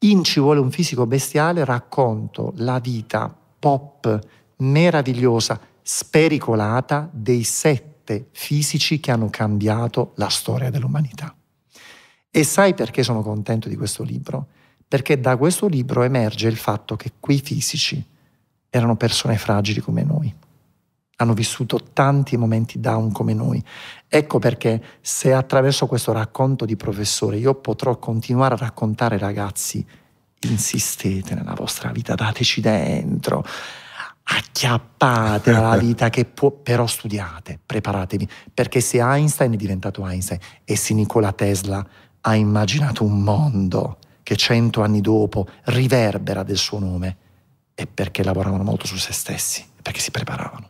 In 0.00 0.24
Ci 0.24 0.40
vuole 0.40 0.58
un 0.58 0.70
fisico 0.70 1.06
bestiale 1.06 1.64
racconto 1.66 2.54
la 2.56 2.78
vita 2.78 3.34
pop 3.58 4.18
meravigliosa, 4.56 5.60
spericolata 5.82 7.10
dei 7.12 7.42
sette 7.42 8.28
fisici 8.32 9.00
che 9.00 9.10
hanno 9.10 9.28
cambiato 9.28 10.12
la 10.16 10.28
storia 10.28 10.70
dell'umanità. 10.70 11.34
E 12.30 12.44
sai 12.44 12.72
perché 12.72 13.02
sono 13.02 13.20
contento 13.20 13.68
di 13.68 13.76
questo 13.76 14.02
libro? 14.02 14.46
Perché 14.88 15.20
da 15.20 15.36
questo 15.36 15.66
libro 15.66 16.02
emerge 16.02 16.48
il 16.48 16.56
fatto 16.56 16.96
che 16.96 17.12
quei 17.20 17.40
fisici 17.40 18.02
erano 18.70 18.96
persone 18.96 19.36
fragili 19.36 19.80
come 19.80 20.04
noi 20.04 20.34
hanno 21.20 21.34
vissuto 21.34 21.78
tanti 21.92 22.36
momenti 22.36 22.80
down 22.80 23.12
come 23.12 23.34
noi. 23.34 23.62
Ecco 24.08 24.38
perché 24.38 24.82
se 25.00 25.32
attraverso 25.32 25.86
questo 25.86 26.12
racconto 26.12 26.64
di 26.64 26.76
professore 26.76 27.36
io 27.36 27.54
potrò 27.54 27.98
continuare 27.98 28.54
a 28.54 28.58
raccontare 28.58 29.18
ragazzi, 29.18 29.86
insistete 30.40 31.34
nella 31.34 31.54
vostra 31.54 31.90
vita, 31.90 32.14
dateci 32.14 32.62
dentro, 32.62 33.44
acchiappate 34.22 35.52
la 35.52 35.76
vita 35.78 36.08
che 36.08 36.24
può, 36.24 36.50
però 36.50 36.86
studiate, 36.86 37.58
preparatevi, 37.64 38.28
perché 38.52 38.80
se 38.80 39.00
Einstein 39.00 39.52
è 39.52 39.56
diventato 39.56 40.06
Einstein 40.06 40.40
e 40.64 40.76
se 40.76 40.94
Nikola 40.94 41.32
Tesla 41.32 41.86
ha 42.22 42.34
immaginato 42.34 43.04
un 43.04 43.22
mondo 43.22 43.98
che 44.22 44.36
cento 44.36 44.82
anni 44.82 45.02
dopo 45.02 45.46
riverbera 45.64 46.42
del 46.42 46.56
suo 46.56 46.78
nome, 46.78 47.16
è 47.74 47.86
perché 47.86 48.22
lavoravano 48.22 48.62
molto 48.62 48.86
su 48.86 48.96
se 48.96 49.12
stessi, 49.12 49.66
perché 49.82 50.00
si 50.00 50.10
preparavano. 50.10 50.69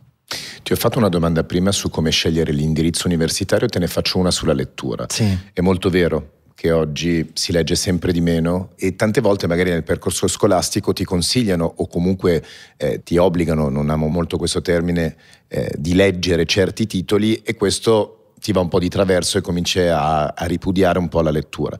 Ti 0.63 0.73
ho 0.73 0.75
fatto 0.75 0.97
una 0.97 1.09
domanda 1.09 1.43
prima 1.43 1.71
su 1.71 1.89
come 1.89 2.11
scegliere 2.11 2.51
l'indirizzo 2.51 3.07
universitario, 3.07 3.67
te 3.67 3.79
ne 3.79 3.87
faccio 3.87 4.17
una 4.17 4.31
sulla 4.31 4.53
lettura. 4.53 5.05
Sì. 5.09 5.37
È 5.53 5.61
molto 5.61 5.89
vero 5.89 6.39
che 6.61 6.71
oggi 6.71 7.31
si 7.33 7.51
legge 7.51 7.73
sempre 7.73 8.11
di 8.11 8.21
meno 8.21 8.69
e 8.75 8.95
tante 8.95 9.19
volte 9.19 9.47
magari 9.47 9.71
nel 9.71 9.83
percorso 9.83 10.27
scolastico 10.27 10.93
ti 10.93 11.03
consigliano 11.03 11.73
o 11.77 11.87
comunque 11.87 12.45
eh, 12.77 13.01
ti 13.03 13.17
obbligano, 13.17 13.67
non 13.69 13.89
amo 13.89 14.07
molto 14.07 14.37
questo 14.37 14.61
termine, 14.61 15.15
eh, 15.47 15.73
di 15.75 15.95
leggere 15.95 16.45
certi 16.45 16.85
titoli 16.85 17.41
e 17.41 17.55
questo 17.55 18.33
ti 18.39 18.51
va 18.51 18.59
un 18.59 18.67
po' 18.67 18.77
di 18.77 18.89
traverso 18.89 19.39
e 19.39 19.41
cominci 19.41 19.79
a, 19.79 20.27
a 20.27 20.45
ripudiare 20.45 20.99
un 20.99 21.09
po' 21.09 21.21
la 21.21 21.31
lettura. 21.31 21.75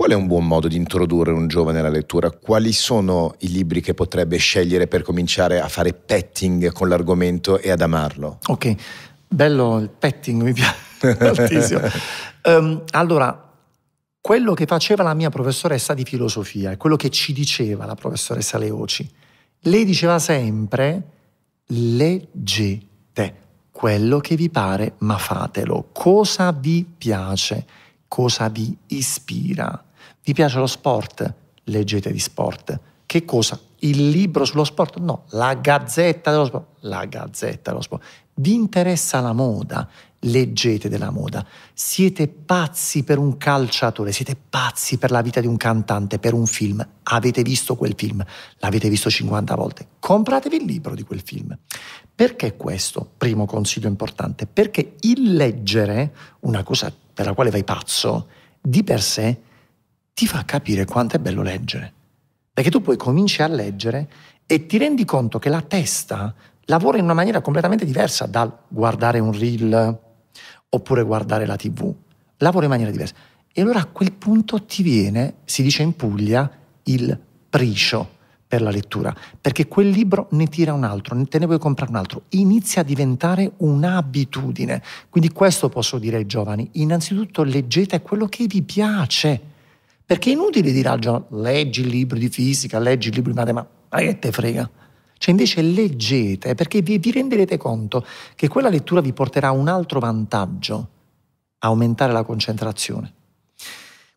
Qual 0.00 0.12
è 0.12 0.14
un 0.14 0.26
buon 0.26 0.46
modo 0.46 0.66
di 0.66 0.76
introdurre 0.76 1.30
un 1.30 1.46
giovane 1.46 1.78
alla 1.78 1.90
lettura? 1.90 2.30
Quali 2.30 2.72
sono 2.72 3.34
i 3.40 3.50
libri 3.50 3.82
che 3.82 3.92
potrebbe 3.92 4.38
scegliere 4.38 4.86
per 4.86 5.02
cominciare 5.02 5.60
a 5.60 5.68
fare 5.68 5.92
petting 5.92 6.72
con 6.72 6.88
l'argomento 6.88 7.58
e 7.58 7.70
ad 7.70 7.82
amarlo? 7.82 8.38
Ok, 8.46 8.74
bello 9.28 9.76
il 9.76 9.90
petting, 9.90 10.40
mi 10.40 10.54
piace 10.54 11.18
moltissimo. 11.20 11.80
um, 12.44 12.82
allora, 12.92 13.52
quello 14.22 14.54
che 14.54 14.64
faceva 14.64 15.02
la 15.02 15.12
mia 15.12 15.28
professoressa 15.28 15.92
di 15.92 16.04
filosofia 16.04 16.70
e 16.70 16.78
quello 16.78 16.96
che 16.96 17.10
ci 17.10 17.34
diceva 17.34 17.84
la 17.84 17.94
professoressa 17.94 18.56
Leoci, 18.56 19.06
lei 19.64 19.84
diceva 19.84 20.18
sempre 20.18 21.02
leggete 21.66 23.34
quello 23.70 24.18
che 24.20 24.34
vi 24.34 24.48
pare, 24.48 24.94
ma 25.00 25.18
fatelo. 25.18 25.90
Cosa 25.92 26.52
vi 26.52 26.86
piace? 26.96 27.66
Cosa 28.08 28.48
vi 28.48 28.74
ispira? 28.86 29.84
Vi 30.30 30.36
piace 30.36 30.60
lo 30.60 30.68
sport? 30.68 31.34
Leggete 31.64 32.12
di 32.12 32.20
sport. 32.20 32.78
Che 33.04 33.24
cosa? 33.24 33.58
Il 33.80 34.10
libro 34.10 34.44
sullo 34.44 34.62
sport? 34.62 34.98
No, 34.98 35.24
la 35.30 35.54
gazzetta 35.54 36.30
dello 36.30 36.44
sport. 36.44 36.66
La 36.82 37.04
gazzetta 37.04 37.70
dello 37.70 37.82
sport. 37.82 38.04
Vi 38.34 38.54
interessa 38.54 39.18
la 39.18 39.32
moda? 39.32 39.88
Leggete 40.20 40.88
della 40.88 41.10
moda. 41.10 41.44
Siete 41.74 42.28
pazzi 42.28 43.02
per 43.02 43.18
un 43.18 43.38
calciatore, 43.38 44.12
siete 44.12 44.36
pazzi 44.36 44.98
per 44.98 45.10
la 45.10 45.20
vita 45.20 45.40
di 45.40 45.48
un 45.48 45.56
cantante, 45.56 46.20
per 46.20 46.32
un 46.32 46.46
film. 46.46 46.86
Avete 47.02 47.42
visto 47.42 47.74
quel 47.74 47.94
film, 47.96 48.24
l'avete 48.58 48.88
visto 48.88 49.10
50 49.10 49.54
volte. 49.56 49.86
Compratevi 49.98 50.58
il 50.58 50.64
libro 50.64 50.94
di 50.94 51.02
quel 51.02 51.22
film. 51.22 51.58
Perché 52.14 52.56
questo? 52.56 53.04
Primo 53.16 53.46
consiglio 53.46 53.88
importante. 53.88 54.46
Perché 54.46 54.94
il 55.00 55.34
leggere, 55.34 56.14
una 56.42 56.62
cosa 56.62 56.94
per 57.12 57.26
la 57.26 57.34
quale 57.34 57.50
vai 57.50 57.64
pazzo, 57.64 58.28
di 58.60 58.84
per 58.84 59.02
sé 59.02 59.48
ti 60.20 60.26
fa 60.26 60.44
capire 60.44 60.84
quanto 60.84 61.16
è 61.16 61.18
bello 61.18 61.40
leggere. 61.40 61.90
Perché 62.52 62.68
tu 62.68 62.82
poi 62.82 62.98
cominci 62.98 63.40
a 63.40 63.46
leggere 63.46 64.10
e 64.44 64.66
ti 64.66 64.76
rendi 64.76 65.06
conto 65.06 65.38
che 65.38 65.48
la 65.48 65.62
testa 65.62 66.34
lavora 66.66 66.98
in 66.98 67.04
una 67.04 67.14
maniera 67.14 67.40
completamente 67.40 67.86
diversa 67.86 68.26
dal 68.26 68.54
guardare 68.68 69.18
un 69.18 69.32
reel 69.32 69.98
oppure 70.68 71.02
guardare 71.04 71.46
la 71.46 71.56
tv. 71.56 71.90
Lavora 72.36 72.64
in 72.64 72.70
maniera 72.70 72.90
diversa. 72.90 73.14
E 73.50 73.62
allora 73.62 73.78
a 73.78 73.86
quel 73.86 74.12
punto 74.12 74.62
ti 74.62 74.82
viene, 74.82 75.36
si 75.46 75.62
dice 75.62 75.82
in 75.84 75.96
Puglia, 75.96 76.50
il 76.82 77.18
priscio 77.48 78.18
per 78.46 78.60
la 78.60 78.70
lettura, 78.70 79.16
perché 79.40 79.68
quel 79.68 79.88
libro 79.88 80.28
ne 80.32 80.48
tira 80.48 80.74
un 80.74 80.84
altro, 80.84 81.16
te 81.28 81.38
ne 81.38 81.46
vuoi 81.46 81.58
comprare 81.58 81.92
un 81.92 81.96
altro, 81.96 82.24
inizia 82.30 82.82
a 82.82 82.84
diventare 82.84 83.52
un'abitudine. 83.56 84.82
Quindi 85.08 85.30
questo 85.30 85.70
posso 85.70 85.98
dire 85.98 86.18
ai 86.18 86.26
giovani, 86.26 86.68
innanzitutto 86.72 87.42
leggete 87.42 88.02
quello 88.02 88.26
che 88.26 88.44
vi 88.46 88.60
piace 88.60 89.48
perché 90.10 90.30
è 90.30 90.32
inutile 90.32 90.72
dire 90.72 90.88
al 90.88 90.98
giovane, 90.98 91.26
leggi 91.40 91.82
il 91.82 91.86
libro 91.86 92.18
di 92.18 92.28
fisica, 92.28 92.80
leggi 92.80 93.10
il 93.10 93.14
libro 93.14 93.30
di 93.30 93.38
matematica, 93.38 93.72
ma 93.90 93.98
che 94.00 94.18
te 94.18 94.32
frega? 94.32 94.68
Cioè 95.16 95.30
invece 95.30 95.62
leggete, 95.62 96.56
perché 96.56 96.82
vi, 96.82 96.98
vi 96.98 97.12
renderete 97.12 97.56
conto 97.56 98.04
che 98.34 98.48
quella 98.48 98.68
lettura 98.68 99.00
vi 99.00 99.12
porterà 99.12 99.52
un 99.52 99.68
altro 99.68 100.00
vantaggio, 100.00 100.88
aumentare 101.58 102.12
la 102.12 102.24
concentrazione. 102.24 103.12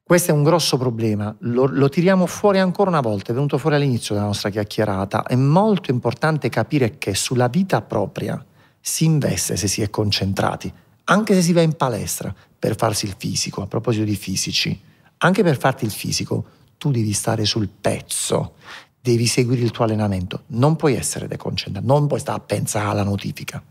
Questo 0.02 0.32
è 0.32 0.34
un 0.34 0.42
grosso 0.42 0.80
problema, 0.80 1.32
lo, 1.42 1.68
lo, 1.68 1.90
tiriamo 1.90 2.26
fuori 2.26 2.58
ancora 2.58 2.90
una 2.90 3.02
volta, 3.02 3.30
è 3.30 3.36
venuto 3.36 3.60
fuori 3.60 3.76
all'inizio 3.76 4.16
della 4.16 4.26
nostra 4.26 4.50
chiacchierata. 4.50 5.26
È 5.28 5.36
molto 5.36 5.92
importante 5.92 6.50
capire 6.50 6.98
che 6.98 7.14
sulla 7.14 7.50
vita 7.50 7.84
propria 7.84 8.44
si 8.82 9.06
investe 9.06 9.56
se 9.58 9.68
si 9.68 9.84
è 9.84 9.92
concentrati, 9.92 10.74
anche 11.04 11.36
se 11.36 11.44
si 11.44 11.54
va 11.54 11.62
in 11.62 11.76
palestra 11.76 12.34
per 12.58 12.76
farsi 12.76 13.06
il 13.06 13.14
fisico, 13.16 13.62
a 13.62 13.68
proposito 13.68 14.06
di 14.06 14.16
fisici, 14.16 14.92
anche 15.24 15.42
per 15.44 15.58
farti 15.58 15.86
il 15.86 15.92
fisico, 15.92 16.46
tu 16.78 16.92
devi 16.92 17.14
stare 17.14 17.46
sul 17.46 17.70
pezzo, 17.70 18.56
devi 19.00 19.26
seguire 19.26 19.62
il 19.62 19.72
tuo 19.72 19.86
allenamento, 19.86 20.44
non 20.48 20.76
puoi 20.76 20.96
essere 20.96 21.28
deconcentrato, 21.28 21.88
non 21.88 22.08
puoi 22.08 22.20
stare 22.20 22.40
a 22.40 22.42
pensare 22.42 22.90
alla 22.90 23.04
notifica. 23.04 23.64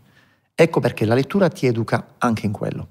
Ecco 0.55 0.79
perché 0.79 1.05
la 1.05 1.13
lettura 1.13 1.49
ti 1.49 1.67
educa 1.67 2.15
anche 2.17 2.47
in 2.47 2.51
quello. 2.51 2.87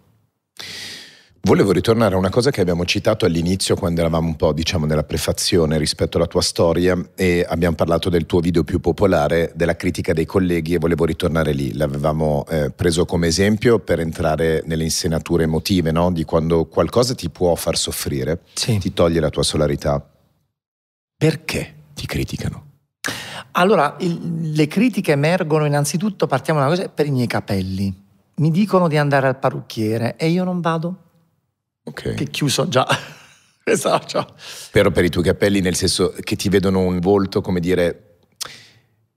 Volevo 1.44 1.72
ritornare 1.72 2.14
a 2.14 2.18
una 2.18 2.30
cosa 2.30 2.52
che 2.52 2.60
abbiamo 2.60 2.84
citato 2.84 3.26
all'inizio 3.26 3.74
quando 3.74 3.98
eravamo 3.98 4.28
un 4.28 4.36
po' 4.36 4.52
diciamo 4.52 4.86
nella 4.86 5.02
prefazione 5.02 5.76
rispetto 5.76 6.16
alla 6.16 6.28
tua 6.28 6.40
storia 6.40 6.96
e 7.16 7.44
abbiamo 7.46 7.74
parlato 7.74 8.08
del 8.08 8.26
tuo 8.26 8.38
video 8.38 8.62
più 8.62 8.78
popolare, 8.78 9.50
della 9.56 9.74
critica 9.74 10.12
dei 10.12 10.24
colleghi 10.24 10.74
e 10.74 10.78
volevo 10.78 11.04
ritornare 11.04 11.52
lì. 11.52 11.74
L'avevamo 11.74 12.46
eh, 12.48 12.70
preso 12.70 13.04
come 13.06 13.26
esempio 13.26 13.80
per 13.80 13.98
entrare 13.98 14.62
nelle 14.66 14.84
insenature 14.84 15.42
emotive, 15.42 15.90
no? 15.90 16.12
di 16.12 16.22
quando 16.22 16.66
qualcosa 16.66 17.12
ti 17.16 17.28
può 17.28 17.56
far 17.56 17.76
soffrire, 17.76 18.42
sì. 18.52 18.78
ti 18.78 18.92
toglie 18.92 19.18
la 19.18 19.30
tua 19.30 19.42
solarità. 19.42 20.00
Perché 21.16 21.74
ti 21.94 22.06
criticano? 22.06 22.66
Allora, 23.52 23.96
il, 23.98 24.52
le 24.52 24.68
critiche 24.68 25.10
emergono 25.10 25.66
innanzitutto, 25.66 26.28
partiamo 26.28 26.60
da 26.60 26.66
una 26.66 26.76
cosa, 26.76 26.88
per 26.88 27.06
i 27.06 27.10
miei 27.10 27.26
capelli. 27.26 27.92
Mi 28.36 28.52
dicono 28.52 28.86
di 28.86 28.96
andare 28.96 29.26
al 29.26 29.38
parrucchiere 29.40 30.14
e 30.16 30.28
io 30.28 30.44
non 30.44 30.60
vado 30.60 31.01
Ok. 31.84 32.14
Che 32.14 32.24
chiuso 32.26 32.68
già. 32.68 32.86
esatto. 33.64 34.34
Però 34.70 34.90
per 34.90 35.04
i 35.04 35.10
tuoi 35.10 35.24
capelli, 35.24 35.60
nel 35.60 35.74
senso 35.74 36.14
che 36.20 36.36
ti 36.36 36.48
vedono 36.48 36.80
un 36.80 37.00
volto, 37.00 37.40
come 37.40 37.60
dire, 37.60 38.12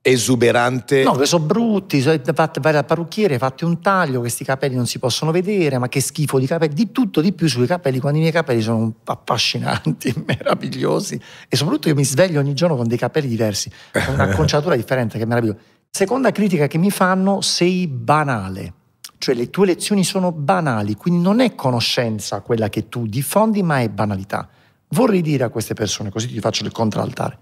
esuberante. 0.08 1.02
No, 1.02 1.14
che 1.14 1.26
sono 1.26 1.44
brutti, 1.44 2.00
vai 2.00 2.20
al 2.22 2.84
parrucchiere, 2.84 3.38
fatti 3.38 3.64
un 3.64 3.80
taglio, 3.80 4.20
questi 4.20 4.44
capelli 4.44 4.76
non 4.76 4.86
si 4.86 5.00
possono 5.00 5.32
vedere, 5.32 5.78
ma 5.78 5.88
che 5.88 6.00
schifo 6.00 6.38
di 6.38 6.46
capelli, 6.46 6.74
di 6.74 6.92
tutto 6.92 7.20
di 7.20 7.32
più 7.32 7.48
sui 7.48 7.66
capelli, 7.66 7.98
quando 7.98 8.18
i 8.18 8.20
miei 8.20 8.32
capelli 8.32 8.62
sono 8.62 8.94
affascinanti, 9.04 10.14
meravigliosi 10.24 11.20
e 11.48 11.56
soprattutto 11.56 11.88
io 11.88 11.96
mi 11.96 12.04
sveglio 12.04 12.38
ogni 12.38 12.54
giorno 12.54 12.76
con 12.76 12.86
dei 12.86 12.98
capelli 12.98 13.26
diversi, 13.26 13.68
con 13.90 14.14
un'acconciatura 14.14 14.76
differente, 14.76 15.18
che 15.18 15.24
è 15.24 15.26
meraviglioso. 15.26 15.58
Seconda 15.90 16.30
critica 16.30 16.68
che 16.68 16.78
mi 16.78 16.92
fanno, 16.92 17.40
sei 17.40 17.88
banale. 17.88 18.72
Cioè 19.18 19.34
le 19.34 19.50
tue 19.50 19.66
lezioni 19.66 20.04
sono 20.04 20.32
banali, 20.32 20.94
quindi 20.94 21.20
non 21.20 21.40
è 21.40 21.54
conoscenza 21.54 22.40
quella 22.40 22.68
che 22.68 22.88
tu 22.88 23.06
diffondi, 23.06 23.62
ma 23.62 23.80
è 23.80 23.88
banalità. 23.88 24.48
Vorrei 24.88 25.22
dire 25.22 25.44
a 25.44 25.48
queste 25.48 25.74
persone, 25.74 26.10
così 26.10 26.28
ti 26.28 26.40
faccio 26.40 26.64
il 26.64 26.72
contraltare, 26.72 27.38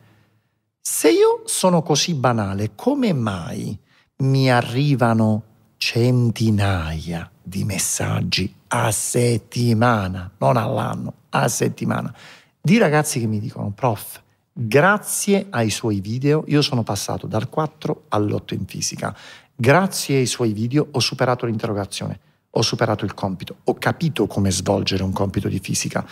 se 0.81 1.11
io 1.11 1.43
sono 1.47 1.83
così 1.83 2.15
banale, 2.15 2.73
come 2.75 3.13
mai 3.13 3.79
mi 4.19 4.51
arrivano 4.51 5.43
centinaia 5.77 7.31
di 7.43 7.65
messaggi 7.65 8.55
a 8.69 8.91
settimana, 8.91 10.31
non 10.39 10.57
all'anno, 10.57 11.15
a 11.31 11.49
settimana, 11.49 12.15
di 12.61 12.79
ragazzi 12.79 13.21
che 13.21 13.27
mi 13.27 13.41
dicono, 13.41 13.71
prof, 13.71 14.23
grazie 14.53 15.47
ai 15.51 15.71
suoi 15.71 16.01
video 16.01 16.45
io 16.47 16.63
sono 16.63 16.83
passato 16.83 17.27
dal 17.27 17.49
4 17.49 18.05
all'8 18.09 18.55
in 18.55 18.67
fisica 18.67 19.15
Grazie 19.57 20.17
ai 20.17 20.27
suoi 20.27 20.53
video 20.53 20.89
ho 20.91 20.99
superato 20.99 21.47
l'interrogazione, 21.47 22.19
ho 22.51 22.63
superato 22.63 23.05
il 23.05 23.15
compito, 23.15 23.59
ho 23.63 23.75
capito 23.75 24.27
come 24.27 24.51
svolgere 24.51 25.05
un 25.05 25.13
compito 25.13 25.47
di 25.47 25.61
fisica, 25.61 26.05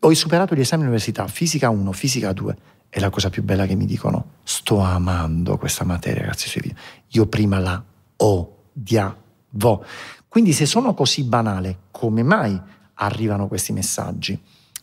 ho 0.00 0.12
superato 0.12 0.56
gli 0.56 0.60
esami 0.60 0.82
all'università, 0.82 1.28
fisica 1.28 1.68
1, 1.70 1.92
fisica 1.92 2.32
2. 2.32 2.56
È 2.88 2.98
la 2.98 3.10
cosa 3.10 3.30
più 3.30 3.44
bella 3.44 3.64
che 3.66 3.76
mi 3.76 3.86
dicono, 3.86 4.38
sto 4.42 4.80
amando 4.80 5.56
questa 5.56 5.84
materia 5.84 6.22
grazie 6.22 6.46
ai 6.46 6.50
suoi 6.50 6.62
video. 6.64 6.78
Io 7.10 7.26
prima 7.28 7.60
la 7.60 7.80
odiavo. 8.16 9.84
Quindi 10.26 10.52
se 10.52 10.66
sono 10.66 10.92
così 10.92 11.22
banale, 11.22 11.82
come 11.92 12.24
mai 12.24 12.60
arrivano 12.94 13.46
questi 13.46 13.72
messaggi? 13.72 14.36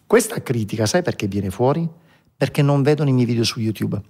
Questa 0.05 0.41
critica, 0.41 0.85
sai 0.85 1.01
perché 1.01 1.27
viene 1.27 1.49
fuori? 1.49 1.85
Perché 2.37 2.61
non 2.61 2.83
vedono 2.83 3.09
i 3.09 3.13
miei 3.13 3.25
video 3.25 3.43
su 3.43 3.59
YouTube 3.59 4.01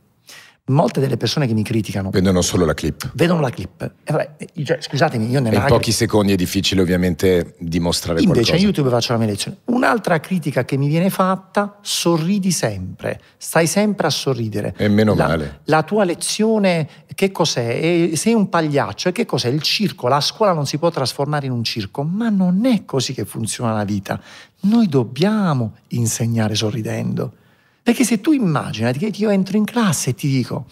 molte 0.68 1.00
delle 1.00 1.18
persone 1.18 1.48
che 1.48 1.54
mi 1.54 1.64
criticano 1.64 2.10
vedono 2.10 2.42
solo 2.42 2.66
la 2.66 2.74
clip. 2.74 3.12
Vedono 3.14 3.40
la 3.42 3.50
clip. 3.50 3.82
E 4.04 4.12
vabbè, 4.12 4.36
cioè, 4.64 4.78
scusatemi, 4.82 5.30
io 5.30 5.40
nella 5.40 5.62
In 5.62 5.66
pochi 5.68 5.92
secondi 5.92 6.34
è 6.34 6.36
difficile 6.36 6.82
ovviamente 6.82 7.56
dimostrare 7.60 8.20
Invece 8.20 8.42
qualcosa. 8.42 8.52
Invece 8.52 8.66
YouTube 8.66 8.90
faccio 8.90 9.14
la 9.14 9.20
mia 9.20 9.28
lezione. 9.28 9.58
Un'altra 9.66 10.20
critica 10.20 10.66
che 10.66 10.78
mi 10.78 10.88
viene 10.88 11.10
fatta, 11.10 11.78
sorridi 11.82 12.52
sempre, 12.52 13.20
stai 13.38 13.68
sempre 13.68 14.08
a 14.08 14.10
sorridere. 14.10 14.74
E 14.78 14.88
meno 14.88 15.16
la, 15.16 15.28
male. 15.28 15.60
La 15.66 15.84
tua 15.84 16.04
lezione 16.04 16.88
che 17.16 17.32
cos'è? 17.32 18.12
sei 18.14 18.34
un 18.34 18.50
pagliaccio, 18.50 19.10
e 19.10 19.12
che 19.12 19.26
cos'è? 19.26 19.48
Il 19.48 19.62
circo, 19.62 20.08
la 20.08 20.22
scuola 20.22 20.54
non 20.54 20.66
si 20.66 20.78
può 20.78 20.92
trasformare 20.92 21.46
in 21.46 21.52
un 21.52 21.64
circo, 21.64 22.04
ma 22.04 22.30
non 22.30 22.66
è 22.66 22.86
così 22.86 23.14
che 23.14 23.26
funziona 23.26 23.74
la 23.74 23.84
vita. 23.84 24.22
Noi 24.62 24.88
dobbiamo 24.88 25.78
insegnare 25.90 26.56
sorridendo. 26.56 27.34
Perché 27.88 28.04
se 28.04 28.20
tu 28.20 28.34
immaginati 28.34 29.00
che 29.00 29.14
io 29.16 29.30
entro 29.30 29.56
in 29.56 29.64
classe 29.64 30.10
e 30.10 30.14
ti 30.14 30.28
dico, 30.28 30.66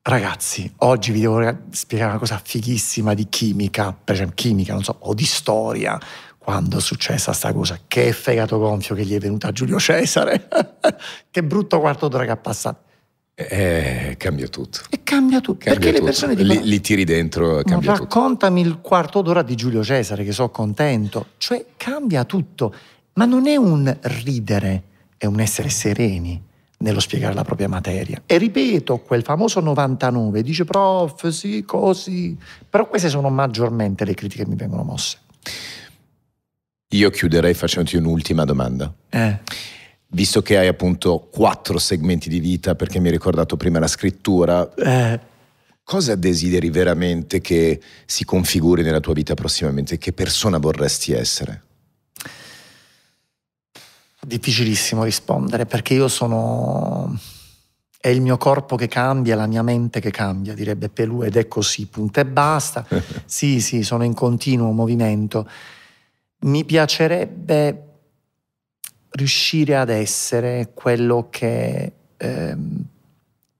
ragazzi, 0.00 0.72
oggi 0.78 1.12
vi 1.12 1.20
devo 1.20 1.42
spiegare 1.68 2.08
una 2.08 2.18
cosa 2.18 2.40
fighissima 2.42 3.12
di 3.12 3.26
chimica, 3.28 3.92
per 3.92 4.14
esempio 4.14 4.36
chimica, 4.36 4.72
non 4.72 4.82
so, 4.82 4.96
o 5.00 5.12
di 5.12 5.26
storia, 5.26 6.00
quando 6.38 6.78
è 6.78 6.80
successa 6.80 7.34
sta 7.34 7.52
cosa, 7.52 7.78
che 7.86 8.14
fegato 8.14 8.56
gonfio 8.56 8.94
che 8.94 9.04
gli 9.04 9.14
è 9.14 9.18
venuto 9.18 9.46
a 9.46 9.52
Giulio 9.52 9.78
Cesare, 9.78 10.48
che 11.30 11.42
brutto 11.42 11.78
quarto 11.80 12.08
d'ora 12.08 12.24
che 12.24 12.30
ha 12.30 12.38
passato. 12.38 12.80
Eh, 13.34 14.14
cambia 14.16 14.48
tutto. 14.48 14.78
E 14.88 15.02
cambia 15.02 15.42
tutto. 15.42 15.66
Cambia 15.66 15.78
perché 15.78 15.90
tutto. 15.90 15.98
le 15.98 16.10
persone 16.10 16.34
dicono, 16.34 16.60
li, 16.60 16.66
li 16.66 16.80
tiri 16.80 17.04
dentro 17.04 17.60
cambia 17.62 17.92
tutto. 17.92 18.04
Raccontami 18.04 18.62
il 18.62 18.78
quarto 18.80 19.20
d'ora 19.20 19.42
di 19.42 19.54
Giulio 19.54 19.84
Cesare, 19.84 20.24
che 20.24 20.32
sono 20.32 20.48
contento. 20.48 21.26
Cioè, 21.36 21.62
cambia 21.76 22.24
tutto. 22.24 22.74
Ma 23.16 23.26
non 23.26 23.46
è 23.46 23.56
un 23.56 23.94
ridere 24.00 24.84
è 25.22 25.26
un 25.26 25.38
essere 25.38 25.68
sereni 25.68 26.42
nello 26.78 26.98
spiegare 26.98 27.32
la 27.32 27.44
propria 27.44 27.68
materia. 27.68 28.20
E 28.26 28.38
ripeto, 28.38 28.98
quel 28.98 29.22
famoso 29.22 29.60
99 29.60 30.42
dice 30.42 30.64
prof, 30.64 31.28
sì, 31.28 31.62
così, 31.64 32.36
però 32.68 32.88
queste 32.88 33.08
sono 33.08 33.30
maggiormente 33.30 34.04
le 34.04 34.14
critiche 34.14 34.42
che 34.42 34.50
mi 34.50 34.56
vengono 34.56 34.82
mosse. 34.82 35.18
Io 36.88 37.10
chiuderei 37.10 37.54
facendoti 37.54 37.96
un'ultima 37.96 38.44
domanda. 38.44 38.92
Eh. 39.10 39.38
Visto 40.08 40.42
che 40.42 40.58
hai 40.58 40.66
appunto 40.66 41.28
quattro 41.30 41.78
segmenti 41.78 42.28
di 42.28 42.40
vita, 42.40 42.74
perché 42.74 42.98
mi 42.98 43.06
hai 43.06 43.12
ricordato 43.12 43.56
prima 43.56 43.78
la 43.78 43.86
scrittura, 43.86 44.74
eh. 44.74 45.20
cosa 45.84 46.16
desideri 46.16 46.68
veramente 46.68 47.40
che 47.40 47.80
si 48.06 48.24
configuri 48.24 48.82
nella 48.82 48.98
tua 48.98 49.12
vita 49.12 49.34
prossimamente? 49.34 49.98
Che 49.98 50.12
persona 50.12 50.58
vorresti 50.58 51.12
essere? 51.12 51.62
Difficilissimo 54.24 55.04
rispondere 55.04 55.66
perché 55.66 55.94
io 55.94 56.08
sono... 56.08 57.18
È 57.98 58.08
il 58.08 58.20
mio 58.20 58.36
corpo 58.36 58.74
che 58.74 58.88
cambia, 58.88 59.36
la 59.36 59.46
mia 59.46 59.62
mente 59.62 60.00
che 60.00 60.10
cambia, 60.10 60.54
direbbe 60.54 60.88
Pelù, 60.88 61.22
ed 61.22 61.36
è 61.36 61.46
così, 61.46 61.86
punto 61.86 62.18
e 62.18 62.26
basta. 62.26 62.84
sì, 63.26 63.60
sì, 63.60 63.82
sono 63.82 64.02
in 64.02 64.14
continuo 64.14 64.72
movimento. 64.72 65.48
Mi 66.40 66.64
piacerebbe 66.64 67.92
riuscire 69.10 69.76
ad 69.76 69.88
essere 69.88 70.72
quello 70.74 71.28
che 71.30 71.92
eh, 72.16 72.56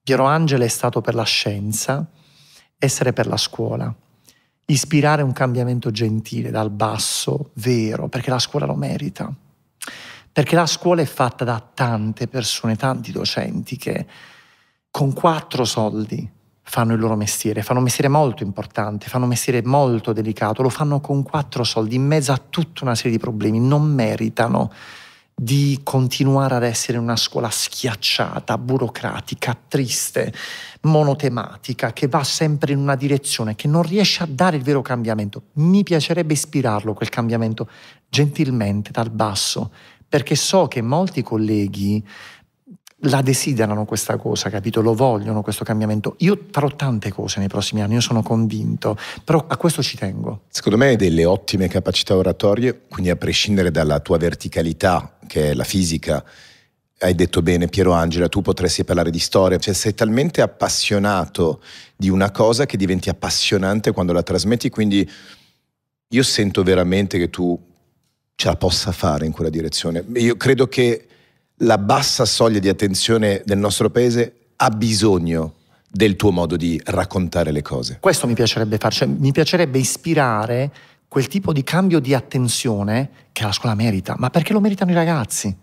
Piero 0.03 0.25
Angela 0.25 0.65
è 0.65 0.69
stato 0.69 1.01
per 1.01 1.15
la 1.15 1.23
scienza, 1.23 2.05
essere 2.79 3.13
per 3.13 3.27
la 3.29 3.37
scuola, 3.37 3.95
ispirare 4.67 5.23
un 5.23 5.33
cambiamento 5.33 5.91
gentile 5.91 6.51
dal 6.51 6.71
basso, 6.71 7.51
vero, 7.55 8.09
perché 8.09 8.31
la 8.31 8.39
scuola 8.39 8.67
lo 8.67 8.75
merita. 8.75 9.33
Perché 10.33 10.55
la 10.55 10.67
scuola 10.67 11.03
è 11.03 11.07
fatta 11.07 11.45
da 11.45 11.63
tante 11.75 12.27
persone, 12.27 12.77
tanti 12.77 13.13
docenti 13.13 13.77
che 13.77 14.07
con 14.91 15.13
quattro 15.13 15.65
soldi 15.65 16.31
fanno 16.63 16.95
il 16.95 17.01
loro 17.01 17.17
mestiere, 17.17 17.63
fanno 17.63 17.81
un 17.81 17.85
mestiere 17.85 18.09
molto 18.09 18.43
importante, 18.43 19.09
fanno 19.09 19.25
un 19.25 19.31
mestiere 19.31 19.63
molto 19.63 20.13
delicato, 20.13 20.63
lo 20.63 20.71
fanno 20.71 21.01
con 21.01 21.23
quattro 21.23 21.65
soldi 21.65 21.97
in 21.97 22.07
mezzo 22.07 22.33
a 22.33 22.41
tutta 22.49 22.85
una 22.85 22.95
serie 22.95 23.13
di 23.13 23.19
problemi, 23.19 23.61
non 23.61 23.83
meritano 23.83 24.73
di 25.35 25.81
continuare 25.83 26.55
ad 26.55 26.63
essere 26.63 26.99
una 26.99 27.17
scuola 27.17 27.51
schiacciata, 27.51 28.57
burocratica, 28.59 29.59
triste, 29.67 30.33
monotematica, 30.83 31.93
che 31.93 32.07
va 32.07 32.23
sempre 32.23 32.73
in 32.73 32.79
una 32.79 32.95
direzione, 32.95 33.55
che 33.55 33.67
non 33.67 33.83
riesce 33.83 34.23
a 34.23 34.27
dare 34.27 34.57
il 34.57 34.63
vero 34.63 34.83
cambiamento. 34.83 35.45
Mi 35.55 35.83
piacerebbe 35.83 36.35
ispirarlo 36.35 36.95
quel 36.95 37.09
cambiamento 37.09 37.69
gentilmente 38.09 38.93
dal 38.93 39.11
basso, 39.11 39.73
perché 40.13 40.35
so 40.35 40.69
che 40.69 40.83
molti 40.83 41.23
colleghi 41.23 42.07
la 43.05 43.23
desiderano 43.23 43.87
questa 43.87 44.19
cosa, 44.19 44.51
capito? 44.51 44.83
Lo 44.83 44.93
vogliono 44.93 45.41
questo 45.41 45.65
cambiamento. 45.65 46.17
Io 46.19 46.39
farò 46.51 46.69
tante 46.69 47.11
cose 47.11 47.39
nei 47.39 47.49
prossimi 47.49 47.81
anni, 47.81 47.95
io 47.95 48.03
sono 48.03 48.23
convinto, 48.23 48.95
però 49.25 49.43
a 49.49 49.57
questo 49.57 49.83
ci 49.83 49.97
tengo. 49.97 50.43
Secondo 50.49 50.77
me 50.77 50.89
hai 50.89 50.97
delle 50.97 51.25
ottime 51.25 51.67
capacità 51.67 52.15
oratorie, 52.15 52.83
quindi 52.91 53.09
a 53.09 53.17
prescindere 53.17 53.71
dalla 53.71 54.01
tua 54.01 54.19
verticalità, 54.19 55.17
che 55.27 55.53
è 55.53 55.55
la 55.55 55.65
fisica, 55.65 56.23
hai 56.99 57.15
detto 57.15 57.41
bene 57.41 57.69
Piero 57.69 57.93
Angela, 57.93 58.29
tu 58.29 58.43
potresti 58.43 58.85
parlare 58.85 59.11
di 59.11 59.19
storia, 59.19 59.57
cioè 59.57 59.73
sei 59.73 59.95
talmente 59.95 60.43
appassionato 60.43 61.63
di 61.97 62.11
una 62.11 62.31
cosa 62.31 62.67
che 62.67 62.77
diventi 62.77 63.09
appassionante 63.09 63.93
quando 63.93 64.13
la 64.13 64.23
trasmetti, 64.23 64.69
quindi 64.69 65.11
io 66.07 66.23
sento 66.23 66.63
veramente 66.63 67.17
che 67.17 67.31
tu 67.31 67.59
ce 68.35 68.49
la 68.49 68.57
possa 68.57 68.93
fare 68.93 69.27
in 69.27 69.33
quella 69.33 69.51
direzione. 69.51 70.05
Io 70.15 70.37
credo 70.37 70.67
che 70.67 71.07
la 71.57 71.79
bassa 71.79 72.25
soglia 72.25 72.59
di 72.59 72.69
attenzione 72.69 73.43
del 73.45 73.59
nostro 73.59 73.91
paese 73.91 74.35
ha 74.57 74.71
bisogno 74.71 75.55
del 75.89 76.17
tuo 76.17 76.31
modo 76.31 76.57
di 76.57 76.81
raccontare 76.85 77.53
le 77.53 77.63
cose. 77.63 77.99
Questo 78.01 78.27
mi 78.27 78.35
piacerebbe 78.35 78.79
fare, 78.79 78.95
cioè, 78.95 79.09
mi 79.09 79.31
piacerebbe 79.31 79.79
ispirare 79.79 80.73
quel 81.07 81.29
tipo 81.29 81.53
di 81.53 81.63
cambio 81.63 82.01
di 82.01 82.15
attenzione 82.15 83.11
che 83.33 83.45
la 83.45 83.53
scuola 83.53 83.75
merita, 83.75 84.15
ma 84.17 84.31
perché 84.31 84.55
lo 84.55 84.61
meritano 84.61 84.91
i 84.93 84.95
ragazzi. 84.95 85.55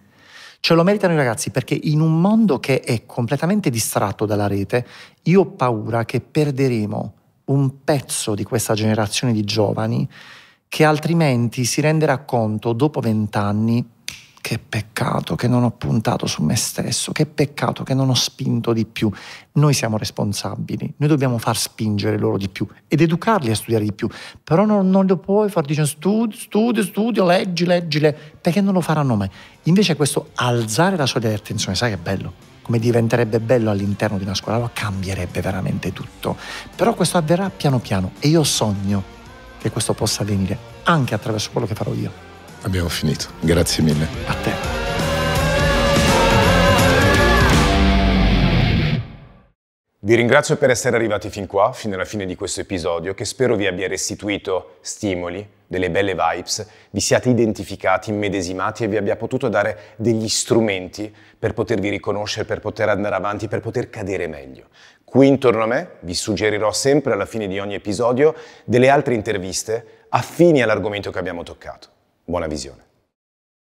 Cioè 0.61 0.77
lo 0.77 0.83
meritano 0.83 1.13
i 1.13 1.15
ragazzi 1.15 1.49
perché 1.51 1.79
in 1.81 2.01
un 2.01 2.19
mondo 2.19 2.59
che 2.59 2.81
è 2.81 3.05
completamente 3.05 3.69
distratto 3.69 4.25
dalla 4.25 4.45
rete, 4.45 4.85
io 5.23 5.41
ho 5.41 5.45
paura 5.47 6.05
che 6.05 6.19
perderemo 6.21 7.13
un 7.45 7.83
pezzo 7.83 8.35
di 8.35 8.43
questa 8.43 8.73
generazione 8.75 9.33
di 9.33 9.43
giovani 9.43 10.07
che 10.69 10.85
altrimenti 10.85 11.65
si 11.65 11.81
renderà 11.81 12.19
conto 12.19 12.73
dopo 12.73 13.01
vent'anni 13.01 13.97
che 14.41 14.57
peccato 14.57 15.35
che 15.35 15.47
non 15.47 15.63
ho 15.63 15.71
puntato 15.71 16.25
su 16.25 16.41
me 16.41 16.55
stesso, 16.55 17.11
che 17.11 17.25
peccato 17.25 17.83
che 17.83 17.93
non 17.93 18.09
ho 18.09 18.13
spinto 18.13 18.71
di 18.71 18.85
più. 18.85 19.11
Noi 19.53 19.73
siamo 19.73 19.97
responsabili, 19.97 20.93
noi 20.97 21.09
dobbiamo 21.09 21.37
far 21.37 21.57
spingere 21.57 22.17
loro 22.17 22.37
di 22.37 22.49
più 22.49 22.65
ed 22.87 23.01
educarli 23.01 23.51
a 23.51 23.55
studiare 23.55 23.83
di 23.83 23.91
più, 23.91 24.07
però 24.43 24.65
non, 24.65 24.89
non 24.89 25.05
lo 25.05 25.17
puoi 25.17 25.49
far 25.49 25.65
dicendo 25.65 25.89
studio, 25.89 26.37
studio, 26.37 26.83
studio, 26.83 27.25
leggi, 27.25 27.65
leggile, 27.65 28.17
perché 28.39 28.61
non 28.61 28.73
lo 28.73 28.81
faranno 28.81 29.15
mai. 29.15 29.29
Invece 29.63 29.95
questo 29.95 30.29
alzare 30.35 30.95
la 30.95 31.05
soglia 31.05 31.29
di 31.29 31.35
attenzione, 31.35 31.75
sai 31.75 31.91
che 31.91 31.97
bello? 31.97 32.47
come 32.69 32.77
diventerebbe 32.77 33.39
bello 33.39 33.71
all'interno 33.71 34.19
di 34.19 34.23
una 34.23 34.35
scuola, 34.35 34.57
allora 34.57 34.71
cambierebbe 34.71 35.41
veramente 35.41 35.91
tutto. 35.91 36.37
Però 36.75 36.93
questo 36.93 37.17
avverrà 37.17 37.49
piano 37.49 37.79
piano 37.79 38.11
e 38.19 38.27
io 38.27 38.43
sogno 38.43 39.17
che 39.59 39.69
questo 39.69 39.93
possa 39.93 40.23
avvenire 40.23 40.57
anche 40.83 41.13
attraverso 41.13 41.51
quello 41.51 41.67
che 41.67 41.75
farò 41.75 41.93
io. 41.93 42.11
Abbiamo 42.61 42.89
finito. 42.89 43.27
Grazie 43.39 43.83
mille. 43.83 44.07
A 44.25 44.33
te. 44.33 44.87
Vi 50.01 50.15
ringrazio 50.15 50.55
per 50.55 50.69
essere 50.69 50.95
arrivati 50.95 51.29
fin 51.29 51.45
qua, 51.45 51.73
fino 51.73 51.95
alla 51.95 52.05
fine 52.05 52.25
di 52.25 52.35
questo 52.35 52.61
episodio, 52.61 53.13
che 53.13 53.25
spero 53.25 53.55
vi 53.55 53.67
abbia 53.67 53.87
restituito 53.87 54.77
stimoli, 54.81 55.47
delle 55.69 55.91
belle 55.91 56.15
vibes, 56.15 56.67
vi 56.89 56.99
siate 56.99 57.29
identificati, 57.29 58.09
immedesimati 58.09 58.83
e 58.83 58.87
vi 58.87 58.97
abbia 58.97 59.15
potuto 59.15 59.49
dare 59.49 59.93
degli 59.97 60.27
strumenti 60.27 61.13
per 61.37 61.53
potervi 61.53 61.89
riconoscere, 61.89 62.45
per 62.45 62.59
poter 62.59 62.89
andare 62.89 63.13
avanti, 63.13 63.47
per 63.47 63.59
poter 63.59 63.89
cadere 63.91 64.25
meglio. 64.27 64.69
Qui 65.09 65.27
intorno 65.27 65.63
a 65.63 65.65
me 65.65 65.89
vi 66.01 66.13
suggerirò 66.13 66.71
sempre 66.71 67.13
alla 67.13 67.25
fine 67.25 67.47
di 67.47 67.57
ogni 67.57 67.73
episodio 67.73 68.35
delle 68.63 68.89
altre 68.89 69.15
interviste 69.15 70.05
affini 70.09 70.61
all'argomento 70.61 71.09
che 71.09 71.17
abbiamo 71.17 71.41
toccato. 71.41 71.87
Buona 72.23 72.45
visione. 72.45 72.88